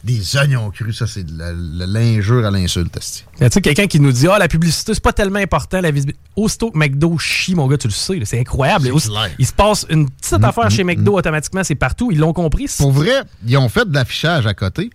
Des 0.04 0.36
oignons 0.38 0.70
crus, 0.70 0.98
ça, 0.98 1.08
c'est 1.08 1.26
l'injure 1.28 2.46
à 2.46 2.52
l'insulte. 2.52 3.00
Tu 3.00 3.50
sais, 3.50 3.62
quelqu'un 3.62 3.88
qui 3.88 4.00
nous 4.00 4.12
dit 4.12 4.28
Ah, 4.28 4.38
la 4.38 4.48
publicité, 4.48 4.94
c'est 4.94 5.04
pas 5.04 5.14
tellement 5.14 5.40
important, 5.40 5.82
la 5.82 5.92
visibilité. 5.92 6.20
Aussitôt 6.36 6.72
que 6.72 6.78
McDo 6.78 7.18
chie, 7.18 7.56
mon 7.56 7.68
gars, 7.68 7.78
tu 7.78 7.88
le 7.88 7.94
sais, 7.94 8.20
c'est 8.26 8.40
incroyable. 8.40 8.92
Il 9.40 9.46
se 9.46 9.54
passe 9.54 9.86
une 9.90 10.10
petite 10.10 10.40
Mm, 10.40 10.46
affaire 10.46 10.66
mm, 10.68 10.72
chez 10.72 10.84
McDo, 10.84 11.12
mm. 11.14 11.16
automatiquement, 11.16 11.64
c'est 11.64 11.76
partout. 11.76 12.12
Ils 12.12 12.20
l'ont 12.20 12.34
compris. 12.34 12.68
Pour 12.78 12.92
vrai, 12.92 13.24
ils 13.46 13.58
ont 13.58 13.70
fait 13.70 13.88
de 13.88 13.94
l'affichage 13.94 14.46
à 14.48 14.54
côté. 14.54 14.90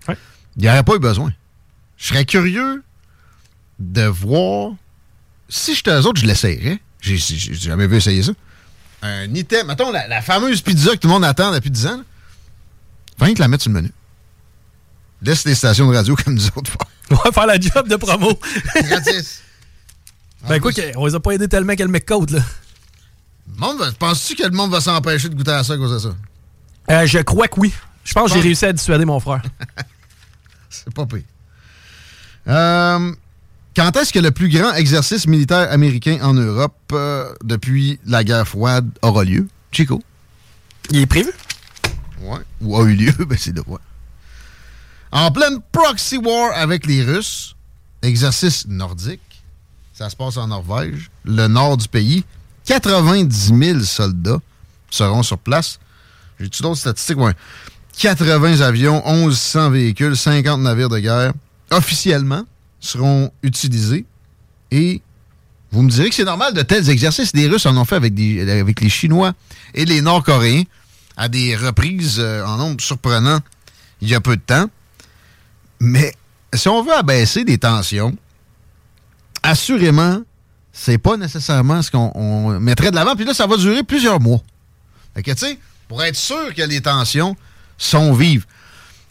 Il 0.57 0.63
n'y 0.63 0.69
aurait 0.69 0.83
pas 0.83 0.95
eu 0.95 0.99
besoin. 0.99 1.33
Je 1.97 2.07
serais 2.09 2.25
curieux 2.25 2.83
de 3.79 4.03
voir. 4.05 4.73
Si 5.49 5.75
j'étais 5.75 5.91
eux 5.93 6.07
autres, 6.07 6.21
je 6.21 6.27
l'essayerais. 6.27 6.81
J'ai 7.01 7.17
jamais 7.55 7.87
vu 7.87 7.97
essayer 7.97 8.23
ça. 8.23 8.33
Un 9.03 9.33
item. 9.35 9.67
Mettons 9.69 9.93
la, 9.93 10.09
la 10.09 10.23
fameuse 10.23 10.61
pizza 10.63 10.91
que 10.93 10.97
tout 10.97 11.09
le 11.09 11.13
monde 11.15 11.25
attend 11.25 11.53
depuis 11.53 11.71
10 11.71 11.87
ans. 11.87 11.97
là. 11.99 12.03
Rien 13.21 13.35
que 13.35 13.41
la 13.41 13.49
mettre 13.49 13.63
sur 13.63 13.71
le 13.73 13.77
menu. 13.81 13.93
Laisse 15.23 15.45
les 15.45 15.55
stations 15.55 15.91
de 15.91 15.97
radio 15.97 16.17
comme 16.17 16.35
nous 16.35 16.47
autres 16.57 16.71
faire. 16.73 16.87
On 17.11 17.15
va 17.17 17.31
faire 17.33 17.47
la 17.47 17.59
job 17.61 17.89
de 17.89 17.97
promo. 17.97 18.39
Gratis. 18.75 19.43
ben, 20.49 20.61
quoi, 20.61 20.73
on 20.97 21.07
les 21.07 21.15
a 21.15 21.21
pas 21.21 21.31
aidés 21.33 21.49
tellement 21.49 21.75
qu'elle 21.75 21.87
là. 21.91 22.41
Le 23.49 23.61
monde 23.61 23.79
va- 23.79 23.93
Penses-tu 23.93 24.35
que 24.35 24.43
le 24.43 24.51
monde 24.51 24.71
va 24.73 24.81
s'empêcher 24.81 25.29
de 25.29 25.35
goûter 25.35 25.53
à 25.53 25.63
ça 25.65 25.75
à 25.75 25.77
cause 25.77 25.93
de 25.93 25.99
ça? 25.99 26.15
Euh, 26.91 27.07
je 27.07 27.19
crois 27.21 27.47
que 27.49 27.61
oui. 27.61 27.73
Je 28.05 28.13
pense 28.13 28.31
que 28.31 28.37
j'ai 28.37 28.43
réussi 28.43 28.65
à 28.67 28.73
dissuader 28.73 29.05
mon 29.05 29.21
frère. 29.21 29.43
C'est 30.85 30.95
pas 30.95 31.07
pire. 31.07 31.23
Euh, 32.49 33.13
quand 33.75 33.97
est-ce 33.97 34.13
que 34.13 34.19
le 34.19 34.31
plus 34.31 34.49
grand 34.49 34.73
exercice 34.75 35.27
militaire 35.27 35.71
américain 35.71 36.19
en 36.23 36.35
Europe 36.35 36.77
euh, 36.93 37.33
depuis 37.45 37.99
la 38.07 38.25
guerre 38.25 38.47
froide 38.47 38.89
aura 39.03 39.25
lieu? 39.25 39.49
Chico? 39.73 40.03
Il 40.91 41.01
est 41.01 41.07
prévu? 41.07 41.31
Ouais. 42.21 42.39
Ou 42.61 42.77
a 42.79 42.85
eu 42.85 42.95
lieu? 42.95 43.13
Ben, 43.27 43.37
c'est 43.39 43.53
de 43.53 43.63
ouais. 43.67 43.79
En 45.13 45.31
pleine 45.31 45.61
proxy 45.73 46.19
war 46.19 46.53
avec 46.55 46.87
les 46.87 47.03
Russes, 47.03 47.55
exercice 48.03 48.67
nordique, 48.67 49.21
ça 49.93 50.11
se 50.11 50.17
passe 50.17 50.37
en 50.37 50.49
Norvège, 50.49 51.11
le 51.25 51.47
nord 51.47 51.77
du 51.77 51.89
pays, 51.89 52.25
90 52.67 53.53
000 53.59 53.81
soldats 53.81 54.41
seront 54.91 55.23
sur 55.23 55.39
place. 55.39 55.79
J'ai-tu 56.39 56.63
d'autres 56.63 56.81
statistiques? 56.81 57.19
Ouais. 57.19 57.35
80 57.99 58.61
avions, 58.61 59.03
1100 59.07 59.71
véhicules, 59.71 60.17
50 60.17 60.61
navires 60.61 60.89
de 60.89 60.99
guerre, 60.99 61.33
officiellement, 61.71 62.45
seront 62.81 63.33
utilisés. 63.43 64.05
Et 64.71 65.01
vous 65.73 65.83
me 65.83 65.91
direz 65.91 66.11
que 66.11 66.15
c'est 66.15 66.25
normal 66.25 66.55
de 66.55 66.63
tels 66.63 66.91
exercices. 66.91 67.31
Les 67.35 67.49
Russes 67.49 67.67
en 67.67 67.77
ont 67.77 67.85
fait 67.85 67.97
avec, 67.97 68.15
les 68.19 68.89
Chinois 68.89 69.33
et 69.75 69.85
les 69.85 70.01
Nord-Coréens 70.01 70.65
à 71.17 71.29
des 71.29 71.57
reprises 71.57 72.19
euh, 72.19 72.45
en 72.45 72.59
nombre 72.59 72.81
surprenant 72.81 73.41
il 74.03 74.09
y 74.09 74.15
a 74.15 74.21
peu 74.21 74.37
de 74.37 74.43
temps. 74.43 74.69
Mais 75.81 76.15
si 76.53 76.69
on 76.69 76.83
veut 76.83 76.93
abaisser 76.93 77.45
des 77.45 77.59
tensions, 77.59 78.15
assurément, 79.43 80.21
c'est 80.73 80.99
pas 80.99 81.17
nécessairement 81.17 81.81
ce 81.81 81.91
qu'on 81.91 82.13
on 82.15 82.61
mettrait 82.61 82.91
de 82.91 82.97
l'avant. 82.97 83.17
Puis 83.17 83.25
là, 83.25 83.33
ça 83.33 83.47
va 83.47 83.57
durer 83.57 83.83
plusieurs 83.83 84.21
mois. 84.21 84.43
Pour 85.89 86.03
être 86.03 86.17
sûr 86.17 86.55
que 86.55 86.63
les 86.63 86.83
tensions 86.83 87.37
sont 87.79 88.13
vives. 88.13 88.47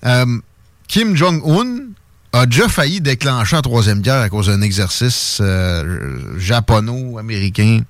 Euh, 0.05 0.39
Kim 0.87 1.15
Jong-un 1.15 1.93
a 2.33 2.45
déjà 2.45 2.67
failli 2.67 3.01
déclencher 3.01 3.55
la 3.55 3.61
Troisième 3.61 4.01
Guerre 4.01 4.21
à 4.21 4.29
cause 4.29 4.47
d'un 4.47 4.61
exercice 4.61 5.39
euh, 5.41 6.37
japono-américain 6.37 7.81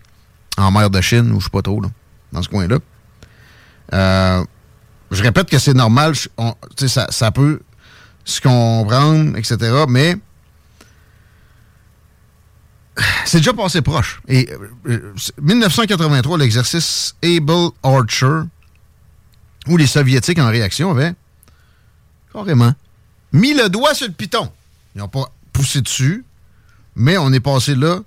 en 0.57 0.71
mer 0.71 0.89
de 0.89 1.01
Chine, 1.01 1.31
ou 1.31 1.39
je 1.39 1.45
sais 1.45 1.51
pas 1.51 1.61
trop, 1.61 1.81
là, 1.81 1.89
dans 2.31 2.41
ce 2.41 2.49
coin-là. 2.49 2.77
Euh, 3.93 4.43
je 5.11 5.23
répète 5.23 5.49
que 5.49 5.59
c'est 5.59 5.73
normal, 5.73 6.13
ça, 6.87 7.07
ça 7.09 7.31
peut 7.31 7.59
se 8.23 8.41
comprendre, 8.41 9.37
etc., 9.37 9.85
mais 9.87 10.15
c'est 13.25 13.39
déjà 13.39 13.53
passé 13.53 13.81
proche. 13.81 14.21
Et 14.27 14.49
euh, 14.51 14.69
euh, 14.87 15.13
1983, 15.41 16.37
l'exercice 16.37 17.15
Able 17.23 17.71
Archer, 17.83 18.41
où 19.67 19.77
les 19.77 19.87
Soviétiques, 19.87 20.39
en 20.39 20.49
réaction, 20.49 20.91
avaient 20.91 21.13
carrément 22.31 22.73
mis 23.31 23.53
le 23.53 23.69
doigt 23.69 23.93
sur 23.93 24.07
le 24.07 24.13
piton. 24.13 24.51
Ils 24.95 24.99
n'ont 24.99 25.07
pas 25.07 25.31
poussé 25.53 25.81
dessus, 25.81 26.23
mais 26.95 27.17
on 27.17 27.31
est 27.33 27.39
passé 27.39 27.75
là, 27.75 27.99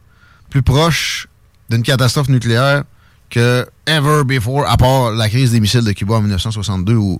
plus 0.50 0.62
proche 0.62 1.28
d'une 1.70 1.82
catastrophe 1.82 2.28
nucléaire 2.28 2.84
que 3.30 3.66
ever 3.86 4.24
before, 4.24 4.66
à 4.66 4.76
part 4.76 5.12
la 5.12 5.28
crise 5.28 5.52
des 5.52 5.60
missiles 5.60 5.84
de 5.84 5.92
Cuba 5.92 6.14
en 6.14 6.20
1962, 6.20 6.94
où 6.94 7.18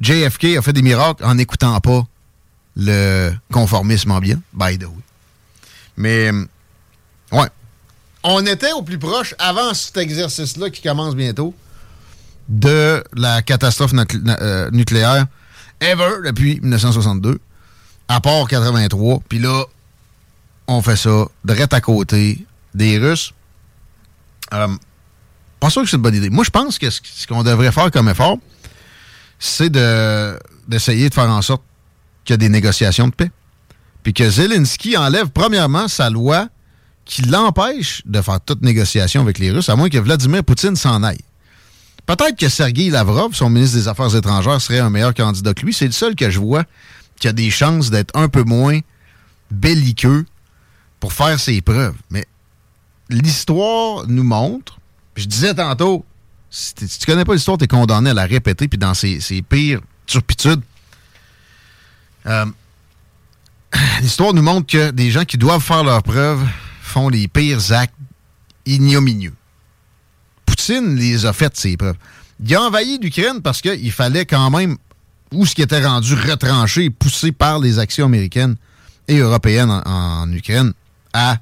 JFK 0.00 0.56
a 0.56 0.62
fait 0.62 0.72
des 0.72 0.82
miracles 0.82 1.24
en 1.24 1.34
n'écoutant 1.36 1.78
pas 1.80 2.04
le 2.76 3.32
conformisme 3.52 4.10
ambiant, 4.10 4.40
by 4.52 4.78
the 4.78 4.84
way. 4.84 5.02
Mais, 5.96 6.30
ouais. 7.30 7.48
On 8.24 8.44
était 8.46 8.72
au 8.72 8.82
plus 8.82 8.98
proche, 8.98 9.34
avant 9.38 9.74
cet 9.74 9.96
exercice-là 9.96 10.70
qui 10.70 10.82
commence 10.82 11.14
bientôt, 11.14 11.54
de 12.48 13.02
la 13.14 13.42
catastrophe 13.42 13.92
euh, 13.94 14.70
nucléaire 14.70 15.26
ever 15.80 16.16
depuis 16.24 16.60
1962, 16.60 17.38
à 18.08 18.20
part 18.20 18.46
83. 18.48 19.20
Puis 19.28 19.38
là, 19.38 19.64
on 20.66 20.80
fait 20.82 20.96
ça 20.96 21.24
direct 21.44 21.72
à 21.74 21.80
côté 21.80 22.44
des 22.74 22.98
Russes. 22.98 23.32
Euh, 24.52 24.68
pas 25.60 25.70
sûr 25.70 25.82
que 25.82 25.88
c'est 25.88 25.96
une 25.96 26.02
bonne 26.02 26.14
idée. 26.14 26.30
Moi, 26.30 26.44
je 26.44 26.50
pense 26.50 26.78
que 26.78 26.88
ce 26.90 27.26
qu'on 27.26 27.42
devrait 27.42 27.72
faire 27.72 27.90
comme 27.90 28.08
effort, 28.08 28.36
c'est 29.38 29.70
de- 29.70 30.38
d'essayer 30.68 31.08
de 31.08 31.14
faire 31.14 31.28
en 31.30 31.42
sorte 31.42 31.62
qu'il 32.24 32.32
y 32.32 32.34
a 32.34 32.38
des 32.38 32.48
négociations 32.48 33.08
de 33.08 33.12
paix. 33.14 33.30
Puis 34.02 34.12
que 34.14 34.28
Zelensky 34.28 34.96
enlève 34.96 35.28
premièrement 35.30 35.88
sa 35.88 36.10
loi 36.10 36.48
qui 37.04 37.22
l'empêche 37.22 38.02
de 38.04 38.20
faire 38.20 38.40
toute 38.40 38.62
négociation 38.62 39.22
avec 39.22 39.38
les 39.38 39.50
Russes, 39.50 39.68
à 39.68 39.76
moins 39.76 39.88
que 39.88 39.98
Vladimir 39.98 40.44
Poutine 40.44 40.76
s'en 40.76 41.02
aille. 41.02 41.20
Peut-être 42.06 42.36
que 42.36 42.48
Sergei 42.48 42.90
Lavrov, 42.90 43.34
son 43.34 43.48
ministre 43.48 43.76
des 43.78 43.88
Affaires 43.88 44.14
étrangères, 44.14 44.60
serait 44.60 44.80
un 44.80 44.90
meilleur 44.90 45.14
candidat 45.14 45.54
que 45.54 45.64
lui. 45.64 45.72
C'est 45.72 45.86
le 45.86 45.92
seul 45.92 46.14
que 46.14 46.30
je 46.30 46.38
vois 46.38 46.64
qui 47.20 47.28
a 47.28 47.32
des 47.32 47.50
chances 47.50 47.90
d'être 47.90 48.14
un 48.16 48.28
peu 48.28 48.42
moins 48.42 48.80
belliqueux 49.50 50.26
pour 50.98 51.12
faire 51.12 51.38
ses 51.38 51.60
preuves. 51.60 51.94
Mais 52.10 52.26
l'histoire 53.08 54.06
nous 54.08 54.24
montre, 54.24 54.78
je 55.16 55.26
disais 55.26 55.54
tantôt, 55.54 56.04
si, 56.50 56.74
si 56.86 56.98
tu 56.98 57.06
connais 57.06 57.24
pas 57.24 57.34
l'histoire, 57.34 57.58
tu 57.58 57.64
es 57.64 57.68
condamné 57.68 58.10
à 58.10 58.14
la 58.14 58.26
répéter, 58.26 58.68
puis 58.68 58.78
dans 58.78 58.94
ses, 58.94 59.20
ses 59.20 59.42
pires 59.42 59.80
turpitudes. 60.06 60.60
Euh, 62.26 62.46
l'histoire 64.00 64.34
nous 64.34 64.42
montre 64.42 64.66
que 64.66 64.90
des 64.90 65.10
gens 65.10 65.24
qui 65.24 65.38
doivent 65.38 65.62
faire 65.62 65.84
leurs 65.84 66.02
preuves 66.02 66.46
font 66.82 67.08
les 67.08 67.28
pires 67.28 67.72
actes 67.72 67.94
ignominieux. 68.66 69.34
Les 70.68 71.26
a 71.26 71.32
faites, 71.32 71.60
preuves. 71.78 71.96
Il 72.44 72.54
a 72.54 72.62
envahi 72.62 72.98
l'Ukraine 72.98 73.40
parce 73.42 73.60
qu'il 73.60 73.92
fallait 73.92 74.26
quand 74.26 74.50
même, 74.50 74.76
où 75.32 75.46
ce 75.46 75.54
qui 75.54 75.62
était 75.62 75.84
rendu 75.84 76.14
retranché 76.14 76.84
et 76.84 76.90
poussé 76.90 77.32
par 77.32 77.58
les 77.58 77.78
actions 77.78 78.06
américaines 78.06 78.56
et 79.08 79.18
européennes 79.18 79.70
en, 79.70 80.30
Ukraine, 80.32 80.72
à 81.12 81.38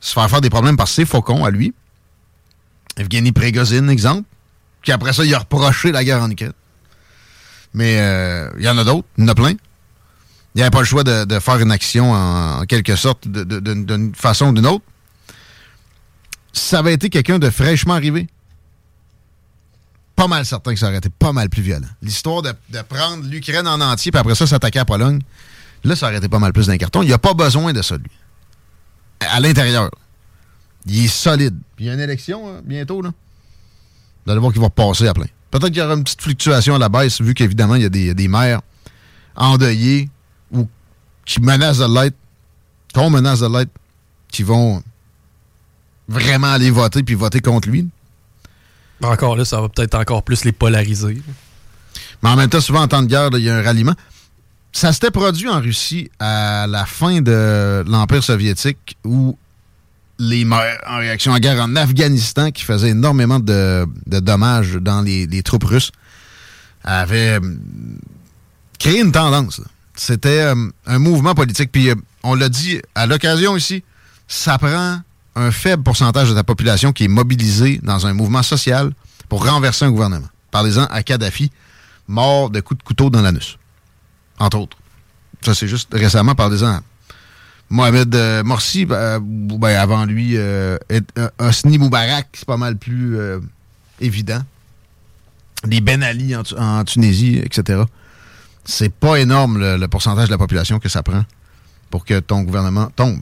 se 0.00 0.12
faire 0.12 0.28
faire 0.28 0.40
des 0.40 0.50
problèmes 0.50 0.76
par 0.76 0.88
ses 0.88 1.04
faucons 1.04 1.44
à 1.44 1.50
lui. 1.50 1.74
Evgeny 2.96 3.32
Prigozhin, 3.32 3.88
exemple, 3.88 4.26
qui 4.82 4.92
après 4.92 5.12
ça, 5.12 5.24
il 5.24 5.34
a 5.34 5.38
reproché 5.38 5.92
la 5.92 6.04
guerre 6.04 6.22
en 6.22 6.30
Ukraine. 6.30 6.52
Mais 7.74 7.98
euh, 7.98 8.50
il 8.58 8.64
y 8.64 8.68
en 8.68 8.78
a 8.78 8.84
d'autres, 8.84 9.06
il 9.18 9.24
y 9.24 9.26
en 9.26 9.28
a 9.28 9.34
plein. 9.34 9.50
Il 9.50 10.60
n'y 10.60 10.62
avait 10.62 10.70
pas 10.70 10.80
le 10.80 10.86
choix 10.86 11.04
de, 11.04 11.38
faire 11.40 11.58
une 11.58 11.70
action 11.70 12.12
en, 12.12 12.60
en 12.60 12.64
quelque 12.64 12.96
sorte, 12.96 13.28
d'une 13.28 14.14
façon 14.14 14.48
ou 14.48 14.52
d'une 14.52 14.66
autre. 14.66 14.84
Ça 16.56 16.78
avait 16.78 16.94
été 16.94 17.10
quelqu'un 17.10 17.38
de 17.38 17.50
fraîchement 17.50 17.94
arrivé, 17.94 18.26
pas 20.16 20.26
mal 20.26 20.46
certain 20.46 20.72
que 20.72 20.80
ça 20.80 20.88
aurait 20.88 20.96
été 20.96 21.10
pas 21.10 21.32
mal 21.32 21.50
plus 21.50 21.60
violent. 21.60 21.86
L'histoire 22.00 22.40
de, 22.40 22.52
de 22.70 22.80
prendre 22.80 23.24
l'Ukraine 23.26 23.68
en 23.68 23.78
entier, 23.80 24.10
puis 24.10 24.18
après 24.18 24.34
ça, 24.34 24.46
s'attaquer 24.46 24.78
à 24.78 24.86
Pologne, 24.86 25.20
là, 25.84 25.94
ça 25.94 26.06
aurait 26.06 26.16
été 26.16 26.30
pas 26.30 26.38
mal 26.38 26.54
plus 26.54 26.68
d'un 26.68 26.78
carton. 26.78 27.02
Il 27.02 27.08
n'y 27.08 27.12
a 27.12 27.18
pas 27.18 27.34
besoin 27.34 27.74
de 27.74 27.82
ça, 27.82 27.98
lui. 27.98 28.10
À 29.20 29.38
l'intérieur. 29.38 29.90
Il 30.86 31.04
est 31.04 31.08
solide. 31.08 31.56
Puis 31.76 31.84
il 31.84 31.88
y 31.88 31.90
a 31.90 31.94
une 31.94 32.00
élection 32.00 32.48
hein, 32.48 32.62
bientôt, 32.64 33.02
là. 33.02 33.10
Vous 34.24 34.32
allez 34.32 34.40
voir 34.40 34.52
qu'il 34.52 34.62
va 34.62 34.70
passer 34.70 35.06
à 35.06 35.12
plein. 35.12 35.26
Peut-être 35.50 35.68
qu'il 35.68 35.78
y 35.78 35.82
aura 35.82 35.94
une 35.94 36.04
petite 36.04 36.22
fluctuation 36.22 36.74
à 36.74 36.78
la 36.78 36.88
baisse, 36.88 37.20
vu 37.20 37.34
qu'évidemment, 37.34 37.74
il 37.74 37.82
y 37.82 37.86
a 37.86 37.90
des, 37.90 38.14
des 38.14 38.28
maires 38.28 38.62
endeuillés 39.36 40.08
ou 40.50 40.66
qui 41.26 41.42
menacent 41.42 41.78
de 41.78 41.94
l'être, 41.94 42.16
qu'on 42.94 43.10
menace 43.10 43.40
de 43.40 43.46
l'être, 43.46 43.70
qui 44.28 44.42
vont 44.42 44.82
vraiment 46.08 46.48
aller 46.48 46.70
voter 46.70 47.02
puis 47.02 47.14
voter 47.14 47.40
contre 47.40 47.68
lui. 47.68 47.88
Encore 49.02 49.36
là, 49.36 49.44
ça 49.44 49.60
va 49.60 49.68
peut-être 49.68 49.94
encore 49.94 50.22
plus 50.22 50.44
les 50.44 50.52
polariser. 50.52 51.20
Mais 52.22 52.30
en 52.30 52.36
même 52.36 52.48
temps, 52.48 52.60
souvent 52.60 52.82
en 52.82 52.88
temps 52.88 53.02
de 53.02 53.08
guerre, 53.08 53.28
il 53.32 53.40
y 53.40 53.50
a 53.50 53.56
un 53.56 53.62
ralliement. 53.62 53.94
Ça 54.72 54.92
s'était 54.92 55.10
produit 55.10 55.48
en 55.48 55.60
Russie 55.60 56.10
à 56.18 56.66
la 56.66 56.86
fin 56.86 57.20
de 57.20 57.84
l'Empire 57.86 58.22
soviétique 58.22 58.96
où 59.04 59.38
les 60.18 60.44
maires 60.44 60.80
en 60.86 60.98
réaction 60.98 61.32
à 61.32 61.36
la 61.36 61.40
guerre 61.40 61.62
en 61.62 61.76
Afghanistan, 61.76 62.50
qui 62.50 62.64
faisait 62.64 62.90
énormément 62.90 63.38
de, 63.38 63.86
de 64.06 64.20
dommages 64.20 64.74
dans 64.74 65.02
les, 65.02 65.26
les 65.26 65.42
troupes 65.42 65.64
russes, 65.64 65.92
avaient 66.84 67.36
hum, 67.36 67.58
créer 68.78 69.00
une 69.00 69.12
tendance. 69.12 69.60
C'était 69.94 70.42
euh, 70.42 70.70
un 70.86 70.98
mouvement 70.98 71.34
politique. 71.34 71.72
Puis 71.72 71.90
euh, 71.90 71.94
on 72.22 72.34
l'a 72.34 72.48
dit 72.48 72.80
à 72.94 73.06
l'occasion 73.06 73.56
ici, 73.56 73.82
ça 74.28 74.58
prend 74.58 75.00
un 75.36 75.50
faible 75.50 75.82
pourcentage 75.82 76.30
de 76.30 76.34
la 76.34 76.42
population 76.44 76.92
qui 76.92 77.04
est 77.04 77.08
mobilisée 77.08 77.78
dans 77.82 78.06
un 78.06 78.12
mouvement 78.14 78.42
social 78.42 78.92
pour 79.28 79.46
renverser 79.46 79.84
un 79.84 79.90
gouvernement. 79.90 80.28
Parlez-en 80.50 80.84
à 80.86 81.02
Kadhafi, 81.02 81.50
mort 82.08 82.50
de 82.50 82.60
coups 82.60 82.78
de 82.78 82.84
couteau 82.84 83.10
dans 83.10 83.22
l'anus. 83.22 83.58
Entre 84.38 84.58
autres. 84.58 84.76
Ça, 85.42 85.54
c'est 85.54 85.68
juste 85.68 85.88
récemment, 85.92 86.34
parlez-en 86.34 86.66
à 86.66 86.80
Mohamed 87.68 88.14
euh, 88.14 88.42
Morsi, 88.44 88.86
ben, 88.86 89.18
ben, 89.20 89.76
avant 89.76 90.04
lui, 90.04 90.36
euh, 90.36 90.78
euh, 90.92 91.28
Hosni 91.38 91.78
Moubarak, 91.78 92.28
c'est 92.34 92.44
pas 92.46 92.56
mal 92.56 92.76
plus 92.76 93.18
euh, 93.18 93.40
évident. 94.00 94.40
Les 95.64 95.80
Ben 95.80 96.02
Ali 96.02 96.36
en, 96.36 96.44
Tu- 96.44 96.54
en 96.56 96.84
Tunisie, 96.84 97.38
etc. 97.42 97.82
C'est 98.64 98.92
pas 98.92 99.16
énorme 99.16 99.58
le, 99.58 99.76
le 99.78 99.88
pourcentage 99.88 100.26
de 100.28 100.32
la 100.32 100.38
population 100.38 100.78
que 100.78 100.88
ça 100.88 101.02
prend 101.02 101.24
pour 101.90 102.04
que 102.04 102.20
ton 102.20 102.42
gouvernement 102.42 102.88
tombe. 102.94 103.18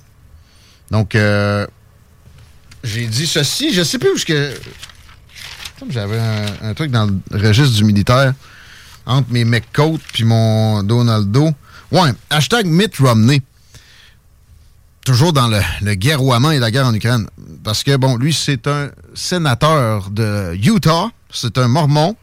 Donc, 0.91 1.15
euh, 1.15 1.67
j'ai 2.85 3.07
dit 3.07 3.27
ceci, 3.27 3.73
je 3.73 3.83
sais 3.83 3.99
plus 3.99 4.11
où 4.11 4.25
que. 4.25 4.55
J'avais 5.91 6.19
un, 6.19 6.47
un 6.71 6.75
truc 6.75 6.91
dans 6.91 7.07
le 7.07 7.39
registre 7.39 7.77
du 7.77 7.85
militaire 7.85 8.33
entre 9.05 9.31
mes 9.31 9.45
McCoat 9.45 9.99
puis 10.13 10.25
mon 10.25 10.83
Donaldo. 10.83 11.51
Ouais, 11.91 12.11
hashtag 12.31 12.67
Mitt 12.67 12.97
Romney 12.99 13.43
toujours 15.05 15.33
dans 15.33 15.49
le, 15.49 15.61
le 15.83 15.95
guerroiement 15.95 16.51
et 16.51 16.59
la 16.59 16.71
guerre 16.71 16.87
en 16.87 16.95
Ukraine. 16.95 17.27
Parce 17.63 17.83
que, 17.83 17.97
bon, 17.97 18.17
lui, 18.17 18.33
c'est 18.33 18.67
un 18.67 18.91
sénateur 19.15 20.11
de 20.11 20.55
Utah. 20.55 21.11
C'est 21.31 21.59
un 21.59 21.69
mormon. 21.69 22.17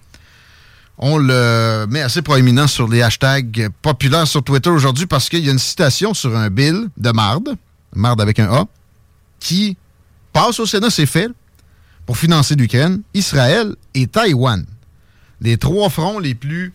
On 0.98 1.18
le 1.18 1.86
met 1.90 2.02
assez 2.02 2.22
proéminent 2.22 2.68
sur 2.68 2.88
les 2.88 3.02
hashtags 3.02 3.70
populaires 3.82 4.28
sur 4.28 4.44
Twitter 4.44 4.70
aujourd'hui 4.70 5.08
parce 5.08 5.30
qu'il 5.30 5.44
y 5.44 5.50
a 5.50 5.52
une 5.52 5.60
citation 5.60 6.14
sur 6.14 6.36
un 6.36 6.50
bill 6.50 6.90
de 6.98 7.12
marde, 7.12 7.56
marde 7.96 8.22
avec 8.22 8.40
un 8.40 8.52
A, 8.52 8.66
qui 9.40 9.78
passe 10.34 10.60
au 10.60 10.66
Sénat, 10.66 10.90
c'est 10.90 11.06
fait, 11.06 11.30
pour 12.06 12.18
financer 12.18 12.56
l'Ukraine, 12.56 13.02
Israël 13.14 13.76
et 13.94 14.08
Taïwan. 14.08 14.66
Les 15.42 15.58
trois 15.58 15.90
fronts 15.90 16.20
les 16.20 16.36
plus 16.36 16.74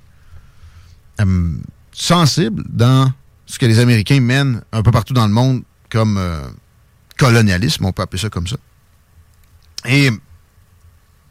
euh, 1.20 1.52
sensibles 1.92 2.64
dans 2.68 3.12
ce 3.46 3.58
que 3.58 3.66
les 3.66 3.78
Américains 3.78 4.20
mènent 4.20 4.62
un 4.72 4.82
peu 4.82 4.90
partout 4.90 5.14
dans 5.14 5.26
le 5.26 5.32
monde 5.32 5.62
comme 5.90 6.16
euh, 6.18 6.42
colonialisme, 7.16 7.84
on 7.84 7.92
peut 7.92 8.02
appeler 8.02 8.20
ça 8.20 8.28
comme 8.28 8.46
ça. 8.46 8.56
Et 9.84 10.10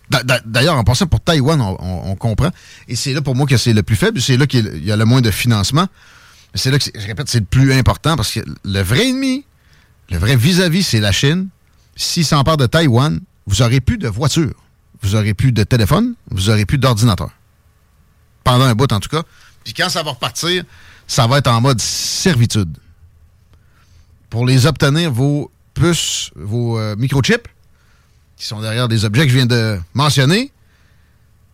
d'a- 0.10 0.24
d'a- 0.24 0.40
d'ailleurs, 0.46 0.78
en 0.78 0.84
passant 0.84 1.08
pour 1.08 1.20
Taïwan, 1.20 1.60
on, 1.62 1.78
on- 1.80 2.16
comprend. 2.16 2.52
Et 2.88 2.96
c'est 2.96 3.14
là 3.14 3.22
pour 3.22 3.36
moi 3.36 3.46
que 3.46 3.58
c'est 3.58 3.74
le 3.74 3.84
plus 3.84 3.96
faible, 3.98 4.22
c'est 4.22 4.38
là 4.38 4.48
qu'il 4.48 4.84
y 4.84 4.92
a 4.92 4.96
le 4.96 5.06
moins 5.06 5.22
de 5.22 5.30
financement. 5.32 5.88
C'est 6.54 6.72
là 6.72 6.80
que, 6.80 6.86
je 6.98 7.06
répète, 7.06 7.28
c'est 7.28 7.40
le 7.42 7.46
plus 7.46 7.74
important 7.74 8.16
parce 8.16 8.32
que 8.32 8.40
le 8.64 8.82
vrai 8.82 9.10
ennemi, 9.10 9.46
le 10.10 10.18
vrai 10.18 10.38
vis-à-vis, 10.38 10.84
c'est 10.84 11.02
la 11.02 11.12
Chine. 11.12 11.50
S'il 11.96 12.26
s'empare 12.26 12.58
de 12.58 12.66
Taïwan, 12.66 13.20
vous 13.48 13.62
aurez 13.62 13.80
plus 13.80 13.98
de 13.98 14.08
voitures, 14.08 14.56
vous 15.02 15.16
aurez 15.16 15.34
plus 15.34 15.52
de 15.52 15.64
téléphone, 15.64 16.16
vous 16.30 16.50
aurez 16.50 16.66
plus 16.66 16.78
d'ordinateur. 16.78 17.30
Pendant 18.44 18.66
un 18.66 18.76
bout, 18.76 18.92
en 18.92 19.00
tout 19.00 19.10
cas. 19.10 19.24
Puis 19.64 19.74
quand 19.74 19.90
ça 19.90 20.04
va 20.04 20.12
repartir, 20.12 20.64
ça 21.08 21.28
va 21.28 21.40
être 21.40 21.48
en 21.48 21.62
mode 21.62 21.80
servitude 21.80 22.78
pour 24.30 24.46
les 24.46 24.66
obtenir, 24.66 25.12
vos 25.12 25.50
puces, 25.74 26.32
vos 26.36 26.78
euh, 26.78 26.96
microchips, 26.98 27.48
qui 28.36 28.46
sont 28.46 28.60
derrière 28.60 28.88
des 28.88 29.06
objets 29.06 29.24
que 29.24 29.30
je 29.30 29.36
viens 29.36 29.46
de 29.46 29.80
mentionner, 29.94 30.52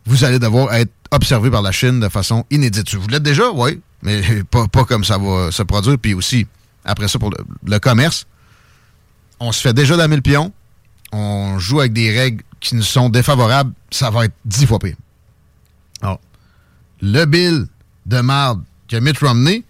vous 0.06 0.24
allez 0.24 0.40
devoir 0.40 0.74
être 0.74 0.92
observé 1.12 1.52
par 1.52 1.62
la 1.62 1.72
Chine 1.72 2.00
de 2.00 2.10
façon 2.10 2.46
inédite. 2.50 2.96
Vous 2.96 3.08
l'êtes 3.08 3.24
déjà, 3.24 3.52
oui, 3.52 3.80
mais 4.02 4.44
pas, 4.50 4.68
pas 4.68 4.86
comme 4.86 5.04
ça 5.04 5.18
va 5.18 5.52
se 5.52 5.64
produire. 5.64 5.98
Puis 6.00 6.14
aussi, 6.14 6.48
après 6.84 7.08
ça, 7.08 7.20
pour 7.20 7.32
le 7.66 7.80
commerce, 7.80 8.26
on 9.42 9.52
se 9.52 9.62
fait 9.62 9.74
déjà 9.74 9.98
damer 9.98 10.16
le 10.16 10.22
pion, 10.22 10.54
on 11.12 11.58
joue 11.60 11.80
avec 11.80 11.94
des 11.94 12.16
règles 12.18 12.44
qui 12.60 12.76
nous 12.76 12.84
sont 12.84 13.10
défavorables, 13.10 13.74
ça 13.90 14.12
va 14.12 14.26
être 14.26 14.36
dix 14.46 14.68
fois 14.68 14.80
pire. 14.80 14.96
Alors, 16.02 16.22
le 17.02 17.26
bill 17.26 17.66
de 18.06 18.22
marde 18.22 18.64
que 18.88 18.98
Mitt 18.98 19.18
Romney 19.18 19.64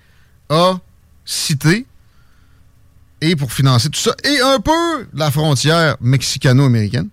a 0.49 0.77
cité 1.25 1.85
et 3.21 3.35
pour 3.35 3.53
financer 3.53 3.89
tout 3.89 3.99
ça, 3.99 4.13
et 4.23 4.41
un 4.41 4.59
peu 4.59 5.07
la 5.13 5.31
frontière 5.31 5.95
mexicano-américaine. 6.01 7.07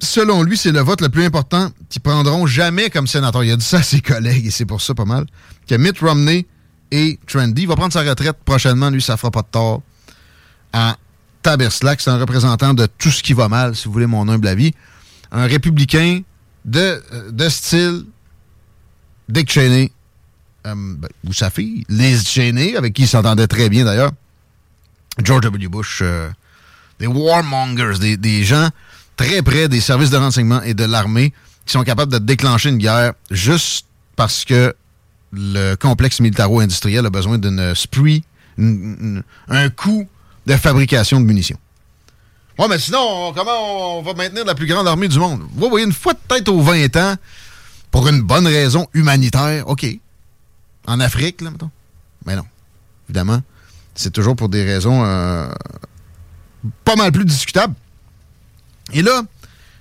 Selon 0.00 0.42
lui, 0.42 0.56
c'est 0.56 0.72
le 0.72 0.80
vote 0.80 1.00
le 1.00 1.10
plus 1.10 1.24
important 1.24 1.70
qu'ils 1.90 2.02
prendront 2.02 2.46
jamais 2.46 2.88
comme 2.88 3.06
sénateur. 3.06 3.44
Il 3.44 3.52
a 3.52 3.56
dit 3.56 3.64
ça 3.64 3.78
à 3.78 3.82
ses 3.82 4.00
collègues, 4.00 4.46
et 4.46 4.50
c'est 4.50 4.64
pour 4.64 4.80
ça 4.80 4.94
pas 4.94 5.04
mal, 5.04 5.26
que 5.68 5.74
Mitt 5.74 5.98
Romney 6.00 6.46
est 6.90 7.24
trendy. 7.26 7.62
Il 7.62 7.68
va 7.68 7.76
prendre 7.76 7.92
sa 7.92 8.02
retraite 8.02 8.36
prochainement, 8.44 8.90
lui, 8.90 9.02
ça 9.02 9.16
fera 9.16 9.30
pas 9.30 9.42
de 9.42 9.48
tort. 9.48 9.82
À 10.72 10.96
Taberslack, 11.42 12.00
c'est 12.00 12.10
un 12.10 12.18
représentant 12.18 12.74
de 12.74 12.86
tout 12.98 13.10
ce 13.10 13.22
qui 13.22 13.32
va 13.32 13.48
mal, 13.48 13.74
si 13.74 13.86
vous 13.86 13.92
voulez 13.92 14.06
mon 14.06 14.28
humble 14.28 14.48
avis. 14.48 14.74
Un 15.30 15.46
républicain 15.46 16.22
de, 16.64 17.02
de 17.30 17.48
style 17.48 18.04
Dick 19.28 19.50
Cheney, 19.50 19.92
euh, 20.66 20.74
ben, 20.74 21.08
ou 21.26 21.32
sa 21.32 21.50
fille, 21.50 21.84
Liz 21.88 22.26
Cheney, 22.26 22.76
avec 22.76 22.94
qui 22.94 23.02
il 23.02 23.08
s'entendait 23.08 23.46
très 23.46 23.68
bien 23.68 23.84
d'ailleurs. 23.84 24.12
George 25.22 25.42
W. 25.42 25.68
Bush, 25.68 26.00
euh, 26.02 26.30
des 26.98 27.06
warmongers, 27.06 28.16
des, 28.16 28.44
gens 28.44 28.68
très 29.16 29.42
près 29.42 29.68
des 29.68 29.80
services 29.80 30.10
de 30.10 30.16
renseignement 30.16 30.62
et 30.62 30.74
de 30.74 30.84
l'armée 30.84 31.32
qui 31.66 31.72
sont 31.72 31.82
capables 31.82 32.12
de 32.12 32.18
déclencher 32.18 32.70
une 32.70 32.78
guerre 32.78 33.12
juste 33.30 33.86
parce 34.16 34.44
que 34.44 34.74
le 35.32 35.74
complexe 35.74 36.20
militaro-industriel 36.20 37.04
a 37.04 37.10
besoin 37.10 37.38
d'une 37.38 37.74
spree, 37.74 38.24
un 38.58 39.70
coût 39.76 40.08
de 40.48 40.56
fabrication 40.56 41.20
de 41.20 41.26
munitions. 41.26 41.58
Ouais, 42.58 42.66
mais 42.68 42.78
sinon, 42.78 42.98
on- 43.28 43.32
comment 43.32 43.98
on 43.98 44.02
va 44.02 44.14
maintenir 44.14 44.44
la 44.44 44.54
plus 44.54 44.66
grande 44.66 44.88
armée 44.88 45.06
du 45.08 45.18
monde? 45.18 45.42
Oui, 45.56 45.68
oui, 45.70 45.82
une 45.84 45.92
fois 45.92 46.14
peut-être 46.14 46.48
aux 46.48 46.60
20 46.62 46.96
ans, 46.96 47.14
pour 47.92 48.08
une 48.08 48.22
bonne 48.22 48.46
raison 48.46 48.88
humanitaire, 48.94 49.68
OK. 49.68 49.86
En 50.86 50.98
Afrique, 51.00 51.40
là, 51.42 51.50
mettons. 51.50 51.70
Mais 52.26 52.34
non. 52.34 52.44
Évidemment, 53.08 53.40
c'est 53.94 54.12
toujours 54.12 54.34
pour 54.36 54.48
des 54.48 54.64
raisons 54.64 55.04
euh, 55.04 55.48
pas 56.84 56.96
mal 56.96 57.12
plus 57.12 57.24
discutables. 57.24 57.74
Et 58.92 59.02
là, 59.02 59.22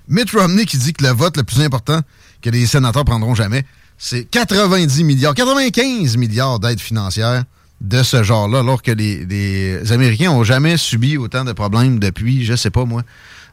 Mitt 0.08 0.30
Romney 0.32 0.66
qui 0.66 0.78
dit 0.78 0.94
que 0.94 1.04
le 1.04 1.12
vote 1.12 1.38
le 1.38 1.44
plus 1.44 1.62
important 1.62 2.02
que 2.42 2.50
les 2.50 2.66
sénateurs 2.68 3.06
prendront 3.06 3.36
jamais, 3.36 3.66
c'est 3.98 4.26
90 4.26 5.04
milliards, 5.04 5.34
95 5.34 6.18
milliards 6.18 6.60
d'aides 6.60 6.80
financières 6.80 7.44
de 7.82 8.04
ce 8.04 8.24
genre-là, 8.24 8.60
alors 8.60 8.82
que 8.82 8.92
les, 8.92 9.92
Américains 9.92 10.32
ont 10.32 10.44
jamais 10.44 10.78
subi 10.78 11.18
autant 11.18 11.46
de 11.46 11.52
problèmes 11.52 12.00
depuis, 12.00 12.44
je 12.44 12.56
sais 12.56 12.72
pas 12.72 12.86
moi, 12.86 13.04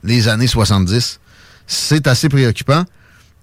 les 0.03 0.29
années 0.29 0.47
70. 0.47 1.21
C'est 1.67 2.07
assez 2.07 2.29
préoccupant. 2.29 2.85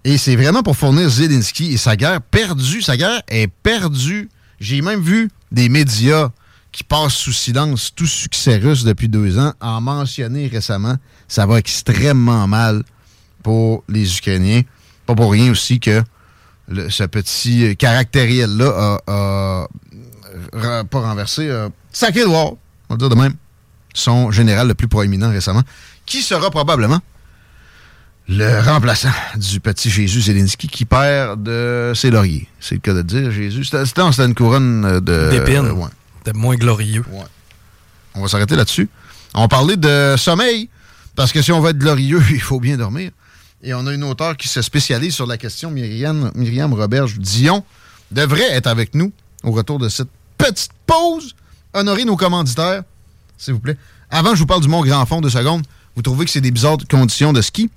Et 0.04 0.18
c'est 0.18 0.36
vraiment 0.36 0.64
pour 0.64 0.76
fournir 0.76 1.10
Zelensky 1.10 1.74
et 1.74 1.78
sa 1.78 1.96
guerre 1.96 2.22
perdue. 2.22 2.82
Sa 2.82 2.98
guerre 2.98 3.22
est 3.28 3.48
perdue. 3.48 4.30
J'ai 4.60 4.82
même 4.82 5.02
vu 5.02 5.30
des 5.52 5.70
médias 5.70 6.30
qui 6.72 6.84
passent 6.84 7.14
sous 7.14 7.34
silence 7.34 7.92
tout 7.96 8.08
succès 8.08 8.58
russe 8.58 8.84
depuis 8.84 9.10
deux 9.10 9.38
ans 9.38 9.54
en 9.60 9.82
mentionner 9.82 10.48
récemment. 10.48 10.96
Ça 11.28 11.46
va 11.46 11.60
extrêmement 11.60 12.48
mal 12.48 12.84
pour 13.44 13.84
les 13.90 14.18
Ukrainiens. 14.18 14.62
Pas 15.06 15.16
pour 15.16 15.32
rien 15.32 15.52
aussi 15.52 15.80
que 15.80 16.02
ce 16.90 17.04
petit 17.04 17.76
caractériel-là 17.76 19.00
a, 19.08 19.68
pas 20.90 21.00
renversé, 21.00 21.50
a 21.50 21.70
sacré 21.92 22.26
on 22.26 22.58
va 22.90 22.98
dire 22.98 23.10
de 23.10 23.16
même, 23.16 23.34
son 23.94 24.32
général 24.32 24.68
le 24.68 24.74
plus 24.74 24.88
proéminent 24.88 25.30
récemment, 25.30 25.64
qui 26.06 26.22
sera 26.22 26.50
probablement 26.50 27.00
le 28.28 28.62
remplaçant 28.62 29.12
du 29.36 29.60
petit 29.60 29.90
Jésus 29.90 30.22
Zelensky 30.22 30.68
qui 30.68 30.86
perd 30.86 31.44
de 31.44 31.92
ses 31.96 32.12
lauriers. 32.12 32.48
C'est 32.60 32.76
le 32.76 32.82
cas 32.82 32.94
de 32.94 33.02
dire. 33.02 33.32
Jésus, 33.32 33.66
c'était 33.66 34.24
une 34.24 34.36
couronne 34.36 34.86
euh, 34.86 35.00
de... 35.02 35.30
D'épines. 35.32 35.66
euh, 35.66 35.74
ouais. 35.74 36.34
Moins 36.34 36.56
glorieux. 36.56 37.04
On 38.14 38.22
va 38.22 38.28
s'arrêter 38.28 38.56
là-dessus. 38.56 38.90
On 39.34 39.48
parlait 39.48 39.78
de 39.78 40.16
sommeil, 40.18 40.70
parce 41.16 41.32
que 41.32 41.42
si 41.42 41.52
on 41.52 41.60
veut 41.62 41.72
être 41.72 41.78
glorieux, 41.78 42.22
il 42.32 42.42
faut 42.42 42.60
bien 42.60 42.78
dormir. 42.78 43.12
Et 43.64 43.74
on 43.74 43.86
a 43.86 43.94
une 43.94 44.04
auteure 44.04 44.38
qui 44.38 44.48
se 44.48 44.62
spécialise 44.62 45.14
sur 45.14 45.26
la 45.26 45.38
question, 45.38 45.70
Myriam, 45.70 46.32
Myriam 46.36 46.74
Roberge-Dion, 46.74 47.64
devrait 48.12 48.52
être 48.52 48.68
avec 48.68 48.96
nous 48.96 49.12
au 49.44 49.52
retour 49.52 49.78
de 49.78 49.90
cette 49.90 50.10
petite 50.42 50.72
pause. 50.86 51.36
Honorer 51.74 52.04
nos 52.04 52.18
commanditaires, 52.18 52.84
s'il 53.38 53.54
vous 53.54 53.60
plaît. 53.60 53.78
Avant, 54.10 54.36
je 54.36 54.40
vous 54.40 54.46
parle 54.46 54.62
du 54.62 54.68
Mont 54.68 54.84
Grand 54.84 55.06
Fond, 55.06 55.22
deux 55.22 55.30
secondes. 55.30 55.66
Vous 55.96 56.02
trouvez 56.02 56.26
que 56.26 56.32
c'est 56.32 56.42
des 56.42 56.52
bizarres 56.52 56.78
conditions 56.90 57.32
de 57.32 57.42
ski? 57.42 57.70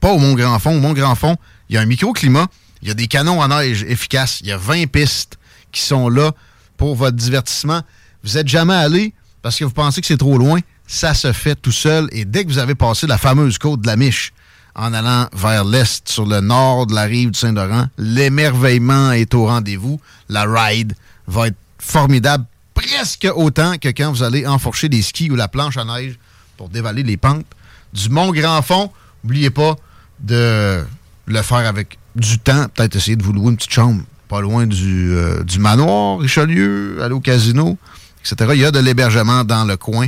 Pas 0.00 0.12
au 0.12 0.18
Mont 0.18 0.34
Grand 0.34 0.58
Fond. 0.58 0.76
Au 0.76 0.80
Mont 0.80 0.92
Grand 0.92 1.14
Fond, 1.14 1.36
il 1.68 1.74
y 1.74 1.78
a 1.78 1.82
un 1.82 1.86
microclimat, 1.86 2.48
il 2.82 2.88
y 2.88 2.90
a 2.90 2.94
des 2.94 3.06
canons 3.06 3.40
à 3.40 3.48
neige 3.48 3.84
efficaces, 3.84 4.40
il 4.40 4.48
y 4.48 4.52
a 4.52 4.56
20 4.56 4.86
pistes 4.86 5.38
qui 5.70 5.82
sont 5.82 6.08
là 6.08 6.32
pour 6.76 6.96
votre 6.96 7.16
divertissement. 7.16 7.82
Vous 8.24 8.34
n'êtes 8.34 8.48
jamais 8.48 8.74
allé 8.74 9.14
parce 9.42 9.56
que 9.56 9.64
vous 9.64 9.70
pensez 9.70 10.00
que 10.00 10.06
c'est 10.06 10.16
trop 10.16 10.38
loin. 10.38 10.60
Ça 10.88 11.14
se 11.14 11.32
fait 11.32 11.54
tout 11.54 11.72
seul. 11.72 12.08
Et 12.12 12.24
dès 12.24 12.44
que 12.44 12.48
vous 12.48 12.58
avez 12.58 12.74
passé 12.74 13.06
la 13.06 13.18
fameuse 13.18 13.58
côte 13.58 13.82
de 13.82 13.86
la 13.86 13.96
Miche, 13.96 14.32
en 14.76 14.92
allant 14.92 15.26
vers 15.32 15.64
l'est 15.64 16.08
sur 16.08 16.26
le 16.26 16.40
nord 16.40 16.86
de 16.86 16.94
la 16.94 17.04
rive 17.04 17.30
du 17.30 17.38
Saint-Laurent. 17.38 17.86
L'émerveillement 17.96 19.12
est 19.12 19.34
au 19.34 19.46
rendez-vous. 19.46 20.00
La 20.28 20.44
ride 20.44 20.94
va 21.26 21.48
être 21.48 21.56
formidable, 21.78 22.44
presque 22.74 23.28
autant 23.34 23.76
que 23.78 23.88
quand 23.88 24.10
vous 24.10 24.22
allez 24.22 24.46
enfourcher 24.46 24.88
des 24.88 25.02
skis 25.02 25.30
ou 25.30 25.36
la 25.36 25.48
planche 25.48 25.76
à 25.76 25.84
neige 25.84 26.18
pour 26.56 26.68
dévaler 26.68 27.02
les 27.02 27.16
pentes 27.16 27.46
du 27.92 28.08
Mont 28.08 28.32
Grand 28.32 28.62
Fond. 28.62 28.90
N'oubliez 29.24 29.50
pas 29.50 29.76
de 30.20 30.84
le 31.26 31.42
faire 31.42 31.58
avec 31.58 31.98
du 32.14 32.38
temps. 32.38 32.66
Peut-être 32.74 32.96
essayer 32.96 33.16
de 33.16 33.22
vous 33.22 33.32
louer 33.32 33.50
une 33.50 33.56
petite 33.56 33.72
chambre 33.72 34.02
pas 34.28 34.40
loin 34.40 34.66
du, 34.66 35.12
euh, 35.12 35.42
manoir 35.58 36.18
Richelieu, 36.18 37.02
aller 37.02 37.14
au 37.14 37.20
casino, 37.20 37.78
etc. 38.20 38.50
Il 38.54 38.60
y 38.60 38.64
a 38.64 38.70
de 38.70 38.78
l'hébergement 38.78 39.44
dans 39.44 39.64
le 39.64 39.76
coin 39.76 40.06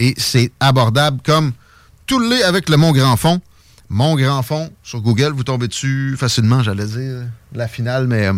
et 0.00 0.14
c'est 0.16 0.52
abordable 0.60 1.20
comme 1.24 1.52
tout 2.06 2.18
le 2.18 2.30
lait 2.30 2.42
avec 2.42 2.68
le 2.68 2.76
Mont 2.76 2.92
Grand 2.92 3.16
Fond. 3.16 3.40
Mont 3.90 4.16
Grand 4.16 4.42
Fond, 4.42 4.70
sur 4.82 5.00
Google, 5.00 5.32
vous 5.32 5.44
tombez 5.44 5.68
dessus 5.68 6.14
facilement, 6.18 6.62
j'allais 6.62 6.86
dire, 6.86 7.26
la 7.54 7.68
finale, 7.68 8.06
mais 8.06 8.26
euh, 8.26 8.34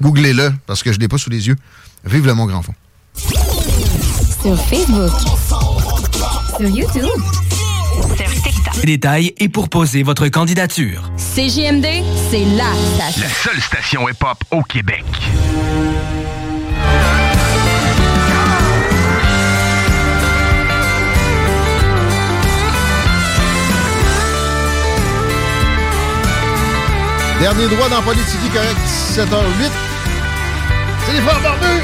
googlez-le 0.00 0.52
parce 0.66 0.82
que 0.82 0.92
je 0.92 0.98
ne 0.98 1.02
l'ai 1.02 1.08
pas 1.08 1.18
sous 1.18 1.30
les 1.30 1.46
yeux. 1.46 1.56
Vive 2.04 2.26
le 2.26 2.34
Mont 2.34 2.46
Grand 2.46 2.62
Fond. 2.62 2.74
Sur 3.14 4.58
Facebook. 4.66 5.10
Sur 6.58 6.68
YouTube. 6.68 7.08
Détails 8.82 9.32
et 9.38 9.48
pour 9.48 9.70
poser 9.70 10.02
votre 10.02 10.28
candidature. 10.28 11.10
CJMD, 11.16 11.86
c'est 12.30 12.44
la 12.44 12.70
station. 12.94 13.22
La 13.22 13.28
seule 13.28 13.60
station 13.60 14.08
hip-hop 14.08 14.38
au 14.50 14.62
Québec. 14.62 15.04
Dernier 27.40 27.68
droit 27.68 27.88
dans 27.88 28.02
Politique 28.02 28.52
Correct, 28.52 28.78
7h08. 28.86 29.83
Les 31.14 31.20
frères 31.20 31.40
barbus. 31.40 31.80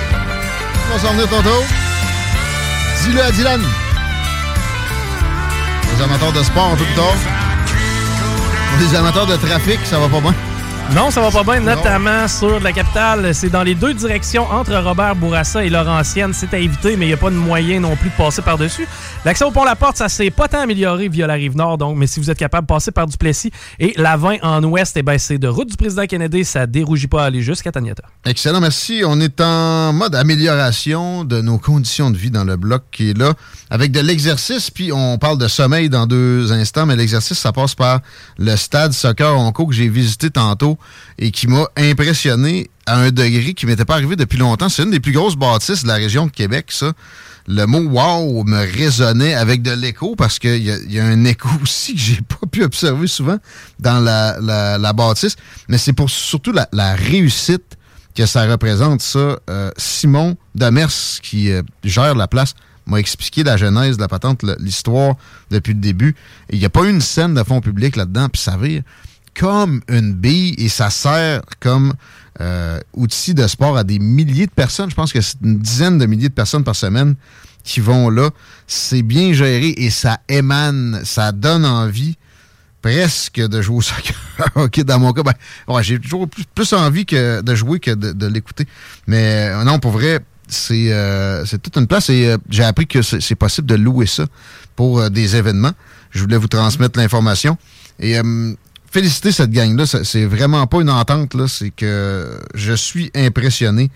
On 0.90 0.96
va 0.96 0.98
s'en 0.98 1.12
venir 1.12 1.28
tantôt. 1.28 1.62
Dis-le 3.04 3.22
à 3.22 3.30
Dylan. 3.30 3.60
Les 5.94 6.02
amateurs 6.02 6.32
de 6.32 6.42
sport 6.42 6.74
plus 6.74 6.94
tard. 6.96 7.14
Pour 8.70 8.80
les 8.80 8.96
amateurs 8.96 9.26
de 9.26 9.36
trafic, 9.36 9.78
ça 9.84 10.00
va 10.00 10.08
pas 10.08 10.20
bien. 10.20 10.34
Non, 10.96 11.12
ça 11.12 11.20
va 11.20 11.30
pas 11.30 11.44
bien, 11.44 11.60
notamment 11.60 12.26
sur 12.26 12.58
la 12.58 12.72
capitale. 12.72 13.32
C'est 13.32 13.50
dans 13.50 13.62
les 13.62 13.76
deux 13.76 13.94
directions 13.94 14.50
entre 14.50 14.74
Robert 14.74 15.14
Bourassa 15.14 15.64
et 15.64 15.70
Laurentienne. 15.70 16.32
C'est 16.34 16.52
à 16.52 16.58
éviter, 16.58 16.96
mais 16.96 17.04
il 17.04 17.08
n'y 17.08 17.14
a 17.14 17.16
pas 17.16 17.30
de 17.30 17.36
moyen 17.36 17.78
non 17.78 17.94
plus 17.94 18.10
de 18.10 18.16
passer 18.16 18.42
par-dessus. 18.42 18.88
L'accès 19.22 19.44
au 19.44 19.50
pont 19.50 19.64
La 19.64 19.76
Porte, 19.76 19.98
ça 19.98 20.08
s'est 20.08 20.30
pas 20.30 20.48
tant 20.48 20.60
amélioré 20.60 21.10
via 21.10 21.26
la 21.26 21.34
rive 21.34 21.54
nord, 21.54 21.76
donc, 21.76 21.98
mais 21.98 22.06
si 22.06 22.20
vous 22.20 22.30
êtes 22.30 22.38
capable 22.38 22.66
de 22.66 22.72
passer 22.72 22.90
par 22.90 23.06
Duplessis 23.06 23.50
et 23.78 23.92
la 23.98 24.16
20 24.16 24.38
en 24.40 24.64
ouest, 24.64 24.96
eh 24.96 25.02
ben, 25.02 25.18
c'est 25.18 25.36
de 25.36 25.46
route 25.46 25.68
du 25.68 25.76
président 25.76 26.06
Kennedy, 26.06 26.42
ça 26.42 26.66
dérougit 26.66 27.06
pas 27.06 27.24
à 27.24 27.26
aller 27.26 27.42
jusqu'à 27.42 27.70
Taniata. 27.70 28.02
Excellent, 28.24 28.62
merci. 28.62 29.02
On 29.04 29.20
est 29.20 29.42
en 29.42 29.92
mode 29.92 30.14
amélioration 30.14 31.24
de 31.24 31.42
nos 31.42 31.58
conditions 31.58 32.10
de 32.10 32.16
vie 32.16 32.30
dans 32.30 32.44
le 32.44 32.56
bloc 32.56 32.84
qui 32.92 33.10
est 33.10 33.18
là, 33.18 33.34
avec 33.68 33.92
de 33.92 34.00
l'exercice, 34.00 34.70
puis 34.70 34.90
on 34.90 35.18
parle 35.18 35.36
de 35.36 35.48
sommeil 35.48 35.90
dans 35.90 36.06
deux 36.06 36.50
instants, 36.50 36.86
mais 36.86 36.96
l'exercice, 36.96 37.38
ça 37.38 37.52
passe 37.52 37.74
par 37.74 38.00
le 38.38 38.56
stade 38.56 38.92
soccer 38.94 39.38
Onco 39.38 39.66
que 39.66 39.74
j'ai 39.74 39.90
visité 39.90 40.30
tantôt 40.30 40.78
et 41.18 41.30
qui 41.30 41.46
m'a 41.46 41.66
impressionné 41.76 42.70
à 42.86 42.96
un 42.96 43.10
degré 43.10 43.52
qui 43.52 43.66
m'était 43.66 43.84
pas 43.84 43.96
arrivé 43.96 44.16
depuis 44.16 44.38
longtemps. 44.38 44.70
C'est 44.70 44.82
une 44.82 44.90
des 44.90 45.00
plus 45.00 45.12
grosses 45.12 45.36
bâtisses 45.36 45.82
de 45.82 45.88
la 45.88 45.96
région 45.96 46.24
de 46.24 46.30
Québec, 46.30 46.68
ça. 46.70 46.94
Le 47.52 47.66
mot 47.66 47.80
wow 47.80 48.44
me 48.44 48.58
résonnait 48.58 49.34
avec 49.34 49.62
de 49.62 49.72
l'écho 49.72 50.14
parce 50.14 50.38
qu'il 50.38 50.56
y, 50.62 50.92
y 50.94 51.00
a 51.00 51.04
un 51.04 51.24
écho 51.24 51.48
aussi 51.62 51.94
que 51.94 52.00
j'ai 52.00 52.20
pas 52.22 52.46
pu 52.50 52.62
observer 52.62 53.08
souvent 53.08 53.38
dans 53.80 53.98
la, 53.98 54.38
la- 54.40 54.78
la 54.78 54.92
bâtisse. 54.92 55.34
Mais 55.68 55.76
c'est 55.78 55.92
pour 55.92 56.08
surtout 56.10 56.52
la, 56.52 56.68
la 56.72 56.94
réussite 56.94 57.76
que 58.14 58.24
ça 58.26 58.46
représente, 58.46 59.00
ça. 59.02 59.38
Euh, 59.50 59.70
Simon 59.76 60.36
Demers, 60.54 60.90
qui 61.22 61.50
euh, 61.50 61.62
gère 61.84 62.14
la 62.14 62.28
place, 62.28 62.54
m'a 62.86 62.98
expliqué 62.98 63.42
la 63.44 63.56
genèse 63.56 63.96
de 63.96 64.02
la 64.02 64.08
patente, 64.08 64.42
l'histoire 64.58 65.14
depuis 65.50 65.74
le 65.74 65.80
début. 65.80 66.14
Il 66.50 66.58
n'y 66.58 66.64
a 66.64 66.70
pas 66.70 66.84
une 66.86 67.00
scène 67.00 67.34
de 67.34 67.42
fond 67.42 67.60
public 67.60 67.96
là-dedans, 67.96 68.28
puis 68.28 68.40
ça 68.42 68.56
vire 68.56 68.82
comme 69.38 69.80
une 69.88 70.12
bille 70.12 70.54
et 70.58 70.68
ça 70.68 70.90
sert 70.90 71.42
comme 71.60 71.94
euh, 72.40 72.78
outil 72.94 73.34
de 73.34 73.46
sport 73.46 73.76
à 73.76 73.84
des 73.84 73.98
milliers 73.98 74.46
de 74.46 74.52
personnes. 74.52 74.90
Je 74.90 74.94
pense 74.94 75.12
que 75.12 75.20
c'est 75.20 75.38
une 75.42 75.58
dizaine 75.58 75.98
de 75.98 76.06
milliers 76.06 76.28
de 76.28 76.34
personnes 76.34 76.64
par 76.64 76.76
semaine 76.76 77.14
qui 77.64 77.80
vont 77.80 78.08
là. 78.10 78.30
C'est 78.66 79.02
bien 79.02 79.32
géré 79.32 79.74
et 79.76 79.90
ça 79.90 80.20
émane, 80.28 81.00
ça 81.04 81.32
donne 81.32 81.64
envie 81.64 82.16
presque 82.82 83.40
de 83.40 83.62
jouer 83.62 83.76
au 83.76 83.82
soccer. 83.82 84.16
OK, 84.54 84.80
dans 84.84 84.98
mon 84.98 85.12
cas, 85.12 85.22
ben, 85.22 85.34
ouais, 85.68 85.82
j'ai 85.82 85.98
toujours 85.98 86.28
plus, 86.28 86.72
envie 86.72 87.04
de 87.04 87.54
jouer 87.54 87.80
que 87.80 87.92
de, 87.92 88.26
l'écouter. 88.26 88.66
Mais 89.06 89.50
euh, 89.50 89.64
non, 89.64 89.78
pour 89.78 89.92
vrai, 89.92 90.20
c'est 90.48 90.92
euh, 90.92 91.44
toute 91.62 91.76
une 91.76 91.86
place 91.86 92.10
et 92.10 92.26
euh, 92.26 92.38
j'ai 92.48 92.64
appris 92.64 92.86
que 92.86 93.02
c'est 93.02 93.34
possible 93.34 93.68
de 93.68 93.76
louer 93.76 94.06
ça 94.06 94.26
pour 94.76 95.10
des 95.10 95.36
événements. 95.36 95.72
Je 96.10 96.22
voulais 96.22 96.36
vous 96.36 96.48
transmettre 96.48 96.98
l'information. 96.98 97.56
Et 98.00 98.16
féliciter 98.90 99.32
cette 99.32 99.50
gang-là. 99.50 99.86
C'est 99.86 100.24
vraiment 100.24 100.66
pas 100.66 100.80
une 100.80 100.90
entente, 100.90 101.34
là. 101.34 101.46
C'est 101.48 101.70
que 101.70 102.38
je 102.54 102.72
suis 102.72 103.10
impressionné. 103.14 103.90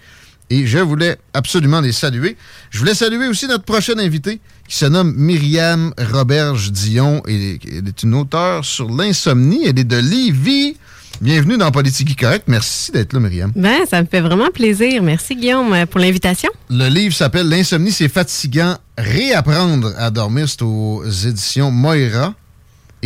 Et 0.51 0.67
je 0.67 0.79
voulais 0.79 1.17
absolument 1.33 1.81
les 1.81 1.93
saluer. 1.93 2.37
Je 2.71 2.79
voulais 2.79 2.95
saluer 2.95 3.29
aussi 3.29 3.47
notre 3.47 3.65
prochaine 3.65 3.99
invitée 3.99 4.41
qui 4.69 4.77
se 4.77 4.85
nomme 4.85 5.15
Myriam 5.17 5.93
Roberge-Dion. 6.13 7.23
Et 7.27 7.59
Elle 7.67 7.89
est 7.89 8.03
une 8.03 8.15
auteure 8.15 8.65
sur 8.65 8.91
l'insomnie. 8.91 9.67
Elle 9.67 9.79
est 9.79 9.85
de 9.85 9.97
Lévis. 9.97 10.77
Bienvenue 11.21 11.57
dans 11.57 11.71
Politique 11.71 12.19
Correct. 12.21 12.45
Merci 12.47 12.93
d'être 12.93 13.15
là, 13.15 13.21
Myriam. 13.21 13.53
Ben, 13.57 13.87
ça 13.89 14.03
me 14.03 14.07
fait 14.07 14.21
vraiment 14.21 14.51
plaisir. 14.51 15.03
Merci, 15.03 15.37
Guillaume, 15.37 15.73
euh, 15.73 15.87
pour 15.87 16.01
l'invitation. 16.01 16.51
Le 16.69 16.89
livre 16.89 17.15
s'appelle 17.15 17.49
L'insomnie, 17.49 17.93
c'est 17.93 18.09
fatigant. 18.09 18.77
Réapprendre 18.99 19.93
à 19.97 20.11
dormir. 20.11 20.49
C'est 20.49 20.63
aux 20.63 21.05
éditions 21.05 21.71
Moira. 21.71 22.35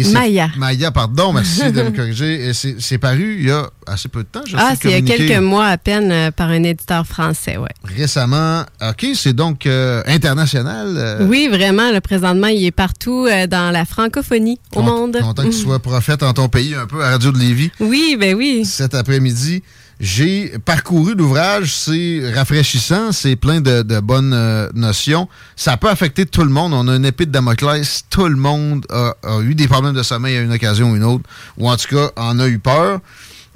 Et 0.01 0.13
Maya. 0.13 0.49
Maya, 0.57 0.91
pardon. 0.91 1.33
Merci 1.33 1.73
de 1.73 1.83
me 1.83 1.91
corriger. 1.91 2.53
C'est 2.53 2.99
paru 2.99 3.37
il 3.41 3.47
y 3.49 3.51
a 3.51 3.69
assez 3.87 4.09
peu 4.09 4.21
de 4.23 4.29
temps. 4.29 4.43
Je 4.47 4.55
Ah, 4.57 4.71
sais 4.71 4.79
c'est 4.83 4.99
il 5.01 5.09
y 5.09 5.13
a 5.13 5.17
quelques 5.17 5.41
mois 5.43 5.67
à 5.67 5.77
peine 5.79 6.13
euh, 6.13 6.31
par 6.31 6.49
un 6.51 6.63
éditeur 6.63 7.07
français, 7.07 7.57
ouais. 7.57 7.69
Récemment. 7.85 8.63
OK, 8.81 9.07
c'est 9.15 9.33
donc 9.33 9.67
euh, 9.67 10.03
international. 10.07 10.95
euh, 10.97 11.27
Oui, 11.27 11.49
vraiment, 11.51 11.91
le 11.91 12.01
présentement, 12.01 12.47
il 12.49 12.65
est 12.65 12.71
partout 12.71 13.27
dans 13.51 13.73
la 13.73 13.85
francophonie 13.85 14.61
au 14.77 14.83
monde. 14.83 15.19
Content 15.21 15.43
que 15.45 15.49
tu 15.49 15.53
sois 15.55 15.79
prophète 15.81 16.23
en 16.23 16.33
ton 16.33 16.49
pays, 16.49 16.75
un 16.75 16.87
peu 16.87 17.03
à 17.05 17.11
Radio 17.11 17.33
de 17.33 17.39
Lévis. 17.39 17.71
Oui, 17.81 18.17
ben 18.21 18.35
oui. 18.37 18.65
Cet 18.65 18.95
après-midi, 18.95 19.63
j'ai 20.01 20.53
parcouru 20.65 21.15
l'ouvrage. 21.15 21.75
C'est 21.75 22.21
rafraîchissant, 22.35 23.13
c'est 23.13 23.37
plein 23.37 23.61
de, 23.61 24.01
bonnes 24.01 24.33
euh, 24.33 24.69
notions. 24.75 25.29
Ça 25.57 25.77
peut 25.77 25.89
affecter 25.89 26.27
tout 26.27 26.43
le 26.43 26.51
monde. 26.51 26.73
On 26.73 26.89
a 26.89 26.97
une 26.97 27.05
épée 27.05 27.27
de 27.27 27.33
Damoclès. 27.33 28.05
Tout 28.09 28.29
le 28.29 28.37
monde 28.37 28.87
a, 28.91 29.15
eu 29.43 29.55
des 29.55 29.69
problèmes 29.69 29.95
de 29.95 30.03
sommeil 30.03 30.37
à 30.37 30.41
une 30.41 30.53
occasion 30.53 30.93
ou 30.93 30.97
une 30.97 31.05
autre, 31.05 31.25
ou 31.57 31.69
en 31.69 31.77
tout 31.77 31.89
cas 31.95 32.11
en 32.17 32.39
a 32.39 32.47
eu 32.47 32.59
peur. 32.59 33.01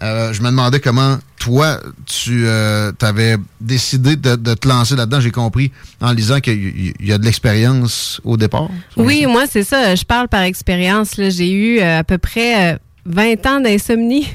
Euh, 0.02 0.32
je 0.32 0.43
me 0.43 0.48
demandais 0.48 0.81
comment 0.81 1.19
toi, 1.39 1.81
tu 2.06 2.48
avais 2.48 3.36
décidé 3.60 4.16
de, 4.16 4.55
te 4.55 4.69
lancer 4.69 4.97
là-dedans. 4.97 5.20
J'ai 5.20 5.31
compris 5.31 5.70
en 6.01 6.12
lisant 6.12 6.40
qu'il 6.40 6.94
y, 7.01 7.06
y 7.06 7.12
a 7.12 7.19
de 7.19 7.24
l'expérience 7.24 8.20
au 8.24 8.36
départ. 8.36 8.69
Oui, 8.97 9.27
moi, 9.27 9.44
c'est 9.48 9.64
ça. 9.64 9.94
Je 9.94 10.05
parle 10.05 10.28
par 10.28 10.43
expérience. 10.43 11.14
J'ai 11.16 11.51
eu 11.52 11.81
euh, 11.81 12.01
à 12.01 12.05
peu 12.05 12.19
près 12.19 12.74
euh, 12.74 12.78
20 13.06 13.47
ans 13.47 13.60
d'insomnie. 13.60 14.28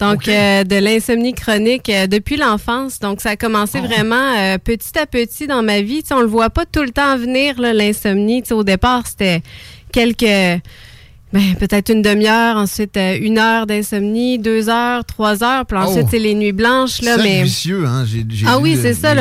Donc, 0.00 0.28
euh, 0.28 0.62
de 0.64 0.76
l'insomnie 0.76 1.34
chronique 1.34 1.90
euh, 1.90 2.06
depuis 2.06 2.36
l'enfance. 2.36 3.00
Donc, 3.00 3.20
ça 3.20 3.30
a 3.30 3.36
commencé 3.36 3.80
vraiment 3.80 4.36
euh, 4.36 4.58
petit 4.58 4.96
à 4.98 5.06
petit 5.06 5.46
dans 5.46 5.62
ma 5.62 5.80
vie. 5.80 6.02
Tu 6.02 6.08
sais, 6.08 6.14
on 6.14 6.20
le 6.20 6.26
voit 6.26 6.50
pas 6.50 6.66
tout 6.66 6.82
le 6.82 6.90
temps 6.90 7.16
venir, 7.16 7.60
là, 7.60 7.72
l'insomnie. 7.72 8.42
Tu 8.42 8.48
sais, 8.48 8.54
au 8.54 8.64
départ, 8.64 9.06
c'était 9.06 9.42
quelques... 9.92 10.62
Ben, 11.32 11.54
peut-être 11.58 11.92
une 11.92 12.00
demi-heure, 12.00 12.56
ensuite 12.56 12.96
euh, 12.96 13.18
une 13.20 13.38
heure 13.38 13.66
d'insomnie, 13.66 14.38
deux 14.38 14.70
heures, 14.70 15.04
trois 15.04 15.44
heures, 15.44 15.66
puis 15.66 15.76
ensuite, 15.76 16.04
Oh. 16.06 16.08
c'est 16.10 16.18
les 16.18 16.34
nuits 16.34 16.52
blanches. 16.52 17.02
Là, 17.02 17.18
mais... 17.18 17.42
vicieux, 17.42 17.84
hein? 17.86 18.04
Ah 18.46 18.58
oui, 18.58 18.76
euh, 18.76 18.80
c'est 18.80 18.94
ça. 18.94 19.14
Tu 19.14 19.20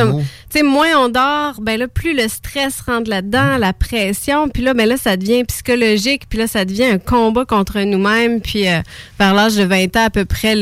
sais, 0.49 0.63
moins 0.63 0.87
on 0.97 1.09
dort, 1.09 1.59
ben 1.61 1.77
là, 1.77 1.89
plus 1.89 2.15
le 2.15 2.29
stress 2.29 2.79
rentre 2.79 3.09
là-dedans, 3.09 3.57
la 3.57 3.73
pression, 3.73 4.47
puis 4.47 4.63
là, 4.63 4.73
ben 4.73 4.87
là, 4.87 4.95
ça 4.95 5.17
devient 5.17 5.43
psychologique, 5.43 6.23
puis 6.29 6.39
là, 6.39 6.47
ça 6.47 6.63
devient 6.63 6.85
un 6.85 6.97
combat 6.97 7.43
contre 7.43 7.79
nous-mêmes, 7.81 8.39
puis 8.39 8.69
euh, 8.69 8.79
vers 9.19 9.33
l'âge 9.33 9.55
de 9.55 9.63
20 9.63 9.95
ans 9.97 10.05
à 10.05 10.09
peu 10.09 10.23
près, 10.23 10.55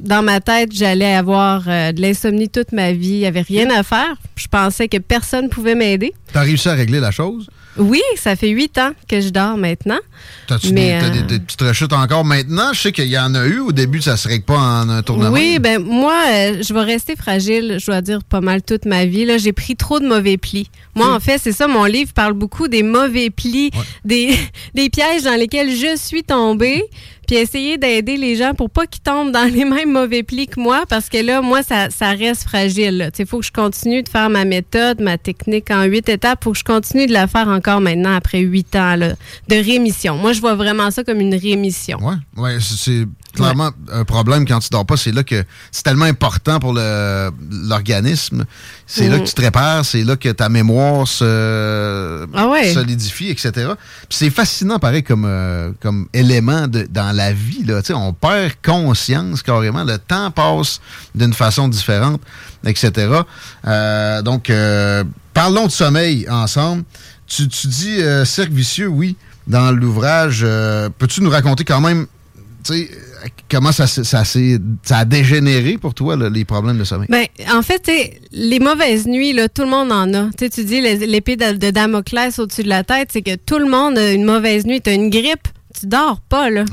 dans 0.00 0.22
ma 0.22 0.40
tête, 0.40 0.70
j'allais 0.72 1.14
avoir 1.14 1.64
euh, 1.66 1.92
de 1.92 2.02
l'insomnie 2.02 2.50
toute 2.50 2.72
ma 2.72 2.92
vie, 2.92 3.08
il 3.08 3.18
n'y 3.20 3.26
avait 3.26 3.40
rien 3.40 3.70
à 3.70 3.82
faire. 3.82 4.16
Je 4.36 4.48
pensais 4.48 4.88
que 4.88 4.98
personne 4.98 5.48
pouvait 5.48 5.74
m'aider. 5.74 6.12
T'as 6.32 6.42
réussi 6.42 6.68
à 6.68 6.74
régler 6.74 7.00
la 7.00 7.10
chose? 7.10 7.48
Oui, 7.76 8.00
ça 8.16 8.36
fait 8.36 8.50
huit 8.50 8.78
ans 8.78 8.92
que 9.08 9.20
je 9.20 9.30
dors 9.30 9.56
maintenant. 9.56 9.98
T'as-tu 10.46 10.72
des, 10.72 10.92
euh, 10.92 11.10
des, 11.10 11.22
des 11.22 11.38
petites 11.40 11.62
rechutes 11.62 11.92
encore 11.92 12.24
maintenant? 12.24 12.72
Je 12.72 12.80
sais 12.80 12.92
qu'il 12.92 13.06
y 13.06 13.18
en 13.18 13.34
a 13.34 13.46
eu. 13.46 13.58
Au 13.58 13.72
début, 13.72 14.00
ça 14.00 14.16
se 14.16 14.28
règle 14.28 14.44
pas 14.44 14.58
en 14.58 14.88
un 14.88 15.02
tournement. 15.02 15.30
Oui, 15.30 15.58
ben 15.58 15.82
moi, 15.82 16.14
euh, 16.32 16.62
je 16.62 16.72
vais 16.72 16.82
rester 16.82 17.16
fragile, 17.16 17.78
je 17.80 17.86
dois 17.86 18.00
dire, 18.00 18.22
pas 18.22 18.40
mal 18.40 18.62
toute 18.62 18.84
ma 18.84 19.06
vie. 19.06 19.24
Là, 19.24 19.38
j'ai 19.38 19.52
pris 19.52 19.74
trop 19.74 19.98
de 19.98 20.06
mauvais 20.06 20.36
plis. 20.36 20.70
Moi, 20.94 21.12
en 21.12 21.18
fait, 21.18 21.38
c'est 21.42 21.52
ça, 21.52 21.66
mon 21.66 21.84
livre 21.84 22.12
parle 22.12 22.34
beaucoup 22.34 22.68
des 22.68 22.82
mauvais 22.84 23.30
plis, 23.30 23.70
des, 24.04 24.36
des 24.74 24.88
pièges 24.90 25.22
dans 25.22 25.38
lesquels 25.38 25.70
je 25.70 25.96
suis 25.96 26.22
tombée. 26.22 26.84
Puis 27.26 27.36
essayer 27.36 27.78
d'aider 27.78 28.16
les 28.16 28.36
gens 28.36 28.54
pour 28.54 28.70
pas 28.70 28.86
qu'ils 28.86 29.02
tombent 29.02 29.32
dans 29.32 29.44
les 29.52 29.64
mêmes 29.64 29.92
mauvais 29.92 30.22
plis 30.22 30.46
que 30.46 30.60
moi, 30.60 30.84
parce 30.88 31.08
que 31.08 31.18
là, 31.18 31.40
moi, 31.40 31.62
ça, 31.62 31.90
ça 31.90 32.10
reste 32.10 32.44
fragile. 32.44 33.10
Il 33.18 33.26
faut 33.26 33.40
que 33.40 33.46
je 33.46 33.52
continue 33.52 34.02
de 34.02 34.08
faire 34.08 34.30
ma 34.30 34.44
méthode, 34.44 35.00
ma 35.00 35.18
technique 35.18 35.70
en 35.70 35.84
huit 35.84 36.08
étapes. 36.08 36.44
Faut 36.44 36.52
que 36.52 36.58
je 36.58 36.64
continue 36.64 37.06
de 37.06 37.12
la 37.12 37.26
faire 37.26 37.48
encore 37.48 37.80
maintenant 37.80 38.14
après 38.14 38.40
huit 38.40 38.74
ans 38.76 38.96
de 38.96 39.56
rémission. 39.56 40.16
Moi, 40.16 40.32
je 40.32 40.40
vois 40.40 40.54
vraiment 40.54 40.90
ça 40.90 41.04
comme 41.04 41.20
une 41.20 41.34
rémission. 41.34 41.98
Ouais 41.98 42.58
c'est 42.60 43.06
clairement 43.34 43.70
un 43.92 44.04
problème 44.04 44.46
quand 44.46 44.58
tu 44.60 44.68
dors 44.70 44.86
pas. 44.86 44.96
C'est 44.96 45.12
là 45.12 45.22
que 45.22 45.44
c'est 45.70 45.82
tellement 45.82 46.04
important 46.06 46.58
pour 46.60 46.72
le- 46.72 47.30
l'organisme. 47.50 48.44
C'est 48.86 49.08
là 49.08 49.16
Mhm. 49.16 49.22
que 49.22 49.28
tu 49.28 49.34
te 49.34 49.40
répares, 49.40 49.84
c'est 49.84 50.04
là 50.04 50.16
que 50.16 50.28
ta 50.30 50.48
mémoire 50.48 51.06
se 51.08 52.26
Ah 52.34 52.48
ouais. 52.48 52.72
solidifie, 52.72 53.30
etc. 53.30 53.50
Puis 54.08 54.18
c'est 54.18 54.30
fascinant, 54.30 54.78
pareil, 54.78 55.02
comme, 55.02 55.24
euh, 55.26 55.70
comme 55.80 56.06
élément 56.12 56.66
de- 56.68 56.86
dans 56.90 57.14
la 57.14 57.32
vie. 57.32 57.64
Là. 57.64 57.80
Tu 57.82 57.88
sais, 57.88 57.94
On 57.94 58.12
perd 58.12 58.52
conscience 58.64 59.42
carrément. 59.42 59.84
Le 59.84 59.98
temps 59.98 60.30
passe 60.30 60.80
d'une 61.14 61.32
façon 61.32 61.68
différente, 61.68 62.20
etc. 62.66 63.08
Euh, 63.66 64.22
donc, 64.22 64.50
euh, 64.50 65.04
parlons 65.32 65.66
de 65.66 65.70
sommeil 65.72 66.28
ensemble. 66.28 66.84
Tu, 67.26 67.48
tu 67.48 67.66
dis 67.68 68.02
euh, 68.02 68.24
cercle 68.24 68.52
vicieux, 68.52 68.88
oui, 68.88 69.16
dans 69.46 69.70
l'ouvrage. 69.72 70.40
Euh, 70.44 70.88
Peux-tu 70.98 71.22
nous 71.22 71.30
raconter 71.30 71.64
quand 71.64 71.80
même 71.80 72.06
tu 72.64 72.72
sais, 72.72 72.90
euh, 73.24 73.28
comment 73.50 73.72
ça, 73.72 73.86
s'est- 73.86 74.04
ça, 74.04 74.22
ça 74.24 74.98
a 74.98 75.04
dégénéré 75.04 75.78
pour 75.78 75.94
toi, 75.94 76.16
là, 76.16 76.28
les 76.30 76.44
problèmes 76.44 76.78
de 76.78 76.84
sommeil? 76.84 77.08
Ben, 77.10 77.26
en 77.52 77.62
fait, 77.62 77.90
les 78.32 78.58
mauvaises 78.60 79.06
nuits, 79.06 79.32
là, 79.32 79.48
tout 79.48 79.62
le 79.62 79.68
monde 79.68 79.92
en 79.92 80.12
a. 80.14 80.30
Tu 80.36 80.48
dis 80.64 80.80
l'épée 80.80 81.36
de, 81.36 81.52
de 81.52 81.70
Damoclès 81.70 82.38
au-dessus 82.38 82.62
de 82.62 82.68
la 82.68 82.82
tête, 82.84 83.10
c'est 83.12 83.22
que 83.22 83.36
tout 83.36 83.58
le 83.58 83.66
monde 83.68 83.98
a 83.98 84.12
une 84.12 84.24
mauvaise 84.24 84.64
nuit. 84.66 84.80
Tu 84.80 84.90
as 84.90 84.94
une 84.94 85.10
grippe, 85.10 85.46
tu 85.78 85.86
dors 85.86 86.20
pas, 86.28 86.50
là. 86.50 86.64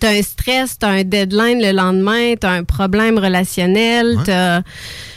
Tu 0.00 0.06
as 0.06 0.10
un 0.10 0.20
stress, 0.22 0.78
tu 0.78 0.84
as 0.84 0.90
un 0.90 1.02
deadline 1.04 1.62
le 1.62 1.72
lendemain, 1.72 2.34
tu 2.38 2.46
as 2.46 2.50
un 2.50 2.64
problème 2.64 3.16
relationnel, 3.18 4.18
tu 4.24 4.30
as, 4.30 4.62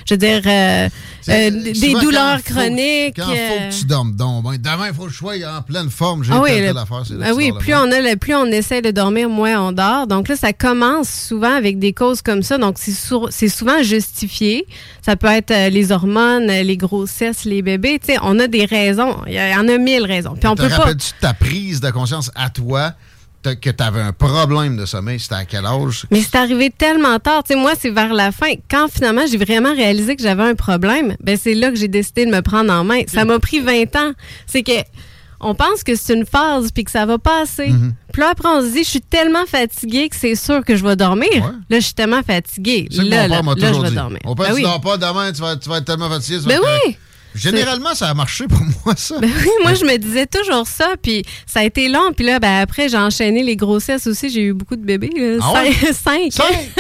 je 0.07 0.14
veux 0.14 0.18
dire, 0.18 0.41
euh, 0.45 0.90
euh, 1.30 1.49
des 1.52 1.94
douleurs 1.94 2.40
quand 2.48 2.53
faut- 2.53 2.60
chroniques. 2.60 3.15
Quand 3.18 3.26
faut 3.26 3.32
euh, 3.32 3.69
que 3.69 3.80
tu 3.80 3.86
dormes 3.86 4.15
donc, 4.15 4.44
ben, 4.44 4.57
demain, 4.57 4.88
il 4.90 4.94
faut 4.94 5.06
que 5.06 5.11
je 5.11 5.18
sois 5.18 5.34
en 5.57 5.61
pleine 5.61 5.90
forme. 5.90 6.23
J'ai 6.23 6.34
Ah 6.34 6.41
oui, 6.41 6.49
telle, 6.52 6.78
affaire. 6.78 7.03
ah 7.22 7.26
tu 7.30 7.32
oui, 7.34 7.52
plus 7.60 7.73
on 7.76 7.91
a 7.91 8.02
le- 8.02 8.15
plus 8.15 8.36
on 8.36 8.45
essaie 8.48 8.82
de 8.82 8.91
dormir, 8.91 9.30
moins 9.30 9.60
on 9.61 9.72
dort. 9.72 10.07
Donc 10.07 10.28
là, 10.28 10.36
ça 10.36 10.53
commence 10.53 11.10
souvent 11.10 11.53
avec 11.56 11.80
des 11.80 11.94
causes 11.94 12.22
comme 12.22 12.44
ça. 12.44 12.57
Donc 12.57 12.78
c'est 12.78 13.49
souvent 13.49 13.82
justifié. 13.84 14.65
Ça 15.06 15.15
peut 15.15 15.28
être 15.28 15.53
les 15.72 15.91
hormones, 15.91 16.48
les 16.48 16.78
grossesses, 16.78 17.45
les 17.45 17.61
bébés. 17.61 17.99
Tu 17.99 18.14
sais, 18.14 18.19
on 18.22 18.40
a 18.40 18.48
des 18.48 18.65
raisons. 18.65 19.18
Il 19.28 19.34
y, 19.34 19.40
en 19.56 19.68
a 19.68 19.78
mille 19.78 20.06
raisons. 20.06 20.36
Puis 20.40 20.48
on 20.48 20.56
Te 20.56 20.64
peut 20.64 20.69
pas. 20.69 20.76
rappelles-tu 20.78 21.11
de 21.11 21.19
ta 21.22 21.34
prise 21.34 21.82
de 21.82 21.90
conscience 21.91 22.32
à 22.36 22.49
toi 22.49 22.94
que 23.43 23.69
tu 23.69 23.84
avais 23.84 24.01
un 24.01 24.13
problème 24.13 24.77
de 24.77 24.85
sommeil? 24.85 25.19
C'était 25.19 25.35
à 25.35 25.45
quel 25.45 25.65
âge? 25.65 26.05
Mais 26.11 26.22
c'est 26.22 26.35
arrivé 26.38 26.69
tellement 26.69 27.18
tard. 27.19 27.43
Tu 27.43 27.53
sais, 27.53 27.59
moi, 27.59 27.73
c'est 27.80 27.89
vers 27.89 28.13
la 28.13 28.31
fin. 28.31 28.53
Quand 28.69 28.88
finalement 28.91 29.23
j'ai 29.30 29.38
vraiment 29.38 29.73
réalisé 29.73 30.15
que 30.15 30.23
j'avais 30.23 30.43
un 30.43 30.55
problème, 30.55 31.15
ben 31.22 31.38
c'est 31.41 31.53
là 31.53 31.69
que 31.69 31.76
j'ai 31.76 31.88
décidé 31.88 32.26
de 32.26 32.31
me 32.31 32.41
prendre 32.41 32.72
en 32.72 32.84
main. 32.84 33.01
Ça 33.07 33.26
m'a 33.26 33.39
pris 33.39 33.59
20 33.59 33.95
ans. 33.95 34.11
C'est 34.45 34.63
que 34.63 34.72
on 35.43 35.55
pense 35.55 35.84
que 35.84 35.95
c'est 35.95 36.13
une 36.13 36.26
phase 36.26 36.72
puis 36.72 36.84
que 36.84 36.91
ça 36.91 37.07
va 37.07 37.18
passer. 37.18 37.69
Mhm. 37.69 37.93
Puis 38.13 38.22
là, 38.22 38.30
après, 38.30 38.47
on 38.49 38.61
se 38.61 38.68
dit, 38.73 38.84
je 38.84 38.89
suis 38.89 39.01
tellement 39.01 39.47
fatiguée 39.47 40.07
que 40.07 40.15
c'est 40.15 40.35
sûr 40.35 40.63
que 40.63 40.76
je 40.76 40.85
vais 40.85 40.95
dormir. 40.95 41.30
Là, 41.68 41.80
je 41.80 41.85
suis 41.85 41.93
tellement 41.95 42.22
fatiguée. 42.22 42.88
Là, 42.91 43.27
là, 43.27 43.27
là, 43.27 43.41
je 43.73 43.81
vais 43.81 43.89
dormir. 43.91 44.19
Mon 44.23 44.35
père, 44.35 44.47
Ben 44.49 44.51
tu 44.51 44.57
oui. 44.57 44.61
dors 44.63 44.80
pas 44.81 44.97
demain, 44.97 45.31
tu 45.31 45.41
vas, 45.41 45.55
tu 45.55 45.68
vas 45.68 45.77
être 45.77 45.85
tellement 45.85 46.09
fatigué. 46.09 46.38
tu 46.38 46.43
vas 46.43 46.49
Ben 46.49 46.55
être 46.57 46.61
correct. 46.61 46.84
oui. 46.85 46.97
Généralement, 47.35 47.93
ça 47.95 48.09
a 48.09 48.13
marché 48.13 48.45
pour 48.47 48.59
moi, 48.85 48.95
ça. 48.97 49.19
Ben 49.19 49.29
oui, 49.41 49.49
moi, 49.63 49.73
je 49.73 49.85
me 49.85 49.97
disais 49.97 50.25
toujours 50.27 50.67
ça, 50.67 50.89
puis 51.01 51.23
ça 51.45 51.61
a 51.61 51.63
été 51.63 51.87
long. 51.89 52.11
Puis 52.15 52.25
là, 52.25 52.39
ben, 52.39 52.59
après, 52.61 52.89
j'ai 52.89 52.97
enchaîné 52.97 53.43
les 53.43 53.55
grossesses 53.55 54.07
aussi. 54.07 54.29
J'ai 54.29 54.41
eu 54.43 54.53
beaucoup 54.53 54.75
de 54.75 54.83
bébés. 54.85 55.09
là. 55.15 55.37
Ah 55.41 55.53
ouais? 55.63 55.71
Cinq. 55.93 56.31
Cinq. 56.33 56.71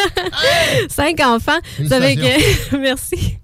Cinq? 0.89 1.19
Enfants. 1.25 1.59
Que- 1.77 2.77
Merci. 2.77 3.37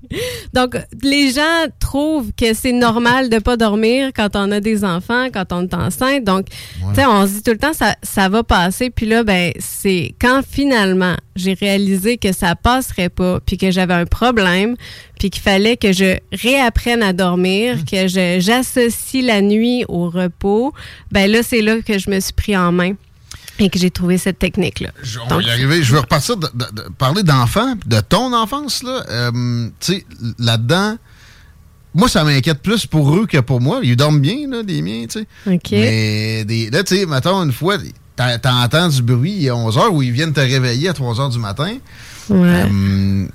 Donc, 0.53 0.77
les 1.03 1.31
gens 1.31 1.65
trouvent 1.79 2.31
que 2.37 2.53
c'est 2.53 2.71
normal 2.71 3.29
de 3.29 3.39
pas 3.39 3.57
dormir 3.57 4.11
quand 4.15 4.35
on 4.35 4.51
a 4.51 4.59
des 4.61 4.85
enfants, 4.85 5.27
quand 5.33 5.51
on 5.51 5.63
est 5.63 5.73
enceinte. 5.73 6.23
Donc, 6.23 6.45
tu 6.49 6.95
sais, 6.95 7.05
on 7.05 7.27
se 7.27 7.33
dit 7.33 7.43
tout 7.43 7.51
le 7.51 7.57
temps, 7.57 7.73
ça, 7.73 7.95
ça 8.03 8.29
va 8.29 8.43
passer. 8.43 8.89
Puis 8.89 9.05
là, 9.05 9.23
ben, 9.23 9.51
c'est 9.59 10.15
quand 10.21 10.41
finalement 10.49 11.15
j'ai 11.35 11.53
réalisé 11.53 12.17
que 12.17 12.31
ça 12.31 12.55
passerait 12.55 13.09
pas, 13.09 13.39
puis 13.45 13.57
que 13.57 13.69
j'avais 13.69 13.93
un 13.93 14.05
problème, 14.05 14.75
puis 15.19 15.29
qu'il 15.29 15.41
fallait 15.41 15.77
que 15.77 15.91
je 15.93 16.17
réapprenne 16.31 17.01
à 17.03 17.13
dormir, 17.13 17.77
que 17.89 18.07
je- 18.07 18.37
j'associe 18.39 19.23
la 19.23 19.41
nuit 19.41 19.83
au 19.87 20.09
repos, 20.09 20.73
ben 21.11 21.29
là, 21.31 21.39
c'est 21.43 21.61
là 21.61 21.81
que 21.81 21.97
je 21.99 22.09
me 22.09 22.19
suis 22.19 22.33
pris 22.33 22.55
en 22.57 22.71
main 22.71 22.93
et 23.59 23.69
que 23.69 23.79
j'ai 23.79 23.89
trouvé 23.89 24.17
cette 24.17 24.37
technique-là. 24.39 24.89
On 25.29 25.35
va 25.37 25.41
y 25.41 25.49
arriver. 25.49 25.81
Je 25.81 25.91
veux 25.93 25.99
repartir, 25.99 26.37
de, 26.37 26.47
de- 26.53 26.71
de- 26.83 26.89
parler 26.97 27.23
d'enfants, 27.23 27.73
de 27.85 27.99
ton 28.01 28.31
enfance. 28.33 28.83
là. 28.83 29.03
Euh, 29.09 29.67
tu 29.79 29.93
sais, 29.93 30.05
là-dedans, 30.37 30.97
moi, 31.95 32.07
ça 32.07 32.23
m'inquiète 32.23 32.61
plus 32.61 32.85
pour 32.85 33.15
eux 33.15 33.25
que 33.25 33.39
pour 33.39 33.59
moi. 33.59 33.79
Ils 33.81 33.95
dorment 33.95 34.21
bien, 34.21 34.47
là, 34.47 34.61
les 34.65 34.83
miens, 34.83 35.05
tu 35.09 35.21
sais. 35.21 35.27
OK. 35.51 35.71
Mais 35.71 36.45
des, 36.45 36.69
là, 36.69 36.83
tu 36.83 36.95
sais, 36.97 37.05
mettons, 37.07 37.41
une 37.43 37.51
fois, 37.51 37.77
t'en- 38.15 38.37
t'entends 38.39 38.89
du 38.89 39.01
bruit 39.01 39.49
à 39.49 39.55
11 39.55 39.75
h 39.77 39.87
ou 39.89 40.03
ils 40.03 40.11
viennent 40.11 40.33
te 40.33 40.39
réveiller 40.39 40.89
à 40.89 40.93
3 40.93 41.15
h 41.15 41.31
du 41.31 41.39
matin. 41.39 41.75
Ouais. 42.29 42.65
Euh, 42.71 43.25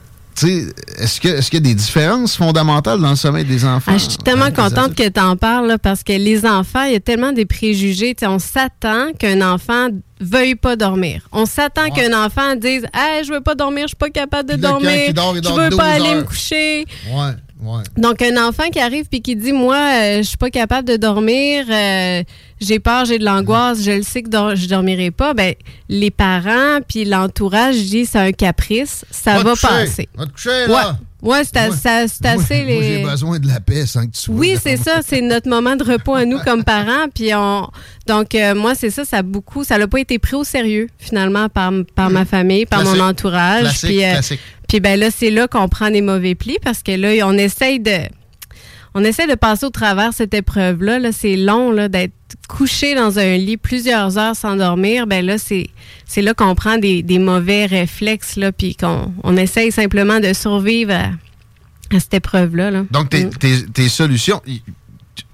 est-ce 0.41 1.21
qu'il 1.21 1.55
y 1.55 1.57
a 1.57 1.61
des 1.61 1.75
différences 1.75 2.37
fondamentales 2.37 3.01
dans 3.01 3.11
le 3.11 3.17
sommeil 3.17 3.45
des 3.45 3.65
enfants? 3.65 3.93
Ah, 3.95 3.99
je 3.99 4.09
suis 4.11 4.19
tellement 4.19 4.51
contente 4.51 4.95
que 4.95 5.09
tu 5.09 5.21
en 5.21 5.37
parles 5.37 5.69
là, 5.69 5.79
parce 5.79 6.03
que 6.03 6.13
les 6.13 6.47
enfants, 6.47 6.85
il 6.85 6.93
y 6.93 6.97
a 6.97 7.01
tellement 7.01 7.33
des 7.33 7.47
préjugés. 7.47 8.15
On 8.23 8.39
s'attend 8.39 9.13
qu'un 9.19 9.43
enfant 9.43 9.89
veuille 10.21 10.55
pas 10.55 10.77
dormir. 10.77 11.29
On 11.33 11.47
s'attend 11.47 11.91
qu'un 11.91 12.13
enfant 12.25 12.55
dise 12.57 12.87
hey, 12.95 13.25
je 13.25 13.33
veux 13.33 13.41
pas 13.41 13.55
dormir, 13.55 13.85
je 13.85 13.89
suis 13.89 13.97
pas 13.97 14.11
capable 14.11 14.49
de 14.49 14.55
Puis 14.55 14.63
dormir, 14.63 15.13
dort, 15.13 15.35
il 15.37 15.39
je 15.39 15.43
dort 15.43 15.59
veux 15.59 15.69
12 15.69 15.79
pas 15.79 15.91
aller 15.91 16.15
me 16.15 16.23
coucher. 16.23 16.87
Ouais, 17.11 17.33
ouais. 17.63 17.83
Donc, 17.97 18.21
un 18.23 18.47
enfant 18.49 18.69
qui 18.71 18.79
arrive 18.81 19.07
puis 19.11 19.23
qui 19.23 19.37
dit 19.37 19.53
Moi, 19.53 19.77
euh, 19.77 20.17
je 20.19 20.23
suis 20.23 20.37
pas 20.37 20.51
capable 20.51 20.89
de 20.89 20.97
dormir, 20.97 21.65
euh, 21.71 22.23
j'ai 22.61 22.79
peur, 22.79 23.05
j'ai 23.05 23.19
de 23.19 23.25
l'angoisse, 23.25 23.83
je 23.83 23.91
le 23.93 24.03
sais 24.03 24.23
que 24.23 24.29
dor- 24.29 24.57
je 24.57 24.69
dormirai 24.69 25.11
pas, 25.11 25.35
ben, 25.35 25.55
les 25.89 26.11
parents 26.11 26.79
puis 26.87 27.05
l'entourage 27.05 27.77
disent 27.77 28.11
c'est 28.13 28.19
un 28.19 28.33
caprice, 28.33 29.05
ça 29.11 29.39
Va 29.43 29.55
passer. 29.57 30.09
va 30.15 30.27
te 30.27 30.33
coucher, 30.33 30.67
là. 30.69 30.97
Ouais, 31.23 31.31
ouais 31.31 31.43
c'est 31.45 31.57
assez 31.57 31.89
Moi, 32.23 32.35
moi, 32.37 32.65
les. 32.67 32.83
j'ai 32.99 33.05
besoin 33.05 33.39
de 33.39 33.47
la 33.49 33.61
paix 33.61 33.87
sans 33.87 34.07
que 34.07 34.13
tu 34.13 34.21
sois 34.21 34.35
Oui, 34.35 34.57
c'est 34.63 34.77
ça, 34.77 35.01
c'est 35.07 35.21
notre 35.21 35.49
moment 35.49 35.77
de 35.77 35.85
repos 35.85 36.15
à 36.15 36.25
nous 36.25 36.39
comme 36.45 36.65
parents. 36.65 37.09
Puis 37.15 37.35
on, 37.35 37.69
donc 38.07 38.35
euh, 38.35 38.55
moi 38.55 38.75
c'est 38.75 38.91
ça, 38.91 39.05
ça 39.05 39.19
a 39.19 39.23
beaucoup, 39.23 39.65
ça 39.65 39.79
n'a 39.79 39.87
pas 39.89 39.99
été 40.01 40.19
pris 40.19 40.35
au 40.37 40.45
sérieux 40.45 40.89
finalement 40.99 41.49
par, 41.49 41.73
par 41.95 42.11
ma 42.11 42.25
famille, 42.25 42.67
par 42.67 42.81
Classique. 42.83 42.99
mon 43.01 43.07
entourage. 43.09 43.61
Classique, 43.63 43.89
puis 43.89 43.99
classique. 43.99 44.41
Puis 44.73 44.81
ben 44.81 44.99
là 44.99 45.11
c'est 45.11 45.31
là 45.31 45.47
qu'on 45.49 45.69
prend 45.69 45.91
des 45.91 46.01
mauvais 46.01 46.35
plis 46.35 46.57
parce 46.63 46.83
que 46.83 46.93
là 46.93 47.27
on 47.27 47.37
essaye 47.37 47.79
de, 47.79 47.99
on 48.95 49.05
essaie 49.05 49.27
de 49.27 49.35
passer 49.35 49.67
au 49.67 49.71
travers 49.71 50.15
cette 50.15 50.33
épreuve 50.33 50.83
là. 50.83 50.99
C'est 51.13 51.37
long 51.37 51.71
là 51.71 51.89
d'être 51.91 52.13
couché 52.49 52.95
dans 52.95 53.19
un 53.19 53.37
lit 53.37 53.59
plusieurs 53.59 54.17
heures 54.17 54.35
sans 54.35 54.57
dormir. 54.57 55.07
Ben 55.07 55.27
là 55.27 55.37
c'est 55.37 55.69
c'est 56.07 56.23
là 56.23 56.33
qu'on 56.33 56.55
prend 56.55 56.79
des, 56.79 57.03
des 57.03 57.19
mauvais 57.19 57.67
réflexes 57.67 58.37
là, 58.37 58.51
puis 58.53 58.75
qu'on 58.75 59.13
on 59.23 59.37
essaye 59.37 59.71
simplement 59.73 60.21
de 60.21 60.33
survivre 60.33 60.93
à, 60.95 61.11
à 61.95 62.01
cette 62.01 62.15
épreuve 62.15 62.57
là. 62.57 62.71
là. 62.71 62.85
Donc, 62.91 63.11
tes, 63.11 63.25
Mm. 63.27 63.31
tes- 63.39 63.67
tes 63.67 63.89
solutions 63.91 64.41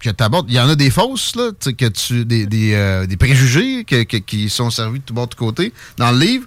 que 0.00 0.10
tu 0.10 0.22
abordes, 0.24 0.46
il 0.48 0.54
y 0.54 0.60
en 0.60 0.68
a 0.68 0.74
des 0.76 0.90
fausses, 0.90 1.34
là, 1.36 1.50
tu 1.50 1.70
sais, 1.70 1.72
que 1.74 1.86
tu, 1.86 2.24
des, 2.24 2.46
des, 2.46 2.72
euh, 2.74 3.06
des 3.06 3.16
préjugés 3.16 3.84
que- 3.84 4.04
que- 4.04 4.16
qui 4.18 4.48
sont 4.48 4.70
servis 4.70 5.00
de 5.00 5.04
tout 5.04 5.14
bord, 5.14 5.26
de 5.28 5.34
côté 5.34 5.72
dans 5.96 6.10
le 6.12 6.18
livre. 6.18 6.46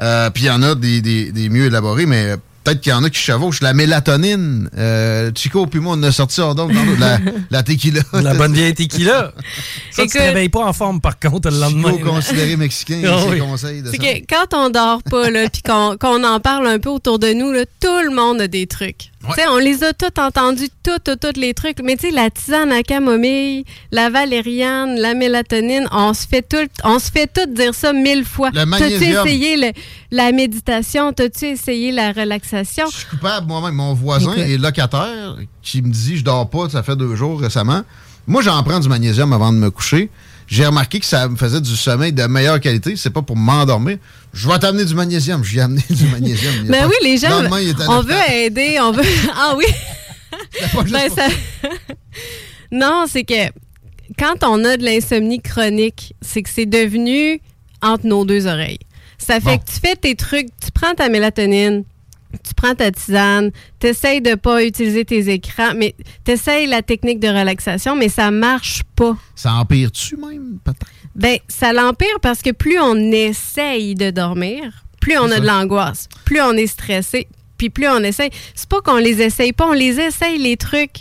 Euh, 0.00 0.30
Puis 0.30 0.44
il 0.44 0.46
y 0.46 0.50
en 0.50 0.62
a 0.62 0.74
des, 0.74 1.00
des- 1.00 1.32
des 1.32 1.48
mieux 1.48 1.66
élaborés, 1.66 2.06
mais 2.06 2.36
peut-être 2.64 2.80
qu'il 2.80 2.90
y 2.90 2.94
en 2.94 3.02
a 3.04 3.10
qui 3.10 3.18
chevauchent. 3.20 3.60
La 3.60 3.72
mélatonine, 3.74 4.70
euh, 4.78 5.30
Chico 5.34 5.66
puis 5.66 5.80
moi, 5.80 5.96
on 5.98 6.02
a 6.04 6.12
sorti 6.12 6.40
hors 6.40 6.54
donc 6.54 6.72
dans 6.72 6.84
la, 6.98 7.18
la 7.50 7.62
tequila. 7.62 8.02
La 8.12 8.34
bonne 8.34 8.52
vieille 8.54 8.74
tequila. 8.74 9.32
Ça, 9.90 10.04
tu 10.04 10.08
te 10.08 10.16
Écoute- 10.16 10.20
réveilles 10.28 10.48
pas 10.48 10.64
en 10.64 10.72
forme, 10.72 11.00
par 11.00 11.18
contre, 11.18 11.50
le 11.50 11.58
lendemain. 11.58 11.92
Chico 11.92 12.08
considéré 12.10 12.56
mexicain, 12.56 13.00
ses 13.02 13.28
oui. 13.30 13.38
conseils 13.40 13.82
de 13.82 13.90
ça. 13.90 13.96
que 13.96 14.18
quand 14.28 14.54
on 14.56 14.70
dort 14.70 15.02
pas, 15.02 15.28
là, 15.30 15.48
puis 15.50 15.62
qu'on 15.62 15.96
qu'on 16.00 16.22
en 16.24 16.40
parle 16.40 16.68
un 16.68 16.78
peu 16.78 16.88
autour 16.90 17.18
de 17.18 17.32
nous, 17.32 17.52
là, 17.52 17.64
tout 17.80 18.00
le 18.08 18.14
monde 18.14 18.40
a 18.40 18.48
des 18.48 18.66
trucs. 18.66 19.10
On 19.50 19.58
les 19.58 19.84
a 19.84 19.92
tous 19.92 20.20
entendus, 20.20 20.68
tous, 20.82 20.98
tous, 21.04 21.16
tous 21.16 21.40
les 21.40 21.54
trucs. 21.54 21.78
Mais 21.82 21.96
tu 21.96 22.08
sais, 22.08 22.12
la 22.12 22.28
tisane 22.30 22.72
à 22.72 22.82
camomille, 22.82 23.64
la 23.90 24.10
valériane, 24.10 24.96
la 24.98 25.14
mélatonine, 25.14 25.86
on 25.92 26.12
se 26.14 26.26
fait 26.26 26.42
tout, 26.42 26.68
on 26.84 26.98
se 26.98 27.10
fait 27.10 27.26
tout 27.32 27.46
dire 27.52 27.74
ça 27.74 27.92
mille 27.92 28.24
fois. 28.24 28.50
Le 28.52 28.64
T'as-tu 28.78 29.04
essayé 29.04 29.56
le- 29.56 29.72
la 30.10 30.32
méditation? 30.32 31.12
T'as-tu 31.12 31.46
essayé 31.46 31.92
la 31.92 32.12
relaxation? 32.12 32.86
Je 32.90 32.96
suis 32.98 33.06
coupable 33.06 33.46
moi-même. 33.46 33.74
Mon 33.74 33.94
voisin 33.94 34.32
Écoute. 34.32 34.44
est 34.44 34.58
locataire 34.58 35.36
qui 35.62 35.82
me 35.82 35.90
dit 35.92 36.16
je 36.18 36.24
dors 36.24 36.48
pas, 36.50 36.68
ça 36.68 36.82
fait 36.82 36.96
deux 36.96 37.14
jours 37.14 37.40
récemment. 37.40 37.82
Moi, 38.26 38.42
j'en 38.42 38.62
prends 38.62 38.80
du 38.80 38.88
magnésium 38.88 39.32
avant 39.32 39.52
de 39.52 39.58
me 39.58 39.70
coucher. 39.70 40.10
J'ai 40.46 40.66
remarqué 40.66 41.00
que 41.00 41.06
ça 41.06 41.28
me 41.28 41.36
faisait 41.36 41.60
du 41.60 41.74
sommeil 41.76 42.12
de 42.12 42.24
meilleure 42.24 42.60
qualité. 42.60 42.94
C'est 42.96 43.10
pas 43.10 43.22
pour 43.22 43.36
m'endormir. 43.36 43.98
Je 44.32 44.48
vais 44.48 44.58
t'amener 44.58 44.84
du 44.84 44.94
magnésium. 44.94 45.44
Je 45.44 45.52
lui 45.52 45.58
ai 45.58 45.62
amené 45.62 45.82
du 45.90 46.04
magnésium. 46.06 46.52
A 46.54 46.62
Ben 46.70 46.80
pas- 46.82 46.88
oui, 46.88 46.94
les 47.02 47.18
gens, 47.18 47.28
on 47.88 48.00
veut 48.02 48.30
aider, 48.32 48.78
on 48.80 48.92
veut... 48.92 49.02
Ah 49.34 49.54
oui! 49.56 49.64
Ben, 50.90 51.10
ça- 51.10 51.28
non, 52.72 53.04
c'est 53.08 53.24
que 53.24 53.50
quand 54.18 54.42
on 54.44 54.64
a 54.64 54.76
de 54.76 54.84
l'insomnie 54.84 55.40
chronique, 55.40 56.14
c'est 56.20 56.42
que 56.42 56.50
c'est 56.50 56.66
devenu 56.66 57.40
entre 57.82 58.06
nos 58.06 58.24
deux 58.24 58.46
oreilles. 58.46 58.78
Ça 59.18 59.40
fait 59.40 59.58
que 59.58 59.64
tu 59.66 59.78
fais 59.80 59.94
tes 59.96 60.14
trucs, 60.16 60.48
tu 60.62 60.70
prends 60.72 60.94
ta 60.94 61.08
mélatonine, 61.08 61.84
tu 62.42 62.54
prends 62.54 62.74
ta 62.74 62.90
tisane, 62.90 63.50
tu 63.78 63.86
essayes 63.88 64.20
de 64.20 64.34
pas 64.34 64.64
utiliser 64.64 65.04
tes 65.04 65.28
écrans, 65.32 65.74
mais 65.76 65.94
tu 66.24 66.32
essayes 66.32 66.66
la 66.66 66.82
technique 66.82 67.20
de 67.20 67.28
relaxation, 67.28 67.94
mais 67.94 68.08
ça 68.08 68.30
marche 68.30 68.82
pas. 68.96 69.16
Ça 69.36 69.52
empire-tu 69.54 70.16
même, 70.16 70.58
peut-être? 70.64 70.86
Ben, 71.14 71.38
ça 71.48 71.72
l'empire 71.72 72.20
parce 72.22 72.40
que 72.42 72.50
plus 72.50 72.78
on 72.80 72.96
essaye 73.12 73.94
de 73.94 74.10
dormir, 74.10 74.84
plus 75.00 75.18
on 75.18 75.30
a 75.30 75.40
de 75.40 75.46
l'angoisse, 75.46 76.08
plus 76.24 76.40
on 76.40 76.52
est 76.52 76.66
stressé, 76.66 77.28
puis 77.58 77.70
plus 77.70 77.88
on 77.88 77.98
essaye. 78.00 78.30
C'est 78.54 78.68
pas 78.68 78.80
qu'on 78.80 78.96
les 78.96 79.20
essaye 79.20 79.52
pas, 79.52 79.66
on 79.66 79.72
les 79.72 80.00
essaye, 80.00 80.38
les 80.38 80.56
trucs. 80.56 80.92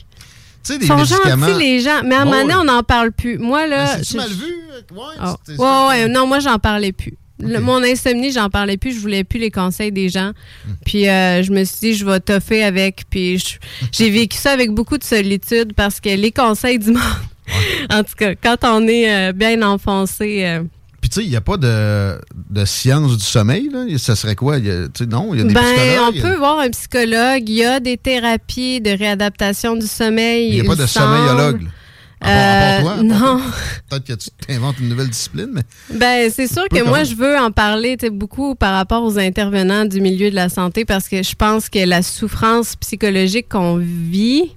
Tu 0.64 0.74
sais, 0.74 0.78
des 0.78 0.86
Ils 0.86 0.88
sont 0.88 0.98
médicaments- 0.98 1.48
gentils, 1.48 1.60
les 1.60 1.80
gens. 1.80 2.02
Mais 2.04 2.16
à 2.16 2.22
un 2.22 2.26
moment 2.26 2.42
donné, 2.42 2.56
on 2.56 2.64
n'en 2.66 2.84
parle 2.84 3.12
plus. 3.12 3.38
Moi, 3.40 3.66
là. 3.68 3.98
C'est-tu 3.98 4.14
je- 4.14 4.18
mal 4.18 4.30
vu? 4.30 4.54
Ouais, 4.92 5.28
c'est- 5.46 5.58
Ouais, 5.58 5.88
ouais, 5.88 6.08
non, 6.08 6.28
moi, 6.28 6.40
j'en 6.40 6.60
parlais 6.60 6.92
plus. 6.92 7.14
Le- 7.40 7.60
mon 7.60 7.82
insomnie, 7.82 8.32
j'en 8.32 8.50
parlais 8.52 8.78
plus. 8.78 8.94
Je 8.94 9.00
voulais 9.00 9.24
plus 9.24 9.40
les 9.40 9.50
conseils 9.50 9.92
des 9.92 10.10
gens. 10.10 10.34
Hmm. 10.68 10.72
Puis 10.86 11.10
euh, 11.10 11.42
je 11.42 11.52
me 11.52 11.64
suis 11.64 11.78
dit, 11.80 11.94
je 11.96 12.06
vais 12.06 12.20
toffer 12.20 12.64
avec. 12.64 13.06
Puis 13.10 13.44
j'ai 13.92 14.12
vécu 14.12 14.38
ça 14.38 14.52
avec 14.52 14.70
beaucoup 14.70 15.00
de 15.00 15.04
solitude 15.04 15.74
parce 15.74 16.00
que 16.00 16.10
les 16.10 16.32
conseils 16.32 16.78
du 16.78 16.92
monde, 16.92 17.02
en 17.92 18.04
tout 18.04 18.14
cas, 18.18 18.36
quand 18.36 18.58
on 18.64 18.88
est 18.88 19.14
euh, 19.14 19.32
bien 19.34 19.62
enfoncé, 19.62 20.46
euh, 20.46 20.64
Puis, 21.02 21.10
tu 21.10 21.20
sais, 21.22 21.26
il 21.26 21.30
n'y 21.30 21.36
a 21.36 21.42
pas 21.42 21.58
de, 21.58 22.20
de 22.50 22.66
science 22.66 23.18
du 23.18 23.24
sommeil, 23.24 23.70
là. 23.72 23.86
Ça 23.98 24.16
serait 24.16 24.36
quoi? 24.36 24.58
Y 24.60 24.70
a- 24.70 25.06
non, 25.08 25.34
il 25.34 25.40
y 25.40 25.42
a 25.42 25.46
des 25.46 25.54
ben, 25.54 25.62
psychologues. 25.64 26.16
on 26.18 26.22
peut 26.22 26.36
voir 26.38 26.60
un 26.60 26.70
psychologue. 26.70 27.44
Il 27.50 27.56
y 27.56 27.64
a 27.66 27.80
des 27.80 27.98
thérapies 27.98 28.82
de 28.82 28.92
réadaptation 28.92 29.76
du 29.76 29.88
sommeil. 29.88 30.50
Il 30.50 30.54
n'y 30.56 30.62
a 30.62 30.64
pas 30.64 30.76
de 30.76 30.86
semble. 30.86 31.26
là. 31.38 31.54
Part 31.54 31.54
Euh, 32.24 32.82
toi, 32.82 32.98
non. 33.04 33.42
Peut-être 33.90 34.06
que 34.06 34.14
tu 34.14 34.30
t'inventes 34.46 34.80
une 34.80 34.90
nouvelle 34.90 35.10
discipline, 35.10 35.50
mais. 35.54 35.64
Ben, 35.92 36.30
c'est 36.32 36.46
sûr 36.46 36.68
que 36.70 36.84
moi, 36.84 37.00
même. 37.00 37.06
je 37.08 37.16
veux 37.16 37.36
en 37.36 37.50
parler 37.50 37.98
beaucoup 38.12 38.54
par 38.54 38.76
rapport 38.76 39.02
aux 39.04 39.18
intervenants 39.18 39.86
du 39.86 40.02
milieu 40.02 40.30
de 40.30 40.36
la 40.36 40.48
santé 40.50 40.86
parce 40.86 41.08
que 41.08 41.24
je 41.24 41.34
pense 41.34 41.68
que 41.68 41.84
la 41.84 42.04
souffrance 42.04 42.76
psychologique 42.76 43.50
qu'on 43.50 43.78
vit 43.78 44.56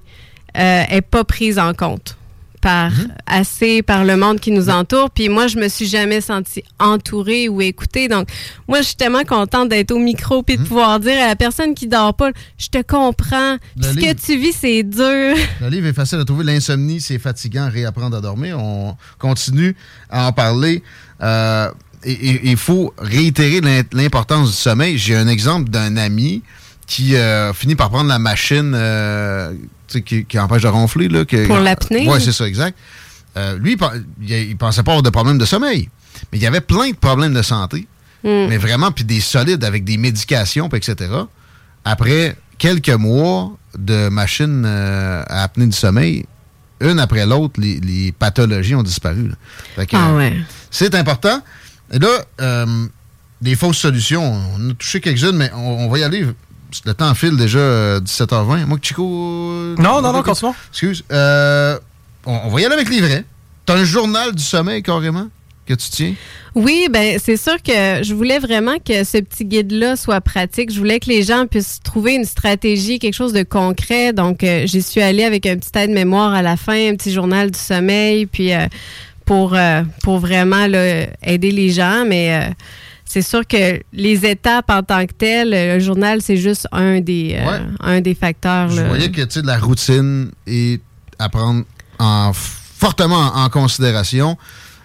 euh, 0.59 0.83
est 0.91 1.01
pas 1.01 1.25
prise 1.25 1.59
en 1.59 1.73
compte 1.73 2.19
par 2.65 2.91
Mhm. 2.91 3.09
assez 3.27 3.83
par 3.83 4.05
le 4.05 4.17
monde 4.17 4.41
qui 4.41 4.51
nous 4.51 4.71
entoure. 4.71 5.11
Puis 5.11 5.29
moi, 5.29 5.47
je 5.49 5.59
me 5.59 5.69
suis 5.69 5.87
jamais 5.87 6.21
sentie 6.23 6.65
entourée 6.81 7.49
ou 7.49 7.61
écoutée. 7.61 8.09
Donc, 8.09 8.27
moi, 8.67 8.79
je 8.81 8.87
suis 8.87 8.97
tellement 8.97 9.23
contente 9.25 9.69
d'être 9.69 9.91
au 9.93 9.99
micro 9.99 10.43
puis 10.43 10.57
de 10.57 10.63
Mhm. 10.63 10.67
pouvoir 10.69 10.99
dire 10.99 11.23
à 11.23 11.29
la 11.29 11.37
personne 11.37 11.75
qui 11.75 11.87
dort 11.87 12.15
pas, 12.15 12.31
je 12.59 12.69
te 12.69 12.81
comprends. 12.83 13.59
Puis 13.79 13.85
ce 13.91 13.97
livre. 13.97 14.15
que 14.15 14.21
tu 14.21 14.39
vis, 14.39 14.53
c'est 14.59 14.83
dur. 14.83 15.37
Le 15.61 15.69
livre 15.69 15.87
est 15.89 15.93
facile 15.93 16.19
à 16.21 16.25
trouver. 16.25 16.45
L'insomnie, 16.45 17.01
c'est 17.03 17.19
fatigant. 17.19 17.69
Réapprendre 17.71 18.17
à 18.17 18.21
dormir. 18.23 18.59
On 18.59 18.97
continue 19.19 19.77
à 20.09 20.27
en 20.29 20.33
parler. 20.33 20.83
Euh, 21.23 21.71
et 22.03 22.51
il 22.51 22.57
faut 22.57 22.93
réitérer 22.99 23.61
l'im- 23.61 23.83
l'importance 23.93 24.51
du 24.51 24.57
sommeil. 24.57 24.97
J'ai 24.99 25.17
un 25.17 25.29
exemple 25.29 25.71
d'un 25.71 25.97
ami 25.97 26.43
qui 26.87 27.17
euh, 27.17 27.53
finit 27.53 27.75
par 27.75 27.91
prendre 27.91 28.09
la 28.09 28.19
machine 28.19 28.73
euh, 28.75 29.53
qui, 29.89 30.25
qui 30.25 30.39
empêche 30.39 30.63
de 30.63 30.69
ronfler. 30.69 31.09
Là, 31.09 31.25
que- 31.25 31.47
Pour 31.47 31.59
l'apnée? 31.59 32.07
Oui, 32.09 32.21
c'est 32.21 32.33
ça, 32.33 32.47
exact. 32.47 32.77
Euh, 33.37 33.59
lui, 33.59 33.77
il, 34.23 34.31
il, 34.33 34.57
pensait 34.57 34.83
pas 34.83 34.93
avoir 34.93 35.03
de 35.03 35.11
problème 35.11 35.39
de 35.39 35.45
sommeil. 35.45 35.89
Mais 36.31 36.39
il 36.39 36.43
y 36.43 36.47
avait 36.47 36.61
plein 36.61 36.91
de 36.91 36.97
problèmes 36.97 37.35
de 37.35 37.43
santé. 37.43 37.89
Mm. 38.23 38.47
Mais 38.49 38.59
vraiment, 38.59 38.93
puis 38.93 39.05
des 39.05 39.21
solides 39.21 39.65
avec 39.65 39.85
des 39.85 39.97
médications, 39.97 40.69
etc. 40.69 41.11
Après 41.85 42.37
quelques 42.59 42.91
mois 42.91 43.57
de 43.77 44.09
machines 44.09 44.65
à 44.65 45.43
apnée 45.43 45.67
du 45.67 45.73
sommeil, 45.77 46.27
une 46.81 47.01
après 47.01 47.27
l'autre, 47.27 47.61
les, 47.61 47.81
les 47.81 48.13
pathologies 48.13 48.75
ont 48.75 48.83
disparu. 48.83 49.31
Ah 49.93 50.15
ouais. 50.15 50.37
C'est 50.71 50.95
important. 50.95 51.43
Et 51.93 51.99
là, 51.99 52.67
des 53.41 53.57
fausses 53.57 53.79
solutions, 53.79 54.23
on 54.57 54.71
a 54.71 54.75
touché 54.75 55.01
quelques-unes, 55.01 55.37
mais 55.37 55.51
on, 55.55 55.87
on 55.87 55.89
va 55.89 55.99
y 55.99 56.03
aller. 56.03 56.27
Le 56.85 56.95
temps 56.95 57.15
file 57.15 57.37
déjà 57.37 57.59
euh, 57.59 58.01
17h20. 58.01 58.67
Moi, 58.67 58.79
Chico. 58.83 59.05
euh, 59.53 59.75
Non, 59.79 60.03
non, 60.03 60.13
non, 60.13 60.23
continuons. 60.23 60.55
Excuse. 60.71 61.05
Euh, 61.13 61.79
on, 62.27 62.41
on 62.45 62.49
va 62.49 62.61
y 62.61 62.65
aller 62.65 62.75
avec 62.75 62.89
les 62.91 63.01
vrais. 63.01 63.25
T'as 63.67 63.77
un 63.77 63.85
journal 63.85 64.35
du 64.35 64.43
sommeil 64.43 64.83
carrément 64.83 65.29
que 65.67 65.73
tu 65.75 65.89
tiens? 65.89 66.15
Oui, 66.55 66.89
ben 66.91 67.19
c'est 67.23 67.39
sûr 67.39 67.57
que 67.63 68.03
je 68.03 68.13
voulais 68.15 68.39
vraiment 68.39 68.77
que 68.79 69.03
ce 69.03 69.19
petit 69.19 69.45
guide-là 69.47 69.97
soit 69.97 70.21
pratique. 70.21 70.71
Je 70.71 70.79
voulais 70.79 71.01
que 71.01 71.09
les 71.09 71.23
gens 71.23 71.47
puissent 71.47 71.81
trouver 71.83 72.15
une 72.15 72.27
stratégie, 72.27 72.99
quelque 72.99 73.15
chose 73.15 73.33
de 73.33 73.43
concret. 73.43 74.13
Donc, 74.13 74.45
euh, 74.45 74.67
j'y 74.67 74.83
suis 74.83 75.01
allée 75.01 75.25
avec 75.25 75.47
un 75.47 75.57
petit 75.57 75.71
aide-mémoire 75.79 76.35
à 76.35 76.43
la 76.43 76.57
fin, 76.59 76.91
un 76.93 76.95
petit 76.97 77.13
journal 77.13 77.51
du 77.51 77.59
sommeil, 77.59 78.27
puis 78.27 78.53
euh, 78.53 78.67
pour, 79.25 79.55
euh, 79.55 79.83
pour 80.03 80.19
vraiment 80.19 80.67
là, 80.67 81.07
aider 81.23 81.51
les 81.51 81.71
gens. 81.71 82.05
Mais 82.07 82.35
euh, 82.35 82.53
c'est 83.15 83.23
sûr 83.23 83.47
que 83.47 83.81
les 83.93 84.27
étapes 84.27 84.69
en 84.71 84.83
tant 84.83 85.07
que 85.07 85.13
telles, 85.13 85.51
le 85.53 85.79
journal, 85.79 86.21
c'est 86.21 86.37
juste 86.37 86.67
un 86.73 87.01
des, 87.01 87.37
euh, 87.39 87.49
Ouais. 87.49 87.61
un 87.79 88.01
des 88.01 88.15
facteurs. 88.17 88.69
Je 88.71 88.81
là. 88.81 88.89
voyais 88.89 89.09
que 89.13 89.21
de 89.41 89.47
la 89.47 89.57
routine 89.57 90.33
est 90.49 90.81
à 91.21 91.29
prendre 91.29 91.63
en, 92.01 92.33
fortement 92.35 93.31
en, 93.37 93.49
considération. 93.51 94.37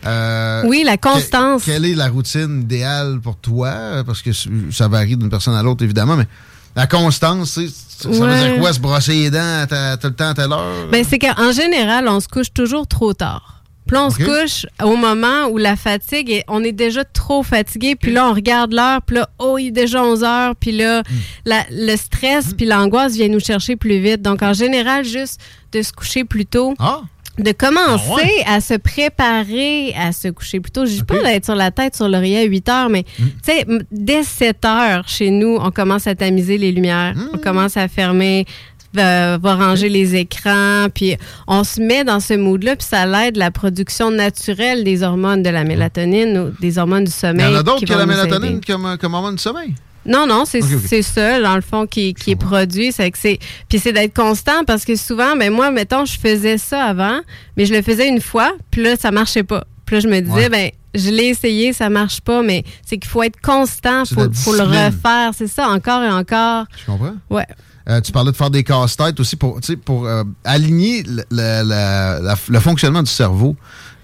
Euh, 0.06 0.62
Oui, 0.66 0.84
la 0.86 0.98
constance. 0.98 1.64
que- 1.66 1.72
quelle 1.72 1.86
est 1.86 1.96
la 1.96 2.08
routine 2.10 2.62
idéale 2.62 3.20
pour 3.20 3.36
toi? 3.38 4.04
Parce 4.06 4.22
que 4.22 4.30
ça 4.72 4.88
varie 4.88 5.18
d'une 5.18 5.30
personne 5.32 5.56
à 5.56 5.64
l'autre, 5.64 5.84
évidemment, 5.84 6.16
mais 6.16 6.28
la 6.76 6.86
constance, 6.86 7.54
sais, 7.54 7.68
ça 7.68 8.08
veut 8.10 8.16
dire 8.52 8.60
quoi? 8.60 8.72
Se 8.74 8.80
brosser 8.80 9.14
les 9.14 9.32
dents 9.32 9.62
à 9.64 9.66
ta- 9.66 9.98
tout 9.98 10.08
le 10.08 10.14
temps 10.14 10.30
à 10.30 10.34
telle 10.36 10.52
heure? 10.54 10.88
Ben, 10.92 11.04
c'est 11.10 11.18
qu'en 11.18 11.52
général, 11.52 12.08
on 12.08 12.20
se 12.20 12.28
couche 12.28 12.54
toujours 12.54 12.88
trop 12.88 13.14
tard. 13.14 13.59
Puis 13.90 13.96
là, 13.96 14.06
on 14.06 14.10
se 14.12 14.18
couche 14.24 14.68
au 14.84 14.96
moment 14.96 15.48
où 15.50 15.58
la 15.58 15.76
fatigue, 15.76 16.30
est, 16.30 16.44
on 16.48 16.64
est 16.64 16.72
déjà 16.72 17.04
trop 17.04 17.42
fatigué. 17.42 17.96
Puis 17.96 18.12
là, 18.12 18.30
on 18.30 18.34
regarde 18.36 18.72
l'heure. 18.72 19.02
Puis 19.02 19.16
là, 19.16 19.28
oh, 19.40 19.58
il 19.58 19.68
est 19.70 19.72
déjà 19.72 20.04
11 20.04 20.24
heures. 20.24 20.56
Puis 20.56 20.72
là, 20.74 21.00
Hmm. 21.02 21.04
la- 21.46 21.66
le 21.72 21.96
stress 21.96 22.54
puis 22.54 22.68
l'angoisse 22.68 23.14
viennent 23.16 23.32
nous 23.32 23.40
chercher 23.40 23.76
plus 23.76 23.98
vite. 24.00 24.22
Donc, 24.22 24.44
en 24.44 24.54
général, 24.54 25.06
juste 25.06 25.42
de 25.72 25.82
se 25.82 25.92
coucher 25.92 26.24
plus 26.24 26.46
tôt. 26.46 26.76
Ah! 26.78 27.02
De 27.40 27.52
commencer 27.54 28.04
Ah 28.10 28.14
ouais? 28.16 28.44
à 28.46 28.62
se 28.62 28.74
préparer 28.76 29.94
à 29.98 30.12
se 30.12 30.28
coucher 30.28 30.60
plus 30.60 30.72
tôt. 30.72 30.86
Je 30.86 30.92
dis 30.92 31.04
pas 31.04 31.24
d'être 31.24 31.46
sur 31.46 31.56
la 31.56 31.72
tête 31.72 31.96
sur 31.96 32.08
l'oreiller 32.08 32.40
à 32.42 32.44
8 32.44 32.70
heures, 32.70 32.90
mais 32.90 33.06
Hmm. 33.18 33.26
tu 33.44 33.52
sais, 33.54 33.66
dès 33.92 34.24
7 34.24 34.66
heures, 34.66 35.08
chez 35.08 35.30
nous, 35.32 35.58
on 35.60 35.72
commence 35.72 36.06
à 36.06 36.14
tamiser 36.16 36.58
les 36.60 36.72
lumières. 36.72 37.16
Hmm. 37.16 37.30
On 37.34 37.38
commence 37.40 37.76
à 37.78 37.88
fermer, 37.88 38.46
va, 38.94 39.38
va 39.38 39.56
ranger 39.56 39.90
les 39.90 40.16
écrans, 40.16 40.88
puis 40.94 41.16
on 41.48 41.64
se 41.64 41.82
met 41.82 42.04
dans 42.04 42.20
ce 42.20 42.34
mood-là, 42.34 42.76
puis 42.76 42.88
ça 42.90 43.06
l'aide 43.06 43.38
la 43.38 43.52
production 43.52 44.12
naturelle 44.12 44.84
des 44.84 45.04
hormones 45.04 45.44
de 45.44 45.50
la 45.50 45.64
mélatonine 45.64 46.38
ou 46.38 46.62
des 46.62 46.78
hormones 46.78 47.04
du 47.06 47.12
Il 47.12 47.16
y 47.16 47.20
sommeil. 47.20 47.46
en 47.56 47.60
a 47.60 47.64
d'autres 47.64 47.80
qui 47.80 47.86
que 47.86 47.94
la 47.94 48.06
mélatonine 48.06 48.62
comme, 48.66 48.98
comme 49.00 49.14
hormone 49.14 49.36
du 49.36 49.42
sommeil? 49.42 49.74
Non, 50.06 50.26
non, 50.26 50.46
c'est 50.46 51.02
ça, 51.04 51.40
dans 51.42 51.56
le 51.56 51.62
fond, 51.62 51.86
qui, 51.86 52.14
qui 52.14 52.32
est 52.32 52.36
produit. 52.36 52.92
C'est 52.92 53.12
que 53.12 53.18
c'est. 53.18 53.38
Puis 53.68 53.78
c'est 53.80 53.92
d'être 53.92 54.16
constant 54.16 54.64
parce 54.66 54.86
que 54.86 54.96
souvent, 54.96 55.36
ben 55.36 55.52
moi, 55.54 55.70
mettons, 55.72 56.06
je 56.06 56.18
faisais 56.18 56.58
ça 56.58 56.86
avant, 56.86 57.20
mais 57.58 57.66
je 57.66 57.74
le 57.74 57.82
faisais 57.82 58.08
une 58.08 58.22
fois, 58.22 58.54
puis 58.72 58.82
là, 58.82 58.96
ça 58.96 59.12
marchait 59.12 59.44
pas. 59.44 59.66
Puis 59.86 59.98
là, 59.98 60.00
je 60.00 60.08
me 60.08 60.20
disais, 60.22 60.34
Ouais. 60.34 60.50
ben, 60.50 60.72
je 60.96 61.10
l'ai 61.12 61.26
essayé, 61.26 61.74
ça 61.74 61.90
marche 61.90 62.22
pas, 62.22 62.42
mais 62.42 62.64
c'est 62.86 62.98
qu'il 62.98 63.10
faut 63.10 63.22
être 63.24 63.40
constant, 63.42 64.06
C'est 64.06 64.16
faut, 64.16 64.54
le 64.56 64.64
refaire, 64.64 65.32
c'est 65.38 65.48
ça, 65.48 65.68
encore 65.70 66.02
et 66.02 66.10
encore. 66.10 66.66
Je 66.80 66.86
comprends. 66.92 67.14
Ouais. 67.30 67.46
Euh, 67.88 68.02
tu 68.02 68.12
parlais 68.12 68.32
de 68.32 68.36
faire 68.36 68.50
des 68.50 68.64
casse-têtes 68.64 69.20
aussi 69.20 69.36
pour, 69.36 69.60
pour 69.86 70.06
euh, 70.06 70.24
aligner 70.44 71.04
le, 71.32 72.60
fonctionnement 72.60 73.02
du 73.04 73.10
cerveau. 73.12 73.56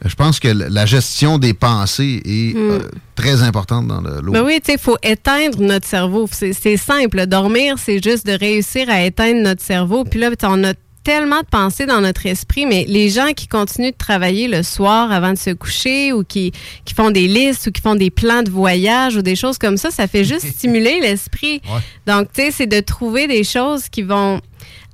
Euh, 0.04 0.10
Je 0.10 0.16
pense 0.16 0.40
que 0.40 0.48
la 0.48 0.86
gestion 0.86 1.38
des 1.38 1.54
pensées 1.54 2.22
est 2.26 2.56
Hmm. 2.56 2.72
euh, 2.72 2.80
très 3.16 3.42
importante 3.44 3.88
dans 3.88 4.02
le 4.02 4.22
lot. 4.22 4.32
Ben 4.34 4.44
oui, 4.44 4.60
il 4.68 4.78
faut 4.78 4.98
éteindre 5.04 5.62
notre 5.62 5.88
cerveau. 5.88 6.28
C'est 6.32 6.78
simple. 6.78 7.26
Dormir, 7.28 7.76
c'est 7.78 8.02
juste 8.04 8.26
de 8.26 8.34
réussir 8.34 8.90
à 8.90 9.04
éteindre 9.04 9.42
notre 9.42 9.62
cerveau. 9.64 10.04
Puis 10.04 10.20
là, 10.20 10.30
on 10.44 10.64
a 10.64 10.74
tellement 11.06 11.42
de 11.42 11.46
pensées 11.46 11.86
dans 11.86 12.02
notre 12.02 12.26
esprit, 12.26 12.66
mais 12.66 12.84
les 12.88 13.10
gens 13.10 13.32
qui 13.34 13.48
continuent 13.48 13.92
de 13.92 13.98
travailler 13.98 14.48
le 14.50 14.64
soir 14.64 15.12
avant 15.12 15.32
de 15.32 15.38
se 15.38 15.52
coucher 15.52 16.12
ou 16.12 16.24
qui, 16.24 16.52
qui 16.84 16.94
font 16.96 17.12
des 17.12 17.28
listes 17.28 17.68
ou 17.68 17.72
qui 17.72 17.80
font 17.82 17.96
des 17.96 18.10
plans 18.10 18.42
de 18.44 18.50
voyage 18.50 19.16
ou 19.16 19.22
des 19.22 19.36
choses 19.36 19.60
comme 19.60 19.78
ça, 19.78 19.92
ça 19.92 20.08
fait 20.08 20.24
juste 20.26 20.48
stimuler 20.58 21.00
l'esprit. 21.00 21.62
Donc, 22.08 22.34
tu 22.34 22.42
sais, 22.42 22.52
c'est 22.52 22.68
de 22.68 22.80
trouver 22.80 23.28
des 23.28 23.44
choses 23.44 23.88
qui 23.88 24.02
vont 24.02 24.42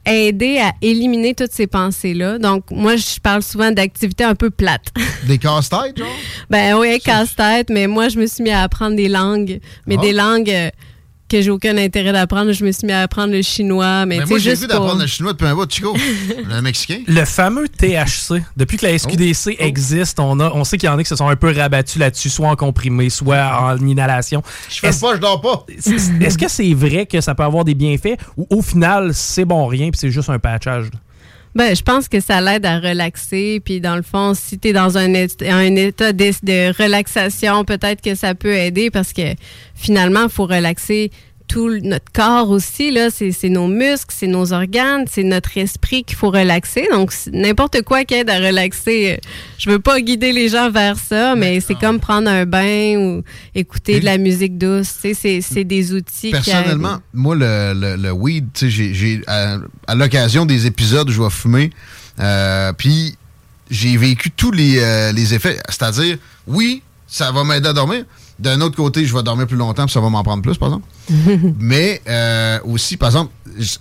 aider 0.05 0.57
à 0.57 0.73
éliminer 0.81 1.33
toutes 1.33 1.51
ces 1.53 1.67
pensées-là. 1.67 2.39
Donc, 2.39 2.63
moi, 2.71 2.95
je 2.97 3.19
parle 3.21 3.41
souvent 3.41 3.71
d'activités 3.71 4.23
un 4.23 4.35
peu 4.35 4.49
plates. 4.49 4.87
Des 5.27 5.37
casse-têtes, 5.37 5.97
genre? 5.97 6.07
Ben 6.49 6.75
oui, 6.77 6.99
casse-tête, 6.99 7.69
mais 7.69 7.87
moi, 7.87 8.09
je 8.09 8.19
me 8.19 8.25
suis 8.25 8.43
mis 8.43 8.49
à 8.49 8.63
apprendre 8.63 8.95
des 8.95 9.07
langues, 9.07 9.59
mais 9.85 9.95
Ah. 9.97 10.01
des 10.01 10.11
langues 10.11 10.49
euh, 10.49 10.69
que 11.31 11.41
j'ai 11.41 11.49
aucun 11.49 11.77
intérêt 11.77 12.11
d'apprendre. 12.11 12.51
Je 12.51 12.65
me 12.65 12.71
suis 12.71 12.85
mis 12.85 12.91
à 12.93 13.01
apprendre 13.01 13.31
le 13.33 13.41
chinois, 13.41 14.05
mais, 14.05 14.19
Mais 14.19 14.25
moi, 14.25 14.37
j'ai 14.37 14.49
juste 14.51 14.63
vu 14.63 14.67
pour... 14.67 14.79
d'apprendre 14.79 15.01
le 15.01 15.07
chinois 15.07 15.31
depuis 15.31 15.47
un 15.47 15.55
bout, 15.55 15.71
Chico. 15.71 15.95
le 16.49 16.61
mexicain. 16.61 16.99
Le 17.07 17.23
fameux 17.25 17.67
THC. 17.69 18.43
Depuis 18.57 18.77
que 18.77 18.85
la 18.85 18.97
SQDC 18.97 19.57
Oh. 19.59 19.63
existe, 19.63 20.19
on, 20.19 20.39
a, 20.39 20.51
on 20.53 20.63
sait 20.63 20.77
qu'il 20.77 20.87
y 20.87 20.89
en 20.91 20.97
a 20.97 21.03
qui 21.03 21.09
se 21.09 21.15
sont 21.15 21.27
un 21.27 21.35
peu 21.35 21.51
rabattus 21.55 21.97
là-dessus, 21.99 22.29
soit 22.29 22.49
en 22.49 22.55
comprimé, 22.55 23.09
soit 23.09 23.59
en 23.61 23.77
inhalation. 23.77 24.41
Je 24.69 24.79
fais 24.79 24.91
pas, 24.91 25.15
je 25.15 25.19
dors 25.19 25.39
pas. 25.41 25.65
Est-ce 25.69 26.37
que 26.37 26.49
c'est 26.49 26.73
vrai 26.73 27.05
que 27.05 27.21
ça 27.21 27.33
peut 27.35 27.43
avoir 27.43 27.63
des 27.63 27.73
bienfaits 27.75 28.17
ou 28.37 28.45
au 28.49 28.61
final, 28.61 29.13
c'est 29.13 29.45
bon 29.45 29.65
rien 29.67 29.89
puis 29.89 29.99
c'est 29.99 30.11
juste 30.11 30.29
un 30.29 30.39
patchage? 30.39 30.85
là? 30.85 30.99
Ben, 31.53 31.75
je 31.75 31.81
pense 31.81 32.07
que 32.07 32.19
ça 32.21 32.39
l'aide 32.39 32.65
à 32.65 32.79
relaxer. 32.79 33.61
Puis, 33.63 33.81
dans 33.81 33.95
le 33.95 34.03
fond, 34.03 34.33
si 34.33 34.57
tu 34.57 34.71
dans 34.71 34.97
un, 34.97 35.13
un 35.13 35.75
état 35.75 36.13
de, 36.13 36.31
de 36.43 36.81
relaxation, 36.81 37.65
peut-être 37.65 38.01
que 38.01 38.15
ça 38.15 38.35
peut 38.35 38.53
aider 38.53 38.89
parce 38.89 39.11
que 39.11 39.35
finalement, 39.75 40.23
il 40.23 40.29
faut 40.29 40.45
relaxer 40.45 41.11
tout 41.51 41.69
notre 41.83 42.11
corps 42.13 42.49
aussi. 42.49 42.91
Là. 42.91 43.09
C'est, 43.09 43.31
c'est 43.33 43.49
nos 43.49 43.67
muscles, 43.67 44.13
c'est 44.17 44.27
nos 44.27 44.53
organes, 44.53 45.05
c'est 45.11 45.23
notre 45.23 45.57
esprit 45.57 46.03
qu'il 46.05 46.17
faut 46.17 46.29
relaxer. 46.29 46.87
Donc, 46.91 47.11
n'importe 47.33 47.81
quoi 47.81 48.05
qui 48.05 48.13
aide 48.13 48.29
à 48.29 48.37
relaxer. 48.39 49.19
Je 49.57 49.69
veux 49.69 49.79
pas 49.79 49.99
guider 50.01 50.31
les 50.31 50.47
gens 50.49 50.71
vers 50.71 50.97
ça, 50.97 51.35
mais 51.35 51.59
c'est 51.59 51.75
comme 51.75 51.99
prendre 51.99 52.29
un 52.29 52.45
bain 52.45 52.95
ou 52.97 53.23
écouter 53.53 53.99
de 53.99 54.05
la 54.05 54.17
musique 54.17 54.57
douce. 54.57 54.87
C'est, 55.01 55.41
c'est 55.41 55.63
des 55.65 55.93
outils 55.93 56.31
Personnellement, 56.31 56.99
moi, 57.13 57.35
le, 57.35 57.73
le, 57.75 57.95
le 57.97 58.11
weed, 58.11 58.45
j'ai- 58.61 58.93
j'ai, 58.93 59.21
à, 59.27 59.57
à 59.87 59.95
l'occasion 59.95 60.45
des 60.45 60.65
épisodes 60.67 61.09
où 61.09 61.11
je 61.11 61.21
vais 61.21 61.29
fumer, 61.29 61.69
euh, 62.19 62.71
puis 62.73 63.15
j'ai 63.69 63.97
vécu 63.97 64.31
tous 64.31 64.51
les, 64.51 64.79
euh, 64.79 65.11
les 65.11 65.33
effets. 65.33 65.59
C'est-à-dire, 65.69 66.17
oui, 66.47 66.81
ça 67.07 67.31
va 67.31 67.43
m'aider 67.43 67.67
à 67.69 67.73
dormir. 67.73 68.05
D'un 68.41 68.59
autre 68.61 68.75
côté, 68.75 69.05
je 69.05 69.15
vais 69.15 69.21
dormir 69.23 69.45
plus 69.45 69.55
longtemps, 69.57 69.85
puis 69.85 69.93
ça 69.93 69.99
va 70.01 70.09
m'en 70.09 70.23
prendre 70.23 70.41
plus, 70.41 70.57
par 70.57 70.69
exemple. 70.69 70.85
Mais 71.59 72.01
euh, 72.09 72.59
aussi, 72.65 72.97
par 72.97 73.09
exemple, 73.09 73.31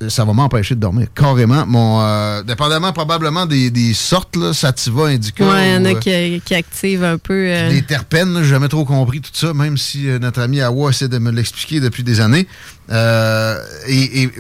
ça 0.08 0.24
va 0.24 0.32
m'empêcher 0.32 0.74
de 0.74 0.80
dormir. 0.80 1.06
Carrément. 1.14 1.64
Mon, 1.66 2.00
euh, 2.02 2.42
dépendamment 2.42 2.92
probablement 2.92 3.46
des, 3.46 3.70
des 3.70 3.94
sortes, 3.94 4.36
là, 4.36 4.52
sativa, 4.52 5.06
indica. 5.06 5.44
Ouais, 5.48 5.68
il 5.70 5.74
y 5.74 5.76
en 5.78 5.84
a 5.86 5.94
euh, 5.94 6.34
qui, 6.34 6.42
qui 6.44 6.54
activent 6.54 7.04
un 7.04 7.16
peu. 7.18 7.32
euh, 7.46 7.68
les 7.70 7.82
terpènes, 7.82 8.36
j'ai 8.42 8.50
jamais 8.50 8.68
trop 8.68 8.84
compris 8.84 9.20
tout 9.20 9.30
ça, 9.32 9.54
même 9.54 9.78
si 9.78 10.08
euh, 10.08 10.18
notre 10.18 10.40
ami 10.42 10.60
Awa 10.60 10.90
essaie 10.90 11.08
de 11.08 11.18
me 11.18 11.30
l'expliquer 11.30 11.80
depuis 11.80 12.02
des 12.02 12.20
années. 12.20 12.46
Euh, 12.90 13.56
et, 13.86 14.22
et 14.24 14.30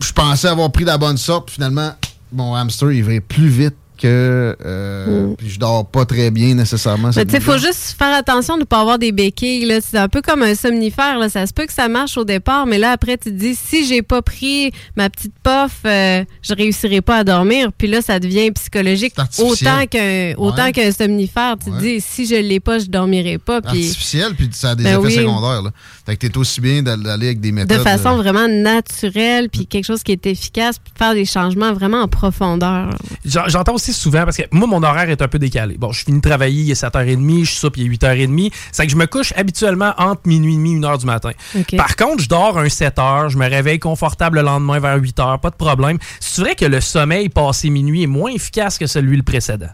je 0.00 0.12
pensais 0.12 0.48
avoir 0.48 0.70
pris 0.72 0.84
la 0.84 0.98
bonne 0.98 1.16
sorte. 1.16 1.50
Finalement, 1.50 1.92
mon 2.32 2.54
hamster, 2.54 2.90
il 2.92 3.04
va 3.04 3.12
plus 3.20 3.48
vite 3.48 3.76
que. 3.98 4.56
euh, 4.64 4.94
Mm. 5.04 5.36
Puis 5.36 5.50
je 5.50 5.58
dors 5.58 5.86
pas 5.86 6.04
très 6.04 6.30
bien 6.30 6.54
nécessairement. 6.54 7.10
Mais 7.16 7.26
tu 7.26 7.34
il 7.36 7.40
faut 7.40 7.58
juste 7.58 7.94
faire 7.98 8.14
attention 8.14 8.54
de 8.54 8.60
ne 8.60 8.64
pas 8.64 8.80
avoir 8.80 8.98
des 8.98 9.12
béquilles. 9.12 9.66
là. 9.66 9.80
C'est 9.80 9.98
un 9.98 10.08
peu 10.08 10.22
comme 10.22 10.42
un 10.42 10.54
somnifère. 10.54 11.18
Là. 11.18 11.28
Ça 11.28 11.46
se 11.46 11.52
peut 11.52 11.66
que 11.66 11.72
ça 11.72 11.88
marche 11.88 12.16
au 12.16 12.24
départ, 12.24 12.66
mais 12.66 12.78
là, 12.78 12.90
après, 12.92 13.16
tu 13.18 13.30
te 13.30 13.34
dis, 13.36 13.54
si 13.54 13.86
j'ai 13.86 14.02
pas 14.02 14.22
pris 14.22 14.70
ma 14.96 15.10
petite 15.10 15.34
puff, 15.42 15.80
euh, 15.84 16.24
je 16.42 16.54
réussirai 16.54 17.00
pas 17.00 17.18
à 17.18 17.24
dormir. 17.24 17.70
Puis 17.76 17.86
là, 17.88 18.00
ça 18.02 18.18
devient 18.18 18.50
psychologique 18.52 19.14
autant 19.38 19.86
qu'un 19.90 20.34
autant 20.38 20.64
Ouais. 20.64 20.72
qu'un 20.72 20.92
somnifère. 20.92 21.56
Tu 21.62 21.70
te 21.70 21.78
dis, 21.78 22.00
si 22.00 22.26
je 22.26 22.34
l'ai 22.36 22.60
pas, 22.60 22.78
je 22.78 22.86
dormirai 22.86 23.38
pas. 23.38 23.60
Puis 23.60 23.70
artificiel, 23.86 24.34
puis 24.34 24.48
ça 24.52 24.70
a 24.70 24.74
des 24.74 24.84
Ben 24.84 24.98
effets 24.98 25.06
oui. 25.06 25.14
secondaires. 25.14 25.62
Là. 25.62 25.70
Fait 26.06 26.16
que 26.16 26.26
t'es 26.26 26.36
aussi 26.38 26.60
bien 26.60 26.82
d'al- 26.82 27.02
d'aller 27.02 27.26
avec 27.28 27.40
des 27.40 27.52
méthodes. 27.52 27.78
de 27.78 27.82
façon 27.82 28.10
euh, 28.10 28.16
vraiment 28.22 28.46
naturelle, 28.48 29.48
puis 29.50 29.66
quelque 29.66 29.84
chose 29.84 30.02
qui 30.02 30.12
est 30.12 30.26
efficace, 30.26 30.76
puis 30.78 30.92
faire 30.96 31.14
des 31.14 31.24
changements 31.24 31.72
vraiment 31.72 32.02
en 32.02 32.08
profondeur. 32.08 32.90
J'en- 33.24 33.48
J'entends 33.48 33.74
aussi 33.74 33.92
souvent, 33.94 34.24
parce 34.24 34.36
que 34.36 34.42
moi, 34.52 34.66
mon 34.66 34.82
horaire 34.82 35.08
est 35.10 35.22
un 35.22 35.28
peu 35.28 35.38
décalé. 35.38 35.76
Bon, 35.78 35.92
je 35.92 36.04
finis 36.04 36.20
de 36.20 36.28
travailler, 36.28 36.62
il 36.62 36.70
est 36.70 36.74
7h30, 36.82 37.44
je 37.44 37.50
soupe, 37.52 37.76
il 37.76 37.86
est 37.86 37.88
8h30. 37.96 38.52
C'est 38.72 38.84
que 38.86 38.92
je 38.92 38.96
me 38.96 39.06
couche 39.06 39.32
habituellement 39.36 39.92
entre 39.98 40.22
minuit 40.26 40.54
et 40.54 40.56
demi, 40.56 40.76
1h 40.78 40.98
du 41.00 41.06
matin. 41.06 41.30
Par 41.76 41.96
contre, 41.96 42.22
je 42.22 42.28
dors 42.28 42.58
un 42.58 42.66
7h, 42.66 43.30
je 43.30 43.38
me 43.38 43.48
réveille 43.48 43.78
confortable 43.78 44.38
le 44.38 44.42
lendemain 44.44 44.78
vers 44.78 44.98
8h, 44.98 45.40
pas 45.40 45.50
de 45.50 45.56
problème. 45.56 45.98
C'est 46.20 46.42
vrai 46.42 46.54
que 46.54 46.64
le 46.66 46.80
sommeil 46.80 47.28
passé 47.28 47.70
minuit 47.70 48.02
est 48.02 48.06
moins 48.08 48.30
efficace 48.32 48.78
que 48.78 48.86
celui 48.86 49.16
le 49.16 49.22
précédent. 49.22 49.70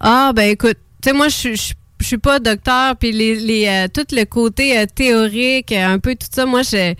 Ah, 0.00 0.32
ben 0.34 0.50
écoute, 0.50 0.76
tu 1.02 1.08
sais, 1.10 1.14
moi, 1.16 1.28
je 1.28 1.34
suis- 1.34 1.56
je 1.56 1.72
je 1.98 2.04
suis 2.08 2.18
pas 2.18 2.38
docteur, 2.40 2.94
puis 2.96 3.10
les, 3.10 3.36
les, 3.36 3.66
euh, 3.68 3.88
tout 3.88 4.04
le 4.14 4.24
côté 4.24 4.78
euh, 4.78 4.84
théorique, 4.84 5.72
euh, 5.72 5.86
un 5.94 5.98
peu 5.98 6.14
tout 6.14 6.26
ça, 6.30 6.44
moi, 6.44 6.60
je, 6.60 6.94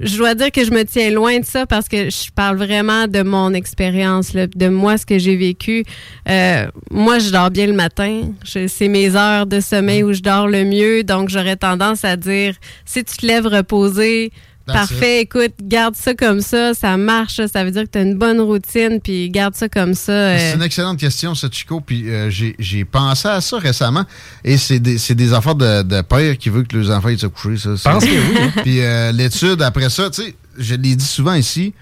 je 0.00 0.16
dois 0.16 0.34
dire 0.34 0.52
que 0.52 0.64
je 0.64 0.70
me 0.70 0.84
tiens 0.84 1.10
loin 1.10 1.38
de 1.38 1.44
ça 1.44 1.66
parce 1.66 1.88
que 1.88 2.10
je 2.10 2.30
parle 2.32 2.56
vraiment 2.56 3.06
de 3.06 3.22
mon 3.22 3.54
expérience, 3.54 4.32
de 4.32 4.68
moi, 4.68 4.98
ce 4.98 5.06
que 5.06 5.18
j'ai 5.18 5.36
vécu. 5.36 5.84
Euh, 6.28 6.66
moi, 6.90 7.18
je 7.18 7.30
dors 7.30 7.50
bien 7.50 7.66
le 7.66 7.72
matin. 7.72 8.32
C'est 8.44 8.88
mes 8.88 9.16
heures 9.16 9.46
de 9.46 9.60
sommeil 9.60 10.02
où 10.02 10.12
je 10.12 10.20
dors 10.20 10.48
le 10.48 10.64
mieux, 10.64 11.02
donc 11.02 11.28
j'aurais 11.28 11.56
tendance 11.56 12.04
à 12.04 12.16
dire, 12.16 12.54
si 12.84 13.04
tu 13.04 13.16
te 13.16 13.26
lèves 13.26 13.46
reposé, 13.46 14.32
Parfait, 14.66 15.20
écoute, 15.22 15.52
garde 15.62 15.94
ça 15.94 16.14
comme 16.14 16.40
ça, 16.40 16.74
ça 16.74 16.96
marche, 16.96 17.40
ça 17.46 17.64
veut 17.64 17.70
dire 17.70 17.84
que 17.84 17.90
tu 17.90 17.98
as 17.98 18.02
une 18.02 18.16
bonne 18.16 18.40
routine, 18.40 19.00
puis 19.02 19.30
garde 19.30 19.54
ça 19.54 19.68
comme 19.68 19.94
ça. 19.94 20.12
euh, 20.12 20.38
C'est 20.38 20.56
une 20.56 20.62
excellente 20.62 20.98
question, 20.98 21.34
ça, 21.34 21.48
Chico. 21.50 21.80
Puis 21.80 22.10
euh, 22.10 22.30
j'ai 22.30 22.84
pensé 22.84 23.28
à 23.28 23.40
ça 23.40 23.58
récemment. 23.58 24.04
Et 24.44 24.56
c'est 24.58 24.80
des, 24.80 25.32
affaires 25.32 25.54
de, 25.54 25.82
de 25.82 26.00
père 26.02 26.36
qui 26.38 26.48
veut 26.50 26.64
que 26.64 26.76
les 26.76 26.90
enfants 26.90 27.08
aillent 27.08 27.18
se 27.18 27.26
coucher, 27.26 27.56
ça. 27.58 27.76
ça. 27.76 27.92
pense 27.92 28.04
que 28.04 28.10
oui, 28.10 28.38
hein. 28.40 28.52
Puis 28.62 28.80
euh, 28.80 29.12
l'étude, 29.12 29.62
après 29.62 29.88
ça, 29.90 30.10
tu 30.10 30.22
sais, 30.22 30.34
je 30.58 30.74
l'ai 30.74 30.96
dit 30.96 31.04
souvent 31.04 31.34
ici, 31.34 31.72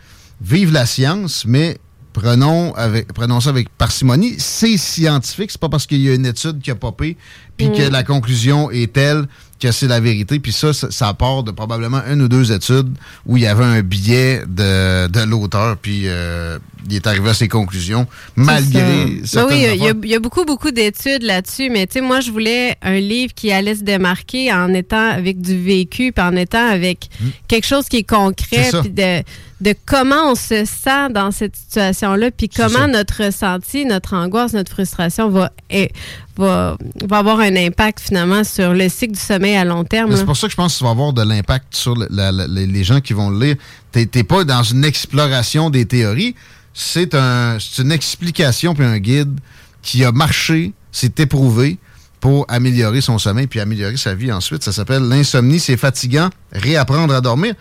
vive 0.40 0.73
la 0.73 0.85
science, 0.85 1.44
mais 1.47 1.78
prenons, 2.12 2.74
avec, 2.74 3.12
prenons 3.12 3.40
ça 3.40 3.51
avec 3.51 3.69
parcimonie. 3.77 4.35
C'est 4.39 4.77
scientifique, 4.77 5.51
c'est 5.51 5.61
pas 5.61 5.69
parce 5.69 5.86
qu'il 5.86 6.01
y 6.01 6.09
a 6.11 6.15
une 6.15 6.27
étude 6.27 6.61
qui 6.61 6.70
a 6.70 6.74
popé, 6.74 7.16
puis 7.56 7.70
que 7.73 7.89
Mm. 7.89 7.93
la 7.93 8.02
conclusion 8.02 8.70
est 8.70 8.93
telle 8.93 9.27
que 9.60 9.70
c'est 9.72 9.86
la 9.89 10.01
vérité. 10.01 10.39
Puis 10.40 10.52
ça, 10.52 10.72
ça, 10.72 10.90
ça 10.90 11.14
part 11.14 11.43
de 11.43 11.51
probablement 11.51 12.01
une 12.10 12.22
ou 12.22 12.28
deux 12.28 12.52
études 12.52 12.89
où 13.26 13.36
il 13.36 13.44
y 13.44 13.47
avait 13.47 13.64
un 13.64 13.82
biais 13.82 14.43
de, 14.47 15.06
de 15.09 15.20
l'auteur, 15.20 15.76
puis 15.76 16.02
euh, 16.05 16.59
il 16.89 16.97
est 16.97 17.06
arrivé 17.06 17.31
à 17.31 17.35
ses 17.35 17.48
conclusions, 17.48 18.06
malgré 18.36 18.81
Ben 18.82 19.20
certaines 19.26 19.56
oui, 19.59 19.66
il 19.74 19.82
y 19.82 20.12
a- 20.12 20.16
y, 20.16 20.18
beaucoup, 20.18 20.44
beaucoup 20.44 20.70
d'études 20.70 21.22
là-dessus, 21.22 21.70
mais 21.70 21.86
tu 21.86 21.94
sais, 21.94 22.01
moi, 22.02 22.20
je 22.20 22.31
voulais 22.31 22.76
un 22.82 22.98
livre 23.01 23.32
qui 23.35 23.52
allait 23.52 23.74
se 23.74 23.85
démarquer 23.85 24.52
en 24.52 24.72
étant 24.74 25.10
avec 25.10 25.40
du 25.40 25.59
vécu, 25.62 26.12
puis 26.12 26.24
en 26.24 26.36
étant 26.36 26.66
avec 26.68 27.09
quelque 27.48 27.66
chose 27.66 27.86
qui 27.89 27.98
est 27.98 28.09
concret, 28.09 28.70
ça. 28.70 28.81
puis 28.82 28.90
de, 28.90 29.22
de 29.60 29.74
comment 29.86 30.32
on 30.32 30.35
se 30.35 30.64
sent 30.64 31.10
dans 31.10 31.31
cette 31.31 31.56
situation-là, 31.56 32.31
puis 32.31 32.48
comment 32.48 32.86
notre 32.89 33.24
ressenti, 33.24 33.85
notre 33.86 34.14
angoisse, 34.14 34.52
notre 34.52 34.72
frustration 34.72 35.28
va, 35.31 35.52
eh, 35.70 35.90
va, 36.36 36.76
va 37.05 37.18
avoir 37.18 37.39
un 37.40 37.55
impact 37.56 38.01
finalement 38.01 38.44
sur 38.44 38.74
le 38.74 38.89
cycle 38.89 39.14
du 39.14 39.20
sommeil 39.20 39.56
à 39.56 39.64
long 39.64 39.85
terme. 39.85 40.14
C'est 40.16 40.24
pour 40.24 40.36
ça 40.36 40.48
que 40.48 40.51
je 40.51 40.56
pense 40.56 40.72
que 40.74 40.78
ça 40.81 40.85
va 40.85 40.90
avoir 40.90 41.12
de 41.12 41.22
l'impact 41.22 41.74
sur 41.74 41.94
le- 41.94 42.09
la- 42.10 42.32
la- 42.32 42.47
les 42.47 42.85
gens 42.85 43.01
qui 43.01 43.12
vont 43.12 43.31
le 43.31 43.39
lire. 43.47 43.56
T'es 43.93 44.06
t'es 44.06 44.24
pas 44.24 44.44
dans 44.44 44.62
une 44.64 44.85
exploration 44.85 45.70
des 45.70 45.86
théories, 45.86 46.35
c'est 46.74 47.14
un, 47.14 47.59
c'est 47.60 47.82
une 47.82 47.93
explication 47.93 48.74
puis 48.74 48.85
un 48.85 48.98
guide 48.98 49.39
qui 49.82 50.05
a 50.05 50.10
marché, 50.12 50.72
c'est 50.90 51.20
éprouvé 51.20 51.78
pour 52.20 52.44
améliorer 52.48 53.01
son 53.02 53.18
sommeil 53.18 53.47
puis 53.47 53.60
améliorer 53.60 53.97
sa 53.97 54.14
vie 54.14 54.32
ensuite. 54.32 54.62
Ça 54.64 54.72
s'appelle 54.72 55.02
L'insomnie, 55.02 55.60
c'est 55.60 55.76
fatigant, 55.76 56.31
réapprendre 56.52 57.14
à 57.14 57.20
dormir. 57.20 57.55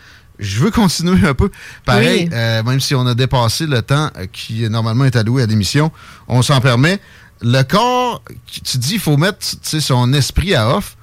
Je 0.43 0.59
veux 0.59 0.71
continuer 0.71 1.25
un 1.27 1.33
peu. 1.33 1.49
Pareil, 1.85 2.25
Oui. 2.25 2.29
euh, 2.33 2.61
même 2.63 2.79
si 2.79 2.93
on 2.95 3.05
a 3.07 3.15
dépassé 3.15 3.65
le 3.65 3.81
temps 3.81 4.09
euh, 4.17 4.25
qui 4.31 4.69
normalement 4.69 5.05
est 5.05 5.15
alloué 5.15 5.41
à 5.43 5.45
l'émission, 5.45 5.91
on 6.27 6.41
s'en 6.41 6.59
permet. 6.59 6.99
Le 7.41 7.61
corps, 7.63 8.21
tu 8.63 8.77
dis, 8.77 8.95
il 8.95 8.99
faut 8.99 9.17
mettre 9.17 9.45
son 9.63 10.13
esprit 10.13 10.53
à 10.55 10.75
off 10.75 10.97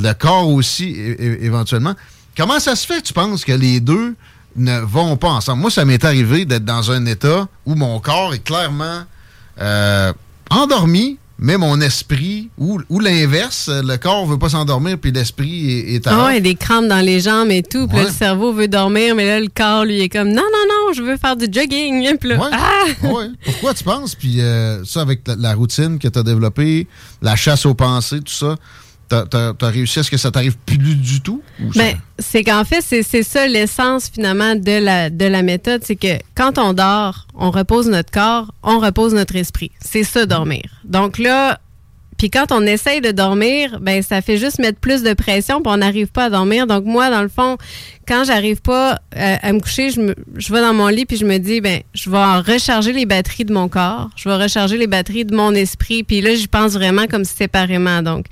le 0.00 0.12
corps 0.12 0.48
aussi, 0.48 0.96
éventuellement. 1.18 1.94
Comment 2.36 2.60
ça 2.60 2.76
se 2.76 2.86
fait, 2.86 3.02
tu 3.02 3.12
penses, 3.12 3.44
que 3.44 3.52
les 3.52 3.80
deux 3.80 4.14
ne 4.54 4.78
vont 4.80 5.16
pas 5.16 5.28
ensemble? 5.30 5.60
Moi, 5.62 5.70
ça 5.70 5.84
m'est 5.84 6.04
arrivé 6.04 6.44
d'être 6.44 6.64
dans 6.64 6.90
un 6.92 7.04
état 7.06 7.48
où 7.66 7.74
mon 7.74 7.98
corps 8.00 8.32
est 8.32 8.44
clairement 8.44 9.02
euh, 9.60 10.12
endormi, 10.50 11.18
mais 11.38 11.56
mon 11.56 11.80
esprit, 11.80 12.48
ou, 12.58 12.80
ou 12.88 13.00
l'inverse, 13.00 13.68
le 13.72 13.96
corps 13.96 14.26
veut 14.26 14.38
pas 14.38 14.48
s'endormir, 14.48 14.98
puis 14.98 15.12
l'esprit 15.12 15.70
est, 15.70 15.94
est 15.94 16.06
à 16.06 16.26
Ah 16.26 16.40
des 16.40 16.54
crampes 16.56 16.88
dans 16.88 17.00
les 17.04 17.20
jambes 17.20 17.50
et 17.50 17.62
tout. 17.62 17.86
Puis 17.86 17.96
là, 17.98 18.04
le 18.04 18.10
cerveau 18.10 18.52
veut 18.52 18.68
dormir, 18.68 19.14
mais 19.14 19.24
là, 19.26 19.40
le 19.40 19.48
corps, 19.54 19.84
lui, 19.84 20.00
est 20.00 20.08
comme 20.08 20.28
non, 20.28 20.42
non, 20.42 20.42
non, 20.68 20.92
je 20.94 21.02
veux 21.02 21.16
faire 21.16 21.36
du 21.36 21.46
jogging. 21.50 22.16
Puis 22.20 22.28
là, 22.30 22.36
Ouais. 22.38 22.50
ah! 22.52 23.06
Ouais. 23.06 23.26
Pourquoi 23.44 23.74
tu 23.74 23.84
penses? 23.84 24.14
Puis 24.14 24.40
euh, 24.40 24.84
ça, 24.84 25.00
avec 25.02 25.26
la, 25.28 25.36
la 25.36 25.54
routine 25.54 25.98
que 25.98 26.08
tu 26.08 26.18
as 26.18 26.22
développée, 26.22 26.86
la 27.22 27.36
chasse 27.36 27.66
aux 27.66 27.74
pensées, 27.74 28.18
tout 28.20 28.32
ça, 28.32 28.56
t'as 29.08 29.52
as, 29.60 29.68
réussi 29.68 29.98
à 29.98 30.02
ce 30.02 30.10
que 30.10 30.16
ça 30.16 30.30
t'arrive 30.30 30.56
plus 30.58 30.94
du 30.96 31.20
tout? 31.20 31.42
Ben, 31.74 31.96
c'est 32.18 32.44
qu'en 32.44 32.64
fait, 32.64 32.82
c'est 32.82 33.22
ça 33.22 33.46
l'essence 33.46 34.10
finalement 34.12 34.54
de 34.54 34.84
la, 34.84 35.10
de 35.10 35.24
la 35.24 35.42
méthode. 35.42 35.82
C'est 35.84 35.96
que 35.96 36.18
quand 36.34 36.58
on 36.58 36.72
dort, 36.72 37.26
on 37.34 37.50
repose 37.50 37.88
notre 37.88 38.10
corps, 38.10 38.52
on 38.62 38.78
repose 38.78 39.14
notre 39.14 39.36
esprit. 39.36 39.70
C'est 39.80 40.04
ça, 40.04 40.26
dormir. 40.26 40.62
Donc 40.84 41.18
là, 41.18 41.58
puis 42.18 42.30
quand 42.30 42.50
on 42.50 42.62
essaye 42.62 43.00
de 43.00 43.12
dormir, 43.12 43.78
ben 43.80 44.02
ça 44.02 44.20
fait 44.20 44.36
juste 44.36 44.58
mettre 44.58 44.80
plus 44.80 45.04
de 45.04 45.12
pression, 45.14 45.62
puis 45.62 45.72
on 45.72 45.76
n'arrive 45.76 46.08
pas 46.08 46.24
à 46.24 46.30
dormir. 46.30 46.66
Donc 46.66 46.84
moi, 46.84 47.10
dans 47.10 47.22
le 47.22 47.28
fond, 47.28 47.56
quand 48.08 48.24
j'arrive 48.24 48.60
pas 48.60 48.98
euh, 49.16 49.36
à 49.40 49.52
me 49.52 49.60
coucher, 49.60 49.90
je, 49.90 50.00
me, 50.00 50.14
je 50.36 50.52
vais 50.52 50.60
dans 50.60 50.74
mon 50.74 50.88
lit 50.88 51.06
puis 51.06 51.16
je 51.16 51.24
me 51.24 51.38
dis, 51.38 51.60
ben 51.60 51.80
je 51.94 52.10
vais 52.10 52.16
recharger 52.40 52.92
les 52.92 53.06
batteries 53.06 53.44
de 53.44 53.52
mon 53.52 53.68
corps, 53.68 54.10
je 54.16 54.28
vais 54.28 54.34
recharger 54.34 54.76
les 54.76 54.88
batteries 54.88 55.26
de 55.26 55.34
mon 55.34 55.54
esprit. 55.54 56.02
Puis 56.02 56.20
là, 56.20 56.34
j'y 56.34 56.48
pense 56.48 56.72
vraiment 56.72 57.06
comme 57.06 57.24
séparément. 57.24 58.02
Donc 58.02 58.26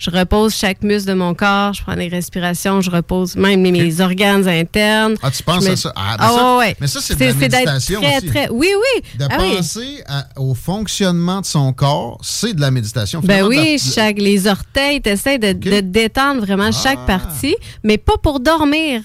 je 0.00 0.10
repose 0.10 0.54
chaque 0.54 0.82
muscle 0.82 1.08
de 1.10 1.14
mon 1.14 1.34
corps, 1.34 1.74
je 1.74 1.82
prends 1.82 1.94
des 1.94 2.08
respirations, 2.08 2.80
je 2.80 2.90
repose 2.90 3.36
même 3.36 3.60
mes, 3.60 3.70
mes 3.70 4.00
organes 4.00 4.48
internes. 4.48 5.14
Ah, 5.22 5.30
tu 5.30 5.42
penses 5.42 5.64
me- 5.64 5.70
à 5.72 5.76
ça? 5.76 5.92
Ah, 5.94 6.16
ben 6.18 6.24
Ah, 6.26 6.32
ça- 6.34 6.56
ouais, 6.56 6.76
mais 6.80 6.86
ça, 6.86 7.00
c'est 7.00 7.14
de 7.16 7.24
la 7.24 7.34
méditation 7.34 8.00
très, 8.00 8.16
aussi. 8.16 8.26
très- 8.26 8.48
Oui, 8.50 8.68
oui. 8.74 9.02
De 9.18 9.26
Ah 9.30 9.36
oui. 9.38 9.56
penser 9.56 10.02
à- 10.08 10.26
au 10.36 10.54
fonctionnement 10.54 11.42
de 11.42 11.46
son 11.46 11.72
corps, 11.72 12.18
c'est 12.22 12.54
de 12.54 12.60
la 12.60 12.70
méditation. 12.70 13.20
Ben 13.20 13.44
Finalement, 13.44 13.48
oui, 13.50 13.76
de- 13.76 13.92
chaque, 13.94 14.18
les 14.18 14.46
orteils, 14.46 15.02
tu 15.02 15.10
essaies 15.10 15.38
de, 15.38 15.52
de 15.52 15.80
détendre 15.80 16.40
vraiment 16.40 16.72
chaque 16.72 16.98
Ah. 17.02 17.18
partie, 17.18 17.54
mais 17.84 17.98
pas 17.98 18.16
pour 18.22 18.40
dormir. 18.40 19.02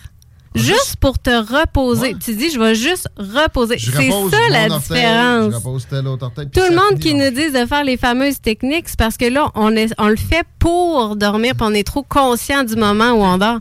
Juste 0.56 0.96
pour 1.00 1.20
te 1.20 1.30
reposer. 1.30 2.16
Tu 2.24 2.36
dis, 2.36 2.50
je 2.52 2.60
vais 2.60 2.76
juste 2.76 3.08
reposer. 3.18 3.78
C'est 3.78 3.92
ça 3.92 4.38
la 4.50 4.70
différence. 4.70 5.52
Je 5.52 5.56
repose 5.58 5.88
tel 5.90 6.08
autre 6.08 6.26
orteil. 6.26 6.48
puis 6.52 6.62
Tout 6.62 6.68
le 6.70 6.76
monde 6.76 7.00
qui 7.00 7.14
nous 7.14 7.30
dit 7.30 7.52
de 7.52 7.66
faire 7.66 7.84
les 7.84 7.98
fameuses 7.98 8.40
techniques, 8.42 8.88
c'est 8.88 8.98
parce 9.00 9.18
que 9.18 9.26
là, 9.26 9.52
on, 9.56 9.72
est, 9.76 9.94
on 9.98 10.08
le 10.08 10.16
fait 10.16 10.46
pour 10.60 11.16
dormir, 11.16 11.54
puis 11.56 11.68
on 11.70 11.74
est 11.74 11.86
trop 11.86 12.04
conscient 12.04 12.64
du 12.64 12.76
moment 12.76 13.12
où 13.12 13.24
on 13.24 13.38
dort. 13.38 13.60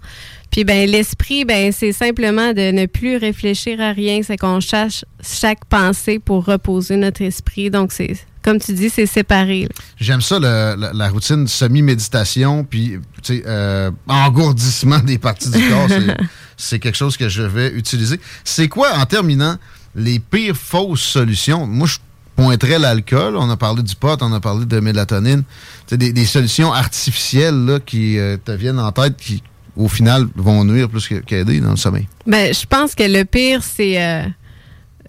Puis 0.50 0.62
ben 0.62 0.88
l'esprit, 0.88 1.44
ben 1.44 1.72
c'est 1.72 1.90
simplement 1.92 2.52
de 2.52 2.70
ne 2.70 2.86
plus 2.86 3.16
réfléchir 3.16 3.80
à 3.80 3.90
rien, 3.90 4.20
c'est 4.22 4.36
qu'on 4.36 4.60
cherche 4.60 5.04
chaque 5.20 5.64
pensée 5.64 6.20
pour 6.20 6.44
reposer 6.44 6.94
notre 6.96 7.22
esprit. 7.22 7.70
Donc 7.70 7.90
c'est 7.90 8.14
comme 8.42 8.60
tu 8.60 8.72
dis, 8.72 8.88
c'est 8.90 9.06
séparé. 9.06 9.66
J'aime 9.98 10.20
ça, 10.20 10.38
le- 10.38 10.76
la, 10.78 10.92
la 10.92 11.08
routine 11.08 11.48
semi-méditation, 11.48 12.62
puis 12.62 12.98
euh, 13.30 13.90
engourdissement 14.06 14.98
des 15.04 15.18
parties 15.18 15.50
du 15.50 15.58
corps. 15.68 15.88
c'est- 16.56 16.74
C'est 16.74 16.78
quelque 16.80 16.96
chose 16.96 17.16
que 17.16 17.28
je 17.28 17.42
vais 17.42 17.70
utiliser. 17.72 18.18
C'est 18.44 18.68
quoi, 18.68 18.94
en 18.96 19.06
terminant, 19.06 19.56
les 19.94 20.18
pires 20.18 20.56
fausses 20.56 21.00
solutions? 21.02 21.66
Moi, 21.66 21.86
je 21.86 21.98
pointerais 22.36 22.78
l'alcool. 22.80 23.36
On 23.36 23.48
a 23.48 23.56
parlé 23.56 23.82
du 23.82 23.94
pot, 23.94 24.18
on 24.22 24.32
a 24.32 24.40
parlé 24.40 24.66
de 24.66 24.80
mélatonine. 24.80 25.44
Sais, 25.86 25.96
des, 25.96 26.12
des 26.12 26.24
solutions 26.26 26.72
artificielles 26.72 27.78
qui 27.86 28.18
euh, 28.18 28.36
te 28.44 28.50
viennent 28.52 28.80
en 28.80 28.90
tête 28.90 29.16
qui, 29.16 29.42
au 29.76 29.88
final, 29.88 30.26
vont 30.34 30.64
nuire 30.64 30.88
plus 30.88 31.06
qu'aider 31.26 31.60
dans 31.60 31.70
le 31.70 31.76
sommeil. 31.76 32.08
Ben, 32.26 32.52
je 32.52 32.66
pense 32.66 32.94
que 32.96 33.04
le 33.04 33.24
pire, 33.24 33.62
c'est 33.62 34.02
euh, 34.02 34.24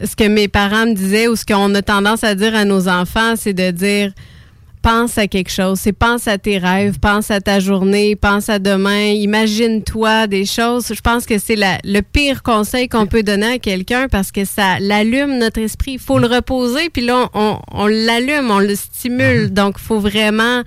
ce 0.04 0.16
que 0.16 0.28
mes 0.28 0.48
parents 0.48 0.86
me 0.86 0.94
disaient 0.94 1.28
ou 1.28 1.36
ce 1.36 1.46
qu'on 1.46 1.74
a 1.74 1.82
tendance 1.82 2.24
à 2.24 2.36
dire 2.36 2.54
à 2.56 2.64
nos 2.66 2.88
enfants, 2.88 3.36
c'est 3.36 3.54
de 3.54 3.72
dire 3.72 4.12
pense 4.86 5.18
à 5.18 5.26
quelque 5.28 5.50
chose. 5.50 5.80
C'est 5.80 5.94
pense 5.94 6.28
à 6.28 6.38
tes 6.38 6.60
rêves, 6.60 7.00
pense 7.00 7.32
à 7.32 7.42
ta 7.42 7.60
journée, 7.60 8.16
pense 8.16 8.50
à 8.50 8.60
demain, 8.60 9.08
imagine-toi 9.08 10.28
des 10.28 10.46
choses. 10.46 10.94
Je 10.94 11.02
pense 11.02 11.26
que 11.26 11.40
c'est 11.40 11.58
le 11.58 12.02
pire 12.02 12.44
conseil 12.44 12.88
qu'on 12.88 13.08
peut 13.08 13.24
donner 13.24 13.54
à 13.54 13.58
quelqu'un 13.58 14.08
parce 14.08 14.32
que 14.32 14.46
ça 14.46 14.78
l'allume 14.80 15.40
notre 15.40 15.60
esprit. 15.60 15.94
Il 15.94 16.00
faut 16.00 16.20
le 16.20 16.28
reposer, 16.28 16.92
puis 16.92 17.04
là, 17.04 17.30
on, 17.34 17.58
on 17.72 17.88
l'allume, 17.88 18.52
on 18.52 18.60
le 18.60 18.76
stimule. 18.76 19.52
Donc, 19.52 19.78
il 19.80 19.84
faut 19.84 20.00
vraiment 20.00 20.62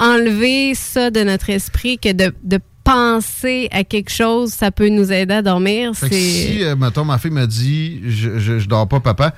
enlever 0.00 0.74
ça 0.74 1.12
de 1.12 1.20
notre 1.22 1.50
esprit 1.50 1.96
que 1.96 2.10
de, 2.12 2.34
de 2.42 2.58
penser 2.82 3.68
à 3.70 3.84
quelque 3.84 4.10
chose, 4.10 4.50
ça 4.50 4.72
peut 4.72 4.88
nous 4.88 5.12
aider 5.12 5.34
à 5.34 5.42
dormir. 5.42 5.92
Si, 5.94 6.64
euh, 6.64 6.74
mettons, 6.74 7.04
ma 7.04 7.18
fille 7.18 7.30
me 7.30 7.46
dit 7.46 8.00
je, 8.04 8.40
je, 8.40 8.58
je 8.58 8.68
dors 8.68 8.88
pas, 8.88 8.98
papa, 8.98 9.32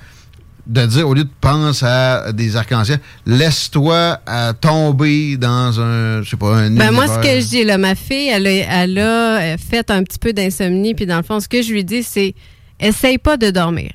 de 0.65 0.85
dire 0.85 1.07
au 1.07 1.13
lieu 1.13 1.25
de 1.25 1.29
penser 1.41 1.85
à 1.85 2.31
des 2.31 2.55
arcs-en-ciel, 2.55 2.99
laisse-toi 3.25 4.19
euh, 4.29 4.53
tomber 4.53 5.37
dans 5.37 5.79
un, 5.79 6.21
je 6.21 6.29
sais 6.29 6.37
pas, 6.37 6.55
un 6.55 6.71
Ben 6.71 6.91
moi, 6.91 7.07
ce 7.07 7.19
que 7.19 7.41
je 7.41 7.47
dis, 7.47 7.63
là, 7.63 7.77
ma 7.77 7.95
fille, 7.95 8.29
elle 8.29 8.47
a, 8.47 8.83
elle 8.83 8.97
a 8.97 9.41
euh, 9.41 9.57
fait 9.57 9.91
un 9.91 10.03
petit 10.03 10.19
peu 10.19 10.31
d'insomnie, 10.31 10.95
puis 10.95 11.05
dans 11.05 11.17
le 11.17 11.23
fond, 11.23 11.39
ce 11.39 11.49
que 11.49 11.61
je 11.61 11.73
lui 11.73 11.83
dis, 11.83 12.03
c'est 12.03 12.33
essaye 12.79 13.17
pas 13.17 13.37
de 13.37 13.49
dormir. 13.49 13.91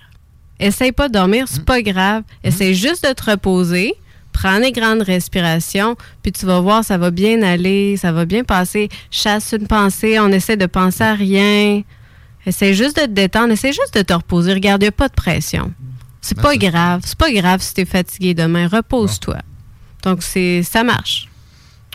Essaye 0.61 0.93
pas 0.93 1.09
de 1.09 1.15
dormir, 1.15 1.47
c'est 1.49 1.65
pas 1.65 1.83
grave. 1.83 2.23
Essaye 2.43 2.75
juste 2.75 3.07
de 3.07 3.13
te 3.13 3.31
reposer. 3.31 3.95
Prends 4.33 4.61
des 4.61 4.73
grandes 4.73 5.03
respirations, 5.03 5.97
puis 6.23 6.33
tu 6.33 6.47
vas 6.47 6.61
voir, 6.61 6.85
ça 6.85 6.99
va 6.99 7.11
bien 7.11 7.43
aller, 7.43 7.97
ça 7.97 8.13
va 8.13 8.25
bien 8.25 8.45
passer. 8.45 8.89
Chasse 9.11 9.55
une 9.59 9.67
pensée, 9.67 10.19
on 10.21 10.29
essaie 10.29 10.57
de 10.57 10.67
penser 10.67 11.03
à 11.03 11.15
rien. 11.15 11.83
Essaye 12.47 12.75
juste 12.75 12.97
de 12.97 13.03
te 13.03 13.11
détendre, 13.11 13.53
essaye 13.53 13.73
juste 13.73 13.95
de 13.95 14.03
te 14.03 14.13
reposer. 14.13 14.55
Regarde, 14.55 14.83
il 14.83 14.85
n'y 14.87 14.89
a 14.89 14.93
pas 14.93 15.09
de 15.09 15.15
pression. 15.15 15.73
C'est 16.29 16.41
pas 16.43 16.57
grave. 16.57 17.01
C'est 17.05 17.19
pas 17.19 17.33
grave 17.33 17.63
si 17.63 17.73
tu 17.73 17.81
es 17.81 17.85
fatigué 17.85 18.35
demain. 18.35 18.69
Repose-toi. 18.69 19.39
Donc, 20.03 20.23
c'est 20.23 20.63
ça 20.63 20.85
marche. 20.85 21.29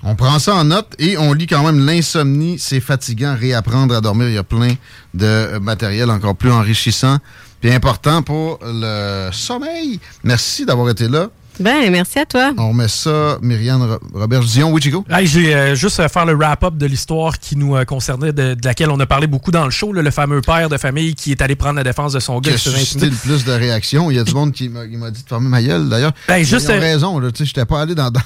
On 0.03 0.15
prend 0.15 0.39
ça 0.39 0.55
en 0.55 0.65
note 0.65 0.95
et 0.99 1.18
on 1.18 1.31
lit 1.34 1.47
quand 1.47 1.64
même 1.64 1.85
l'insomnie, 1.85 2.60
c'est 2.60 2.81
fatigant, 2.81 3.35
réapprendre 3.39 3.95
à 3.95 4.01
dormir. 4.01 4.27
Il 4.27 4.34
y 4.34 4.38
a 4.38 4.43
plein 4.43 4.76
de 5.14 5.60
matériel 5.60 6.10
encore 6.10 6.35
plus 6.35 6.51
enrichissant 6.51 7.19
puis 7.61 7.72
important 7.72 8.23
pour 8.23 8.60
le 8.61 9.30
sommeil. 9.31 9.99
Merci 10.23 10.65
d'avoir 10.65 10.89
été 10.89 11.07
là. 11.07 11.30
Ben, 11.60 11.92
merci 11.92 12.18
à 12.20 12.26
toi. 12.26 12.52
On 12.58 12.70
remet 12.70 12.88
ça, 12.88 13.38
Myriane 13.42 13.84
Ro- 13.84 14.00
Robert-Dion. 14.14 14.72
Oui, 14.72 14.82
Chico? 14.82 15.06
Hey, 15.10 15.28
j'ai 15.28 15.54
euh, 15.54 15.76
juste 15.76 16.00
euh, 16.00 16.08
faire 16.10 16.26
le 16.26 16.34
wrap-up 16.34 16.76
de 16.78 16.86
l'histoire 16.88 17.38
qui 17.38 17.56
nous 17.56 17.76
euh, 17.76 17.86
concernait, 17.86 18.34
de, 18.34 18.56
de 18.56 18.66
laquelle 18.66 18.90
on 18.90 19.00
a 19.00 19.06
parlé 19.06 19.28
beaucoup 19.28 19.52
dans 19.52 19.66
le 19.66 19.70
show, 19.72 19.94
là, 19.94 20.02
le 20.02 20.10
fameux 20.12 20.42
père 20.42 20.68
de 20.68 20.78
famille 20.78 21.14
qui 21.14 21.32
est 21.32 21.42
allé 21.42 21.56
prendre 21.56 21.76
la 21.76 21.84
défense 21.84 22.14
de 22.14 22.20
son 22.20 22.40
gars 22.40 22.52
a 22.54 22.56
qui 22.56 22.64
faisait 22.64 22.78
suscité 22.80 23.06
le 23.06 23.16
plus 23.16 23.46
de 23.46 23.52
réactions. 23.52 24.10
Il 24.10 24.18
y 24.18 24.20
a 24.20 24.24
du 24.24 24.34
monde 24.34 24.52
qui 24.52 24.68
m'a 24.70 24.86
dit 24.88 25.24
de 25.24 25.30
fermer 25.30 25.48
ma 25.50 25.62
gueule, 25.62 25.90
d'ailleurs. 25.90 26.14
Ben, 26.28 26.44
juste, 26.44 26.66
Ils 26.70 26.72
ont 26.72 26.76
euh, 26.76 26.80
raison, 26.80 27.20
là. 27.20 27.32
Tu 27.32 27.40
sais, 27.40 27.46
j'étais 27.46 27.66
pas 27.66 27.82
allé 27.82 27.94
dans... 27.96 28.10
dans- 28.10 28.20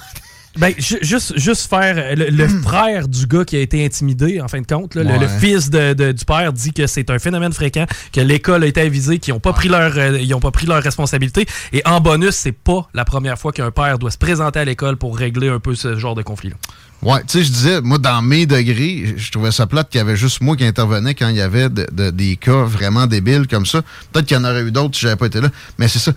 Ben, 0.57 0.73
ju- 0.77 0.97
juste, 1.01 1.37
juste 1.37 1.69
faire. 1.69 1.95
euh, 1.97 2.15
Le, 2.15 2.29
le 2.29 2.47
frère 2.61 3.07
du 3.07 3.27
gars 3.27 3.45
qui 3.45 3.55
a 3.55 3.59
été 3.59 3.85
intimidé, 3.85 4.41
en 4.41 4.47
fin 4.47 4.59
de 4.61 4.65
compte, 4.67 4.95
là, 4.95 5.03
le- 5.03 5.09
Ouais. 5.11 5.19
le, 5.19 5.27
fils 5.27 5.69
de- 5.69 5.93
de- 5.93 6.11
du 6.11 6.25
père 6.25 6.51
dit 6.53 6.73
que 6.73 6.87
c'est 6.87 7.09
un 7.09 7.19
phénomène 7.19 7.53
fréquent, 7.53 7.85
que 8.11 8.21
l'école 8.21 8.63
a 8.63 8.67
été 8.67 8.81
avisée, 8.81 9.19
qu'ils 9.19 9.33
n'ont 9.33 9.39
pas, 9.39 9.53
pris 9.53 9.69
leur, 9.69 9.97
euh, 9.97 10.17
ils 10.19 10.33
ont 10.33 10.39
pas 10.39 10.51
pris 10.51 10.65
leur 10.65 10.81
responsabilité. 10.81 11.45
Et 11.73 11.81
en 11.85 12.01
bonus, 12.01 12.35
c'est 12.35 12.51
pas 12.51 12.87
la 12.93 13.05
première 13.05 13.37
fois 13.37 13.51
qu'un 13.51 13.71
père 13.71 13.99
doit 13.99 14.11
se 14.11 14.17
présenter 14.17 14.59
à 14.59 14.65
l'école 14.65 14.97
pour 14.97 15.17
régler 15.17 15.49
un 15.49 15.59
peu 15.59 15.75
ce 15.75 15.97
genre 15.97 16.15
de 16.15 16.21
conflit-là. 16.23 16.55
Ouais, 17.03 17.19
tu 17.27 17.37
sais, 17.37 17.43
je 17.43 17.51
disais, 17.51 17.81
moi, 17.81 17.99
dans 17.99 18.23
mes 18.23 18.47
degrés, 18.47 19.13
je 19.17 19.31
trouvais 19.31 19.51
ça 19.51 19.67
plate 19.67 19.89
qu'il 19.89 19.99
y 19.99 20.01
avait 20.01 20.15
juste 20.15 20.41
moi 20.41 20.55
qui 20.57 20.65
intervenais 20.65 21.13
quand 21.13 21.27
il 21.29 21.35
y 21.35 21.41
avait 21.41 21.69
de- 21.69 21.87
de- 21.91 22.09
des 22.09 22.35
cas 22.37 22.63
vraiment 22.63 23.05
débiles 23.05 23.45
comme 23.47 23.67
ça. 23.67 23.83
Peut-être 24.11 24.25
qu'il 24.25 24.35
y 24.35 24.39
en 24.39 24.43
aurait 24.43 24.63
eu 24.63 24.71
d'autres 24.71 24.95
si 24.95 25.01
j'avais 25.01 25.15
pas 25.15 25.27
été 25.27 25.39
là. 25.39 25.49
Mais 25.77 25.87
c'est 25.87 25.99
ça. 25.99 26.11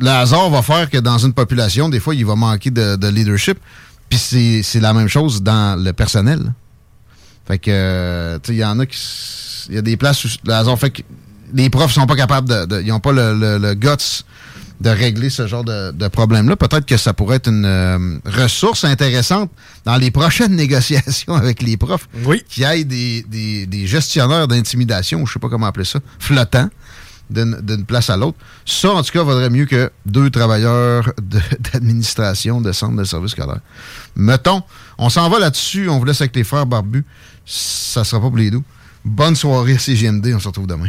Le 0.00 0.08
hasard 0.08 0.50
va 0.50 0.62
faire 0.62 0.88
que 0.90 0.98
dans 0.98 1.18
une 1.18 1.32
population, 1.32 1.88
des 1.88 2.00
fois, 2.00 2.14
il 2.14 2.24
va 2.24 2.34
manquer 2.36 2.70
de, 2.70 2.96
de 2.96 3.08
leadership. 3.08 3.58
Puis 4.08 4.18
c'est 4.18 4.62
c'est 4.62 4.80
la 4.80 4.92
même 4.94 5.08
chose 5.08 5.42
dans 5.42 5.78
le 5.82 5.92
personnel. 5.92 6.52
Fait 7.46 7.58
que, 7.58 7.70
euh, 7.70 8.38
tu 8.42 8.48
sais, 8.48 8.54
il 8.54 8.58
y 8.60 8.64
en 8.64 8.78
a 8.78 8.86
qui. 8.86 8.98
Il 9.68 9.74
y 9.74 9.78
a 9.78 9.82
des 9.82 9.96
places 9.98 10.24
où 10.24 10.28
le 10.46 10.52
hasard 10.54 10.78
fait 10.78 10.90
que 10.90 11.02
les 11.52 11.68
profs 11.68 11.92
sont 11.92 12.06
pas 12.06 12.16
capables 12.16 12.48
de. 12.48 12.64
de- 12.64 12.80
ils 12.82 12.88
n'ont 12.88 13.00
pas 13.00 13.12
le, 13.12 13.34
le- 13.38 13.58
le 13.58 13.74
guts 13.74 13.88
de 14.80 14.90
régler 14.90 15.28
ce 15.28 15.46
genre 15.48 15.64
de, 15.64 15.90
de 15.90 16.08
problème-là. 16.08 16.54
Peut-être 16.56 16.86
que 16.86 16.96
ça 16.96 17.12
pourrait 17.12 17.36
être 17.36 17.48
une 17.48 17.64
euh, 17.66 18.18
ressource 18.24 18.84
intéressante 18.84 19.50
dans 19.84 19.96
les 19.96 20.10
prochaines 20.12 20.54
négociations 20.64 21.34
avec 21.34 21.60
les 21.62 21.76
profs. 21.76 22.08
Oui. 22.24 22.42
Qu'il 22.48 22.62
y 22.62 22.66
ait 22.66 22.84
des, 22.84 23.22
des- 23.28 23.66
des 23.66 23.86
gestionnaires 23.86 24.46
d'intimidation, 24.48 25.20
ou 25.20 25.26
je 25.26 25.32
sais 25.34 25.38
pas 25.40 25.48
comment 25.48 25.66
appeler 25.66 25.84
ça, 25.84 25.98
flottants 26.20 26.70
d'une 27.30 27.84
place 27.84 28.10
à 28.10 28.16
l'autre. 28.16 28.38
Ça, 28.64 28.90
en 28.92 29.02
tout 29.02 29.12
cas, 29.12 29.22
vaudrait 29.22 29.50
mieux 29.50 29.66
que 29.66 29.90
deux 30.06 30.30
travailleurs 30.30 31.12
de- 31.20 31.40
d'administration 31.72 32.60
de, 32.60 32.72
centre 32.72 32.96
de 32.96 33.04
service 33.04 33.32
scolaire. 33.32 33.60
Mettons, 34.16 34.62
on 34.98 35.08
s'en 35.08 35.28
va 35.28 35.38
là-dessus, 35.38 35.88
on 35.88 35.98
vous 35.98 36.04
laisse 36.04 36.20
avec 36.20 36.34
les 36.34 36.44
frères 36.44 36.66
barbus. 36.66 37.04
Ça 37.46 38.04
sera 38.04 38.20
pas 38.20 38.28
pour 38.28 38.36
les 38.38 38.50
doux. 38.50 38.64
Bonne 39.04 39.36
soirée 39.36 39.74
à 39.74 39.78
CGMD, 39.78 40.32
on 40.34 40.40
se 40.40 40.48
retrouve 40.48 40.66
demain. 40.66 40.88